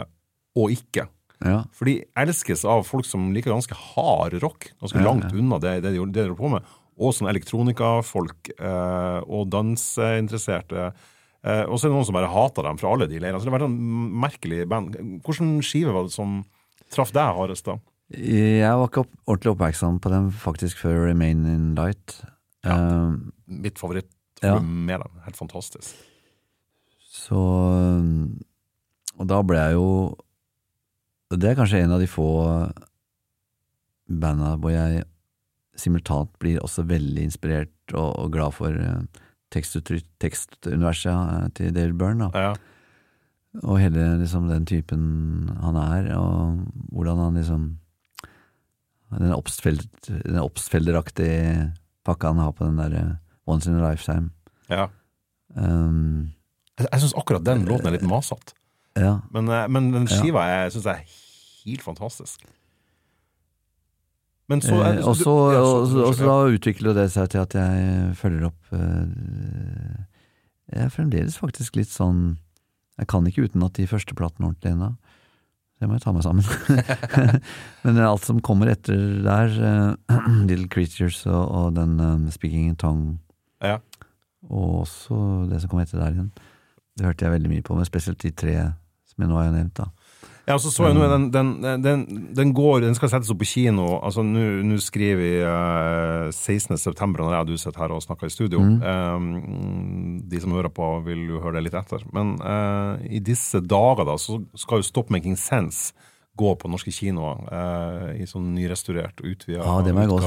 og 0.60 0.76
ikke. 0.76 1.08
ja. 1.48 1.62
For 1.76 1.88
de 1.88 1.96
elskes 2.20 2.66
av 2.68 2.84
folk 2.88 3.08
som 3.08 3.32
liker 3.36 3.54
ganske 3.54 3.76
hard 3.76 4.36
rock, 4.44 4.70
ganske 4.84 5.00
Ja, 5.00 5.08
langt 5.08 5.32
unna 5.32 5.60
det, 5.64 5.78
det, 5.86 5.96
de, 5.96 6.06
det 6.12 6.26
de 6.26 6.28
holder 6.28 6.40
på 6.40 6.52
med. 6.58 6.78
Og 7.02 7.16
sånn 7.16 7.32
elektronikafolk 7.32 8.52
eh, 8.60 9.20
og 9.24 9.48
danseinteresserte. 9.50 10.92
Eh, 10.92 11.10
og 11.42 11.78
så 11.80 11.88
er 11.88 11.90
det 11.90 11.96
noen 11.96 12.06
som 12.06 12.14
bare 12.20 12.30
hater 12.30 12.68
dem 12.68 12.78
fra 12.78 12.92
alle 12.94 13.08
de 13.10 13.18
leirene. 13.20 13.40
Så 13.42 13.48
det 13.48 13.52
har 13.54 13.60
vært 13.60 13.70
en 13.72 14.12
merkelig 14.22 14.68
band. 14.70 14.98
Hvilken 15.26 15.56
skive 15.66 15.94
var 15.96 16.06
det 16.06 16.14
som 16.14 16.44
traff 16.94 17.14
deg 17.16 17.34
hardest, 17.38 17.66
da? 17.66 17.78
Jeg 18.12 18.68
var 18.78 18.90
ikke 18.90 19.06
opp, 19.06 19.12
ordentlig 19.26 19.54
oppmerksom 19.56 19.98
på 20.04 20.12
dem 20.12 20.26
faktisk 20.36 20.82
før 20.84 21.06
Remain 21.08 21.46
in 21.48 21.70
Light. 21.78 22.18
Eh, 22.68 23.14
Mitt 23.48 23.80
favoritt 23.80 24.12
Ja. 24.44 24.60
med 24.60 25.00
dem. 25.02 25.20
Helt 25.26 25.38
fantastisk. 25.40 25.96
Så 27.12 27.40
Og 29.20 29.28
da 29.28 29.42
ble 29.44 29.58
jeg 29.58 29.74
jo 29.76 30.18
Det 31.32 31.50
er 31.52 31.56
kanskje 31.56 31.82
en 31.84 31.92
av 31.92 32.00
de 32.00 32.08
få 32.08 32.28
banda 34.12 34.56
hvor 34.60 34.72
jeg 34.74 35.04
simultant 35.80 36.32
blir 36.42 36.60
også 36.60 36.84
veldig 36.88 37.24
inspirert 37.24 37.94
og, 37.96 38.10
og 38.20 38.32
glad 38.34 38.52
for 38.58 38.76
eh, 38.76 39.22
tekstuniverset 39.52 41.12
eh, 41.12 41.48
til 41.58 41.74
David 41.76 41.98
Byrne. 42.00 42.30
Ja. 42.36 42.54
Og 43.68 43.80
hele 43.84 44.06
liksom, 44.22 44.48
den 44.48 44.66
typen 44.70 45.02
han 45.62 45.76
er, 45.76 46.12
og 46.16 46.62
hvordan 46.96 47.18
han 47.26 47.36
liksom 47.40 47.70
Den 49.12 49.34
Obstfeld, 49.36 49.82
den 50.08 50.38
Obstfelderaktige 50.40 51.74
pakka 52.08 52.30
han 52.32 52.38
har 52.40 52.54
på 52.56 52.64
den 52.70 52.78
der 52.80 52.94
eh, 52.96 53.10
Once 53.46 53.68
in 53.68 53.76
a 53.76 53.90
Lifetime. 53.90 54.30
ja. 54.70 54.88
Um, 55.52 56.32
Jeg, 56.80 56.88
jeg 56.94 57.02
syns 57.02 57.14
akkurat 57.20 57.44
den 57.44 57.66
låten 57.68 57.88
er 57.90 57.92
litt 57.98 58.06
masete. 58.08 58.54
ja. 58.96 59.18
Men, 59.36 59.50
eh, 59.52 59.68
men 59.68 59.92
den 59.92 60.08
Ja. 60.08 60.16
skiva 60.22 60.46
jeg 60.48 60.72
syns 60.72 60.86
er 60.88 61.02
helt 61.66 61.82
fantastisk. 61.84 62.46
Men 64.52 64.60
så 64.64 64.76
er 64.82 64.90
Eh, 64.92 64.96
det- 65.00 65.06
og 65.08 65.16
du- 65.18 65.24
så 65.24 65.34
ja, 65.56 65.62
så- 65.88 66.06
og 66.10 66.16
så 66.18 66.28
da 66.28 66.38
utvikler 66.58 66.94
det 66.98 67.08
seg 67.14 67.30
til 67.32 67.42
at 67.46 67.54
jeg 67.56 68.16
følger 68.20 68.46
opp 68.52 68.74
eh, 68.76 70.06
Jeg 70.72 70.86
er 70.86 70.90
fremdeles 70.94 71.38
faktisk 71.40 71.76
litt 71.80 71.92
sånn 71.92 72.38
Jeg 73.00 73.08
kan 73.08 73.26
ikke 73.26 73.48
uten 73.48 73.64
at 73.66 73.74
de 73.80 73.88
første 73.90 74.14
platene 74.14 74.52
ordentlig 74.52 74.74
ennå. 74.76 74.92
Det 75.82 75.88
må 75.90 75.96
jeg 75.98 76.04
ta 76.04 76.12
meg 76.14 76.22
sammen. 76.22 76.46
Men 77.84 77.98
alt 78.06 78.22
som 78.28 78.40
kommer 78.46 78.70
etter 78.70 79.24
der, 79.24 79.48
eh, 80.12 80.28
Little 80.48 80.68
Creatures 80.70 81.24
og, 81.26 81.50
og 81.50 81.74
den 81.80 81.96
um, 82.00 82.28
Speaking 82.30 82.68
in 82.70 82.76
Tongue, 82.76 83.18
Ja. 83.64 83.80
og 84.50 84.84
også 84.86 85.50
det 85.50 85.62
som 85.64 85.70
kom 85.72 85.80
etter 85.82 85.98
der 85.98 86.12
igjen, 86.14 86.30
det 86.98 87.08
hørte 87.08 87.26
jeg 87.26 87.34
veldig 87.34 87.50
mye 87.56 87.64
på, 87.66 87.76
men 87.80 87.86
spesielt 87.90 88.20
de 88.22 88.30
tre 88.32 88.54
som 89.10 89.24
jeg 89.26 89.30
nå 89.32 89.40
har 89.42 89.50
nevnt. 89.56 89.74
da. 89.82 89.86
Ja, 90.52 90.58
så 90.60 90.72
så 90.74 90.90
jeg 90.90 90.98
nå 90.98 91.08
den, 91.08 91.30
den, 91.32 91.52
den, 91.84 92.04
den 92.36 92.52
går, 92.56 92.82
den 92.84 92.96
skal 92.98 93.12
settes 93.14 93.32
opp 93.32 93.40
på 93.42 93.48
kino. 93.48 93.88
Altså 94.04 94.24
Nå 94.26 94.78
skriver 94.84 95.22
vi 95.22 95.32
uh, 95.46 96.28
16. 96.32 96.76
september, 96.82 97.24
når 97.24 97.36
jeg 97.38 97.46
og 97.46 97.52
du 97.52 97.62
sitter 97.62 97.84
her 97.86 97.96
og 97.96 98.04
snakker 98.04 98.28
i 98.28 98.34
studio. 98.34 98.62
Eh, 98.62 99.28
de 100.32 100.42
som 100.44 100.56
hører 100.56 100.72
på, 100.76 100.88
vil 101.08 101.24
jo 101.30 101.42
høre 101.44 101.60
det 101.60 101.70
litt 101.70 101.78
etter. 101.80 102.04
Men 102.16 102.36
uh, 102.44 103.00
i 103.08 103.22
disse 103.24 103.64
dager 103.64 104.08
da, 104.12 104.18
så 104.20 104.42
skal 104.60 104.82
jo 104.82 104.90
Stop 104.90 105.14
Making 105.14 105.38
Sense 105.40 105.96
gå 106.40 106.54
på 106.60 106.70
norske 106.72 106.94
kinoer 106.96 107.46
uh, 107.52 108.10
i 108.16 108.28
sånn 108.30 108.52
nyrestaurert 108.56 109.20
og 109.22 109.32
utvida 109.34 109.64
Ja, 109.64 109.80
det 109.86 109.94
må 109.96 110.06
jeg 110.06 110.12
gå 110.14 110.20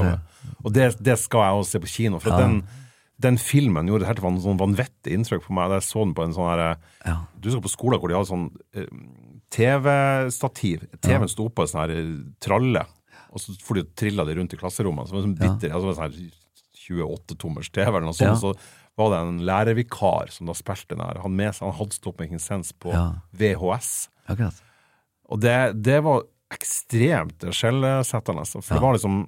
og 0.63 0.73
det, 0.73 0.91
det 1.03 1.17
skal 1.21 1.47
jeg 1.47 1.61
også 1.61 1.75
se 1.75 1.81
på 1.85 1.93
kino. 1.97 2.19
For 2.21 2.33
Ja. 2.33 2.43
den, 2.45 2.59
den 3.21 3.37
filmen 3.41 3.89
gjorde 3.89 4.05
et 4.05 4.13
helt 4.13 4.43
sånn 4.43 4.59
vanvittig 4.59 5.15
inntrykk 5.15 5.47
på 5.47 5.55
meg. 5.55 5.73
Jeg 5.77 5.87
så 5.87 6.05
den 6.05 6.15
på 6.17 6.25
en 6.25 6.35
sånn 6.35 6.51
her 6.51 6.77
Ja. 7.05 7.17
du 7.39 7.49
skal 7.49 7.63
på 7.65 7.73
skolen 7.73 7.99
hvor 7.99 8.11
de 8.11 8.17
hadde 8.17 8.31
sånn 8.31 8.49
eh, 8.75 8.89
TV-stativ. 9.53 10.85
TV-en 11.01 11.29
sto 11.31 11.47
på 11.49 11.65
en 11.65 11.67
sånn 11.71 11.83
her 11.83 12.05
tralle, 12.43 12.85
og 13.31 13.41
så 13.43 13.55
for 13.63 13.75
de 13.79 13.83
trilla 13.97 14.25
det 14.27 14.37
rundt 14.37 14.53
i 14.55 14.59
klasserommet. 14.59 15.07
Så 15.09 15.15
var 15.15 15.21
det 15.23 15.27
sånn 15.29 15.39
bitter, 15.39 15.73
altså 15.75 15.91
en 15.91 15.99
sånn 15.99 16.31
28-tommers 16.85 17.71
TV 17.73 17.89
eller 17.89 18.05
noe 18.07 18.15
sånt. 18.15 18.35
Ja. 18.35 18.39
Så 18.39 18.53
var 18.95 19.11
det 19.11 19.19
en 19.25 19.39
lærervikar 19.47 20.29
som 20.31 20.47
da 20.47 20.55
spilte 20.55 20.93
den 20.95 21.03
her. 21.03 21.19
Han, 21.23 21.35
med, 21.35 21.51
seg- 21.57 21.67
han 21.67 21.75
hadde 21.79 21.97
Stop 21.97 22.19
Making 22.21 22.39
Sense 22.39 22.71
på 22.79 22.93
Ja. 22.93 23.07
VHS. 23.35 24.09
Akkurat. 24.31 24.61
Og 25.29 25.41
det, 25.41 25.57
det 25.83 25.99
var 26.05 26.23
ekstremt 26.53 27.41
skjellsettende. 27.51 28.45
For 28.45 28.61
det 28.75 28.77
Ja. 28.79 28.85
var 28.85 28.93
liksom 28.93 29.25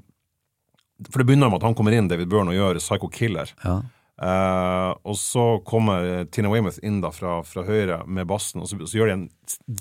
For 1.12 1.20
det 1.22 1.28
begynner 1.28 1.50
med 1.52 1.58
at 1.62 1.68
han 1.68 1.76
kommer 1.76 1.94
inn, 1.94 2.08
David 2.08 2.28
Byrne, 2.30 2.50
og 2.50 2.56
gjør 2.58 2.80
Psycho 2.82 3.08
Killer. 3.14 3.52
Ja. 3.64 3.82
Eh, 4.18 4.92
og 5.06 5.18
så 5.20 5.46
kommer 5.68 6.24
Tina 6.34 6.50
Weymouth 6.50 6.80
inn 6.86 7.02
da 7.04 7.12
fra, 7.14 7.40
fra 7.46 7.66
høyre 7.68 8.00
med 8.10 8.26
bassen, 8.30 8.64
og 8.64 8.70
så, 8.70 8.80
så 8.88 8.98
gjør 8.98 9.12
de 9.12 9.16
en 9.20 9.28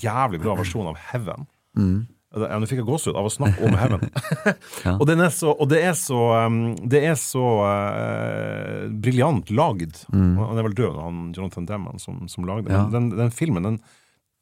jævlig 0.02 0.42
bra 0.44 0.56
versjon 0.58 0.90
av 0.90 0.98
Heaven. 1.10 1.46
Mm. 1.76 1.96
Ja, 2.36 2.58
Nå 2.60 2.66
fikk 2.68 2.82
jeg 2.82 2.88
gåsehud 2.88 3.16
av 3.16 3.28
å 3.28 3.32
snakke 3.32 3.64
om 3.64 3.76
Heaven. 3.80 4.02
Ja. 4.84 4.92
og, 4.98 5.06
den 5.08 5.22
så, 5.32 5.54
og 5.56 5.70
det 5.70 5.78
er 5.88 5.94
så, 5.96 6.18
um, 6.44 6.74
det 6.84 7.00
er 7.08 7.14
så 7.18 7.42
uh, 7.64 8.88
briljant 9.02 9.48
lagd. 9.54 10.02
Han 10.12 10.58
er 10.58 10.66
vel 10.66 10.76
død, 10.76 10.98
han 11.00 11.22
Jonathan 11.36 11.68
Demman 11.68 12.02
som, 12.02 12.26
som 12.30 12.44
lagde. 12.48 12.68
Ja. 12.72 12.84
Den, 12.92 13.08
den 13.16 13.32
filmen 13.34 13.64
den, 13.66 13.78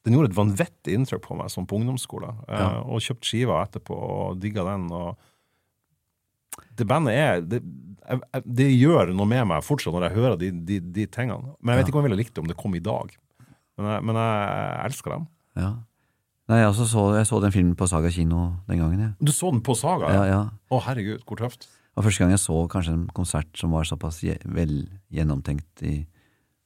den 0.05 0.17
gjorde 0.17 0.33
et 0.33 0.37
vanvittig 0.41 0.97
inntrykk 0.99 1.23
på 1.29 1.39
meg 1.39 1.53
som 1.55 1.69
på 1.71 1.79
ungdomsskole. 1.79 2.33
Uh, 2.49 2.57
Ja. 2.59 2.67
Og 2.83 3.05
kjøpt 3.05 3.31
skiva 3.31 3.63
etterpå 3.65 3.95
og 3.95 4.43
digga 4.43 4.67
den. 4.73 4.89
og 4.93 5.15
det 6.77 6.87
bandet 6.91 7.15
er 7.15 7.41
det, 7.41 7.63
jeg- 8.09 8.45
det 8.45 8.69
gjør 8.79 9.15
noe 9.17 9.27
med 9.31 9.47
meg 9.49 9.63
fortsatt 9.65 9.95
når 9.95 10.09
jeg 10.09 10.17
hører 10.19 10.39
de, 10.41 10.51
de, 10.69 10.81
de 10.81 11.07
tingene. 11.07 11.55
Men 11.61 11.75
jeg 11.75 11.83
vet 11.85 11.89
ikke 11.93 11.99
om 12.01 12.05
jeg 12.05 12.11
ville 12.11 12.21
likt 12.23 12.35
det 12.35 12.43
om 12.45 12.51
det 12.51 12.57
kom 12.61 12.75
i 12.77 12.83
dag. 12.85 13.15
Men 13.79 13.91
jeg, 13.91 14.05
men 14.05 14.17
jeg 14.21 14.81
elsker 14.91 15.11
dem. 15.17 15.27
Ja. 15.57 15.71
Nei, 16.53 16.59
jeg, 16.61 16.75
så, 16.77 17.05
jeg 17.17 17.25
så 17.31 17.39
den 17.41 17.55
filmen 17.55 17.77
på 17.81 17.87
Saga 17.89 18.11
kino 18.13 18.43
den 18.69 18.79
gangen, 18.83 19.01
Ja. 19.01 19.13
Du 19.25 19.33
så 19.33 19.51
den 19.51 19.63
på 19.65 19.73
Saga? 19.79 20.11
Ja, 20.13 20.25
ja. 20.29 20.41
Å, 20.71 20.81
herregud, 20.85 21.23
hvor 21.25 21.41
tøft. 21.41 21.65
Det 21.71 21.97
var 22.03 22.05
første 22.11 22.25
gang 22.25 22.35
jeg 22.35 22.43
så 22.43 22.57
kanskje 22.69 22.93
en 22.99 23.07
konsert 23.17 23.49
som 23.57 23.71
var 23.73 23.87
såpass 23.89 24.19
vel 24.45 24.75
gjennomtenkt 25.15 25.83
i 25.87 25.95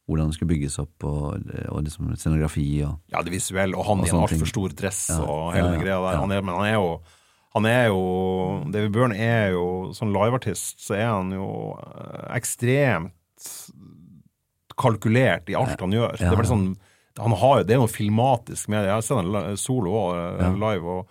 hvordan 0.09 0.31
det 0.31 0.39
skulle 0.39 0.49
bygges 0.55 0.79
opp, 0.81 1.05
og, 1.05 1.43
og 1.69 1.83
liksom 1.85 2.09
scenografi 2.17 2.65
og 2.83 2.97
Ja, 3.13 3.21
det 3.23 3.31
visuelle, 3.35 3.77
og 3.77 3.85
han 3.85 4.01
Og 4.01 4.07
i 4.07 4.11
en 4.11 4.23
altfor 4.25 4.49
stor 4.49 4.73
dress 4.73 5.03
Ja, 5.13 5.19
og 5.21 5.53
hele 5.53 5.67
ja, 5.67 5.73
den 5.75 5.79
ja, 5.79 5.85
greia 5.85 5.99
der. 6.01 6.17
Han 6.23 6.33
er, 6.33 6.41
men 6.49 6.55
han 6.57 6.65
er 6.65 6.77
jo 6.79 6.87
han 7.59 7.67
er 7.71 7.87
jo 7.91 7.99
David 8.73 8.93
Byrne 8.95 9.17
er 9.19 9.51
jo 9.57 9.65
Som 9.97 10.11
liveartist 10.15 10.81
så 10.85 10.95
er 10.97 11.09
han 11.11 11.33
jo 11.35 11.49
eh, 11.79 12.29
ekstremt 12.39 13.15
kalkulert 14.79 15.49
i 15.51 15.57
alt 15.59 15.81
han 15.83 15.95
gjør. 15.95 16.17
Det 16.19 16.29
er 16.29 16.49
sånn 16.49 16.69
han 17.19 17.35
har, 17.35 17.65
Det 17.67 17.75
er 17.75 17.81
noe 17.83 17.91
filmatisk 17.91 18.69
med 18.71 18.85
det. 18.85 18.91
Jeg 18.93 18.95
har 18.95 19.03
sett 19.03 19.19
ham 19.19 19.57
solo 19.59 19.91
og 19.99 20.59
live, 20.61 20.87
og 20.87 21.09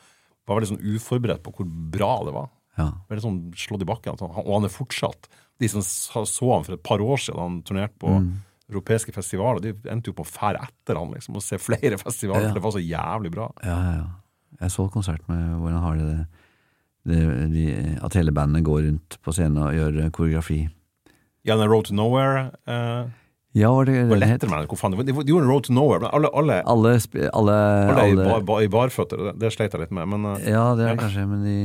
var 0.48 0.56
veldig 0.62 0.70
sånn 0.70 0.86
uforberedt 0.96 1.42
på 1.44 1.52
hvor 1.58 1.68
bra 1.92 2.12
det 2.24 2.32
var. 2.38 2.46
Ja. 2.80 2.86
Veldig 3.10 3.24
sånn 3.26 3.40
slått 3.60 3.84
i 3.84 3.90
bakken. 3.90 4.16
Og 4.24 4.48
han 4.54 4.64
er 4.70 4.72
fortsatt 4.72 5.28
De 5.60 5.68
som 5.68 5.82
så 5.82 6.52
han 6.54 6.64
for 6.64 6.78
et 6.78 6.84
par 6.86 7.02
år 7.04 7.18
siden, 7.20 7.40
han 7.42 7.62
turnerte 7.66 7.98
på 8.00 8.14
Mm. 8.14 8.28
europeiske 8.70 9.12
festivaler, 9.16 9.60
de 9.64 9.72
endte 9.90 10.08
jo 10.12 10.14
på 10.14 10.24
å 10.24 10.28
fære 10.30 10.60
etter 10.68 10.96
han 11.00 11.10
liksom, 11.12 11.36
og 11.36 11.42
se 11.42 11.58
flere 11.58 11.98
festivaler, 12.06 12.44
Ja. 12.44 12.48
for 12.52 12.60
det 12.60 12.64
var 12.64 12.72
så 12.76 12.84
jævlig 12.84 13.32
bra. 13.32 13.52
Ja, 13.64 13.78
ja, 13.84 13.94
ja. 13.98 14.08
Jeg 14.62 14.72
så 14.72 14.88
konsert 14.90 15.22
med 15.30 15.38
hvordan 15.60 15.80
har 15.82 15.96
har 15.96 15.96
det, 15.96 16.26
det 17.08 17.52
de, 17.54 17.66
At 18.04 18.14
hele 18.18 18.32
bandet 18.32 18.64
går 18.66 18.82
rundt 18.88 19.18
på 19.24 19.32
scenen 19.32 19.58
og 19.64 19.74
gjør 19.76 20.04
eh, 20.06 20.10
koreografi. 20.12 20.68
Ja, 21.46 21.56
den 21.56 21.70
Road 21.72 21.86
to 21.86 21.96
Nowhere 21.96 22.52
Uh, 22.68 23.10
Ja, 23.56 23.70
det 23.86 23.94
det 23.96 24.10
med 24.10 24.20
den. 24.30 24.68
Hvor 24.68 24.78
faen, 24.78 24.92
de, 24.98 25.06
de 25.08 25.14
gjorde 25.26 25.46
en 25.46 25.50
Road 25.52 25.64
to 25.64 25.74
Nowhere, 25.74 26.00
men 26.04 26.10
alle, 26.14 26.30
alle, 26.34 26.58
Alle, 26.68 26.92
alle, 27.34 27.56
alle, 28.02 28.26
i, 28.38 28.44
bar, 28.46 28.62
i 28.62 28.68
barføtter, 28.68 29.18
det, 29.18 29.32
det 29.42 29.54
sleit 29.54 29.74
jeg 29.74 29.82
litt 29.82 29.92
med, 29.96 30.06
men 30.12 30.26
uh, 30.26 30.36
Ja, 30.46 30.76
det 30.78 30.86
er 30.86 30.92
Ja. 30.92 30.98
kanskje, 31.00 31.24
men 31.30 31.46
de, 31.46 31.56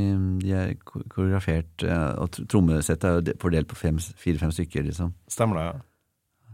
de 0.46 0.52
er 0.52 0.72
koreografert, 0.84 1.84
og 2.22 2.30
trommesettet 2.48 3.04
er 3.04 3.18
jo 3.18 3.34
fordelt 3.42 3.68
på 3.68 3.76
fem- 3.76 3.98
fire-fem 3.98 4.52
stykker, 4.54 4.86
liksom. 4.88 5.12
stemmer 5.28 5.58
det? 5.58 5.82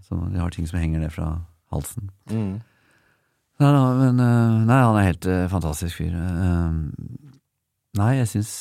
Så 0.09 0.16
de 0.33 0.41
har 0.41 0.51
ting 0.51 0.66
som 0.66 0.79
henger 0.81 1.01
ned 1.05 1.12
fra 1.12 1.29
halsen. 1.70 2.11
Ja. 2.31 2.35
Mm. 2.35 2.59
Nei, 3.59 3.71
da, 3.75 3.83
men 3.99 4.21
eh, 4.23 4.59
Nei, 4.69 4.79
han 4.87 4.99
er 5.01 5.09
helt 5.09 5.27
eh, 5.27 5.47
fantastisk 5.51 5.99
fyr. 5.99 6.15
Eh, 6.15 6.77
nei, 7.99 8.13
jeg 8.21 8.31
syns, 8.35 8.53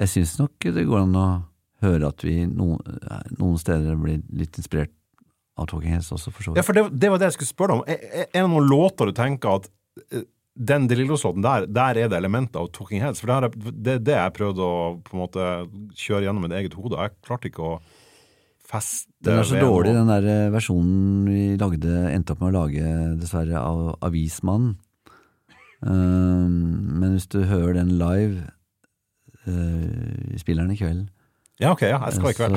jeg 0.00 0.10
syns 0.10 0.34
nok 0.40 0.66
det 0.74 0.86
går 0.88 1.04
an 1.04 1.18
å 1.18 1.28
høre 1.82 2.10
at 2.10 2.24
vi 2.26 2.40
no, 2.50 2.74
eh, 2.82 3.22
noen 3.38 3.60
steder 3.60 3.98
blir 4.00 4.22
litt 4.34 4.58
inspirert 4.58 4.94
av 5.60 5.68
Talking 5.70 5.94
Heads 5.94 6.10
også, 6.16 6.32
for 6.34 6.46
så 6.48 6.56
Ja, 6.56 6.64
for 6.66 6.74
det, 6.74 6.88
det 6.98 7.10
var 7.12 7.20
det 7.20 7.30
jeg 7.30 7.38
skulle 7.38 7.52
spørre 7.52 7.78
om. 7.78 7.86
Er, 7.86 8.02
er 8.02 8.26
er 8.26 8.40
det 8.40 8.50
noen 8.50 8.70
låter 8.70 9.10
du 9.10 9.14
tenker 9.14 9.60
at 9.60 9.70
den 10.52 10.86
DeLillos-låten 10.88 11.44
der, 11.44 11.66
der 11.70 11.98
er 12.00 12.10
det 12.10 12.18
elementer 12.18 12.64
av 12.64 12.70
Talking 12.74 13.02
Heads? 13.04 13.22
For 13.22 13.30
det 13.30 13.98
er 13.98 14.04
det 14.04 14.16
jeg 14.18 14.36
prøvde 14.36 14.64
å 14.64 14.78
på 15.04 15.16
en 15.16 15.22
måte 15.22 15.50
kjøre 15.98 16.26
gjennom 16.26 16.46
mitt 16.46 16.56
eget 16.56 16.74
hode. 16.76 16.98
Jeg 16.98 17.14
klarte 17.24 17.52
ikke 17.52 17.68
å 17.68 17.76
feste 18.72 19.10
Den 19.28 19.38
er 19.40 19.46
så 19.48 19.60
dårlig, 19.60 19.92
den 19.94 20.10
der 20.10 20.28
eh, 20.32 20.52
versjonen 20.54 21.28
vi 21.28 21.42
lagde, 21.60 21.92
endte 22.12 22.34
opp 22.34 22.42
med 22.42 22.52
å 22.52 22.62
lage, 22.62 22.94
dessverre, 23.20 23.60
av 23.60 23.98
Avismannen. 24.08 24.78
Um, 25.82 26.98
men 27.00 27.16
hvis 27.16 27.26
du 27.32 27.40
hører 27.50 27.74
den 27.80 27.96
live, 27.98 28.44
uh, 29.48 30.36
spiller 30.38 30.62
den 30.62 30.76
i 30.76 30.78
kveld, 30.78 31.08
Ja, 31.60 31.72
ok, 31.74 31.82
ja, 31.90 31.98
jeg 32.06 32.18
skal 32.18 32.30
i 32.30 32.36
kveld. 32.38 32.56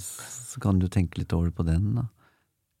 så, 0.00 0.14
så 0.54 0.62
kan 0.64 0.80
du 0.80 0.88
tenke 0.88 1.20
litt 1.20 1.32
over 1.36 1.52
på 1.54 1.66
den, 1.68 1.92
da. 2.00 2.06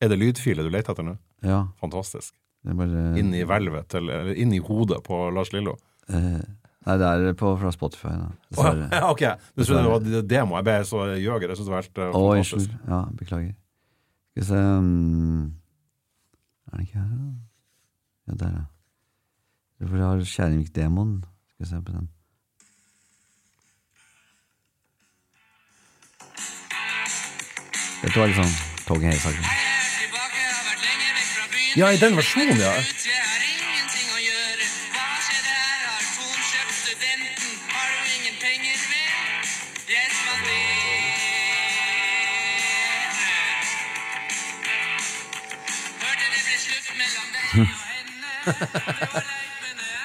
Er 0.02 0.10
det 0.12 0.18
lydfiler 0.20 0.66
du 0.66 0.72
leter 0.72 0.92
etter 0.92 1.06
nå? 1.06 1.14
Ja. 1.44 1.66
Fantastisk. 1.80 2.32
Det 2.64 2.72
er 2.72 2.78
bare, 2.80 3.04
Inn 3.20 3.32
i 3.36 3.44
hvelvet, 3.44 3.92
eller 3.96 4.24
eller 4.24 4.40
inn 4.40 4.52
i 4.56 4.60
hodet 4.64 5.02
på 5.04 5.18
Lars 5.36 5.52
Lillo. 5.52 5.76
eh, 6.08 6.40
nei, 6.86 6.96
det 7.00 7.06
er 7.32 7.36
på, 7.40 7.50
fra 7.60 7.70
Spotify, 7.72 8.12
da. 8.20 8.26
Oh, 8.60 8.68
ja, 8.92 9.02
ok, 9.10 9.22
du 9.56 9.64
trodde 9.64 9.82
det 9.82 9.90
var 9.92 9.98
det- 10.04 10.24
demo. 10.30 10.56
Jeg 10.60 10.64
ble 10.68 10.74
så 10.84 11.04
gjøger. 11.16 11.48
Jeg 11.48 11.56
det 11.56 11.72
var 11.74 11.82
helt 11.82 11.98
eh, 11.98 12.08
Å, 12.10 12.22
fantastisk. 12.28 12.54
unnskyld. 12.54 12.90
Ja, 12.92 13.00
beklager. 13.20 13.54
Skal 14.34 14.42
vi 14.42 14.46
se 14.48 14.60
um, 14.60 15.44
Er 16.72 16.76
det 16.76 16.86
ikke 16.88 16.98
her, 16.98 17.10
da? 17.14 17.30
Ja, 18.28 18.34
der, 18.44 18.54
ja. 18.58 18.64
Hvorfor 19.80 20.02
har 20.04 20.16
ha 20.18 20.24
Kjerringvik-demoen. 20.34 21.14
Skal 21.54 21.64
vi 21.66 21.70
se 21.70 21.80
på 21.86 21.92
den. 21.96 22.08
Dette 28.02 28.18
var 28.20 28.28
litt 28.28 28.36
sånn 28.36 28.54
Talking 28.84 29.08
Heads-saken. 29.08 29.44
Ja, 31.74 31.88
i 31.90 31.98
den 31.98 32.14
versjonen, 32.18 32.60
ja. 32.60 32.72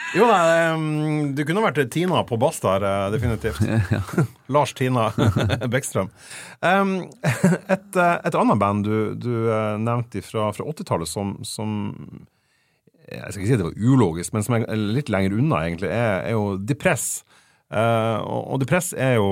Jo, 0.10 0.26
nei, 0.26 1.34
du 1.38 1.44
kunne 1.46 1.62
vært 1.62 1.84
Tina 1.94 2.24
på 2.26 2.38
bass 2.42 2.58
der, 2.64 2.82
eh, 2.86 3.12
definitivt. 3.14 3.62
Lars 4.54 4.74
Tina 4.74 5.10
Bekkstrøm. 5.74 6.10
Et, 6.66 7.92
eh, 7.94 8.16
et 8.26 8.40
annet 8.40 8.62
band 8.62 8.88
du, 8.88 8.96
du 9.14 9.34
eh, 9.46 9.76
nevnte 9.78 10.24
fra, 10.26 10.50
fra 10.56 10.66
80-tallet 10.66 11.10
som, 11.10 11.36
som 11.46 11.78
Jeg 13.06 13.22
skal 13.30 13.44
ikke 13.44 13.52
si 13.52 13.60
det 13.62 13.70
var 13.70 13.78
ulogisk, 13.78 14.34
men 14.34 14.46
som 14.46 14.58
er 14.58 14.66
litt 14.98 15.14
lenger 15.14 15.38
unna, 15.38 15.62
egentlig, 15.68 15.94
er, 15.94 16.26
er 16.26 16.36
jo 16.38 16.58
Depress. 16.58 17.24
Og, 17.70 18.44
og 18.54 18.62
Depress 18.64 18.96
er 18.98 19.20
jo 19.20 19.30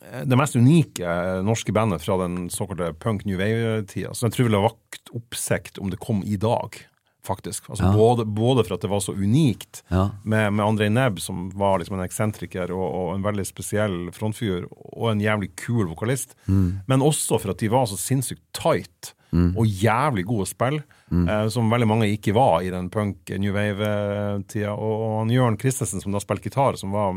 det 0.00 0.36
mest 0.40 0.56
unike 0.56 1.14
norske 1.44 1.72
bandet 1.76 2.00
fra 2.00 2.16
den 2.22 2.46
såkalte 2.52 2.94
punk 2.96 3.26
new 3.28 3.36
wave-tida. 3.36 4.14
som 4.16 4.28
jeg 4.28 4.36
tror 4.36 4.48
ville 4.48 4.62
vakt 4.64 5.12
oppsikt 5.16 5.80
om 5.80 5.92
det 5.92 6.00
kom 6.00 6.22
i 6.24 6.38
dag, 6.40 6.80
faktisk. 7.26 7.70
Altså 7.70 7.84
Ja. 7.84 7.92
både, 7.92 8.24
både 8.24 8.64
for 8.64 8.74
at 8.74 8.80
det 8.80 8.90
var 8.90 9.00
så 9.00 9.12
unikt 9.12 9.82
Ja. 9.90 10.10
med, 10.24 10.52
med 10.52 10.64
Andrej 10.66 10.88
Nebb, 10.88 11.20
som 11.20 11.50
var 11.50 11.78
liksom 11.78 11.98
en 11.98 12.04
eksentriker 12.06 12.70
og, 12.70 12.88
og 12.94 13.14
en 13.14 13.22
veldig 13.22 13.46
spesiell 13.46 14.10
frontfigur, 14.12 14.66
og 14.96 15.10
en 15.12 15.20
jævlig 15.20 15.50
kul 15.56 15.86
vokalist. 15.88 16.34
Men 16.46 17.00
også 17.00 17.38
for 17.40 17.50
at 17.50 17.58
de 17.58 17.68
var 17.68 17.86
så 17.86 17.96
sinnssykt 17.98 18.42
tight 18.52 19.14
og 19.56 19.66
jævlig 19.66 20.24
gode 20.26 20.46
spill, 20.46 20.80
mm. 21.10 21.28
eh, 21.28 21.48
som 21.48 21.70
veldig 21.70 21.86
mange 21.86 22.08
ikke 22.10 22.34
var 22.34 22.62
i 22.66 22.70
den 22.70 22.88
punk 22.90 23.30
new 23.38 23.52
wave-tida. 23.54 24.72
Og, 24.74 24.94
og 25.04 25.18
han 25.20 25.30
Jørn 25.30 25.58
Christensen, 25.60 26.00
som 26.02 26.12
da 26.12 26.18
spilte 26.18 26.48
gitar, 26.48 26.76
som 26.80 26.90
var 26.90 27.14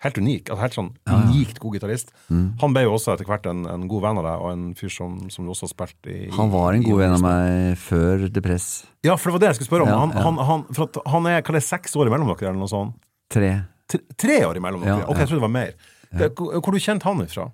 helt 0.00 0.18
unik, 0.20 0.48
altså 0.48 0.62
helt 0.62 0.76
sånn 0.78 0.90
unikt 1.10 1.60
god 1.60 1.76
gitarist, 1.76 2.12
han 2.30 2.76
ble 2.76 2.86
jo 2.86 2.94
også 2.96 3.14
etter 3.14 3.28
hvert 3.28 3.48
en, 3.50 3.66
en 3.68 3.86
god 3.90 4.04
venn 4.06 4.20
av 4.22 4.28
deg, 4.28 4.44
og 4.44 4.52
en 4.54 4.64
fyr 4.78 4.94
som, 4.94 5.18
som 5.32 5.44
du 5.44 5.52
også 5.52 5.68
har 5.68 5.72
spilt 5.74 6.10
i 6.10 6.18
Han 6.36 6.52
var 6.52 6.76
en 6.76 6.86
god 6.86 7.02
venn 7.02 7.16
av 7.18 7.24
meg 7.24 7.76
før 7.80 8.24
Depress. 8.32 8.70
Ja, 9.04 9.16
for 9.16 9.30
det 9.30 9.36
var 9.36 9.44
det 9.44 9.50
jeg 9.50 9.60
skulle 9.60 9.70
spørre 9.72 9.86
om. 9.88 9.92
Ja, 9.92 10.00
han, 10.00 10.14
ja. 10.16 10.24
Han, 10.26 10.42
han, 10.48 10.66
for 10.76 11.04
han 11.12 11.28
er, 11.28 11.40
hva 11.44 11.54
er 11.54 11.60
det, 11.60 11.66
seks 11.68 11.96
år 12.00 12.10
imellom 12.10 12.32
dere, 12.32 12.52
eller 12.52 12.62
noe 12.62 12.72
sånt? 12.72 12.96
Tre. 13.30 13.54
Tre, 13.90 14.02
tre 14.24 14.42
år 14.48 14.60
imellom 14.60 14.84
dere? 14.86 15.00
Ja, 15.02 15.08
ok, 15.08 15.20
jeg 15.20 15.30
trodde 15.30 15.42
det 15.42 15.48
var 15.48 15.56
mer. 15.58 15.74
Det, 16.10 16.30
hvor, 16.38 16.56
hvor 16.58 16.74
du 16.74 16.82
kjente 16.82 17.06
han 17.06 17.24
ifra? 17.24 17.50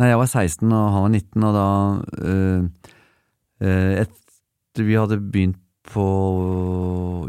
Nei, 0.00 0.08
jeg 0.10 0.20
var 0.22 0.30
16 0.30 0.70
og 0.72 0.84
han 0.94 1.04
var 1.04 1.12
19, 1.12 1.44
og 1.44 1.56
da 1.56 1.66
øh, 2.24 2.62
øh, 3.60 3.92
Etter 4.00 4.86
vi 4.86 4.96
hadde 4.96 5.18
begynt 5.20 5.60
på 5.90 6.04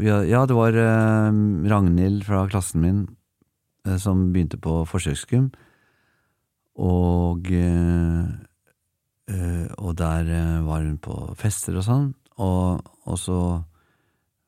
Ja, 0.04 0.22
ja 0.24 0.44
det 0.48 0.56
var 0.56 0.76
øh, 0.78 1.40
Ragnhild 1.68 2.24
fra 2.24 2.46
klassen 2.48 2.84
min 2.84 3.02
som 3.98 4.28
begynte 4.32 4.60
på 4.62 4.82
forsøksgym, 4.86 5.50
og 6.78 7.50
øh, 7.52 8.24
øh, 9.28 9.66
Og 9.78 9.98
der 9.98 10.24
var 10.62 10.80
hun 10.80 10.98
på 10.98 11.34
fester 11.36 11.76
og 11.76 11.84
sånn, 11.84 12.14
og, 12.40 12.80
og 13.04 13.18
så 13.18 13.38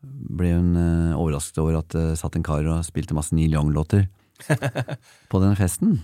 ble 0.05 0.55
hun 0.55 0.77
overrasket 1.17 1.61
over 1.61 1.79
at 1.79 1.93
det 1.93 2.19
satt 2.19 2.37
en 2.37 2.45
kar 2.45 2.65
og 2.65 2.85
spilte 2.85 3.17
masse 3.17 3.35
Neil 3.35 3.53
Young-låter 3.53 4.07
på 5.31 5.41
den 5.41 5.57
festen. 5.57 6.03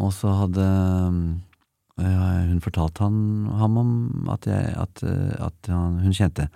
Og 0.00 0.12
så 0.16 0.32
hadde 0.32 0.64
ja, 2.00 2.26
hun 2.48 2.60
fortalt 2.64 3.00
han, 3.02 3.16
ham 3.60 3.78
om 3.80 3.92
at, 4.32 4.46
jeg, 4.48 4.72
at, 4.80 5.02
eh, 5.04 5.32
at 5.46 5.70
han, 5.70 6.00
hun 6.04 6.16
kjente 6.16 6.48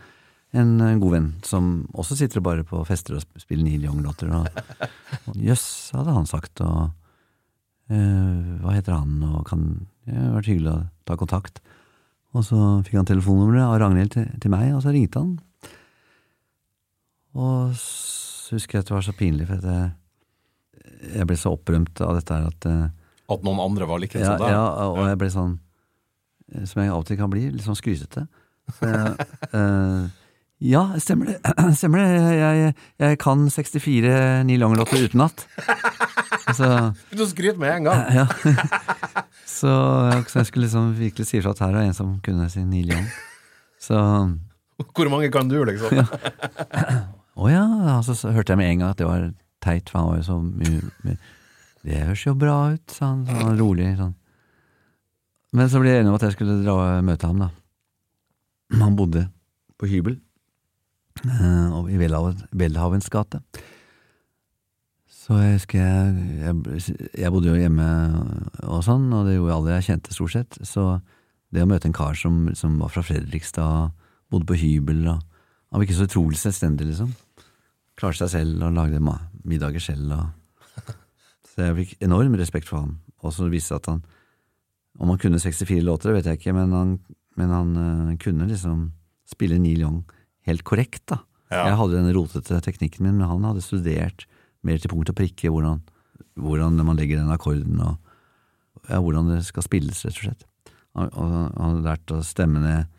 en, 0.55 0.75
en 0.81 1.01
god 1.03 1.15
venn 1.17 1.31
som 1.47 1.71
også 1.99 2.17
sitter 2.19 2.43
bare 2.45 2.65
på 2.67 2.83
fester 2.87 3.17
og 3.19 3.25
spiller 3.43 3.67
Neil 3.67 3.87
Young-låter. 3.89 4.31
Og 4.31 5.39
jøss, 5.49 5.67
hadde 5.97 6.15
han 6.15 6.29
sagt, 6.31 6.63
og 6.63 6.93
eh, 7.91 8.61
hva 8.63 8.77
heter 8.77 8.95
han, 8.97 9.19
og 9.27 9.43
kan 9.49 9.67
Det 10.05 10.15
har 10.15 10.35
vært 10.37 10.51
hyggelig 10.53 10.71
å 10.71 10.85
ta 11.09 11.17
kontakt. 11.17 11.63
Og 12.35 12.45
så 12.45 12.59
fikk 12.85 12.99
han 12.99 13.09
telefonnummeret 13.09 13.65
av 13.65 13.79
Ragnhild 13.81 14.13
til, 14.13 14.27
til 14.43 14.53
meg, 14.53 14.73
og 14.77 14.83
så 14.85 14.93
ringte 14.95 15.23
han. 15.23 15.37
Og 17.35 17.75
så 17.79 18.59
husker 18.59 18.79
jeg 18.79 18.85
at 18.85 18.91
det 18.91 18.97
var 18.99 19.07
så 19.07 19.15
pinlig, 19.17 19.47
for 19.49 19.63
at 19.63 19.71
jeg, 19.71 21.15
jeg 21.17 21.29
ble 21.31 21.39
så 21.41 21.55
opprømt 21.57 22.03
av 22.05 22.19
dette 22.19 22.37
her 22.37 22.51
at 22.51 22.67
eh, 22.71 22.91
At 23.35 23.47
noen 23.47 23.63
andre 23.65 23.89
var 23.89 24.03
like 24.03 24.21
ja, 24.21 24.35
som 24.35 24.43
deg? 24.43 24.53
ja, 24.53 24.67
og 24.93 25.01
jeg 25.09 25.21
ble 25.23 25.31
sånn 25.33 25.55
eh, 26.53 26.67
Som 26.69 26.83
jeg 26.83 26.93
av 26.93 27.01
og 27.01 27.09
til 27.09 27.19
kan 27.19 27.33
bli, 27.33 27.47
litt 27.55 27.65
sånn 27.65 27.79
skrytete. 27.79 28.27
Så 28.77 28.91
jeg, 28.93 29.27
eh, 29.59 30.05
ja, 30.65 30.83
stemmer 31.03 31.29
det. 31.29 31.39
Stemmer 31.79 32.01
det. 32.01 32.37
Jeg, 32.39 32.75
jeg, 33.03 33.19
kan 33.21 33.45
64 33.53 34.45
Neil 34.49 34.63
Young-låter 34.65 35.03
utenat. 35.05 35.45
Så, 36.57 36.69
Du 37.19 37.27
skryter 37.29 37.61
med 37.61 37.77
en 37.77 37.85
gang! 37.91 38.01
ja. 38.19 38.25
så, 39.45 39.75
jeg 40.25 40.49
skulle 40.49 40.65
liksom 40.65 40.95
virkelig 40.97 41.29
si 41.29 41.39
ifra 41.43 41.53
at 41.53 41.61
her 41.67 41.77
er 41.77 41.91
en 41.91 41.97
som 41.97 42.17
kunne 42.25 42.49
si 42.53 42.65
Neil 42.65 42.95
Young. 42.95 43.07
Så 43.81 44.01
Hvor 44.97 45.13
mange 45.13 45.29
kan 45.35 45.53
du, 45.53 45.59
liksom? 45.69 46.01
Å 47.45 47.51
ja, 47.51 47.65
altså, 47.99 48.17
så 48.17 48.33
hørte 48.33 48.55
jeg 48.55 48.63
med 48.63 48.71
en 48.73 48.85
gang 48.85 48.95
at 48.95 49.01
det 49.03 49.09
var 49.11 49.31
teit, 49.65 49.91
for 49.91 50.01
han 50.01 50.13
var 50.13 50.21
jo 50.21 50.27
så 50.29 50.37
mye- 50.41 51.17
Det 51.85 52.05
høres 52.07 52.25
jo 52.25 52.35
bra 52.39 52.59
ut, 52.73 52.85
sa 52.95 53.11
han, 53.11 53.25
sånn 53.29 53.59
rolig. 53.61 53.91
sånn. 53.99 54.15
Men 55.53 55.69
så 55.69 55.83
ble 55.83 55.93
jeg 55.93 56.03
enig 56.05 56.15
om 56.15 56.17
at 56.17 56.25
jeg 56.25 56.39
skulle 56.39 56.63
dra 56.65 56.75
og 56.79 57.05
møte 57.05 57.29
ham, 57.29 57.43
da. 57.45 57.51
Han 58.81 58.97
bodde 58.97 59.27
på 59.77 59.91
hybel 59.91 60.23
og 61.77 61.91
i 61.93 61.99
Welhaven- 62.01 62.45
Welhavens 62.53 63.11
gate. 63.13 63.41
Så 65.09 65.39
jeg 65.41 65.55
husker 65.57 65.81
jeg, 65.81 66.17
jeg, 66.45 66.97
jeg 67.17 67.33
bodde 67.33 67.49
jo 67.49 67.57
hjemme 67.57 67.85
og 68.69 68.83
sånn, 68.85 69.07
og 69.17 69.25
det 69.25 69.39
gjorde 69.39 69.55
alle 69.57 69.77
jeg 69.79 69.87
kjente, 69.87 70.13
stort 70.13 70.35
sett. 70.35 70.59
Så 70.69 70.99
det 71.55 71.63
å 71.65 71.69
møte 71.71 71.89
en 71.89 71.97
kar 71.97 72.19
som, 72.19 72.51
som 72.59 72.75
var 72.83 72.93
fra 72.93 73.05
Fredrikstad, 73.07 73.95
bodde 74.33 74.49
på 74.51 74.59
hybel 74.59 75.07
og 75.13 75.23
Han 75.75 75.81
var 75.81 75.89
ikke 75.89 75.97
så 75.97 76.05
utrolig 76.07 76.39
selvstendig, 76.39 76.85
liksom. 76.87 77.09
Klarte 77.99 78.21
seg 78.21 78.29
selv 78.31 78.61
og 78.63 78.77
lagde 78.77 79.01
middager 79.43 79.83
selv. 79.83 80.13
Og... 80.15 80.93
Så 81.51 81.65
jeg 81.65 81.75
fikk 81.81 82.05
enorm 82.07 82.37
respekt 82.39 82.69
for 82.69 82.85
ham. 82.85 82.93
Og 83.27 83.35
så 83.35 83.49
viste 83.51 83.75
det 83.75 83.81
at 83.83 83.89
han 83.91 84.05
Om 85.03 85.11
han 85.11 85.19
kunne 85.19 85.41
64 85.43 85.83
låter, 85.83 86.13
det 86.13 86.15
vet 86.21 86.29
jeg 86.31 86.39
ikke, 86.39 86.55
men 86.55 86.71
han, 86.71 86.93
men 87.35 87.51
han 87.51 87.73
uh, 87.75 88.13
kunne 88.23 88.47
liksom 88.47 88.93
spille 89.27 89.59
Neil 89.59 89.83
Young 89.83 90.05
helt 90.49 90.65
korrekt, 90.67 91.05
da. 91.13 91.21
Ja. 91.53 91.69
Jeg 91.71 91.79
hadde 91.79 92.01
den 92.01 92.15
rotete 92.17 92.61
teknikken 92.65 93.05
min, 93.07 93.19
men 93.21 93.29
han 93.29 93.45
hadde 93.47 93.63
studert 93.65 94.27
mer 94.65 94.81
til 94.81 94.91
punkt 94.91 95.13
og 95.13 95.19
prikke 95.19 95.53
hvordan, 95.53 95.83
hvordan 96.41 96.81
man 96.87 96.99
legger 96.99 97.21
den 97.21 97.33
akkorden, 97.35 97.79
og 97.85 98.91
ja, 98.91 98.99
hvordan 99.01 99.31
det 99.33 99.45
skal 99.47 99.65
spilles, 99.67 100.03
rett 100.07 100.19
og 100.19 100.27
slett. 100.27 100.47
Han, 100.95 101.11
og 101.13 101.33
han 101.35 101.69
hadde 101.69 101.87
lært 101.87 102.15
å 102.15 102.21
stemme 102.27 102.63
ned 102.65 102.91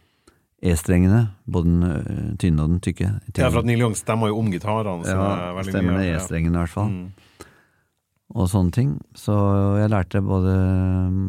E-strengene, 0.65 1.27
både 1.51 1.69
den 1.69 2.37
tynne 2.41 2.63
og 2.63 2.71
den 2.71 2.81
tykke. 2.81 3.09
Ja, 3.35 3.49
for 3.51 3.59
at 3.61 3.67
Neil 3.67 3.83
Young 3.83 3.93
stemmer 3.97 4.31
jo 4.31 4.39
om 4.39 4.47
gitarene. 4.49 5.05
Så 5.05 5.13
Ja, 5.13 5.65
stemmer 5.67 5.99
ned. 5.99 6.15
E-strengene, 6.15 6.55
i 6.55 6.63
hvert 6.63 6.73
fall. 6.73 6.89
Mm. 6.89 7.51
Og 8.35 8.47
sånne 8.49 8.73
ting. 8.73 8.95
Så 9.13 9.35
jeg 9.77 9.91
lærte 9.93 10.23
både 10.25 10.55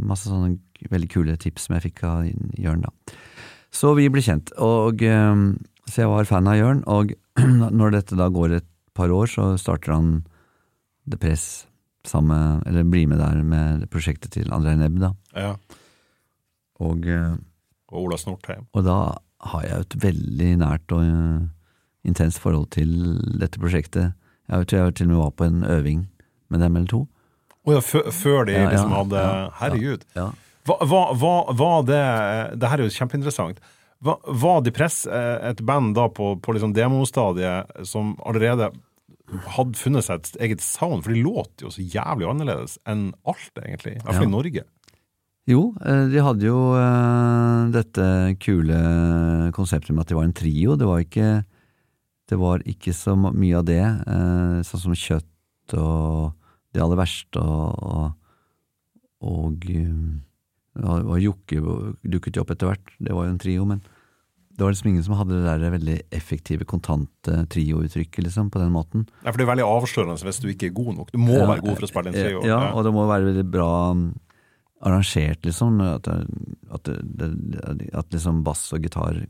masse 0.08 0.30
sånne 0.30 0.56
veldig 0.92 1.10
kule 1.12 1.36
tips 1.36 1.66
som 1.66 1.76
jeg 1.76 1.90
fikk 1.90 2.04
av 2.08 2.24
Jørn, 2.56 2.86
da. 2.86 3.16
Så 3.74 3.92
vi 3.98 4.06
ble 4.08 4.22
kjent, 4.24 4.54
og 4.62 5.02
så 5.86 6.02
jeg 6.02 6.10
var 6.10 6.28
fan 6.28 6.48
av 6.50 6.58
Jørn, 6.58 6.82
og 6.90 7.12
når 7.80 7.96
dette 7.98 8.18
da 8.18 8.28
går 8.32 8.58
et 8.58 8.68
par 8.96 9.12
år, 9.12 9.28
så 9.30 9.52
starter 9.60 9.92
han 9.94 10.10
The 11.06 11.18
Press 11.20 11.66
sammen, 12.06 12.62
eller 12.66 12.86
blir 12.86 13.08
med 13.10 13.18
der 13.22 13.42
med 13.42 13.86
prosjektet 13.90 14.32
til 14.36 14.50
André 14.54 14.76
Nebb, 14.78 14.98
da. 15.02 15.12
Ja. 15.36 15.52
Og, 16.82 17.06
Og 17.88 18.02
Ola 18.04 18.18
Snortheim. 18.20 18.66
og 18.72 18.84
da 18.84 18.98
har 19.52 19.62
jeg 19.66 19.84
et 19.84 19.96
veldig 20.02 20.50
nært 20.62 20.92
og 20.96 21.02
ø, 21.06 21.18
intenst 22.08 22.40
forhold 22.42 22.70
til 22.74 22.90
dette 23.40 23.60
prosjektet. 23.60 24.14
Jeg 24.48 24.66
tror 24.70 24.80
jeg 24.86 24.96
til 24.98 25.06
og 25.08 25.12
med 25.12 25.20
var 25.20 25.30
på 25.38 25.46
en 25.48 25.62
øving 25.64 26.02
med 26.50 26.62
dem 26.62 26.76
eller 26.78 26.90
to. 26.90 27.00
Å 27.66 27.76
ja, 27.76 27.80
før 27.82 28.46
de 28.46 28.54
Ja, 28.54 28.66
liksom 28.70 28.94
hadde 28.94 29.22
ja, 29.22 29.48
Herregud. 29.60 30.04
Hva, 30.66 30.76
hva, 30.86 31.32
var 31.54 31.82
det 31.86 32.02
Det 32.60 32.70
her 32.70 32.78
er 32.78 32.86
jo 32.86 32.94
kjempeinteressant. 32.94 33.58
Var 34.06 34.62
Depress 34.66 35.02
press 35.04 35.50
et 35.50 35.62
band 35.66 35.94
da 35.98 36.08
på, 36.12 36.34
på 36.42 36.54
liksom 36.56 36.74
demostadiet 36.76 37.86
som 37.88 38.14
allerede 38.26 38.70
hadde 39.56 39.78
funnet 39.80 40.06
seg 40.06 40.20
et 40.22 40.40
eget 40.48 40.62
sound? 40.64 41.04
For 41.04 41.12
de 41.14 41.24
låt 41.24 41.64
jo 41.64 41.72
så 41.74 41.82
jævlig 41.82 42.28
annerledes 42.30 42.78
enn 42.86 43.08
alt, 43.26 43.50
egentlig. 43.62 43.96
I 43.98 44.02
hvert 44.04 44.14
fall 44.20 44.26
Ja. 44.28 44.30
i 44.30 44.36
Norge. 44.36 44.64
Jo, 45.46 45.60
eh, 45.78 46.04
de 46.10 46.22
hadde 46.26 46.42
jo 46.48 46.58
eh, 46.74 47.70
dette 47.74 48.06
kule 48.42 48.78
konseptet 49.54 49.94
med 49.94 50.02
at 50.02 50.10
de 50.10 50.18
var 50.18 50.26
en 50.26 50.34
trio. 50.34 50.74
Det 50.78 50.86
var 50.88 51.04
ikke, 51.04 51.44
det 52.26 52.38
var 52.40 52.64
ikke 52.66 52.94
så 52.94 53.14
mye 53.14 53.58
av 53.60 53.66
det, 53.68 53.82
eh, 53.82 54.62
sånn 54.66 54.82
som 54.88 54.96
kjøtt 54.98 55.74
og 55.78 56.32
det 56.74 56.82
aller 56.82 56.98
verste 56.98 57.40
og, 57.42 57.82
og, 57.82 58.12
og 59.22 59.68
eh, 59.70 60.22
ja, 60.76 60.98
og 61.00 61.16
Jokke 61.22 61.62
dukket 62.04 62.36
jo 62.36 62.42
opp 62.42 62.50
etter 62.52 62.68
hvert, 62.68 62.90
det 63.00 63.14
var 63.14 63.26
jo 63.26 63.32
en 63.32 63.40
trio, 63.40 63.64
men 63.70 63.80
det 64.56 64.64
var 64.64 64.72
liksom 64.72 64.88
ingen 64.88 65.04
som 65.04 65.18
hadde 65.18 65.36
det 65.36 65.54
der 65.60 65.72
veldig 65.74 65.96
effektive, 66.16 66.64
kontante 66.64 67.42
triouttrykket, 67.52 68.22
liksom, 68.24 68.48
på 68.50 68.60
den 68.62 68.70
måten. 68.72 69.02
Nei, 69.20 69.28
for 69.28 69.36
det 69.36 69.44
er 69.44 69.50
veldig 69.50 69.66
avslørende 69.68 70.16
hvis 70.24 70.40
du 70.40 70.46
ikke 70.48 70.70
er 70.70 70.76
god 70.78 70.94
nok. 70.96 71.10
Du 71.12 71.18
må 71.20 71.34
Ja, 71.36 71.48
være 71.50 71.64
god 71.66 71.76
for 71.76 71.84
å 71.84 71.90
spille 71.90 72.12
en 72.12 72.16
trio. 72.16 72.44
Ja, 72.48 72.60
og 72.72 72.86
det 72.86 72.92
må 72.96 73.04
være 73.04 73.28
veldig 73.28 73.44
bra 73.52 73.68
um, 73.92 74.06
arrangert, 74.80 75.44
liksom. 75.44 75.76
At, 75.84 76.08
at, 76.08 76.88
det, 76.88 77.28
at 77.92 78.16
liksom 78.16 78.40
bass 78.46 78.64
og 78.72 78.86
gitar 78.86 79.20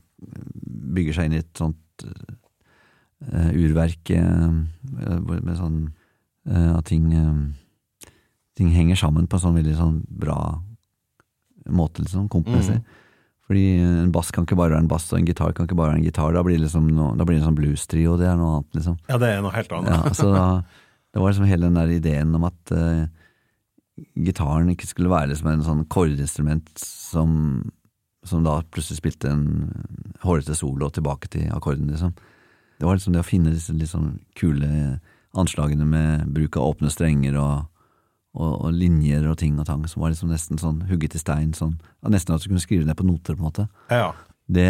bygger 0.97 1.18
seg 1.18 1.27
inn 1.27 1.35
i 1.35 1.43
et 1.43 1.59
sånt 1.59 2.07
uh, 2.07 3.51
urverk 3.51 4.14
uh, 4.14 4.62
med 5.27 5.55
sånn 5.59 5.81
uh, 6.47 6.77
at 6.79 6.87
ting 6.93 7.11
Ting 8.57 8.70
henger 8.72 8.97
sammen 8.97 9.27
på 9.29 9.37
en 9.37 9.41
sånn 9.43 9.57
veldig 9.59 9.74
sånn 9.77 9.97
bra 10.09 10.39
måte, 11.68 12.01
liksom, 12.01 12.24
kompmessig. 12.33 12.79
Fordi 13.47 13.64
en 13.78 14.11
bass 14.14 14.32
kan 14.34 14.47
ikke 14.47 14.59
bare 14.59 14.74
være 14.74 14.82
en 14.82 14.90
bass, 14.90 15.07
og 15.12 15.20
en 15.20 15.28
gitar 15.28 15.52
kan 15.55 15.68
ikke 15.68 15.78
bare 15.78 15.93
være 15.93 16.01
en 16.01 16.09
gitar. 16.09 16.35
Da 16.35 16.43
blir 16.43 16.59
det 16.59 16.64
liksom 16.64 16.89
noe, 16.90 17.12
da 17.18 17.27
blir 17.27 17.36
det 17.36 17.44
en 17.44 17.51
sånn 17.52 17.59
blues-trio, 17.60 18.16
det 18.18 18.27
er 18.27 18.40
noe 18.40 18.56
annet, 18.56 18.73
liksom. 18.81 18.98
Ja, 19.06 19.20
det 19.23 19.31
er 19.31 19.44
noe 19.44 19.55
helt 19.55 19.77
annet. 19.77 19.94
Ja, 19.94 20.14
så 20.18 20.32
da, 20.35 20.47
det 21.14 21.23
var 21.23 21.31
liksom 21.31 21.47
hele 21.51 21.68
den 21.68 21.78
der 21.78 21.93
ideen 21.94 22.35
om 22.35 22.47
at 22.48 22.74
uh, 22.74 23.06
gitaren 24.18 24.73
ikke 24.74 24.90
skulle 24.90 25.12
være 25.12 25.31
liksom 25.31 25.52
en 25.52 25.62
sånn 25.66 25.85
kordinstrument 25.94 26.73
som, 26.82 27.36
som 28.27 28.43
da 28.47 28.59
plutselig 28.66 28.98
spilte 28.98 29.31
en 29.31 29.47
hårete 30.27 30.59
solo 30.59 30.90
tilbake 30.90 31.31
til 31.36 31.47
akkorden, 31.55 31.93
liksom. 31.94 32.16
Det 32.77 32.85
var 32.85 32.98
liksom 32.98 33.14
det 33.14 33.23
å 33.23 33.31
finne 33.31 33.55
disse 33.55 33.73
liksom 33.73 34.18
kule 34.36 34.98
anslagene 35.39 35.86
med 35.89 36.27
bruk 36.35 36.59
av 36.59 36.74
åpne 36.74 36.90
strenger 36.93 37.39
og, 37.40 37.70
og, 38.37 38.53
og 38.69 38.73
linjer 38.77 39.25
og 39.31 39.39
ting 39.41 39.57
og 39.59 39.67
tang 39.69 39.83
som 39.89 40.05
var 40.05 40.13
liksom 40.13 40.31
nesten 40.33 40.61
sånn 40.61 40.83
hugget 40.91 41.17
i 41.17 41.21
stein, 41.23 41.55
sånn, 41.57 41.79
nesten 42.07 42.37
at 42.37 42.45
du 42.45 42.51
kunne 42.53 42.63
skrive 42.63 42.87
ned 42.87 42.99
på 42.99 43.07
noter, 43.09 43.35
på 43.37 43.41
en 43.43 43.49
måte. 43.49 43.67
Ja. 43.91 44.11
Det, 44.47 44.69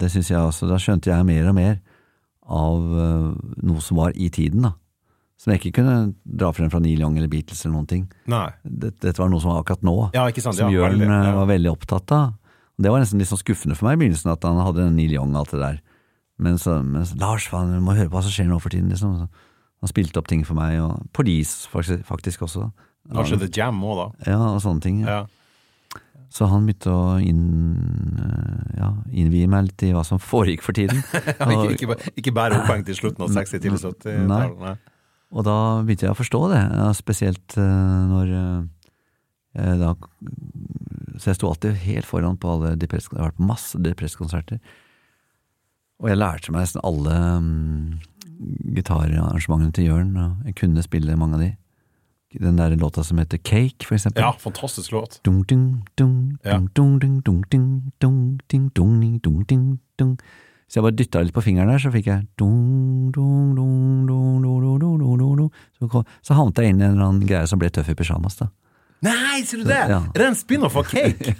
det 0.00 0.10
syns 0.10 0.32
jeg 0.32 0.40
også. 0.40 0.66
Da 0.70 0.80
skjønte 0.82 1.12
jeg 1.12 1.26
mer 1.28 1.50
og 1.52 1.56
mer 1.58 1.76
av 2.50 2.80
øh, 3.04 3.26
noe 3.62 3.84
som 3.84 4.00
var 4.00 4.16
i 4.18 4.30
tiden, 4.34 4.64
da. 4.66 4.72
Som 5.40 5.54
jeg 5.54 5.60
ikke 5.62 5.78
kunne 5.78 5.94
dra 6.24 6.50
frem 6.52 6.68
fra 6.72 6.80
Neil 6.82 7.00
Young 7.00 7.14
eller 7.16 7.30
Beatles 7.32 7.62
eller 7.64 7.78
noen 7.78 7.88
ting. 7.88 8.02
Dette, 8.28 8.98
dette 9.06 9.20
var 9.22 9.30
noe 9.32 9.40
som 9.40 9.54
var 9.54 9.62
akkurat 9.62 9.84
nå, 9.86 9.94
Ja, 10.16 10.26
sant. 10.34 10.58
som 10.58 10.68
ja, 10.68 10.82
Jørn 10.82 11.00
øh, 11.06 11.12
ja. 11.14 11.36
var 11.38 11.48
veldig 11.48 11.70
opptatt 11.72 12.16
av. 12.16 12.34
Det 12.80 12.90
var 12.92 13.00
nesten 13.04 13.20
litt 13.20 13.28
sånn 13.30 13.40
skuffende 13.40 13.76
for 13.76 13.88
meg 13.88 13.98
i 13.98 14.02
begynnelsen 14.02 14.32
at 14.32 14.44
han 14.48 14.60
hadde 14.64 14.88
Neil 14.96 15.14
Young 15.14 15.32
og 15.36 15.44
alt 15.44 15.54
det 15.54 15.62
der. 15.62 15.78
Men 16.40 16.56
så, 16.60 16.78
men 16.80 17.04
så 17.04 17.16
Lars, 17.20 17.46
faen, 17.52 17.72
du 17.76 17.84
må 17.84 17.94
høre 17.96 18.08
på 18.08 18.16
hva 18.16 18.24
som 18.24 18.32
skjer 18.32 18.48
nå 18.48 18.56
for 18.64 18.72
tiden, 18.72 18.88
liksom. 18.92 19.16
Så 19.20 19.28
han 19.80 19.88
spilte 19.90 20.20
opp 20.20 20.28
ting 20.28 20.42
for 20.44 20.58
meg, 20.58 20.78
og 20.84 21.06
Police 21.16 21.68
faktisk, 21.72 22.42
også. 22.46 22.70
Kanskje 23.10 23.38
The 23.40 23.48
Jam 23.56 23.78
òg, 23.82 23.96
da. 24.00 24.32
Ja, 24.34 24.40
og 24.54 24.60
sånne 24.64 24.84
ting. 24.84 24.98
Ja. 25.06 25.22
Så 26.30 26.46
han 26.46 26.66
begynte 26.68 26.92
å 26.94 27.16
inn, 27.18 27.40
øh, 28.22 28.74
ja, 28.78 28.90
innvie 29.18 29.48
meg 29.50 29.64
litt 29.66 29.82
i 29.82 29.92
hva 29.96 30.04
som 30.06 30.20
foregikk 30.22 30.62
for 30.62 30.76
tiden. 30.76 31.00
Ja, 31.40 31.48
ikke, 31.48 31.72
ikke, 31.74 31.88
bare- 31.90 32.12
ikke 32.22 32.34
bare 32.36 32.60
opphengt 32.60 32.92
i 32.92 32.94
slutten 32.94 33.24
av 33.26 33.32
60- 33.34 33.64
til 33.64 33.74
70-tallet. 33.74 34.60
Nei. 34.60 34.74
Og 35.30 35.44
da 35.46 35.56
begynte 35.86 36.06
jeg 36.06 36.14
å 36.14 36.18
forstå 36.20 36.42
det, 36.52 36.60
spesielt 36.98 37.56
eh, 37.58 38.04
når 38.10 38.30
eh, 38.36 39.74
da 39.80 39.92
Så 41.18 41.30
jeg 41.32 41.38
sto 41.40 41.50
alltid 41.50 41.74
helt 41.88 42.06
foran 42.06 42.38
på 42.38 42.50
alle 42.52 42.76
Depress, 42.78 43.08
Jeg 43.10 43.18
har 43.18 43.30
vært 43.32 43.38
på 43.40 43.48
masse 43.50 43.78
depresskonserter. 43.82 44.60
Og 46.00 46.08
jeg 46.08 46.18
lærte 46.20 46.52
meg 46.54 46.62
nesten 46.64 46.80
alle 46.86 47.16
um, 47.36 47.98
gitararrangementene 48.76 49.72
til 49.76 49.90
Jørn. 49.90 50.12
Og 50.16 50.46
jeg 50.48 50.56
kunne 50.60 50.84
spille 50.86 51.16
mange 51.20 51.38
av 51.38 51.44
de. 51.44 51.50
Den 52.40 52.60
der 52.60 52.76
låta 52.78 53.02
som 53.02 53.18
heter 53.18 53.38
Cake, 53.42 53.82
for 53.86 53.96
eksempel. 53.96 54.22
Ja, 54.22 54.30
fantastisk 54.38 54.92
låt. 54.94 55.18
Så 60.70 60.78
jeg 60.78 60.84
bare 60.86 60.94
dytta 60.94 61.24
litt 61.24 61.34
på 61.34 61.42
fingeren 61.42 61.72
der, 61.72 61.82
så 61.82 61.90
fikk 61.90 62.06
jeg 62.06 62.28
Så 66.22 66.36
havnet 66.38 66.62
jeg 66.62 66.70
inn 66.70 66.78
i 66.78 66.86
en 66.86 66.92
eller 66.94 67.08
annen 67.08 67.26
greie 67.26 67.48
som 67.50 67.58
ble 67.58 67.72
tøff 67.74 67.90
i 67.90 67.96
pysjamas, 67.98 68.38
da. 68.38 68.46
Nei, 69.02 69.40
sier 69.48 69.64
du 69.64 69.66
det?! 69.66 69.80
Ja. 69.90 69.98
Er 70.14 70.22
det 70.22 70.28
en 70.28 70.38
spin-off 70.38 70.76
av 70.78 70.86
Cake?! 70.86 71.34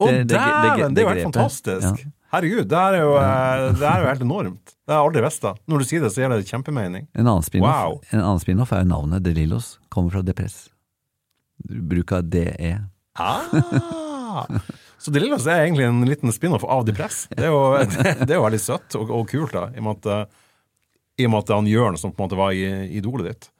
Å, 0.00 0.08
dæven! 0.08 0.96
Det 0.96 1.02
er 1.02 1.04
jo 1.04 1.12
helt 1.12 1.26
fantastisk! 1.28 2.06
Herregud, 2.34 2.66
det 2.68 2.78
er 2.80 2.96
jo, 2.98 3.12
eh, 3.20 3.64
det 3.78 3.86
er 3.88 4.02
jo 4.02 4.08
helt 4.10 4.24
enormt. 4.26 4.74
Det 4.84 4.92
har 4.92 5.00
jeg 5.00 5.08
aldri 5.08 5.22
visst. 5.24 5.44
Når 5.70 5.78
du 5.78 5.84
sier 5.88 6.02
det, 6.04 6.10
så 6.12 6.22
gir 6.24 6.32
det 6.34 6.44
kjempemening. 6.50 7.06
En 7.14 7.26
annen 7.30 7.44
spin-off 7.46 8.02
Wow. 8.12 8.38
spin-off 8.42 8.72
er 8.74 8.82
jo 8.84 8.90
navnet 8.90 9.22
De 9.24 9.32
Lillos. 9.36 9.76
Kommer 9.94 10.10
fra 10.16 10.22
Depress. 10.26 10.64
Bruk 11.64 12.12
av 12.12 12.26
DE. 12.28 12.74
Ah. 13.16 14.46
Så 14.98 15.10
De 15.14 15.20
Lillos 15.20 15.46
er 15.46 15.64
egentlig 15.66 15.86
en 15.86 16.02
liten 16.08 16.32
spin-off 16.34 16.64
av 16.64 16.84
Depress. 16.88 17.26
Det 17.30 17.44
er 17.46 17.52
jo, 17.52 17.60
det, 17.94 18.14
det 18.26 18.34
er 18.34 18.38
jo 18.40 18.46
veldig 18.46 18.62
søtt 18.62 18.96
og, 18.98 19.10
og 19.14 19.28
kult, 19.30 19.52
da, 19.54 19.68
i 19.74 19.78
og 19.82 19.86
med 19.86 20.00
at, 20.00 20.10
eh, 20.10 20.40
i 21.22 21.28
og 21.28 21.34
med 21.34 21.44
at 21.44 21.52
han 21.54 21.68
Jørn 21.70 21.98
som 22.00 22.10
på 22.12 22.22
en 22.22 22.26
måte 22.28 22.38
var 22.40 22.56
i 22.56 22.64
idolet 22.98 23.30
ditt. 23.30 23.50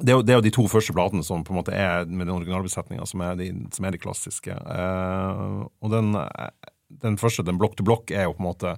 Det 0.00 0.12
er, 0.14 0.14
jo, 0.16 0.22
det 0.24 0.32
er 0.32 0.38
jo 0.38 0.44
de 0.46 0.52
to 0.54 0.64
første 0.70 0.94
platene 0.96 1.24
som 1.26 1.42
på 1.44 1.52
en 1.52 1.58
måte 1.58 1.74
er 1.76 2.06
med 2.08 2.24
den 2.24 2.36
originalbesetninga, 2.38 3.04
som, 3.10 3.20
de- 3.36 3.50
som 3.74 3.84
er 3.84 3.92
de 3.96 4.00
klassiske. 4.00 4.54
Eh, 4.54 5.42
og 5.82 5.92
den, 5.92 6.14
eh, 6.16 6.69
den 7.02 7.16
første, 7.16 7.44
den 7.46 7.58
Blokk 7.58 7.76
til 7.76 7.84
blokk, 7.86 8.10
er 8.10 8.24
jo 8.28 8.34
på 8.34 8.42
en 8.42 8.48
måte 8.50 8.74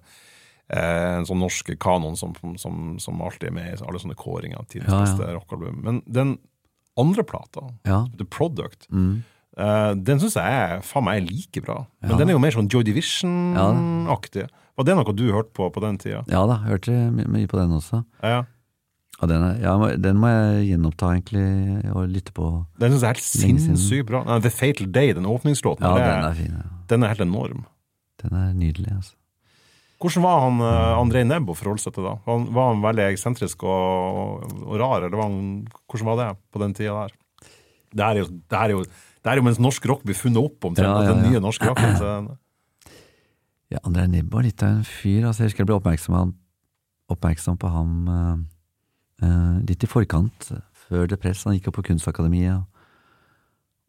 eh, 0.68 1.18
en 1.18 1.24
sånn 1.28 1.40
norsk 1.42 1.72
kanon 1.82 2.16
som, 2.16 2.32
som, 2.60 2.98
som 3.02 3.20
alltid 3.22 3.48
er 3.50 3.56
med 3.56 3.72
i 3.72 3.84
alle 3.88 3.98
sånne 4.02 4.14
kåringer. 4.16 4.64
Tidens 4.68 4.92
Ja, 5.18 5.26
ja. 5.26 5.32
rockealbum. 5.38 5.82
Men 5.82 6.02
den 6.06 6.38
andre 6.96 7.22
plata, 7.24 7.68
Ja. 7.88 8.04
The 8.18 8.24
Product, 8.24 8.88
Mm. 8.90 9.22
Uh, 9.52 9.92
den 10.00 10.16
syns 10.16 10.32
jeg 10.32 10.78
faen 10.82 11.04
meg 11.04 11.18
er 11.20 11.26
like 11.28 11.60
bra. 11.60 11.86
Men 12.00 12.10
Ja. 12.12 12.16
den 12.16 12.28
er 12.30 12.32
jo 12.32 12.38
mer 12.40 12.50
sånn 12.56 12.70
Joy 12.72 12.82
Division-aktig. 12.88 14.46
Var 14.76 14.84
det 14.88 14.94
noe 14.96 15.12
du 15.12 15.26
hørte 15.32 15.52
på 15.52 15.66
på 15.72 15.80
den 15.84 15.98
tida? 16.00 16.22
ja 16.26 16.46
da, 16.48 16.56
hørte 16.64 16.94
my- 17.12 17.26
mye 17.28 17.46
på 17.46 17.58
den 17.60 17.70
også. 17.76 18.04
Ja. 18.22 18.44
Og 19.20 19.28
den, 19.28 19.42
er, 19.44 19.60
ja, 19.60 19.74
den 19.96 20.16
må 20.16 20.26
jeg 20.32 20.70
gjenoppta, 20.72 21.12
egentlig, 21.14 21.84
og 21.94 22.08
lytte 22.08 22.32
på. 22.34 22.66
Den 22.80 22.92
syns 22.92 23.02
jeg 23.04 23.10
er 23.10 23.20
helt 23.20 23.60
sinnssykt 23.60 24.06
bra. 24.08 24.24
Nei, 24.24 24.40
The 24.40 24.50
Fatal 24.50 24.88
Day, 24.90 25.12
den 25.12 25.24
åpningslåten, 25.28 25.84
Ja, 25.84 25.94
den 26.00 26.24
er 26.24 26.34
fin. 26.34 26.56
Ja. 26.56 26.64
den 26.88 27.02
er 27.04 27.08
helt 27.12 27.20
enorm. 27.20 27.64
Den 28.22 28.38
er 28.38 28.54
nydelig, 28.54 28.92
altså. 28.94 29.16
Hvordan 30.02 30.24
var 30.24 30.40
han 30.42 30.58
uh, 30.58 30.98
André 30.98 31.22
Nebb 31.22 31.52
å 31.52 31.54
forholde 31.54 31.82
seg 31.84 31.94
til 31.94 32.06
da? 32.08 32.16
Var 32.24 32.38
han, 32.38 32.46
var 32.54 32.72
han 32.72 32.80
veldig 32.82 33.04
eksentrisk 33.12 33.62
og, 33.70 34.46
og 34.66 34.72
rar, 34.80 35.04
eller 35.04 35.14
var 35.14 35.28
han, 35.28 35.42
hvordan 35.86 36.08
var 36.08 36.18
det 36.18 36.28
på 36.50 36.62
den 36.62 36.74
tida 36.74 37.04
der? 37.04 37.14
Det 37.92 38.06
er 38.06 38.18
jo, 38.22 38.24
det 38.50 38.58
er 38.58 38.72
jo, 38.74 38.80
det 39.22 39.30
er 39.30 39.38
jo 39.38 39.44
mens 39.46 39.60
norsk 39.62 39.86
rock 39.86 40.02
blir 40.08 40.18
funnet 40.18 40.42
opp 40.42 40.66
omtrent, 40.66 40.88
Ja, 40.88 41.04
at 41.04 41.06
ja, 41.06 41.12
den 41.14 41.30
nye 41.30 41.42
norske 41.44 41.68
rocken. 41.70 41.94
Så, 42.00 42.14
Ja, 43.72 43.78
André 43.88 44.08
Nebb 44.10 44.34
var 44.34 44.44
litt 44.44 44.62
av 44.64 44.80
en 44.80 44.84
fyr. 44.84 45.22
Altså, 45.28 45.44
jeg 45.44 45.52
husker 45.52 45.62
jeg 45.62 45.70
ble 45.70 45.78
oppmerksom, 45.78 46.34
oppmerksom 47.12 47.60
på 47.60 47.70
ham 47.72 47.94
eh, 48.12 48.34
eh, 49.24 49.54
litt 49.70 49.86
i 49.86 49.88
forkant, 49.88 50.50
før 50.88 51.06
Depress. 51.08 51.46
Han 51.46 51.56
gikk 51.56 51.70
jo 51.70 51.76
på 51.78 51.86
Kunstakademiet. 51.86 52.66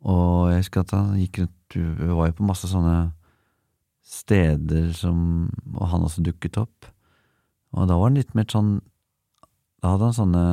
Og 0.07 0.53
jeg 0.53 0.61
husker 0.61 0.85
at 0.85 0.93
han 0.95 1.18
gikk 1.19 1.41
rundt 1.41 1.76
Vi 1.76 2.15
var 2.15 2.30
jo 2.30 2.38
på 2.38 2.45
masse 2.45 2.68
sånne 2.69 2.97
steder 4.03 4.91
som 4.97 5.49
Og 5.73 5.88
han 5.91 6.05
også 6.05 6.23
dukket 6.25 6.59
opp. 6.61 6.89
Og 7.73 7.88
da 7.89 7.97
var 7.97 8.11
han 8.11 8.19
litt 8.19 8.35
mer 8.38 8.47
sånn 8.51 8.75
Da 9.81 9.93
hadde 9.93 10.09
han 10.09 10.17
sånne 10.19 10.43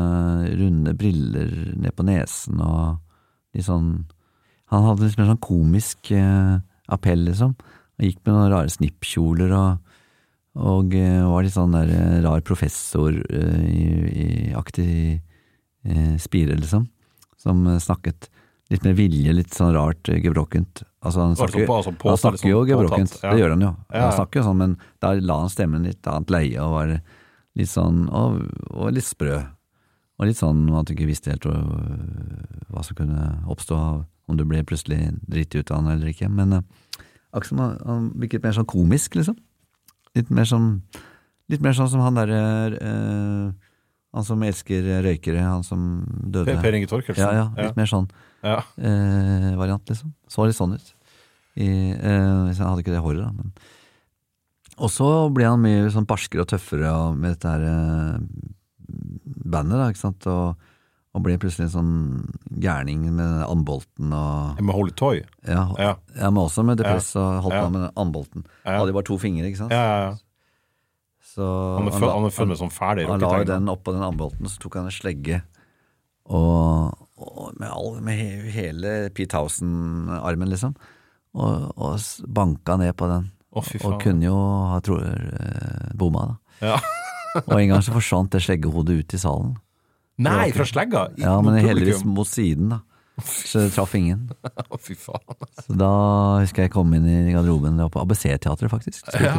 runde 0.61 0.95
briller 0.99 1.53
ned 1.77 1.95
på 1.97 2.07
nesen 2.09 2.63
og 2.65 3.01
litt 3.55 3.67
sånn 3.69 3.93
Han 4.73 4.87
hadde 4.87 5.09
litt 5.09 5.19
mer 5.21 5.33
sånn 5.33 5.45
komisk 5.45 6.13
eh, 6.15 6.59
appell, 6.91 7.25
liksom. 7.27 7.57
Han 7.99 8.07
gikk 8.07 8.21
med 8.25 8.37
noen 8.37 8.53
rare 8.53 8.71
snippkjoler 8.71 9.55
og, 9.55 9.97
og 10.63 10.95
eh, 10.95 11.23
var 11.27 11.43
litt 11.43 11.57
sånn 11.57 11.75
der 11.75 11.91
eh, 11.91 12.21
rar 12.23 12.45
professor 12.47 13.11
eh, 13.35 14.55
eh, 14.55 16.15
spire, 16.23 16.55
liksom. 16.55 16.87
Som 17.41 17.67
eh, 17.67 17.81
snakket 17.83 18.31
litt 18.71 18.87
med 18.87 18.99
vilje, 18.99 19.35
litt 19.35 19.55
sånn 19.55 19.75
rart 19.75 20.11
eh, 20.11 20.23
gebrokkent. 20.23 20.85
Altså, 21.01 21.21
han 21.25 21.37
snakker, 21.37 21.55
sånn 21.63 21.67
på- 21.71 21.77
altså 21.79 21.93
påtatt, 21.97 22.11
han 22.11 22.19
snakker 22.37 22.51
jo 22.51 22.61
liksom, 22.61 22.69
gebrokkent, 22.71 23.15
ja. 23.23 23.31
det 23.33 23.41
gjør 23.41 23.55
han 23.55 23.63
jo. 23.65 23.71
Ja, 23.89 23.95
ja. 23.97 24.03
Han 24.05 24.13
snakker 24.19 24.41
jo 24.41 24.45
sånn, 24.51 24.59
men 24.61 24.77
da 25.01 25.13
la 25.17 25.39
han 25.41 25.49
stemmen 25.53 25.87
litt 25.89 26.07
annet 26.13 26.31
leie 26.35 26.61
og 26.61 26.75
var 26.75 26.93
litt 27.57 27.71
sånn, 27.73 28.03
og, 28.13 28.43
og 28.71 28.93
litt 28.93 29.07
sprø. 29.09 29.39
Og 30.21 30.29
litt 30.29 30.37
sånn 30.37 30.67
at 30.77 30.85
du 30.91 30.93
ikke 30.93 31.09
visste 31.09 31.33
helt 31.33 31.47
hva, 31.49 32.83
som 32.85 32.99
kunne 32.99 33.31
oppstå 33.49 33.77
av 33.81 34.03
om 34.29 34.37
du 34.37 34.45
ble 34.45 34.61
plutselig 34.69 35.01
driti 35.27 35.59
ut 35.63 35.71
av 35.73 35.81
han 35.81 35.95
eller 35.95 36.13
ikke. 36.13 36.29
Men 36.29 36.53
eh, 36.59 36.67
akkurat 37.33 37.49
som 37.49 37.63
han, 37.65 38.11
virket 38.21 38.45
mer 38.45 38.53
sånn 38.59 38.69
komisk, 38.69 39.17
liksom. 39.17 39.39
Litt 40.19 40.31
mer 40.35 40.45
sånn 40.49 40.83
Litt 41.51 41.63
mer 41.63 41.75
sånn 41.75 41.89
som 41.91 42.01
han 42.03 42.15
derre 42.15 42.39
øh, 42.79 43.51
Han 44.15 44.27
som 44.27 44.43
elsker 44.47 44.87
røykere, 45.03 45.43
han 45.43 45.65
som 45.67 46.05
døde. 46.07 46.55
Per, 46.63 46.77
Inge 46.79 46.87
Torkelsen. 46.91 47.23
Ja, 47.25 47.31
ja, 47.57 47.67
litt 47.69 47.79
mer 47.79 47.91
sånn 47.91 48.07
Ja. 48.43 48.63
eh, 48.81 49.51
variant, 49.59 49.85
liksom. 49.91 50.15
Så 50.29 50.47
litt 50.47 50.57
sånn 50.57 50.75
ut. 50.79 50.95
I, 51.61 51.69
eh, 51.93 52.47
hvis 52.49 52.59
han 52.63 52.71
hadde 52.71 52.85
ikke 52.85 52.95
det 52.95 53.03
håret, 53.05 53.21
da. 53.27 53.33
Men. 53.37 53.53
Og 54.81 54.89
så 54.89 55.09
ble 55.35 55.45
han 55.45 55.61
mye 55.61 55.91
sånn 55.93 56.07
barskere 56.09 56.47
og 56.47 56.49
tøffere 56.49 56.89
og 56.89 57.19
med 57.21 57.35
dette 57.35 57.51
her 57.53 57.65
eh, 57.69 58.19
bandet, 59.51 59.77
da, 59.77 59.89
ikke 59.91 60.01
sant. 60.07 60.27
Og, 60.31 60.57
og 61.11 61.25
ble 61.27 61.37
plutselig 61.43 61.67
en 61.69 61.75
sånn 61.75 61.93
gærning 62.63 63.03
med 63.13 63.43
andbolten 63.49 64.13
og 64.15 64.61
Med 64.63 64.75
Holy 64.77 64.95
Toy. 64.97 65.21
Ja, 65.45 65.67
Ja. 65.77 65.97
ja 66.17 66.31
men 66.31 66.45
også 66.45 66.65
med 66.65 66.79
depress 66.79 67.13
og 67.19 67.43
holdt 67.45 67.59
Ja. 67.59 67.65
på 67.67 67.73
med 67.75 67.91
andbolten. 67.99 68.47
Ja. 68.65 68.79
Hadde 68.79 68.95
jo 68.95 68.99
bare 69.01 69.09
to 69.11 69.19
fingre, 69.19 69.51
ikke 69.51 69.65
sant. 69.65 69.73
Ja, 69.75 69.85
ja, 69.85 70.03
ja. 70.09 70.17
Så 71.31 71.45
Han 71.79 71.87
er, 71.87 72.31
født, 72.31 72.49
med 72.49 72.59
sånn 72.59 72.73
ferdig 72.75 73.07
han 73.07 73.21
la 73.21 73.39
jo 73.39 73.45
den 73.47 73.69
oppå 73.71 73.93
den 73.95 74.03
andbolten, 74.03 74.49
så 74.51 74.59
tok 74.59 74.75
han 74.81 74.89
en 74.89 74.95
slegge 74.95 75.43
og 76.27 76.97
med, 77.59 77.69
all, 77.69 78.01
med 78.05 78.19
he- 78.19 78.51
hele 78.55 78.95
Pete 79.15 79.37
Housen-armen, 79.39 80.51
liksom, 80.53 80.75
og, 81.37 81.71
og 81.77 82.01
banka 82.29 82.77
ned 82.81 82.97
på 82.99 83.09
den. 83.11 83.31
Oh, 83.51 83.67
og 83.85 83.97
kunne 84.03 84.29
jo 84.29 84.37
ha 84.71 84.77
tror, 84.87 85.03
eh, 85.03 85.89
bomma, 85.99 86.29
da. 86.31 86.67
Ja. 86.71 86.77
Og 87.47 87.61
en 87.61 87.69
gang 87.71 87.83
så 87.87 87.93
forsvant 87.95 88.33
det 88.35 88.41
sleggehodet 88.43 88.97
ut 89.05 89.13
i 89.15 89.19
salen. 89.23 89.53
Nei, 90.23 90.51
fra 90.55 90.65
slegga! 90.67 91.05
Ja, 91.19 91.37
men 91.43 91.57
heldigvis 91.63 92.03
mot 92.07 92.27
siden, 92.27 92.73
da. 92.75 92.81
Så 93.23 93.63
det 93.65 93.73
traff 93.77 93.95
ingen. 93.99 94.25
Å, 94.73 94.79
fy 94.83 94.97
faen. 94.99 95.37
Så 95.63 95.77
da 95.79 95.91
husker 96.43 96.65
jeg 96.65 96.71
jeg 96.71 96.75
kom 96.75 96.91
inn 96.97 97.07
i 97.07 97.33
garderoben, 97.35 97.79
det 97.79 97.87
var 97.87 97.93
på 97.95 98.03
ABC-teatret 98.03 98.73
faktisk. 98.73 99.11
Ja. 99.23 99.37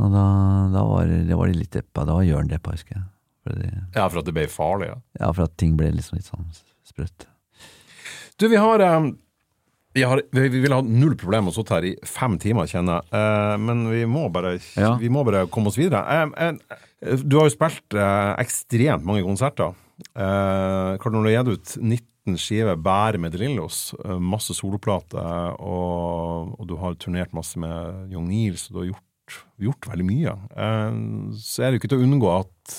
Og 0.00 0.12
da, 0.14 0.24
da 0.72 0.84
var 0.88 1.08
det 1.10 1.36
var 1.36 1.50
de 1.52 1.58
litt 1.60 1.74
deppa, 1.76 2.06
da 2.08 2.16
var 2.16 2.24
Jørn 2.24 2.48
deppa, 2.52 2.72
husker 2.76 2.96
jeg. 2.96 3.04
For, 3.44 3.56
det, 3.56 3.70
Ja, 3.96 4.06
for 4.08 4.20
at 4.20 4.26
det 4.28 4.34
ble 4.36 4.46
farlig, 4.52 4.90
ja. 4.90 4.98
ja, 5.20 5.32
for 5.32 5.46
at 5.48 5.56
ting 5.56 5.76
ble 5.78 5.90
liksom 5.96 6.18
litt 6.18 6.28
sånn 6.28 6.48
sprøtt. 6.84 7.26
Du, 8.40 8.48
vi 8.48 8.56
har, 8.60 8.80
eh, 8.84 9.10
vi 9.94 10.02
har 10.06 10.20
Vi 10.32 10.48
vi 10.48 10.60
ville 10.60 10.74
ha 10.76 10.82
null 10.86 11.16
problem 11.16 11.44
med 11.48 11.52
å 11.54 11.56
sitte 11.56 11.74
her 11.78 11.84
i 11.88 11.94
fem 12.06 12.36
timer, 12.38 12.68
kjenner 12.70 13.00
jeg. 13.00 13.12
Eh, 13.16 13.56
Men 13.58 13.86
vi 13.90 14.04
må 14.06 14.26
bare, 14.32 14.58
Ja. 14.76 14.94
vi 14.96 15.08
må 15.08 15.24
bare 15.24 15.46
komme 15.48 15.68
oss 15.68 15.76
videre. 15.80 16.04
Eh, 16.36 16.52
Du 17.24 17.38
har 17.38 17.48
jo 17.48 17.56
spilt 17.56 17.88
ekstremt 18.38 19.02
mange 19.08 19.24
konserter. 19.24 19.72
Klart 20.14 21.12
Når 21.12 21.24
du 21.24 21.28
har 21.34 21.44
gitt 21.44 21.52
ut 21.56 21.76
19 21.82 22.36
skiver 22.36 22.76
bare 22.76 23.18
med 23.18 23.32
De 23.32 23.38
Lillos, 23.38 23.94
masse 24.20 24.52
soloplater, 24.54 25.56
og, 25.60 26.54
og 26.60 26.66
du 26.68 26.76
har 26.76 26.94
turnert 27.00 27.32
masse 27.32 27.56
med 27.58 28.12
Young 28.12 28.28
Neils, 28.28 28.68
og 28.68 28.72
du 28.74 28.78
har 28.82 28.88
gjort, 28.92 29.38
gjort 29.64 29.88
veldig 29.90 30.06
mye, 30.06 30.34
så 31.40 31.64
er 31.64 31.70
det 31.70 31.78
jo 31.78 31.80
ikke 31.80 31.88
til 31.94 32.02
å 32.02 32.06
unngå 32.06 32.30
at 32.40 32.76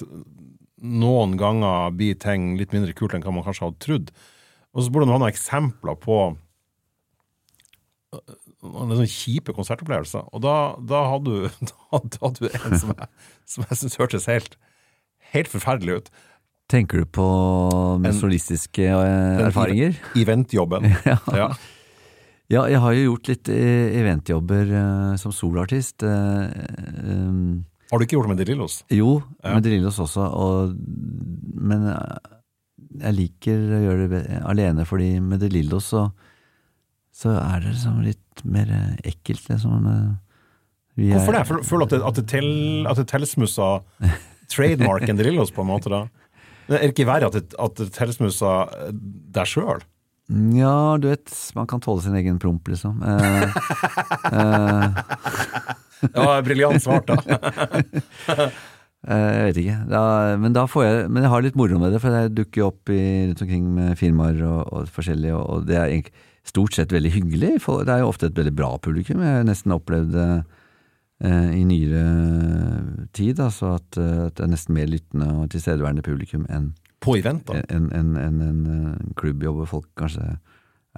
noen 0.82 1.36
ganger 1.38 1.92
blir 1.94 2.16
ting 2.20 2.56
litt 2.60 2.74
mindre 2.74 2.94
kult 2.98 3.14
enn 3.14 3.24
hva 3.26 3.34
man 3.36 3.46
kanskje 3.46 3.68
hadde 3.68 3.84
trodd. 3.86 4.12
Og 4.74 4.86
så 4.86 4.94
burde 4.94 5.06
man 5.10 5.18
ha 5.18 5.22
noen 5.26 5.34
eksempler 5.34 5.98
på 6.02 6.18
øh, 8.16 8.36
noen 8.64 9.10
kjipe 9.10 9.54
konsertopplevelser. 9.58 10.28
Og 10.34 10.44
da, 10.46 10.56
da 10.80 11.04
hadde 11.14 11.36
du, 11.36 11.68
da, 11.70 12.02
da 12.16 12.24
hadde 12.26 12.40
du 12.42 12.50
en 12.52 12.80
som 12.82 12.94
jeg, 12.96 13.10
som 13.54 13.66
jeg 13.68 13.82
syns 13.84 14.00
hørtes 14.02 14.28
helt, 14.32 14.58
helt 15.36 15.52
forferdelig 15.52 16.02
ut. 16.02 16.12
Tenker 16.72 17.04
du 17.04 17.10
på 17.20 17.28
med 18.00 18.16
solistiske 18.16 18.86
eh, 18.88 19.42
erfaringer? 19.50 19.98
Eventjobben. 20.22 20.88
Ja. 21.06 21.20
Ja. 21.36 21.52
Ja, 22.52 22.66
jeg 22.68 22.82
har 22.84 22.92
jo 22.92 23.04
gjort 23.06 23.30
litt 23.32 23.48
eh, 23.48 23.94
eventjobber 23.96 24.72
som 25.16 25.32
soloartist. 25.32 26.04
eh, 26.04 26.50
um, 27.08 27.62
Har 27.92 28.00
du 28.00 28.06
ikke 28.06 28.16
gjort 28.18 28.28
det 28.30 28.34
med 28.36 28.40
De 28.42 28.46
Lillos? 28.54 28.76
jo, 28.90 29.22
Ja. 29.44 29.54
med 29.58 29.64
Delillos 29.68 29.98
også, 30.00 30.24
og, 30.32 30.76
men 31.62 31.88
eh, 31.92 32.38
jeg 33.06 33.16
liker 33.18 33.58
å 33.78 33.82
gjøre 33.86 34.08
det 34.12 34.22
alene, 34.48 34.86
fordi 34.88 35.14
med 35.24 35.40
De 35.44 35.50
Lillos 35.52 35.92
så, 35.92 36.06
så 37.12 37.34
er 37.36 37.60
det 37.66 37.74
liksom 37.76 38.02
litt 38.06 38.44
mer 38.48 38.72
eh, 38.72 38.96
ekkelt, 39.12 39.44
liksom. 39.52 39.92
vi 40.96 41.12
er- 41.12 41.20
Hvorfor 41.20 41.36
det? 41.36 41.66
Føler 41.68 41.86
du 41.86 41.86
at 41.86 41.92
det, 41.98 42.02
at 42.08 42.16
det, 42.22 42.26
tel, 42.32 42.50
at 42.88 42.98
det 43.02 43.08
tilsmussa 43.12 43.70
trademarken 44.52 45.18
De 45.20 45.24
Lillos, 45.30 45.52
på 45.52 45.62
en 45.64 45.72
måte? 45.74 45.92
da? 45.92 46.06
Det 46.72 46.80
er 46.80 46.92
ikke 46.94 47.08
verre 47.10 47.28
at 47.28 47.36
det, 47.36 47.46
at 47.60 47.76
det 47.80 47.90
tilsmusa 47.96 48.52
deg 49.36 49.48
sjøl? 49.52 49.82
Ja, 50.56 50.96
du 51.02 51.10
vet, 51.10 51.28
man 51.58 51.68
kan 51.68 51.82
tåle 51.84 52.00
sin 52.06 52.16
egen 52.16 52.38
promp, 52.40 52.70
liksom. 52.72 53.02
Eh, 53.04 53.44
eh, 54.32 55.02
Ja, 56.10 56.42
briljant 56.46 56.84
svart, 56.84 57.10
da. 57.12 57.18
eh, 59.08 59.30
jeg 59.36 59.46
vet 59.50 59.62
ikke. 59.64 59.78
Da, 59.92 60.02
men 60.42 60.58
jeg 60.58 61.08
Men 61.10 61.24
jeg 61.24 61.32
har 61.34 61.46
litt 61.46 61.60
moro 61.60 61.80
med 61.80 61.94
det, 61.94 62.02
for 62.02 62.12
jeg 62.16 62.34
dukker 62.38 62.62
jo 62.62 62.68
opp 62.72 62.90
i, 62.90 63.02
rundt 63.30 63.46
omkring 63.46 63.70
med 63.78 63.98
firmaer 64.00 64.42
og, 64.48 64.62
og 64.74 64.90
forskjellig, 64.90 65.34
og, 65.36 65.46
og 65.50 65.66
det 65.70 65.78
er 65.78 65.88
egentlig 65.88 66.28
stort 66.48 66.74
sett 66.74 66.94
veldig 66.94 67.12
hyggelig. 67.14 67.54
For 67.62 67.86
det 67.86 67.94
er 67.94 68.04
jo 68.04 68.12
ofte 68.12 68.30
et 68.32 68.38
veldig 68.38 68.56
bra 68.58 68.74
publikum. 68.82 69.22
Jeg 69.22 69.42
har 69.42 69.48
nesten 69.48 69.76
opplevd 69.76 70.14
det 70.16 70.30
eh, 71.24 71.52
i 71.60 71.64
nyere 71.68 72.06
tid, 73.14 73.40
altså 73.40 73.76
at, 73.78 74.00
eh, 74.02 74.26
at 74.28 74.38
det 74.38 74.48
er 74.48 74.54
nesten 74.56 74.78
mer 74.78 74.90
lyttende 74.90 75.30
og 75.38 75.52
tilstedeværende 75.54 76.06
publikum 76.06 76.48
enn 76.50 76.72
På 77.02 77.16
event, 77.18 77.46
da. 77.48 77.62
en, 77.70 77.90
en, 77.94 78.16
en, 78.18 78.42
en, 78.46 78.66
en 78.94 79.14
klubbjobb 79.18 79.62
hvor 79.62 79.72
folk 79.78 79.88
kanskje 79.98 80.36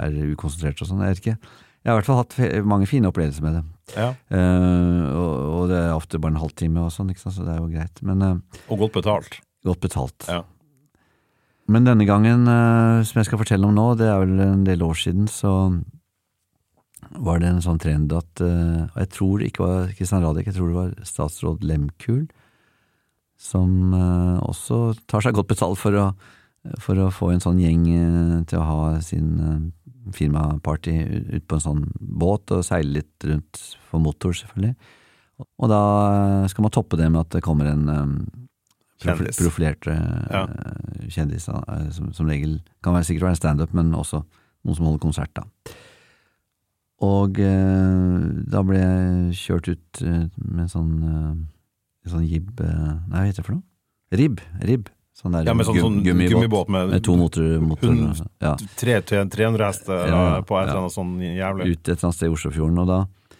er 0.04 0.16
ukonsentrerte 0.34 0.84
og 0.84 0.90
sånn. 0.90 1.04
Jeg 1.06 1.14
vet 1.16 1.24
ikke. 1.24 1.54
Jeg 1.84 1.92
har 1.92 1.98
i 1.98 2.00
hvert 2.00 2.08
fall 2.08 2.22
hatt 2.22 2.64
mange 2.64 2.88
fine 2.88 3.10
opplevelser 3.12 3.44
med 3.44 3.58
det. 3.58 3.64
Ja. 3.98 4.14
Uh, 4.32 5.04
og, 5.12 5.32
og 5.54 5.64
det 5.72 5.80
er 5.82 5.96
ofte 5.96 6.20
bare 6.22 6.32
en 6.32 6.42
halvtime 6.42 6.86
og 6.86 6.94
sånn, 6.96 7.12
så 7.20 7.34
det 7.44 7.52
er 7.52 7.60
jo 7.60 7.72
greit. 7.72 8.00
Men 8.08 8.24
uh, 8.24 8.62
Og 8.72 8.86
godt 8.86 8.96
betalt. 9.02 9.40
godt 9.68 9.82
betalt. 9.84 10.28
Ja. 10.32 10.44
Men 11.68 11.88
denne 11.88 12.08
gangen, 12.08 12.48
uh, 12.48 13.04
som 13.04 13.20
jeg 13.20 13.28
skal 13.28 13.42
fortelle 13.42 13.68
om 13.68 13.76
nå, 13.76 13.90
det 14.00 14.08
er 14.08 14.24
vel 14.24 14.40
en 14.46 14.64
del 14.68 14.86
år 14.86 14.96
siden, 15.00 15.28
så 15.32 15.52
var 17.20 17.44
det 17.44 17.52
en 17.52 17.62
sånn 17.62 17.82
trend 17.84 18.14
at 18.16 18.42
Og 18.42 18.96
jeg 18.98 19.10
tror 19.12 19.34
det 19.38 19.50
ikke 19.52 19.66
var 19.68 19.90
Kristian 19.94 20.24
Radek, 20.24 20.48
jeg 20.48 20.56
tror 20.56 20.70
det 20.72 20.78
var 20.78 20.94
statsråd 21.06 21.66
Lemkul, 21.68 22.24
som 23.38 23.92
også 24.40 24.96
tar 25.12 25.22
seg 25.22 25.36
godt 25.36 25.52
betalt 25.52 25.78
for 25.78 26.00
å, 26.00 26.06
for 26.82 27.04
å 27.04 27.12
få 27.14 27.34
en 27.34 27.44
sånn 27.44 27.60
gjeng 27.62 27.84
til 28.50 28.58
å 28.58 28.66
ha 28.66 28.80
sin 29.04 29.36
firmaparty 30.12 30.94
ut 31.38 31.46
på 31.48 31.58
en 31.58 31.64
sånn 31.64 31.84
båt 32.00 32.52
og 32.56 32.66
seile 32.68 33.00
litt 33.00 33.28
rundt 33.28 33.62
for 33.90 34.04
motor, 34.04 34.36
selvfølgelig. 34.36 34.76
Og 35.42 35.70
da 35.72 35.84
skal 36.52 36.66
man 36.66 36.74
toppe 36.74 37.00
det 37.00 37.10
med 37.12 37.24
at 37.24 37.38
det 37.38 37.44
kommer 37.46 37.72
en 37.72 37.88
um, 37.90 38.14
Kjendis. 39.04 39.40
profilerte 39.40 39.96
Ja. 39.96 40.44
uh, 40.46 41.08
kjendis, 41.12 41.50
eh, 41.50 41.90
som, 41.96 42.14
som 42.16 42.30
regel 42.30 42.60
kan 42.86 42.96
være 42.96 43.10
sikkert 43.10 43.28
være 43.28 43.38
en 43.38 43.42
standup, 43.42 43.74
men 43.76 43.92
også 43.98 44.22
noen 44.64 44.78
som 44.78 44.88
holder 44.88 45.04
konsert, 45.04 45.34
da. 45.36 45.44
Og 47.04 47.40
uh, 47.42 48.20
da 48.54 48.64
ble 48.64 48.80
jeg 48.80 49.40
kjørt 49.42 49.72
ut 49.74 50.04
med 50.04 50.66
en 50.68 50.72
sånn, 50.72 50.94
sånn 52.08 52.28
jib 52.30 52.54
Nei, 52.62 53.00
hva 53.10 53.26
heter 53.28 53.42
det 53.42 53.48
for 53.50 53.58
noe? 53.58 53.68
Ribb. 54.14 54.44
Ribb. 54.62 54.93
Sånn 55.14 55.36
der, 55.36 55.46
ja, 55.46 55.54
med 55.54 55.68
sånn-, 55.68 55.78
sånn, 55.78 55.98
gum, 56.02 56.04
sånn 56.04 56.06
gummibåt, 56.08 56.34
gummibåt 56.34 56.70
med, 56.74 56.94
med, 56.96 57.04
to 57.06 57.16
motorer. 57.20 57.60
Motor, 57.62 58.00
ja. 58.42 58.54
300 58.82 59.68
hester 59.68 60.08
ja, 60.10 60.22
på 60.42 60.58
et 60.58 60.66
eller 60.66 60.80
annet 60.82 60.96
sånn 60.96 61.12
jævlig 61.22 61.68
Ute 61.70 61.78
et 61.78 61.92
eller 61.94 62.08
annet 62.10 62.18
sted 62.18 62.32
i 62.32 62.34
Oslofjorden. 62.34 62.80
Og, 62.82 62.90
da, 62.90 63.36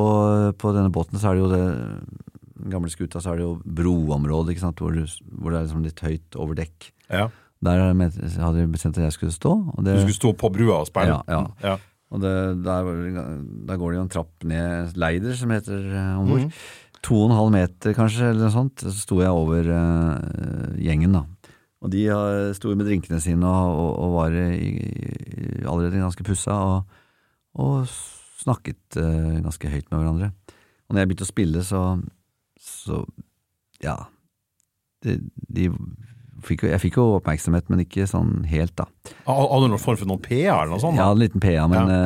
og 0.00 0.14
eh, 0.30 0.52
på 0.56 0.72
denne 0.76 0.92
båten 0.94 1.20
så 1.20 1.30
er 1.30 1.36
det 1.36 1.44
jo 1.44 1.50
det 1.52 2.70
gamle 2.72 2.90
skuta 2.90 3.20
så 3.20 3.34
er 3.34 3.40
det 3.40 3.44
jo 3.44 3.56
broområde 3.64 4.54
ikke 4.54 4.64
sant? 4.64 4.80
Hvor, 4.80 4.96
hvor 4.96 5.52
det 5.52 5.58
er 5.58 5.66
liksom 5.66 5.84
litt 5.84 6.00
høyt 6.06 6.38
over 6.40 6.56
dekk. 6.58 6.88
Ja. 7.12 7.28
Der 7.66 7.82
hadde 7.82 8.56
de 8.62 8.70
bestemt 8.72 8.98
at 8.98 9.06
jeg 9.06 9.16
skulle 9.16 9.34
stå. 9.34 9.52
Det, 9.80 9.98
du 9.98 10.06
skulle 10.06 10.18
stå 10.18 10.32
på 10.40 10.50
brua 10.52 10.80
og 10.82 10.88
speile? 10.88 11.20
Ja. 11.28 11.42
ja. 11.64 11.76
Og 12.14 12.22
det, 12.22 12.32
der, 12.62 12.90
der, 13.66 13.78
går 13.80 13.92
det 13.92 13.98
jo 13.98 14.02
en 14.04 14.12
trapp 14.12 14.44
ned, 14.46 14.92
leider, 15.00 15.34
som 15.38 15.50
heter 15.50 15.80
eh, 15.90 16.12
om 16.20 16.28
bord. 16.30 16.44
Mm. 16.44 16.52
2,5 17.06 17.52
meter 17.54 17.94
kanskje, 17.96 18.30
eller 18.32 18.48
noe 18.48 18.54
sånt, 18.54 18.82
så 18.82 18.94
sto 18.94 19.20
jeg 19.22 19.30
over 19.32 19.70
uh, 19.70 20.74
gjengen, 20.82 21.14
da. 21.16 21.24
Og 21.84 21.92
de 21.92 22.06
eh, 22.10 22.54
sto 22.56 22.72
med 22.72 22.88
drinkene 22.88 23.20
sine 23.22 23.46
og, 23.46 23.78
og, 23.78 23.90
og 24.02 24.14
var 24.16 24.34
i, 24.34 24.70
i, 24.72 25.48
allerede 25.68 26.00
ganske 26.00 26.24
pussa 26.26 26.56
og, 26.56 26.96
og 27.62 27.84
snakket 28.40 28.98
uh, 28.98 29.36
ganske 29.44 29.70
høyt 29.70 29.86
med 29.92 30.00
hverandre. 30.00 30.30
Og 30.86 30.94
når 30.94 31.02
jeg 31.02 31.10
begynte 31.10 31.26
å 31.26 31.30
spille, 31.30 31.62
så, 31.66 31.82
så 32.58 33.02
ja 33.84 33.98
de, 35.04 35.18
de 35.52 35.68
fikk, 36.46 36.64
Jeg 36.72 36.80
fikk 36.82 36.98
jo 36.98 37.06
oppmerksomhet, 37.18 37.68
men 37.70 37.84
ikke 37.84 38.08
sånn 38.08 38.40
helt, 38.50 38.74
da. 38.78 38.88
Hadde 39.28 39.66
du 39.66 39.74
noen 39.74 39.82
form 39.82 40.00
for 40.00 40.10
noen 40.10 40.24
PA 40.24 40.40
eller 40.62 40.72
noe 40.74 40.82
sånt? 40.82 40.98
Da? 40.98 41.04
Ja, 41.04 41.12
en 41.12 41.22
liten 41.22 41.44
PA, 41.44 41.68
men 41.70 41.92
ja 41.92 42.02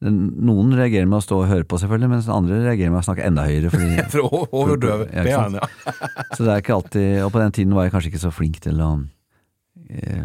noen 0.00 0.72
reagerer 0.78 1.08
med 1.10 1.18
å 1.18 1.24
stå 1.24 1.40
og 1.42 1.48
høre 1.50 1.66
på, 1.66 1.78
selvfølgelig, 1.82 2.08
mens 2.12 2.28
andre 2.30 2.60
reagerer 2.62 2.92
med 2.94 3.00
å 3.00 3.06
snakke 3.08 3.24
enda 3.26 3.42
høyere. 3.48 3.70
Fordi, 3.72 4.02
For 4.12 4.22
å 4.28 4.42
overdøve 4.60 5.08
PA-en, 5.10 5.56
ja. 5.58 5.68
så 6.36 6.44
det 6.46 6.52
er 6.54 6.62
ikke 6.62 6.76
alltid 6.76 7.22
Og 7.26 7.32
på 7.34 7.40
den 7.42 7.54
tiden 7.56 7.74
var 7.74 7.88
jeg 7.88 7.94
kanskje 7.96 8.12
ikke 8.12 8.22
så 8.22 8.30
flink 8.34 8.60
til 8.62 8.78
å 8.84 8.92
eh, 9.90 10.22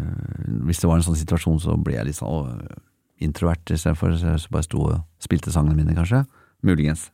Hvis 0.68 0.82
det 0.82 0.90
var 0.90 1.00
en 1.00 1.06
sånn 1.08 1.18
situasjon, 1.18 1.58
så 1.64 1.74
ble 1.80 1.96
jeg 1.98 2.06
litt 2.10 2.18
sånn 2.20 2.30
å, 2.30 2.78
introvert 3.24 3.70
istedenfor. 3.74 4.14
Så 4.20 4.30
jeg 4.34 4.46
bare 4.54 4.66
sto 4.66 4.84
og 4.90 4.96
spilte 5.22 5.52
sangene 5.54 5.78
mine, 5.78 5.94
kanskje. 5.96 6.24
Muligens. 6.66 7.08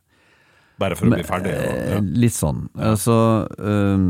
Bare 0.81 0.95
for 0.97 1.07
å 1.09 1.13
bli 1.13 1.23
ferdig. 1.25 1.51
eh, 1.53 1.95
Ja. 1.95 1.99
Litt 2.01 2.33
sånn. 2.35 2.65
Altså, 2.77 3.15
øhm, 3.61 4.07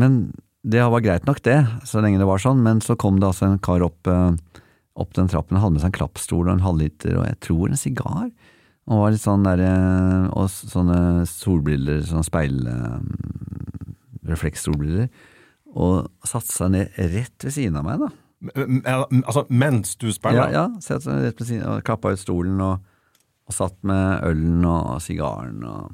men 0.00 0.16
det 0.64 0.80
var 0.80 1.02
greit 1.04 1.26
nok 1.28 1.42
det, 1.44 1.58
så 1.84 2.00
lenge 2.00 2.18
det 2.18 2.26
var 2.28 2.40
sånn. 2.40 2.62
Men 2.64 2.80
så 2.84 2.96
kom 2.98 3.20
det 3.20 3.28
altså 3.28 3.46
en 3.50 3.58
kar 3.62 3.84
opp, 3.84 4.00
øh, 4.08 4.36
opp 4.96 5.14
den 5.16 5.26
trappen 5.28 5.56
og 5.58 5.62
hadde 5.64 5.74
med 5.76 5.82
seg 5.82 5.90
en 5.92 5.98
klappstol 5.98 6.46
og 6.48 6.52
en 6.54 6.64
halvliter 6.64 7.16
og 7.18 7.24
jeg 7.26 7.38
tror 7.42 7.68
en 7.72 7.80
sigar. 7.80 8.28
Og 8.84 9.00
var 9.00 9.14
litt 9.14 9.22
sånn 9.24 9.46
der, 9.46 9.62
Og 10.36 10.50
sånne 10.52 11.24
solbriller, 11.26 12.02
sånne 12.04 12.26
speil... 12.26 12.58
øhm. 12.68 13.08
Og 15.74 16.06
satte 16.24 16.52
seg 16.54 16.70
ned 16.72 16.98
rett 17.12 17.44
ved 17.44 17.52
siden 17.52 17.76
av 17.80 17.84
meg, 17.88 18.04
da. 18.04 18.10
Altså, 19.24 19.46
mens 19.48 19.96
du 19.96 20.06
Ja, 20.08 20.14
spiller? 20.16 20.52
ja, 20.52 20.64
satt 20.84 21.02
seg 21.06 21.22
rett 21.24 21.40
ved 21.40 21.48
siden 21.48 21.66
og 21.68 21.82
klappa 21.86 22.12
ut 22.12 22.20
stolen 22.20 22.60
og, 22.60 22.84
og 23.48 23.56
satt 23.56 23.76
med 23.88 24.22
ølen 24.28 24.64
og 24.68 25.00
sigaren 25.02 25.64
og 25.64 25.92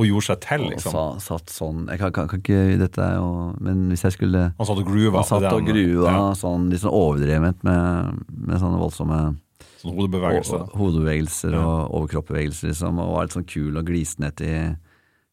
Og 0.00 0.06
gjorde 0.08 0.24
seg 0.30 0.38
til, 0.46 0.62
og 0.64 0.70
liksom? 0.72 0.94
sa, 0.96 1.02
satt 1.20 1.50
sånn 1.52 1.80
Jeg 1.90 2.00
kan, 2.00 2.12
kan, 2.16 2.28
kan 2.30 2.40
ikke 2.40 2.60
Dette 2.80 3.06
og, 3.20 3.58
Men 3.60 3.82
hvis 3.92 4.04
jeg 4.06 4.14
skulle 4.16 4.42
Han 4.56 4.66
satt 4.70 4.80
og 4.80 4.86
gruva? 4.88 5.20
Han 5.20 5.28
satt 5.28 5.46
og 5.52 5.66
gruva 5.68 6.14
ja, 6.14 6.22
sånn 6.40 6.68
litt 6.72 6.80
sånn 6.80 6.94
overdrevet 6.96 7.64
med, 7.66 8.20
med 8.32 8.62
sånne 8.62 8.80
voldsomme 8.80 9.18
Sånn 9.80 9.96
hodebevegelser. 9.96 10.62
ho- 10.70 10.76
hodebevegelser 10.80 11.54
Ja. 11.56 11.60
og 11.64 11.94
overkroppbevegelser, 12.00 12.68
liksom, 12.72 12.98
og 13.00 13.14
var 13.16 13.28
litt 13.28 13.36
sånn 13.36 13.46
kul 13.48 13.76
og 13.80 13.86
glisende 13.88 14.28
til, 14.36 14.74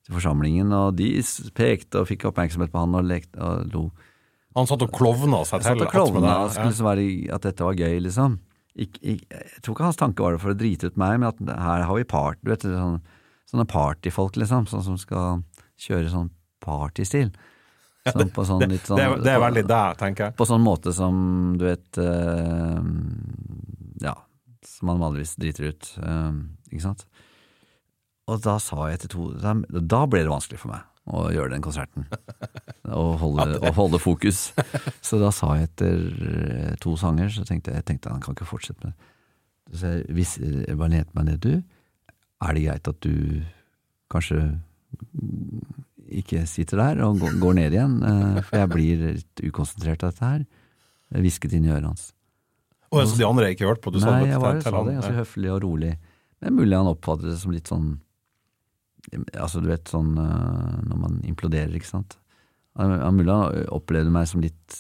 til 0.08 0.16
forsamlingen. 0.16 0.72
Og 0.72 0.96
de 0.96 1.10
pekte 1.58 2.00
og 2.00 2.08
fikk 2.08 2.24
oppmerksomhet 2.30 2.72
på 2.72 2.80
han 2.80 2.96
og 2.96 3.04
lekte 3.10 3.36
og 3.44 3.74
lo. 3.76 3.82
Han 4.56 4.70
satt 4.70 4.86
og 4.88 4.94
klovna 4.96 5.42
seg 5.46 5.60
Jeg 5.60 5.68
satt 5.68 5.82
til. 5.82 5.88
og 5.90 5.92
klovna 5.92 6.38
og 6.46 6.54
skulle 6.56 6.72
liksom 6.72 6.88
være, 6.88 7.08
at 7.36 7.44
dette 7.50 7.68
var 7.68 7.76
gøy, 7.76 8.00
liksom. 8.08 8.40
Ikk- 8.80 9.02
ikk- 9.04 9.28
jeg 9.36 9.62
tror 9.66 9.76
ikke 9.76 9.88
hans 9.90 10.00
tanke 10.00 10.24
var 10.24 10.32
det 10.38 10.42
for 10.46 10.54
å 10.56 10.58
drite 10.64 10.88
ut 10.94 10.98
meg, 11.04 11.20
men 11.20 11.28
at 11.34 11.44
her 11.68 11.84
har 11.90 11.96
vi 12.00 12.04
part, 12.08 12.40
du 12.44 12.52
vet, 12.54 12.64
sånn, 12.64 13.02
sånne 13.48 13.68
partyfolk, 13.70 14.40
liksom, 14.40 14.68
sånn 14.72 14.86
som 14.86 14.98
skal 15.00 15.44
kjøre 15.80 16.12
sånn 16.12 16.32
partystil. 16.64 17.32
Sånn 18.08 18.32
på 18.32 18.46
sånn 18.48 18.64
litt 18.72 18.88
sånn 18.88 19.00
Det, 19.00 19.06
er, 19.06 19.22
det 19.24 19.32
er 19.34 19.42
veldig 19.44 19.64
deg, 19.68 19.98
tenker 20.00 20.28
jeg. 20.28 20.38
På 20.40 20.48
sånn 20.48 20.64
måte 20.64 20.94
som, 20.96 21.18
du 21.60 21.66
vet 21.68 22.00
uh, 22.00 22.80
Ja, 24.00 24.14
som 24.64 24.92
man 24.92 25.02
vanligvis 25.04 25.36
driter 25.40 25.74
ut, 25.74 25.90
Uh, 26.00 26.32
ikke 26.72 26.86
sant? 26.86 27.04
Og 28.28 28.40
da 28.44 28.58
sa 28.64 28.90
jeg 28.92 29.02
til 29.04 29.12
to 29.14 29.26
Da, 29.40 29.56
da 29.80 30.06
ble 30.10 30.24
det 30.24 30.32
vanskelig 30.32 30.62
for 30.62 30.76
meg 30.76 30.86
å 31.08 31.30
gjøre 31.32 31.54
den 31.54 31.64
konserten. 31.64 32.08
Og 33.00 33.14
holde, 33.22 33.46
og 33.62 33.74
holde 33.76 34.00
fokus. 34.00 34.50
Så 35.04 35.20
da 35.20 35.30
sa 35.36 35.54
jeg 35.56 35.70
etter 35.70 36.02
eh, 36.28 36.74
to 36.84 36.94
sanger, 37.00 37.28
så 37.32 37.44
tenkte 37.48 37.72
jeg, 37.72 37.82
jeg 37.82 37.88
tenkte, 37.90 38.12
han 38.12 38.24
kan 38.24 38.36
ikke 38.36 38.48
fortsette 38.48 38.80
med 38.84 38.92
det. 38.92 39.10
Så 39.76 39.92
jeg, 39.92 40.06
hvis 40.16 40.34
jeg 40.40 40.78
bare 40.80 40.94
lente 40.94 41.16
meg 41.16 41.28
ned, 41.28 41.40
du, 41.44 41.77
er 42.44 42.54
det 42.54 42.64
greit 42.68 42.88
at 42.92 43.00
du 43.02 43.14
kanskje 44.14 44.42
ikke 46.08 46.46
sitter 46.48 46.80
der 46.80 47.02
og 47.06 47.20
går- 47.20 47.56
ned 47.56 47.74
igjen, 47.74 47.98
eh, 48.04 48.42
for 48.42 48.58
jeg 48.58 48.70
blir 48.70 48.98
litt 49.16 49.42
ukonsentrert 49.44 50.04
av 50.04 50.12
dette 50.14 50.26
her. 50.26 50.46
Jeg 51.12 51.24
hvisket 51.24 51.54
inn 51.54 51.66
i 51.66 51.72
øret 51.74 51.86
hans. 51.86 52.14
Og 52.92 53.06
så 53.08 53.18
de 53.18 53.26
andre 53.28 53.44
har 53.46 53.54
ikke 53.56 53.68
hørt 53.68 53.82
på? 53.82 53.92
Du 53.92 54.00
Nei, 54.00 54.28
jeg 54.28 54.40
var, 54.40 54.62
sa 54.62 54.84
det 54.84 54.96
ganske 54.96 55.18
høflig 55.20 55.52
og 55.52 55.62
rolig. 55.64 55.98
Er 56.42 56.52
mulig 56.52 56.78
han 56.78 56.88
oppfattet 56.88 57.32
det 57.32 57.38
som 57.40 57.52
litt 57.52 57.68
sånn 57.68 58.00
Altså, 59.34 59.62
du 59.64 59.70
vet 59.70 59.86
sånn 59.88 60.18
eh, 60.20 60.82
når 60.84 60.98
man 61.00 61.22
imploderer, 61.24 61.72
ikke 61.74 61.88
sant. 61.88 62.18
Mulig 62.76 63.32
han 63.32 63.68
opplevde 63.72 64.12
meg 64.12 64.28
som 64.28 64.42
litt 64.42 64.76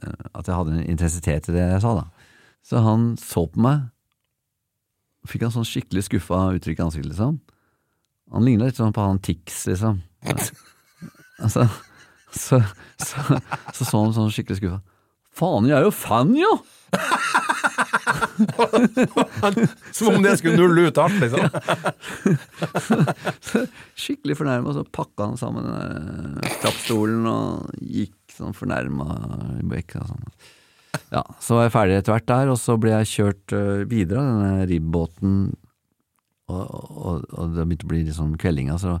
eh, 0.00 0.12
At 0.32 0.46
jeg 0.46 0.54
hadde 0.54 0.76
en 0.76 0.84
intensitet 0.86 1.48
i 1.48 1.52
det 1.56 1.64
jeg 1.72 1.80
sa, 1.82 1.94
da. 1.98 2.04
Så 2.62 2.82
han 2.84 3.16
så 3.16 3.48
på 3.50 3.58
meg. 3.58 3.88
Fikk 5.28 5.42
han 5.44 5.52
sånn 5.54 5.68
skikkelig 5.68 6.06
skuffa 6.06 6.38
uttrykk 6.56 6.78
i 6.80 6.84
ansiktet, 6.86 7.10
liksom. 7.12 7.34
Han 8.32 8.44
ligna 8.44 8.68
litt 8.68 8.78
sånn 8.78 8.94
på 8.96 9.04
han 9.04 9.22
Tix, 9.24 9.44
liksom. 9.70 9.94
Altså, 11.38 11.68
så, 12.34 12.58
så, 12.98 13.22
så 13.70 13.84
så 13.86 13.98
han 14.02 14.10
sånn 14.16 14.32
skikkelig 14.34 14.58
skuffa. 14.58 14.80
Faen, 15.38 15.68
jeg 15.70 15.76
er 15.78 15.84
jo 15.86 15.92
fan, 15.94 16.32
jo! 16.34 16.50
Som 19.92 20.16
om 20.16 20.22
det 20.24 20.32
skulle 20.40 20.56
nulle 20.58 20.88
ut 20.88 20.98
alt, 20.98 21.20
liksom. 21.22 21.40
Skikkelig 24.02 24.36
fornærma, 24.40 24.74
så 24.74 24.82
pakka 24.84 25.24
han 25.30 25.38
sammen 25.40 25.64
den 25.68 25.78
der 26.40 26.48
trappstolen 26.62 27.26
og 27.30 27.46
gikk 27.78 28.16
sånn 28.34 28.56
fornærma 28.56 29.06
i 29.60 29.62
og 29.68 29.94
Sånn. 30.10 30.26
Ja, 31.12 31.22
så 31.42 31.56
var 31.56 31.66
jeg 31.66 31.74
ferdig 31.74 31.96
etter 31.98 32.14
hvert 32.14 32.28
der, 32.30 32.52
og 32.52 32.58
så 32.60 32.76
ble 32.80 32.92
jeg 32.94 33.10
kjørt 33.12 33.54
øh, 33.56 33.82
videre 33.90 34.22
av 34.22 34.28
denne 34.28 34.68
ribbåten, 34.70 35.34
og, 36.48 36.62
og, 36.68 37.26
og 37.32 37.56
det 37.56 37.66
begynte 37.66 37.88
å 37.88 37.92
bli 37.92 38.02
litt 38.06 38.16
sånn 38.16 38.36
kveldinga, 38.40 38.78
så 38.80 38.98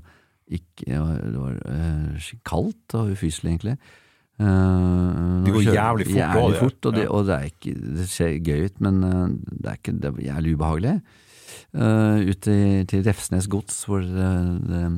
gikk, 0.48 0.84
det 0.86 1.00
var, 1.00 1.56
øh, 1.68 2.28
kaldt 2.48 2.96
og 2.98 3.14
ufyselig, 3.14 3.54
egentlig. 3.54 3.76
Uh, 4.38 5.42
Det 5.42 5.50
går 5.50 5.64
jævlig 5.66 6.04
fort 6.06 6.20
jævlig 6.20 6.52
det. 6.52 6.58
fort, 6.62 6.76
og, 6.86 6.92
det, 6.94 7.06
og 7.10 7.24
det, 7.26 7.34
er 7.36 7.48
ikke, 7.50 7.72
det 7.98 8.04
ser 8.06 8.36
gøy 8.46 8.68
ut, 8.68 8.76
men 8.86 9.00
det 9.02 9.66
er 9.66 9.80
ikke 9.80 9.96
det 9.98 10.12
er 10.12 10.20
jævlig 10.28 10.52
ubehagelig. 10.54 10.92
Uh, 11.74 12.22
ut 12.22 12.40
til, 12.46 12.86
til 12.88 13.02
Refsnes 13.08 13.48
gods, 13.50 13.80
hvor, 13.88 14.04
det, 14.06 14.92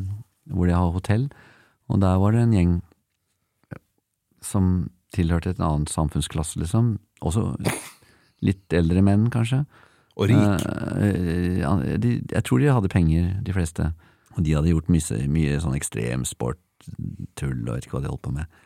hvor 0.53 0.69
de 0.69 0.77
har 0.77 0.93
hotell, 0.93 1.31
og 1.89 2.03
der 2.05 2.21
var 2.21 2.37
det 2.37 2.45
en 2.45 2.55
gjeng 2.55 2.75
som 4.45 4.91
tilhørte 5.15 5.55
et 5.55 5.63
annet 5.65 5.91
samfunnsklasse, 5.93 6.61
liksom. 6.63 6.95
Også 7.27 7.51
litt 8.47 8.77
eldre 8.77 9.03
menn, 9.05 9.29
kanskje. 9.33 9.65
Og 10.17 10.31
rik. 10.31 10.65
Eh, 11.01 11.99
de, 12.01 12.17
jeg 12.31 12.47
tror 12.47 12.61
de 12.61 12.73
hadde 12.73 12.93
penger, 12.93 13.31
de 13.45 13.55
fleste. 13.57 13.91
Og 14.37 14.45
de 14.47 14.57
hadde 14.57 14.73
gjort 14.73 14.91
mye, 14.93 15.23
mye 15.33 15.61
sånn 15.63 15.79
ekstremsport, 15.79 16.61
tull 17.39 17.65
og 17.67 17.75
vet 17.75 17.87
ikke 17.87 17.99
hva 17.99 18.05
de 18.05 18.13
holdt 18.13 18.27
på 18.27 18.35
med. 18.35 18.61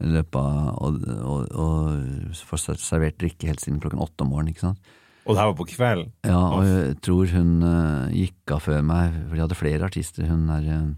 Løpa 0.00 0.42
og, 0.80 1.02
og, 1.04 1.50
og 1.60 2.38
får 2.48 2.62
servert 2.80 3.18
drikke 3.20 3.50
helt 3.50 3.60
siden 3.60 3.82
klokken 3.82 4.00
åtte 4.00 4.24
om 4.24 4.32
morgenen, 4.32 4.54
ikke 4.54 4.70
sant. 4.70 4.96
Og 5.26 5.36
det 5.36 5.42
her 5.42 5.50
var 5.50 5.58
på 5.58 5.66
kvelden. 5.68 6.08
Ja, 6.24 6.40
og 6.40 6.64
jeg 6.64 6.94
tror 7.04 7.34
hun 7.34 7.50
uh, 7.62 8.08
gikk 8.08 8.54
av 8.56 8.64
før 8.64 8.80
meg, 8.88 9.18
for 9.28 9.36
de 9.36 9.44
hadde 9.44 9.58
flere 9.58 9.86
artister. 9.90 10.30
Hun 10.30 10.48
er 10.54 10.70
uh, 10.72 10.88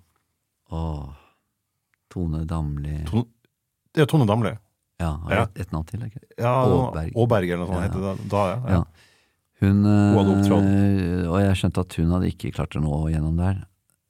Åh 0.72 1.10
Tone 2.12 2.44
Damli 2.48 3.02
Tone, 3.08 3.26
er 3.96 4.08
Tone 4.08 4.28
Damli. 4.28 4.52
Ja, 5.02 5.12
har 5.26 5.34
Ja. 5.36 5.46
et, 5.56 5.72
navn 5.74 5.86
til? 5.90 6.00
Ikke? 6.06 6.22
Ja, 6.38 6.52
Aaberg. 6.62 7.12
Aaberg 7.18 7.50
eller 7.50 7.64
noe 7.64 7.70
sånt 7.72 7.82
Ja. 7.82 7.88
heter 7.88 8.04
det 8.06 8.28
da, 8.30 8.42
ja. 8.52 8.58
ja. 8.62 8.76
Ja. 8.78 8.84
Hun, 9.62 9.84
Hun 9.86 10.66
eh, 10.66 11.28
og 11.30 11.38
jeg 11.38 11.54
skjønte 11.60 11.82
at 11.84 11.94
hun 12.00 12.10
hadde 12.16 12.30
ikke 12.32 12.50
klart 12.54 12.74
å 12.74 12.82
nå 12.82 12.96
gjennom 13.12 13.36
der. 13.38 13.60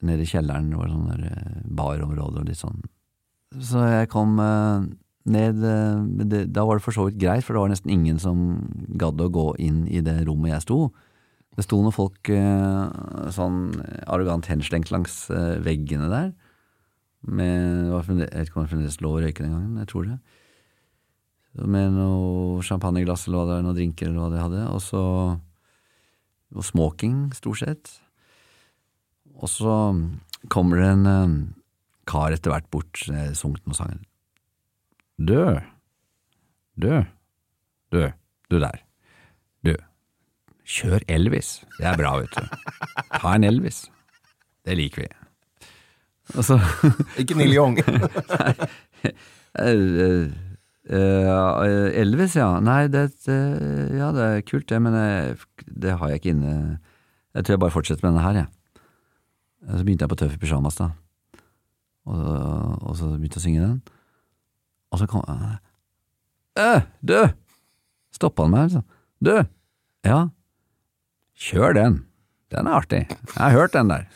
Nede 0.03 0.25
i 0.25 0.29
kjelleren 0.31 0.71
var 0.75 0.89
det 0.89 0.95
sånn 0.97 1.25
eh, 1.29 1.63
barområde 1.69 2.41
og 2.41 2.49
litt 2.49 2.61
sånn. 2.61 2.81
Så 3.61 3.83
jeg 3.85 4.09
kom 4.09 4.39
eh, 4.41 4.87
ned 5.29 5.61
det, 6.31 6.41
Da 6.57 6.65
var 6.65 6.79
det 6.81 6.83
for 6.87 6.97
så 6.97 7.05
vidt 7.07 7.21
greit, 7.21 7.45
for 7.45 7.53
det 7.55 7.61
var 7.63 7.69
nesten 7.75 7.93
ingen 7.93 8.19
som 8.19 8.41
gadd 8.97 9.21
å 9.21 9.29
gå 9.31 9.45
inn 9.61 9.85
i 9.93 10.01
det 10.01 10.23
rommet 10.27 10.55
jeg 10.57 10.65
sto. 10.65 10.79
Det 11.53 11.67
sto 11.67 11.83
noen 11.85 11.93
folk 11.93 12.31
sånn 13.37 13.59
arrogant 14.09 14.47
henslengt 14.49 14.89
langs 14.91 15.27
veggene 15.61 16.09
der. 16.09 16.31
Med, 17.29 17.91
jeg 17.93 18.31
vet 18.33 18.49
ikke 18.49 18.57
om 18.57 18.65
det 18.65 18.73
fremdeles 18.73 18.97
lå 19.05 19.11
å 19.13 19.21
røyke 19.21 19.45
den 19.45 19.53
gangen, 19.53 19.77
jeg 19.85 19.91
tror 19.93 20.09
det 20.09 20.17
med 21.53 21.97
noe 21.97 22.63
champagneglass 22.65 23.27
eller 23.27 23.39
hva 23.39 23.49
det 23.49 23.57
var, 23.57 23.65
noen 23.67 23.77
drinker 23.77 24.09
eller 24.09 24.23
hva 24.23 24.31
de 24.33 24.41
hadde, 24.41 24.63
og 24.73 24.81
så 24.85 25.03
og 26.53 26.67
smoking, 26.67 27.31
stort 27.37 27.63
sett. 27.63 27.91
Og 29.41 29.49
så 29.49 29.75
kommer 30.53 30.81
det 30.81 30.89
en 30.91 31.07
eh, 31.09 31.37
kar 32.09 32.35
etter 32.35 32.53
hvert 32.53 32.69
bort, 32.73 33.05
jeg 33.09 33.37
sunget 33.39 33.65
noen 33.67 33.79
sanger. 33.79 34.03
Dø. 35.17 35.47
Dø. 36.83 37.03
du, 37.93 38.01
du 38.49 38.57
der, 38.59 38.79
du, 39.61 39.75
kjør 40.65 41.05
Elvis, 41.09 41.59
det 41.77 41.85
er 41.91 41.99
bra, 42.01 42.15
vet 42.21 42.33
du. 42.33 42.71
Ta 43.13 43.35
en 43.37 43.45
Elvis, 43.45 43.85
det 44.65 44.79
liker 44.81 45.05
vi. 45.05 45.11
Og 46.33 46.47
så 46.47 46.57
Ikke 47.21 47.37
Neil 47.37 47.57
Young. 47.57 47.79
Eh, 49.53 50.31
eh, 50.89 51.29
eh, 51.67 52.01
Elvis, 52.03 52.37
ja. 52.37 52.49
Nei, 52.65 52.87
det, 52.93 53.05
eh, 53.31 53.93
ja, 53.99 54.11
det 54.15 54.25
er 54.27 54.45
kult, 54.49 54.69
det, 54.71 54.81
men 54.83 54.97
jeg, 54.97 55.39
det 55.67 55.97
har 55.99 56.11
jeg 56.11 56.23
ikke 56.23 56.35
inne 56.35 56.55
Jeg 57.33 57.45
tror 57.45 57.55
jeg 57.55 57.63
bare 57.63 57.75
fortsetter 57.75 58.05
med 58.05 58.13
denne 58.13 58.27
her, 58.27 58.41
jeg. 58.43 58.49
Ja. 59.63 59.77
Så 59.79 59.85
begynte 59.87 60.05
jeg 60.05 60.13
på 60.13 60.19
Tøff 60.21 60.35
i 60.35 60.41
pysjamas, 60.43 60.77
da. 60.77 60.91
Og, 62.11 62.23
og 62.83 62.97
så 62.99 63.13
begynte 63.15 63.39
jeg 63.39 63.43
å 63.43 63.47
synge 63.47 63.65
den. 63.65 63.77
Og 64.93 65.01
så 65.01 65.07
kom 65.09 65.23
øh, 65.25 66.81
Du! 67.01 67.19
Stoppa 68.13 68.45
han 68.45 68.53
meg, 68.53 68.69
altså. 68.69 68.83
Du! 69.23 69.37
Ja, 70.05 70.27
kjør 71.39 71.79
den. 71.79 72.01
Den 72.53 72.69
er 72.69 72.77
artig. 72.77 72.99
Jeg 73.09 73.41
har 73.41 73.55
hørt 73.57 73.73
den 73.73 73.89
der. 73.89 74.07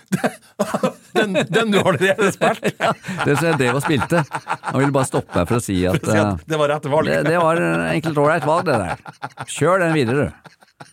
Den, 1.16 1.32
den 1.48 1.70
du 1.72 1.78
allerede 1.80 2.28
spilte? 2.34 2.72
Ja, 2.82 2.90
det 3.24 3.38
så 3.38 3.46
jeg 3.48 3.56
drev 3.60 3.78
og 3.78 3.84
spilte. 3.84 4.20
Han 4.66 4.82
ville 4.82 4.92
bare 4.92 5.08
stoppe 5.08 5.32
meg 5.38 5.48
for 5.48 5.56
å 5.56 5.64
si 5.64 5.76
at, 5.88 5.96
Si 6.04 6.12
at 6.12 6.34
eh, 6.34 6.42
det 6.52 6.58
var 6.60 6.68
rett 6.74 6.88
valg. 6.92 7.08
det, 7.08 7.22
det 7.24 7.38
var 7.40 7.60
enkelt 7.88 8.20
ålreit 8.20 8.44
valg, 8.44 8.66
det 8.68 8.76
der. 8.82 9.46
Kjør 9.48 9.80
den 9.86 9.94
videre, 9.96 10.26
du. 10.26 10.90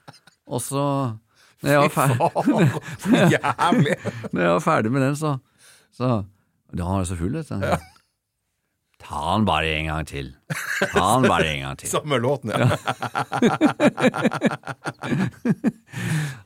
Og 0.48 0.64
så 0.64 0.86
når 1.64 1.72
jeg, 1.72 1.82
var 1.84 1.92
ferdig, 1.96 2.18
Faen, 3.04 3.84
når 4.36 4.42
jeg 4.46 4.54
var 4.56 4.64
ferdig 4.64 4.92
med 4.96 5.06
den, 5.06 5.20
så, 5.20 5.36
så 5.96 6.10
Da 6.72 6.88
var 6.88 7.04
jeg 7.04 7.12
så 7.12 7.20
full, 7.20 7.36
vet 7.40 7.52
du. 7.52 7.93
Ta 9.04 9.36
den 9.36 9.46
bare 9.48 9.68
en 9.78 9.86
gang 9.92 10.06
til. 10.08 10.30
Ta 10.94 11.06
den 11.20 11.28
bare 11.28 11.48
en 11.52 11.62
gang 11.66 11.78
til. 11.80 11.90
Samme 11.94 12.16
låten, 12.24 12.50
ja. 12.54 12.58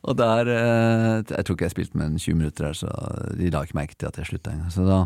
Og 0.08 0.14
der 0.18 0.50
eh, 0.52 1.24
Jeg 1.30 1.46
tror 1.46 1.56
ikke 1.56 1.68
jeg 1.68 1.76
spilte 1.76 1.98
med 2.00 2.06
en 2.12 2.20
20 2.20 2.36
minutter 2.40 2.62
der, 2.70 2.76
så 2.78 2.90
de 3.38 3.52
la 3.54 3.60
ikke 3.66 3.78
merke 3.78 3.96
til 3.96 4.10
at 4.10 4.18
jeg 4.18 4.26
slutta 4.32 4.50
engang. 4.56 4.72
Så 4.74 4.82
da, 4.88 4.98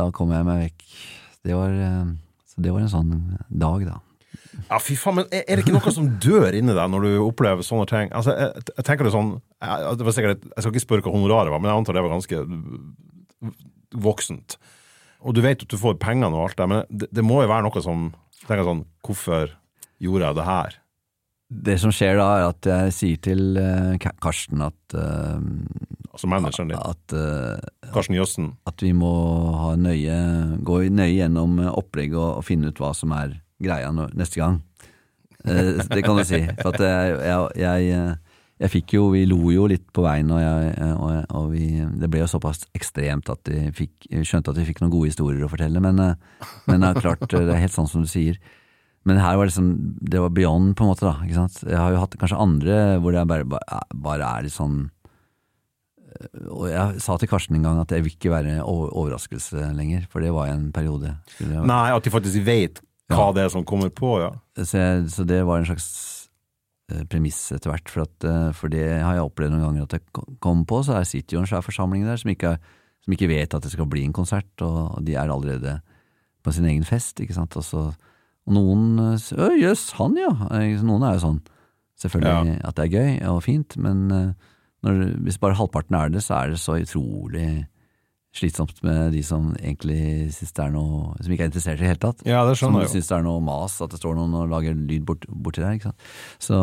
da 0.00 0.04
kom 0.16 0.28
jeg 0.34 0.46
meg 0.48 0.56
vekk. 0.66 0.78
Det 1.46 1.54
var, 1.56 1.70
eh, 1.86 2.06
så 2.50 2.56
det 2.64 2.72
var 2.74 2.80
en 2.84 2.92
sånn 2.92 3.12
dag, 3.48 3.80
da. 3.88 3.96
Ja, 4.66 4.78
fy 4.82 4.94
faen, 4.98 5.16
men 5.20 5.26
er 5.30 5.56
det 5.56 5.62
ikke 5.64 5.76
noe 5.76 5.92
som 5.94 6.08
dør 6.22 6.50
inni 6.56 6.74
deg 6.74 6.86
når 6.90 7.00
du 7.06 7.10
opplever 7.22 7.62
sånne 7.66 7.86
ting? 7.90 8.06
Altså, 8.16 8.30
jeg, 8.34 8.48
jeg 8.76 8.84
tenker 8.86 9.04
det 9.06 9.14
sånn 9.14 9.30
jeg, 9.38 9.76
det 9.98 10.06
var 10.06 10.14
sikkert, 10.16 10.40
jeg 10.50 10.62
skal 10.64 10.74
ikke 10.74 10.84
spørre 10.84 11.04
hva 11.06 11.14
honoraret 11.14 11.52
var, 11.54 11.60
men 11.62 11.70
jeg 11.70 11.78
antar 11.80 11.96
det 11.96 12.04
var 12.04 12.14
ganske 12.14 12.36
voksent. 14.04 14.48
Og 15.20 15.36
du 15.36 15.42
vet 15.44 15.62
at 15.62 15.70
du 15.70 15.78
får 15.80 15.98
pengene 16.00 16.32
og 16.32 16.48
alt 16.48 16.60
det, 16.60 16.68
men 16.70 16.84
det, 16.88 17.10
det 17.12 17.24
må 17.26 17.42
jo 17.42 17.50
være 17.50 17.66
noe 17.66 17.82
som 17.84 18.10
tenker 18.46 18.66
sånn 18.66 18.86
Hvorfor 19.04 19.52
gjorde 20.00 20.28
jeg 20.28 20.38
det 20.38 20.46
her? 20.46 20.78
Det 21.50 21.76
som 21.82 21.90
skjer 21.90 22.14
da, 22.20 22.28
er 22.38 22.44
at 22.52 22.68
jeg 22.70 22.94
sier 22.94 23.22
til 23.26 23.58
eh, 23.58 23.96
Karsten 24.22 24.62
at, 24.62 24.94
eh, 24.94 25.40
Altså 26.10 26.30
manageren 26.30 26.70
din, 26.70 26.78
at, 26.78 27.14
eh, 27.16 27.90
Karsten 27.90 28.14
Jøssen. 28.14 28.52
at 28.70 28.82
vi 28.82 28.92
må 28.94 29.10
ha 29.58 29.74
nøye, 29.78 30.16
gå 30.62 30.80
nøye 30.94 31.16
gjennom 31.16 31.58
opplegget 31.70 32.18
og, 32.18 32.40
og 32.40 32.46
finne 32.46 32.70
ut 32.70 32.78
hva 32.82 32.92
som 32.94 33.14
er 33.18 33.34
greia 33.62 33.90
neste 33.90 34.40
gang. 34.40 34.60
Det 35.40 36.02
kan 36.04 36.18
du 36.18 36.24
si. 36.28 36.42
For 36.60 36.74
at 36.74 36.82
jeg, 36.84 37.14
jeg, 37.24 37.86
jeg, 37.88 38.16
jeg 38.60 38.72
fikk 38.74 38.92
jo, 38.98 39.06
vi 39.14 39.22
lo 39.24 39.38
jo 39.54 39.64
litt 39.70 39.86
på 39.96 40.02
veien, 40.04 40.28
og, 40.34 40.40
jeg, 40.42 40.72
eh, 40.76 40.92
og, 41.00 41.34
og 41.38 41.46
vi, 41.54 41.68
det 41.96 42.10
ble 42.12 42.20
jo 42.20 42.28
såpass 42.28 42.66
ekstremt 42.76 43.30
at 43.32 43.48
vi 43.48 43.70
fikk, 43.76 44.08
skjønte 44.20 44.52
at 44.52 44.60
vi 44.60 44.66
fikk 44.68 44.82
noen 44.82 44.92
gode 44.92 45.08
historier 45.08 45.46
å 45.46 45.48
fortelle, 45.48 45.80
men, 45.80 46.00
eh, 46.04 46.48
men 46.68 46.84
det 46.84 46.90
er 46.90 47.00
klart, 47.06 47.24
eh, 47.32 47.46
det 47.48 47.54
er 47.56 47.62
helt 47.64 47.76
sånn 47.76 47.88
som 47.88 48.04
du 48.04 48.10
sier. 48.10 48.36
Men 49.08 49.16
her 49.16 49.38
var 49.38 49.48
det 49.48 49.54
liksom, 49.54 49.70
det 50.12 50.20
var 50.20 50.34
beyond 50.36 50.74
på 50.76 50.84
en 50.84 50.90
måte 50.92 51.06
da, 51.08 51.14
ikke 51.24 51.38
sant. 51.38 51.62
Jeg 51.64 51.80
har 51.80 51.94
jo 51.94 52.02
hatt 52.02 52.18
kanskje 52.20 52.42
andre 52.44 52.76
hvor 53.00 53.16
det 53.16 53.24
bare, 53.30 53.48
bare, 53.48 54.28
er 54.28 54.44
litt 54.44 54.56
sånn 54.56 54.90
og 56.50 56.66
jeg 56.68 57.00
sa 57.00 57.14
til 57.16 57.30
Karsten 57.30 57.56
en 57.56 57.64
gang 57.64 57.78
at 57.80 57.92
jeg 57.94 58.04
vil 58.04 58.12
ikke 58.12 58.32
være 58.34 58.58
overraskelse 58.66 59.70
lenger, 59.72 60.04
for 60.10 60.20
det 60.20 60.32
var 60.34 60.50
en 60.50 60.66
periode. 60.74 61.14
Jeg- 61.38 61.64
Nei, 61.64 61.94
at 61.94 62.04
de 62.04 62.12
faktisk 62.12 62.44
vet 62.44 62.82
hva 63.08 63.32
det 63.32 63.46
er 63.46 63.48
som 63.48 63.64
kommer 63.64 63.88
på, 63.88 64.18
ja. 64.20 64.30
Så, 64.58 64.76
jeg, 64.76 65.06
så 65.08 65.24
det 65.24 65.40
var 65.46 65.58
en 65.62 65.70
slags 65.70 65.86
eh, 65.88 66.19
premiss 67.10 67.38
etter 67.56 67.70
hvert, 67.72 67.88
for, 67.92 68.02
at, 68.06 68.26
eh, 68.28 68.50
for 68.56 68.72
det 68.72 68.84
har 69.02 69.14
jeg 69.18 69.26
opplevd 69.28 69.54
noen 69.54 69.64
ganger 69.68 69.86
at 69.88 69.96
jeg 69.98 70.36
kom 70.44 70.64
på, 70.68 70.82
så 70.86 70.98
sitter 71.08 71.36
jo 71.36 71.42
en 71.44 71.48
svær 71.50 71.64
forsamling 71.66 72.04
der 72.08 72.16
som 72.20 72.30
ikke, 72.32 72.54
som 73.04 73.14
ikke 73.16 73.28
vet 73.30 73.54
at 73.56 73.62
det 73.64 73.72
skal 73.72 73.88
bli 73.90 74.04
en 74.04 74.12
konsert, 74.16 74.50
og 74.66 74.98
de 75.06 75.14
er 75.16 75.30
allerede 75.32 75.78
på 76.44 76.52
sin 76.56 76.64
egen 76.70 76.84
fest, 76.88 77.20
ikke 77.20 77.36
sant, 77.36 77.56
og 77.56 77.64
så 77.66 77.86
og 78.48 78.54
noen 78.56 79.18
sier 79.20 79.36
s- 79.36 79.36
Å, 79.36 79.50
jøss, 79.60 79.82
han 79.98 80.14
ja! 80.16 80.30
Eh, 80.56 80.80
Noen 80.82 81.02
er 81.04 81.18
jo 81.18 81.24
sånn, 81.26 81.40
selvfølgelig, 82.00 82.54
at 82.64 82.74
det 82.78 82.86
er 82.86 82.94
gøy 82.96 83.28
og 83.28 83.42
fint, 83.44 83.76
men 83.76 83.98
eh, 84.10 84.30
når, 84.82 85.02
hvis 85.26 85.36
bare 85.38 85.58
halvparten 85.58 85.94
er 85.98 86.08
det, 86.14 86.22
så 86.24 86.38
er 86.40 86.54
det 86.54 86.58
så 86.62 86.78
utrolig 86.80 87.66
slitsomt 88.36 88.82
med 88.86 89.12
de 89.14 89.22
som 89.26 89.48
egentlig 89.58 90.30
synes 90.36 90.52
det 90.54 90.62
er 90.62 90.74
noe 90.74 91.14
Som 91.18 91.32
ikke 91.34 91.46
er 91.48 91.50
interessert 91.50 91.80
i 91.80 91.82
det 91.82 91.88
hele 91.90 92.02
tatt. 92.02 92.20
Ja, 92.28 92.44
det 92.46 92.58
Som 92.60 92.76
jeg 92.78 92.86
jo. 92.86 92.92
syns 92.94 93.08
det 93.10 93.16
er 93.16 93.24
noe 93.26 93.42
mas 93.42 93.80
at 93.82 93.90
det 93.90 93.98
står 93.98 94.14
noen 94.18 94.36
og 94.38 94.52
lager 94.52 94.76
lyd 94.76 95.06
bort, 95.08 95.26
borti 95.26 95.64
der. 95.64 95.74
ikke 95.74 95.90
sant? 95.90 96.04
Så, 96.38 96.60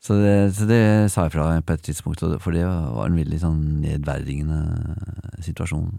så, 0.00 0.16
det, 0.22 0.36
så 0.56 0.68
det 0.70 0.84
sa 1.12 1.26
jeg 1.26 1.34
fra 1.36 1.50
på 1.60 1.76
et 1.76 1.84
tidspunkt, 1.84 2.24
for 2.40 2.56
det 2.56 2.64
var 2.64 3.10
en 3.10 3.18
veldig 3.18 3.42
sånn 3.42 3.60
nedverdigende 3.82 4.62
situasjon. 5.44 5.92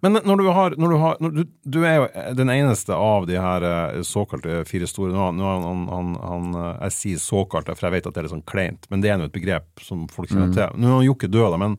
Men 0.00 0.20
når 0.22 0.38
du 0.38 0.48
har, 0.54 0.74
når 0.78 0.92
du, 0.92 0.96
har 1.02 1.16
når 1.22 1.32
du, 1.34 1.40
du 1.66 1.78
er 1.82 1.96
jo 1.98 2.34
den 2.38 2.50
eneste 2.54 2.94
av 2.94 3.26
de 3.26 3.38
her 3.38 3.64
eh, 3.66 4.02
såkalte 4.06 4.60
fire 4.68 4.86
store 4.86 5.10
Nå, 5.10 5.24
nå 5.34 5.48
han, 5.48 5.80
han, 5.90 6.12
han, 6.22 6.52
eh, 6.54 6.84
Jeg 6.86 6.94
sier 6.94 7.22
såkalte, 7.22 7.74
for 7.74 7.88
jeg 7.88 7.96
vet 7.96 8.06
at 8.06 8.14
det 8.14 8.22
er 8.22 8.28
litt 8.28 8.34
sånn 8.36 8.46
kleint, 8.46 8.86
men 8.92 9.02
det 9.02 9.10
er 9.10 9.18
nå 9.18 9.26
et 9.26 9.34
begrep 9.34 9.82
som 9.82 10.06
folk 10.12 10.30
kjenner 10.30 10.54
til. 10.54 10.78
Nå 10.78 10.86
er 10.86 10.94
han 11.00 11.08
Jokke 11.08 11.30
død, 11.30 11.48
da, 11.54 11.58
men 11.64 11.74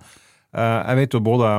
jeg 0.49 0.97
vet 0.97 1.13
jo 1.13 1.19
både, 1.21 1.49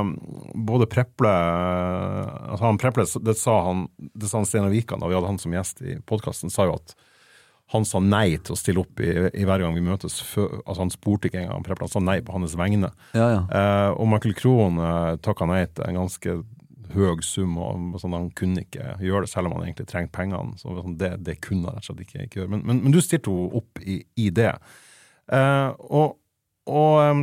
både 0.66 0.86
Preple 0.90 1.30
altså 1.30 2.64
han 2.64 2.80
Preple, 2.82 3.04
Det 3.22 3.36
sa 3.38 3.54
han, 3.68 3.84
det 3.96 4.26
sa 4.26 4.40
han 4.40 4.48
Steinar 4.48 4.72
Wikan 4.74 4.98
da 4.98 5.06
vi 5.06 5.14
hadde 5.14 5.30
han 5.30 5.38
som 5.38 5.54
gjest 5.54 5.84
i 5.86 5.94
podkasten, 6.10 6.50
sa 6.50 6.66
jo 6.66 6.74
at 6.74 6.96
han 7.70 7.86
sa 7.86 8.00
nei 8.02 8.34
til 8.42 8.54
å 8.54 8.58
stille 8.58 8.82
opp 8.82 9.00
i, 9.02 9.10
i 9.30 9.44
hver 9.46 9.62
gang 9.62 9.76
vi 9.76 9.84
møtes. 9.84 10.16
Før, 10.26 10.56
altså 10.64 10.82
Han 10.82 10.90
spurte 10.90 11.30
ikke 11.30 11.44
engang 11.44 11.62
Preple, 11.66 11.86
han 11.86 11.92
sa 11.92 12.02
nei 12.02 12.18
på 12.26 12.34
hans 12.34 12.56
vegne. 12.58 12.90
Ja, 13.14 13.28
ja. 13.30 13.42
Eh, 13.46 13.90
og 13.94 14.10
Michael 14.10 14.34
Krohn 14.38 14.80
eh, 14.82 15.12
takka 15.22 15.46
nei 15.46 15.62
til 15.70 15.86
en 15.86 16.00
ganske 16.00 16.40
høy 16.90 17.22
sum, 17.22 17.54
og 17.62 18.00
sånn, 18.02 18.16
han 18.16 18.30
kunne 18.34 18.64
ikke 18.64 18.96
gjøre 18.98 19.22
det, 19.22 19.30
selv 19.30 19.46
om 19.46 19.54
han 19.56 19.68
egentlig 19.68 19.86
trengte 19.90 20.16
pengene. 20.16 20.58
Så 20.58 20.74
sånn, 20.74 20.96
det, 20.98 21.12
det, 21.26 21.38
kunne 21.44 21.70
han 21.70 21.78
rett 21.78 21.86
og 21.86 21.92
slett 21.92 22.08
ikke, 22.08 22.24
ikke 22.26 22.40
gjøre. 22.40 22.52
Men, 22.56 22.64
men, 22.66 22.80
men, 22.82 22.94
du 22.94 22.98
stilte 23.04 23.30
jo 23.30 23.46
opp 23.60 23.78
i, 23.82 24.00
i 24.18 24.30
det. 24.34 24.50
Eh, 25.30 25.68
og, 25.86 26.18
og 26.70 27.02
eh, 27.04 27.22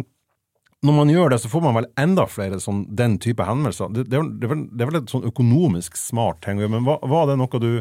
når 0.86 0.94
man 0.94 1.10
gjør 1.10 1.32
det, 1.34 1.40
så 1.42 1.50
får 1.50 1.64
man 1.66 1.78
vel 1.80 1.88
enda 1.98 2.28
flere 2.30 2.60
sånn, 2.62 2.84
den 2.96 3.18
type 3.22 3.46
henvendelser. 3.46 3.90
Det, 3.94 4.06
det, 4.12 4.22
det, 4.38 4.46
er 4.46 4.52
vel, 4.52 4.64
det, 4.70 4.84
er 4.84 4.92
vel 4.92 5.00
et 5.02 5.14
sånn 5.14 5.26
økonomisk 5.26 5.98
smart 5.98 6.44
ting 6.46 6.60
å 6.60 6.66
gjøre, 6.66 6.74
men 6.76 6.86
var, 6.86 7.02
var 7.10 7.30
det 7.32 7.38
noe 7.42 7.62
du 7.64 7.72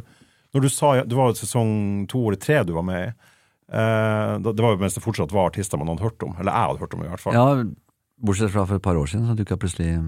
Når 0.56 0.62
du 0.64 0.68
sa 0.73 0.94
Det 1.05 1.16
var 1.16 1.28
jo 1.28 1.36
sesong 1.36 2.06
to 2.09 2.23
eller 2.24 2.40
tre 2.40 2.62
du 2.64 2.73
var 2.73 2.86
med 2.86 3.02
i. 3.02 3.10
Eh, 3.66 4.32
det 4.40 4.62
var 4.62 4.73
jo 4.73 4.81
mens 4.81 4.97
det 4.97 5.05
fortsatt 5.05 5.35
var 5.35 5.51
artister 5.51 5.77
man 5.77 5.90
hadde 5.93 6.06
hørt 6.06 6.24
om. 6.24 6.32
Eller 6.39 6.55
jeg 6.55 6.70
hadde 6.70 6.85
hørt 6.85 6.97
om, 6.97 7.05
i 7.05 7.10
hvert 7.10 7.24
fall. 7.24 7.36
Ja, 7.36 7.47
bortsett 8.24 8.55
fra 8.55 8.64
for 8.64 8.78
et 8.78 8.86
par 8.86 8.97
år 8.97 9.10
siden, 9.10 9.27
så 9.28 9.36
dukka 9.36 9.59
plutselig 9.60 9.98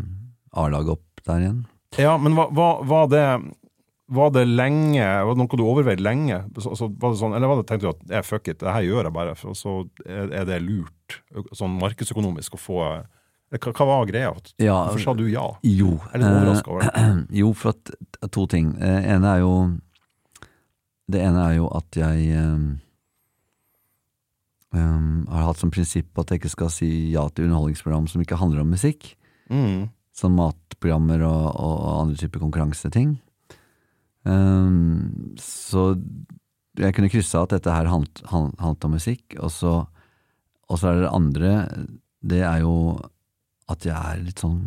A-laget 0.57 0.97
opp 0.97 1.25
der 1.27 1.45
igjen. 1.45 1.65
Ja, 2.01 2.17
men 2.21 2.37
var, 2.39 2.55
var, 2.57 2.81
var 2.89 3.11
det 3.13 3.25
var 4.09 4.31
det 4.33 4.45
lenge, 4.49 5.05
var 5.05 5.35
det 5.35 5.43
noe 5.43 5.59
du 5.61 5.65
overveide 5.67 6.05
lenge? 6.05 6.41
Så, 6.57 6.73
så 6.79 6.89
var 6.89 7.13
det 7.13 7.21
sånn, 7.21 7.35
eller 7.37 7.51
var 7.51 7.61
det 7.61 7.67
tenkte 7.69 7.89
du 7.89 7.91
at 7.91 8.07
yeah, 8.09 8.25
fuck 8.25 8.49
it, 8.49 8.61
det 8.63 8.73
her 8.73 8.87
gjør 8.87 9.09
jeg 9.09 9.15
bare, 9.19 9.35
og 9.45 9.57
så 9.59 9.75
er, 10.07 10.47
det 10.49 10.63
lurt 10.65 11.19
sånn 11.57 11.77
markedsøkonomisk 11.77 12.57
å 12.57 12.61
få 12.63 12.79
hva, 13.49 13.73
hva 13.73 13.87
var 13.89 14.09
greia? 14.09 14.33
Ja, 14.61 14.79
Hvorfor 14.89 15.05
sa 15.05 15.15
du 15.17 15.25
ja? 15.29 15.45
Jo, 15.65 15.95
Jeg 15.97 16.19
er 16.19 16.23
litt 16.23 16.29
overraska 16.29 16.73
over 16.73 16.85
det. 16.85 16.91
eh, 17.01 17.21
jo, 17.41 17.53
for 17.57 17.73
at 17.73 18.33
to 18.33 18.45
ting. 18.49 18.75
Det 18.77 18.97
ene 19.15 19.35
er 19.37 19.45
jo 19.45 19.55
Det 21.09 21.23
ene 21.25 21.45
er 21.47 21.55
jo 21.57 21.71
at 21.73 21.97
jeg 21.97 22.27
um, 22.37 22.67
har 25.33 25.47
hatt 25.47 25.61
som 25.63 25.73
prinsipp 25.73 26.21
at 26.21 26.29
jeg 26.29 26.43
ikke 26.43 26.53
skal 26.53 26.73
si 26.73 26.91
ja 27.15 27.25
til 27.33 27.49
underholdningsprogram 27.49 28.09
som 28.13 28.21
ikke 28.21 28.37
handler 28.41 28.61
om 28.65 28.73
musikk. 28.73 29.15
Mm. 29.49 29.89
Som 30.13 30.37
matprogrammer 30.37 31.25
og, 31.25 31.49
og 31.57 31.89
andre 32.03 32.21
typer 32.21 32.45
konkurranseting. 32.45 33.17
Um, 34.29 35.37
så 35.41 35.93
jeg 36.79 36.95
kunne 36.95 37.11
krysse 37.11 37.39
av 37.39 37.49
at 37.49 37.57
dette 37.57 37.75
her 37.75 37.89
handlet, 37.91 38.85
om 38.85 38.93
musikk, 38.95 39.39
og 39.41 39.51
så, 39.55 39.73
og 40.69 40.79
så 40.79 40.91
er 40.91 40.99
det 40.99 41.07
det 41.07 41.15
andre, 41.17 41.55
det 42.29 42.43
er 42.47 42.61
jo 42.63 42.75
at 43.69 43.85
jeg 43.85 43.97
er 43.97 44.23
litt 44.25 44.43
sånn 44.45 44.61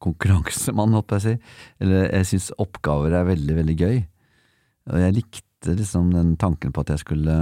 konkurransemann, 0.00 0.94
holdt 0.96 1.10
på 1.10 1.18
å 1.18 1.24
si. 1.26 1.34
Eller 1.82 2.08
jeg 2.08 2.28
syns 2.30 2.48
oppgaver 2.62 3.18
er 3.18 3.28
veldig, 3.28 3.56
veldig 3.58 3.76
gøy. 3.76 3.98
Og 4.90 5.02
jeg 5.02 5.16
likte 5.18 5.76
liksom 5.76 6.14
den 6.14 6.34
tanken 6.40 6.72
på 6.72 6.84
at 6.84 6.94
jeg 6.94 7.02
skulle 7.02 7.36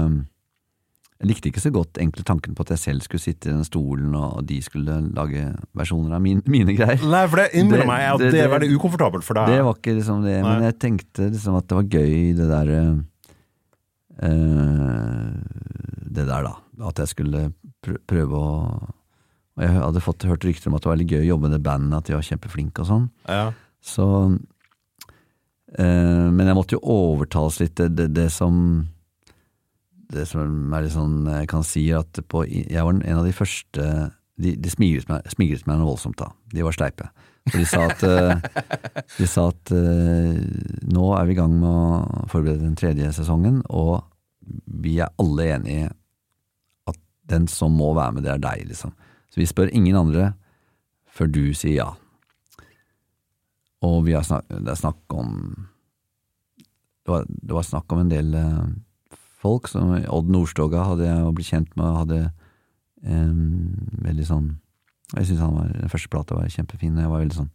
Jeg 1.19 1.27
likte 1.33 1.49
ikke 1.51 1.61
så 1.65 1.71
godt 1.75 1.99
egentlig 1.99 2.23
tanken 2.29 2.55
på 2.55 2.63
at 2.63 2.71
jeg 2.77 2.79
selv 2.79 3.01
skulle 3.03 3.21
sitte 3.25 3.49
i 3.51 3.53
den 3.53 3.65
stolen, 3.67 4.13
og 4.15 4.45
de 4.47 4.61
skulle 4.63 5.01
lage 5.17 5.49
versjoner 5.75 6.15
av 6.15 6.23
min, 6.23 6.43
mine 6.55 6.77
greier. 6.79 7.03
Nei, 7.03 7.25
for 7.27 7.43
det 7.43 7.49
innbiller 7.59 7.89
meg 7.91 8.05
at 8.13 8.19
det, 8.23 8.29
det- 8.33 8.43
det 8.45 8.51
var 8.53 8.63
det 8.63 8.71
ukomfortabelt 8.77 9.27
for 9.27 9.35
deg. 9.41 9.51
Det 9.51 9.65
var 9.67 9.75
ikke 9.81 9.97
liksom 9.99 10.23
det, 10.23 10.37
men 10.47 10.63
jeg 10.69 10.79
tenkte 10.79 11.27
liksom 11.33 11.59
at 11.59 11.67
det 11.67 11.79
var 11.81 11.89
gøy, 11.91 12.15
det 12.39 12.47
der 12.53 12.71
øh, 14.23 15.33
Det 16.17 16.27
der, 16.27 16.43
da. 16.47 16.55
At 16.89 16.99
jeg 17.03 17.09
skulle 17.11 17.53
prø- 17.85 17.99
prøve 18.07 18.39
å 18.39 18.49
Og 19.59 19.65
jeg 19.65 19.73
hadde 19.75 20.01
fått 20.05 20.23
hørt 20.23 20.45
rykter 20.47 20.71
om 20.71 20.75
at 20.79 20.83
det 20.85 20.87
var 20.89 20.95
veldig 20.97 21.11
gøy 21.11 21.23
å 21.25 21.29
jobbe 21.33 21.49
med 21.49 21.57
det 21.59 21.63
bandet, 21.67 21.97
at 21.99 22.07
de 22.07 22.15
var 22.15 22.23
kjempeflinke 22.23 22.79
og 22.85 22.87
sånn. 22.87 23.09
Ja. 23.27 23.49
Så 23.83 24.05
øh, 25.79 26.29
Men 26.31 26.47
jeg 26.47 26.55
måtte 26.55 26.77
jo 26.79 26.83
overtales 26.95 27.59
litt. 27.61 27.75
Det, 27.75 28.07
det 28.15 28.29
som 28.31 28.87
Det 30.09 30.25
som 30.29 30.73
er 30.73 30.87
litt 30.87 30.95
sånn 30.95 31.27
Jeg 31.29 31.49
kan 31.51 31.65
si 31.67 31.83
at 31.93 32.21
på, 32.33 32.45
jeg 32.49 32.85
var 32.85 32.97
en 32.97 33.21
av 33.21 33.27
de 33.27 33.35
første 33.37 33.89
De, 34.39 34.55
de 34.57 34.71
smigret, 34.73 35.09
meg, 35.11 35.27
meg 35.37 35.67
noe 35.69 35.91
voldsomt 35.91 36.19
da. 36.21 36.31
De 36.55 36.63
var 36.63 36.77
sleipe. 36.77 37.09
For 37.49 37.59
de 37.59 37.67
sa 37.67 37.81
at, 37.89 38.05
eh, 38.07 38.65
de 39.17 39.27
sa 39.27 39.49
at 39.51 39.73
eh, 39.75 40.39
nå 40.93 41.07
er 41.17 41.27
vi 41.27 41.35
i 41.35 41.39
gang 41.39 41.55
med 41.59 41.69
å 41.69 42.27
forberede 42.31 42.63
den 42.63 42.77
tredje 42.79 43.11
sesongen, 43.17 43.63
og 43.67 44.05
vi 44.79 44.99
er 45.03 45.11
alle 45.21 45.49
enige 45.57 45.89
at 46.89 47.01
den 47.33 47.49
som 47.51 47.75
må 47.75 47.91
være 47.97 48.19
med, 48.19 48.27
det 48.29 48.35
er 48.35 48.45
deg, 48.45 48.69
liksom. 48.71 48.95
Så 49.29 49.43
vi 49.43 49.49
spør 49.49 49.73
ingen 49.75 49.99
andre 49.99 50.33
før 51.19 51.33
du 51.35 51.43
sier 51.57 51.81
ja. 51.81 51.89
Og 53.85 54.05
vi 54.07 54.15
har 54.17 54.27
snak, 54.27 54.47
det 54.51 54.71
er 54.71 54.79
snakk 54.79 55.19
om 55.19 55.35
det 57.09 57.15
var, 57.15 57.27
det 57.27 57.57
var 57.57 57.65
snakk 57.65 57.93
om 57.95 58.03
en 58.03 58.13
del 58.13 58.35
eh, 58.37 58.65
folk, 59.39 59.69
som 59.71 59.93
Odd 60.11 60.29
Nordstoga 60.35 60.83
hadde 60.89 61.07
jeg 61.07 61.35
blitt 61.37 61.51
kjent 61.53 61.77
med, 61.79 61.95
hadde 62.03 62.19
eh, 63.05 63.33
veldig 64.09 64.27
sånn 64.27 64.49
Jeg 65.17 65.27
syns 65.31 65.41
han 65.41 65.55
var, 65.57 65.69
den 65.73 65.89
første 65.93 66.11
plata 66.13 66.35
var 66.37 66.49
kjempefin, 66.53 66.99
jeg 66.99 67.09
var 67.09 67.23
veldig 67.23 67.39
sånn 67.39 67.51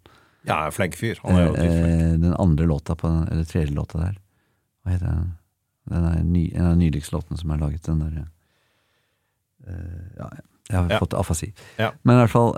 ja, 0.47 0.57
flink 0.75 0.95
fyr. 0.99 1.19
Eh, 1.23 2.17
Den 2.19 2.33
andre 2.35 2.65
låta 2.67 2.95
på 2.99 3.07
eller 3.31 3.45
tredje 3.47 3.71
låta 3.75 3.99
der, 4.01 4.17
hva 4.83 4.91
heter 4.91 5.07
den? 5.07 5.29
Den 5.87 6.05
er 6.09 6.23
ny, 6.23 6.41
en 6.55 6.65
av 6.65 6.73
de 6.77 6.81
nyligste 6.85 7.15
låtene 7.15 7.37
som 7.39 7.51
er 7.51 7.61
laget, 7.61 7.83
den 7.87 7.99
der 8.03 8.17
eh, 9.67 10.07
Ja, 10.17 10.29
jeg 10.69 10.77
har 10.79 10.89
Ja. 10.91 10.99
fått 10.99 11.13
afasi. 11.13 11.53
Ja. 11.77 11.91
Men 12.03 12.15
i 12.17 12.19
hvert 12.25 12.31
fall, 12.31 12.53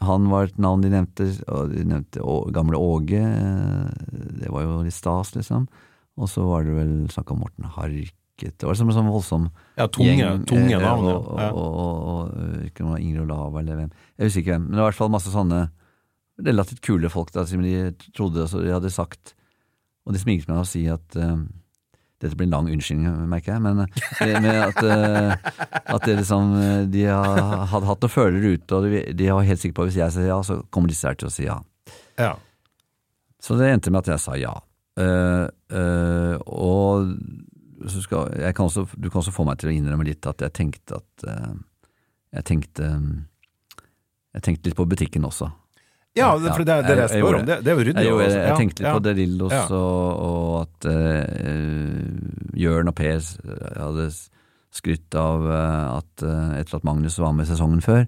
han 0.00 0.28
var 0.30 0.44
et 0.44 0.58
navn 0.58 0.82
de 0.82 0.88
nevnte, 0.90 1.28
og 1.48 1.70
de 1.70 1.84
nevnte 1.84 2.20
Å- 2.20 2.50
gamle 2.52 2.76
Åge, 2.76 3.20
eh, 3.22 3.90
det 4.40 4.50
var 4.50 4.62
jo 4.62 4.82
litt 4.82 4.92
stas, 4.94 5.32
liksom. 5.36 5.68
Og 6.20 6.28
så 6.28 6.44
var 6.44 6.66
det 6.66 6.74
vel 6.76 6.90
snakk 7.12 7.30
om 7.32 7.40
Morten 7.40 7.64
Harket, 7.72 8.56
det 8.58 8.66
var 8.66 8.74
liksom 8.74 8.90
en 8.90 8.96
sånn 8.96 9.08
voldsom 9.12 9.44
Ja, 9.78 9.86
tunge, 9.86 10.16
gjeng, 10.18 10.42
tunge 10.50 10.74
eh, 10.76 10.82
navn. 10.82 11.06
Og, 11.08 11.28
og, 11.30 11.38
Ja. 11.40 11.50
og, 11.52 11.76
og, 11.84 12.02
og, 12.12 12.34
eh, 12.42 12.66
ikke 12.68 12.84
noe 12.84 12.98
Ingrid 13.00 13.22
Olava 13.24 13.60
eller 13.62 13.78
hvem. 13.78 13.92
Jeg 14.18 14.26
husker 14.28 14.42
ikke 14.42 14.52
hvem, 14.56 14.66
men 14.66 14.76
det 14.76 14.82
var 14.82 14.88
i 14.88 14.90
hvert 14.90 14.98
fall 15.00 15.12
masse 15.14 15.32
sånne 15.32 15.60
relativt 16.42 16.80
kule 16.84 17.08
folk 17.12 17.30
da, 17.32 17.44
som 17.46 17.62
de 17.62 17.74
trodde 18.16 18.40
altså, 18.44 18.62
De 18.64 18.72
hadde 18.72 18.90
sagt, 18.90 19.34
og 20.08 20.16
de 20.16 20.22
smilte 20.22 20.50
meg 20.50 20.62
å 20.64 20.66
si 20.66 20.82
at 20.90 21.16
eh, 21.20 21.36
dette 22.22 22.36
blir 22.38 22.46
en 22.48 22.56
lang 22.56 22.68
unnskyldning, 22.72 23.14
merker 23.30 23.54
jeg, 23.56 23.62
men 23.64 23.84
eh, 23.86 24.36
med 24.42 24.58
at, 24.62 24.82
at 25.94 26.04
det 26.06 26.16
liksom, 26.20 26.52
de 26.92 27.06
har, 27.08 27.40
hadde 27.72 27.88
hatt 27.88 28.04
noen 28.04 28.12
følere 28.14 28.52
ute, 28.56 28.74
og 28.78 28.86
de, 28.88 29.04
de 29.18 29.30
var 29.30 29.46
helt 29.46 29.62
sikre 29.62 29.78
på 29.78 29.86
at 29.86 29.92
hvis 29.92 30.00
jeg 30.02 30.14
sier 30.18 30.28
ja, 30.32 30.40
så 30.46 30.60
kommer 30.70 30.90
disse 30.92 31.06
her 31.08 31.18
til 31.18 31.30
å 31.30 31.34
si 31.34 31.46
ja. 31.48 31.56
Ja. 32.18 32.34
Så 33.42 33.56
det 33.58 33.70
endte 33.72 33.90
med 33.90 34.02
at 34.04 34.12
jeg 34.14 34.22
sa 34.22 34.36
ja. 34.38 34.52
Eh, 35.00 35.46
uh, 35.72 36.36
og 36.44 37.88
så 37.88 38.02
skal, 38.04 38.28
jeg 38.38 38.54
kan 38.54 38.68
også, 38.68 38.84
du 38.92 39.08
kan 39.08 39.22
også 39.22 39.32
få 39.32 39.46
meg 39.48 39.58
til 39.58 39.70
å 39.70 39.72
innrømme 39.72 40.04
litt 40.06 40.26
at 40.28 40.42
jeg 40.44 40.52
tenkte 40.54 40.98
at 41.00 41.24
uh, 41.26 41.54
Jeg 42.32 42.44
tenkte 42.46 42.90
Jeg 44.36 44.42
tenkte 44.44 44.68
litt 44.68 44.76
på 44.76 44.86
butikken 44.88 45.24
også. 45.24 45.48
Ja, 46.16 46.34
det, 46.36 46.52
for 46.52 46.64
det, 46.64 46.76
det 46.84 46.92
er 46.92 46.98
det 47.00 47.04
jeg 47.06 47.16
jeg 47.16 47.22
spør 47.22 47.38
om. 47.38 47.46
Det, 47.48 47.56
det 47.64 47.72
er 47.72 47.78
jo 47.78 47.84
ryddig. 47.88 48.04
Jeg, 48.04 48.18
jeg, 48.20 48.34
jeg 48.36 48.56
tenkte 48.60 48.82
litt 48.82 48.88
ja. 48.88 48.92
på 48.92 49.04
De 49.04 49.14
Lillos 49.16 49.54
Ja. 49.54 49.62
og, 49.78 50.20
og 50.26 50.50
at 50.60 50.88
uh, 50.92 52.58
Jørn 52.60 52.92
og 52.92 52.96
Per 52.98 53.30
hadde 53.80 54.10
skrytt 54.72 55.16
av 55.20 55.42
at 55.52 56.22
etter 56.56 56.78
at 56.78 56.84
Magnus 56.88 57.18
var 57.20 57.34
med 57.36 57.44
sesongen 57.44 57.82
før 57.84 58.06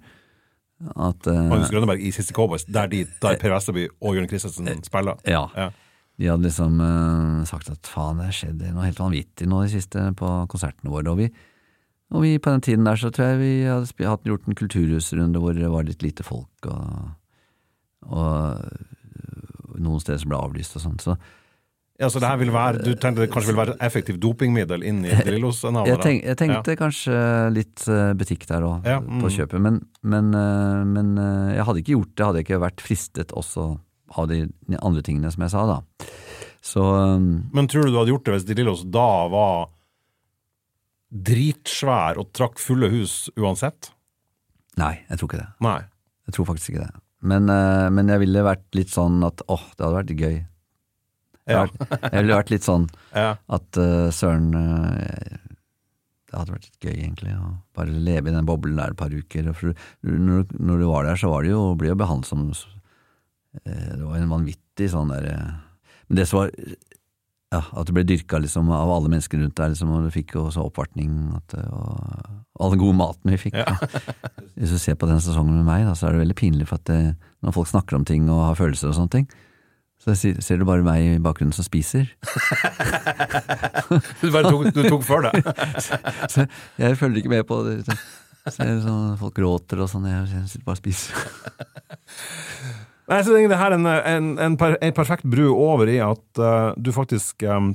at 0.97 1.27
Magnus 1.29 1.69
Grønneberg 1.73 2.01
i 2.01 2.13
Siste 2.13 2.33
Cowboys, 2.37 2.65
der, 2.65 2.89
de, 2.89 3.03
der 3.21 3.37
Per 3.41 3.53
Westerby 3.53 3.85
og 4.01 4.17
Jørn 4.17 4.31
Christensen 4.31 4.81
spiller. 4.87 5.21
Ja. 5.29 5.69
Ja. 6.15 6.23
De 6.23 6.31
hadde 6.31 6.47
liksom 6.47 6.79
eh, 6.81 7.43
sagt 7.51 7.71
at 7.73 7.91
faen, 7.91 8.21
det 8.21 8.29
har 8.31 8.37
skjedd 8.37 8.63
noe 8.69 8.87
helt 8.87 9.03
vanvittig 9.03 9.49
nå 9.51 9.63
i 9.63 9.67
det 9.67 9.75
siste 9.75 10.07
på 10.19 10.31
konsertene 10.51 10.93
våre. 10.93 11.11
Og 11.11 11.19
vi, 11.19 11.29
og 12.15 12.23
vi 12.23 12.37
på 12.39 12.55
den 12.55 12.63
tiden 12.63 12.87
der 12.87 13.01
så 13.01 13.11
tror 13.11 13.33
jeg 13.33 13.41
vi 13.43 13.55
hadde 13.67 14.11
hatt 14.13 14.29
gjort 14.29 14.47
en 14.47 14.59
kulturhusrunde 14.59 15.43
hvor 15.43 15.59
det 15.59 15.71
var 15.73 15.89
litt 15.89 16.05
lite 16.07 16.27
folk, 16.27 16.71
og, 16.71 17.09
og 18.15 19.81
noen 19.81 20.03
steder 20.03 20.23
som 20.23 20.31
ble 20.31 20.39
avlyst 20.39 20.79
og 20.79 20.87
sånn. 20.87 21.01
Så 21.03 21.17
Ja, 21.99 22.09
så 22.11 22.19
det 22.19 22.27
her 22.27 22.39
vil 22.41 22.51
være, 22.51 22.83
Du 22.83 22.95
tenkte 22.99 23.23
det 23.23 23.31
kanskje 23.31 23.53
vil 23.53 23.61
være 23.61 23.75
et 23.77 23.83
effektivt 23.87 24.21
dopingmiddel 24.23 24.83
inn 24.87 25.05
i 25.07 25.15
Drillos-navnet? 25.27 25.93
jeg, 25.93 26.03
tenk, 26.03 26.25
jeg 26.27 26.39
tenkte 26.41 26.77
kanskje 26.79 27.19
litt 27.55 27.87
eh, 27.91 28.13
butikk 28.19 28.47
der 28.51 28.67
òg, 28.67 28.87
Ja, 28.87 29.01
på 29.03 29.27
mm. 29.27 29.33
kjøpet. 29.37 29.63
Men, 29.63 29.81
men, 30.03 30.31
eh, 30.39 30.81
men 30.91 31.13
eh, 31.19 31.57
jeg 31.59 31.67
hadde 31.69 31.83
ikke 31.85 31.97
gjort 31.99 32.15
det, 32.15 32.27
hadde 32.27 32.43
jeg 32.43 32.49
ikke 32.49 32.63
vært 32.67 32.87
fristet 32.87 33.35
også 33.35 33.69
av 34.21 34.29
de 34.31 34.45
andre 34.81 35.05
tingene 35.05 35.33
som 35.33 35.45
jeg 35.45 35.55
sa, 35.55 35.65
da. 35.69 36.11
Så 36.65 36.83
eh, 36.83 37.31
Men 37.55 37.69
tror 37.71 37.87
du 37.87 37.93
du 37.93 37.99
hadde 38.01 38.15
gjort 38.15 38.29
det 38.29 38.39
hvis 38.39 38.47
De 38.49 38.59
Lillos 38.61 38.85
da 38.89 39.09
var 39.33 39.69
dritsvær 41.15 42.19
og 42.19 42.33
trakk 42.35 42.59
fulle 42.59 42.89
hus 42.91 43.29
uansett? 43.39 43.93
nei, 44.75 44.95
jeg 45.07 45.21
tror 45.21 45.29
ikke 45.31 45.39
det. 45.39 45.51
Nei. 45.63 45.81
Jeg 46.27 46.35
tror 46.35 46.49
faktisk 46.49 46.73
ikke 46.73 46.87
det. 46.87 47.03
Men, 47.25 47.49
eh, 47.53 47.87
men 47.95 48.11
jeg 48.13 48.23
ville 48.25 48.45
vært 48.45 48.67
litt 48.77 48.93
sånn 48.93 49.23
at 49.27 49.45
åh, 49.47 49.63
det 49.77 49.85
hadde 49.87 50.01
vært 50.01 50.15
gøy. 50.19 50.37
Ja. 51.45 51.65
Jeg 51.69 52.25
ville 52.25 52.39
vært 52.41 52.53
litt 52.53 52.65
sånn 52.65 52.87
ja. 53.13 53.35
at 53.37 53.77
uh, 53.77 54.09
søren 54.17 54.47
uh, 54.57 55.35
Det 56.25 56.39
hadde 56.39 56.55
vært 56.55 56.69
litt 56.71 56.87
gøy, 56.87 56.95
egentlig, 56.95 57.35
å 57.37 57.51
bare 57.77 57.93
leve 57.93 58.33
i 58.33 58.35
den 58.35 58.49
boblen 58.49 58.81
der 58.81 58.95
et 58.95 59.01
par 59.01 59.13
uker. 59.13 59.51
For 59.53 59.77
når, 60.09 60.47
når 60.57 60.81
du 60.81 60.87
var 60.89 61.05
der, 61.09 61.21
så 61.21 61.31
var 61.33 61.45
det 61.45 61.53
jo, 61.53 61.67
ble 61.79 61.93
jo 61.93 61.99
behandlet 62.01 62.31
som 62.31 62.49
Det 63.63 64.03
var 64.03 64.19
en 64.19 64.33
vanvittig 64.33 64.89
sånn 64.91 65.13
derre 65.13 65.37
Men 66.09 66.19
det 66.19 66.25
som 66.27 66.41
var 66.41 66.51
ja, 67.55 67.61
At 67.63 67.87
du 67.87 67.95
ble 67.95 68.05
dyrka 68.07 68.41
liksom, 68.43 68.71
av 68.75 68.91
alle 68.91 69.11
mennesker 69.13 69.39
rundt 69.41 69.57
deg, 69.59 69.75
liksom, 69.75 69.93
og 69.95 70.07
du 70.07 70.11
fikk 70.15 70.35
også 70.41 70.65
oppvartning 70.67 71.13
at, 71.37 71.55
og, 71.69 71.95
og 72.57 72.67
all 72.67 72.75
den 72.75 72.83
gode 72.83 72.99
maten 72.99 73.31
vi 73.31 73.39
fikk. 73.47 73.59
Ja. 73.61 73.77
Hvis 74.59 74.75
du 74.75 74.81
ser 74.83 74.99
på 74.99 75.09
den 75.11 75.23
sesongen 75.23 75.61
med 75.61 75.69
meg, 75.69 75.87
da, 75.87 75.95
så 75.99 76.09
er 76.09 76.17
det 76.17 76.25
veldig 76.25 76.39
pinlig, 76.39 76.67
for 76.71 76.81
at 76.81 76.89
det, 76.91 77.15
når 77.45 77.55
folk 77.55 77.71
snakker 77.71 77.99
om 77.99 78.07
ting 78.09 78.27
og 78.27 78.49
har 78.49 78.59
følelser 78.59 78.91
og 78.91 78.99
sånne 78.99 79.15
ting, 79.15 79.29
så 80.05 80.13
ser 80.19 80.59
du 80.61 80.67
bare 80.69 80.85
meg 80.85 81.07
i 81.07 81.23
bakgrunnen 81.23 81.55
som 81.57 81.65
spiser. 81.65 82.11
du 84.21 84.27
tok, 84.35 84.67
du 84.75 84.83
tok 84.85 85.05
for 85.07 85.25
da? 85.25 85.31
så 86.33 86.45
jeg 86.81 86.99
følger 87.01 87.23
ikke 87.23 87.33
med 87.33 87.47
på 87.49 87.57
det. 87.65 87.79
Så, 88.45 88.59
så 88.59 88.95
folk 89.21 89.35
gråter 89.39 89.81
og 89.81 89.89
sånn, 89.89 90.11
jeg 90.11 90.43
sitter 90.51 90.67
bare 90.67 90.77
og 90.77 90.83
spiser. 90.83 91.13
Nei, 93.11 93.21
så 93.25 93.35
det 93.37 93.61
her 93.61 93.75
er 93.75 93.79
en, 93.79 93.89
en, 93.89 94.29
en, 94.41 94.59
per, 94.61 94.79
en, 94.81 94.95
perfekt 94.97 95.27
bru 95.29 95.49
over 95.53 95.91
i 95.93 95.99
at 96.01 96.41
uh, 96.41 96.73
du 96.81 96.89
faktisk 96.95 97.45
um, 97.45 97.75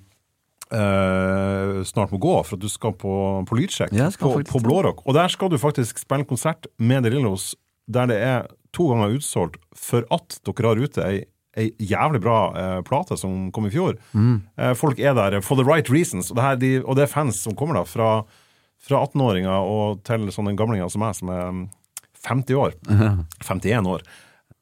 uh, 0.73 1.79
snart 1.85 2.13
må 2.13 2.21
gå, 2.21 2.35
for 2.47 2.57
at 2.57 2.63
du 2.63 2.69
skal 2.71 2.95
på, 2.97 3.15
på 3.45 3.59
lydsjekk 3.59 3.93
på, 4.21 4.35
på 4.49 4.63
Blårock. 4.65 5.03
Og 5.05 5.17
der 5.17 5.29
skal 5.29 5.51
du 5.53 5.59
faktisk 5.61 6.01
spille 6.01 6.25
konsert 6.29 6.65
med 6.77 7.05
De 7.05 7.13
Lillos 7.13 7.53
der 7.89 8.09
det 8.09 8.17
er 8.21 8.49
to 8.75 8.87
ganger 8.91 9.17
utsolgt 9.17 9.57
for 9.73 10.05
at 10.13 10.39
dere 10.45 10.69
har 10.69 10.81
ute 10.81 11.05
ei 11.05 11.19
ei 11.57 11.71
jævlig 11.81 12.21
bra 12.23 12.37
eh, 12.55 12.81
plate 12.85 13.17
som 13.17 13.49
kom 13.51 13.65
i 13.67 13.71
fjor. 13.73 13.97
Mm. 14.13 14.35
Eh, 14.57 14.73
folk 14.77 14.99
er 15.01 15.15
der 15.17 15.39
for 15.41 15.59
the 15.59 15.65
right 15.65 15.89
reasons, 15.91 16.29
og 16.31 16.37
det, 16.37 16.45
her, 16.45 16.59
de, 16.61 16.71
og 16.83 16.95
det 16.95 17.07
er 17.07 17.11
fans 17.11 17.41
som 17.41 17.55
kommer 17.57 17.79
da 17.79 17.83
fra, 17.89 18.09
fra 18.85 19.01
18-åringer 19.07 19.57
og 19.57 20.03
til 20.07 20.29
sånne 20.31 20.55
gamlinger 20.59 20.91
som 20.93 21.03
meg, 21.03 21.17
som 21.17 21.31
er 21.33 21.49
50 22.27 22.53
mm, 22.53 22.59
år. 22.61 22.77
Uh 22.93 23.49
51 23.49 23.89
år. 23.89 24.05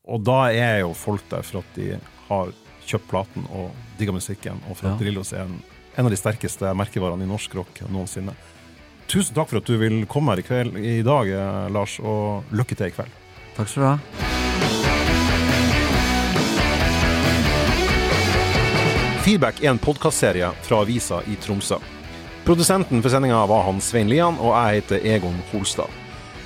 Og 0.07 0.23
da 0.23 0.47
er 0.55 0.81
jo 0.85 0.93
folk 0.95 1.25
der 1.31 1.43
for 1.43 1.59
at 1.59 1.75
de 1.75 1.97
har 2.29 2.51
kjøpt 2.87 3.09
platen 3.11 3.47
og 3.51 3.73
digga 3.99 4.13
musikken, 4.15 4.61
og 4.69 4.79
for 4.79 4.87
at 4.87 4.95
ja. 4.95 4.99
Drillos 5.01 5.33
er 5.35 5.43
en, 5.43 5.57
en, 5.97 6.05
av 6.05 6.13
de 6.13 6.19
sterkeste 6.19 6.71
merkevarene 6.79 7.27
i 7.27 7.29
norsk 7.29 7.57
rock 7.59 7.81
noensinne. 7.91 8.35
Tusen 9.11 9.35
takk 9.35 9.51
for 9.51 9.59
at 9.59 9.67
du 9.67 9.75
vil 9.79 10.05
komme 10.07 10.31
her 10.31 10.43
i, 10.43 10.47
kveld, 10.47 10.79
i 10.79 11.01
dag, 11.03 11.31
eh, 11.31 11.67
Lars, 11.75 11.97
og 11.99 12.47
lykke 12.55 12.75
til 12.79 12.91
i 12.91 12.95
kveld. 12.95 13.19
Takk 13.57 13.71
skal 13.71 13.83
du 13.83 13.87
ha. 13.89 13.97
Feedback 19.27 19.59
er 19.59 19.73
en 19.73 19.83
podkastserie 19.83 20.53
fra 20.63 20.83
avisa 20.85 21.19
i 21.27 21.35
Tromsø. 21.43 21.81
Produsenten 22.47 23.03
for 23.03 23.11
sendinga 23.11 23.43
var 23.51 23.67
han 23.67 23.83
Svein 23.83 24.07
Lian, 24.07 24.39
og 24.39 24.55
jeg 24.55 24.79
heter 24.79 25.07
Egon 25.17 25.35
Holstad. 25.51 26.06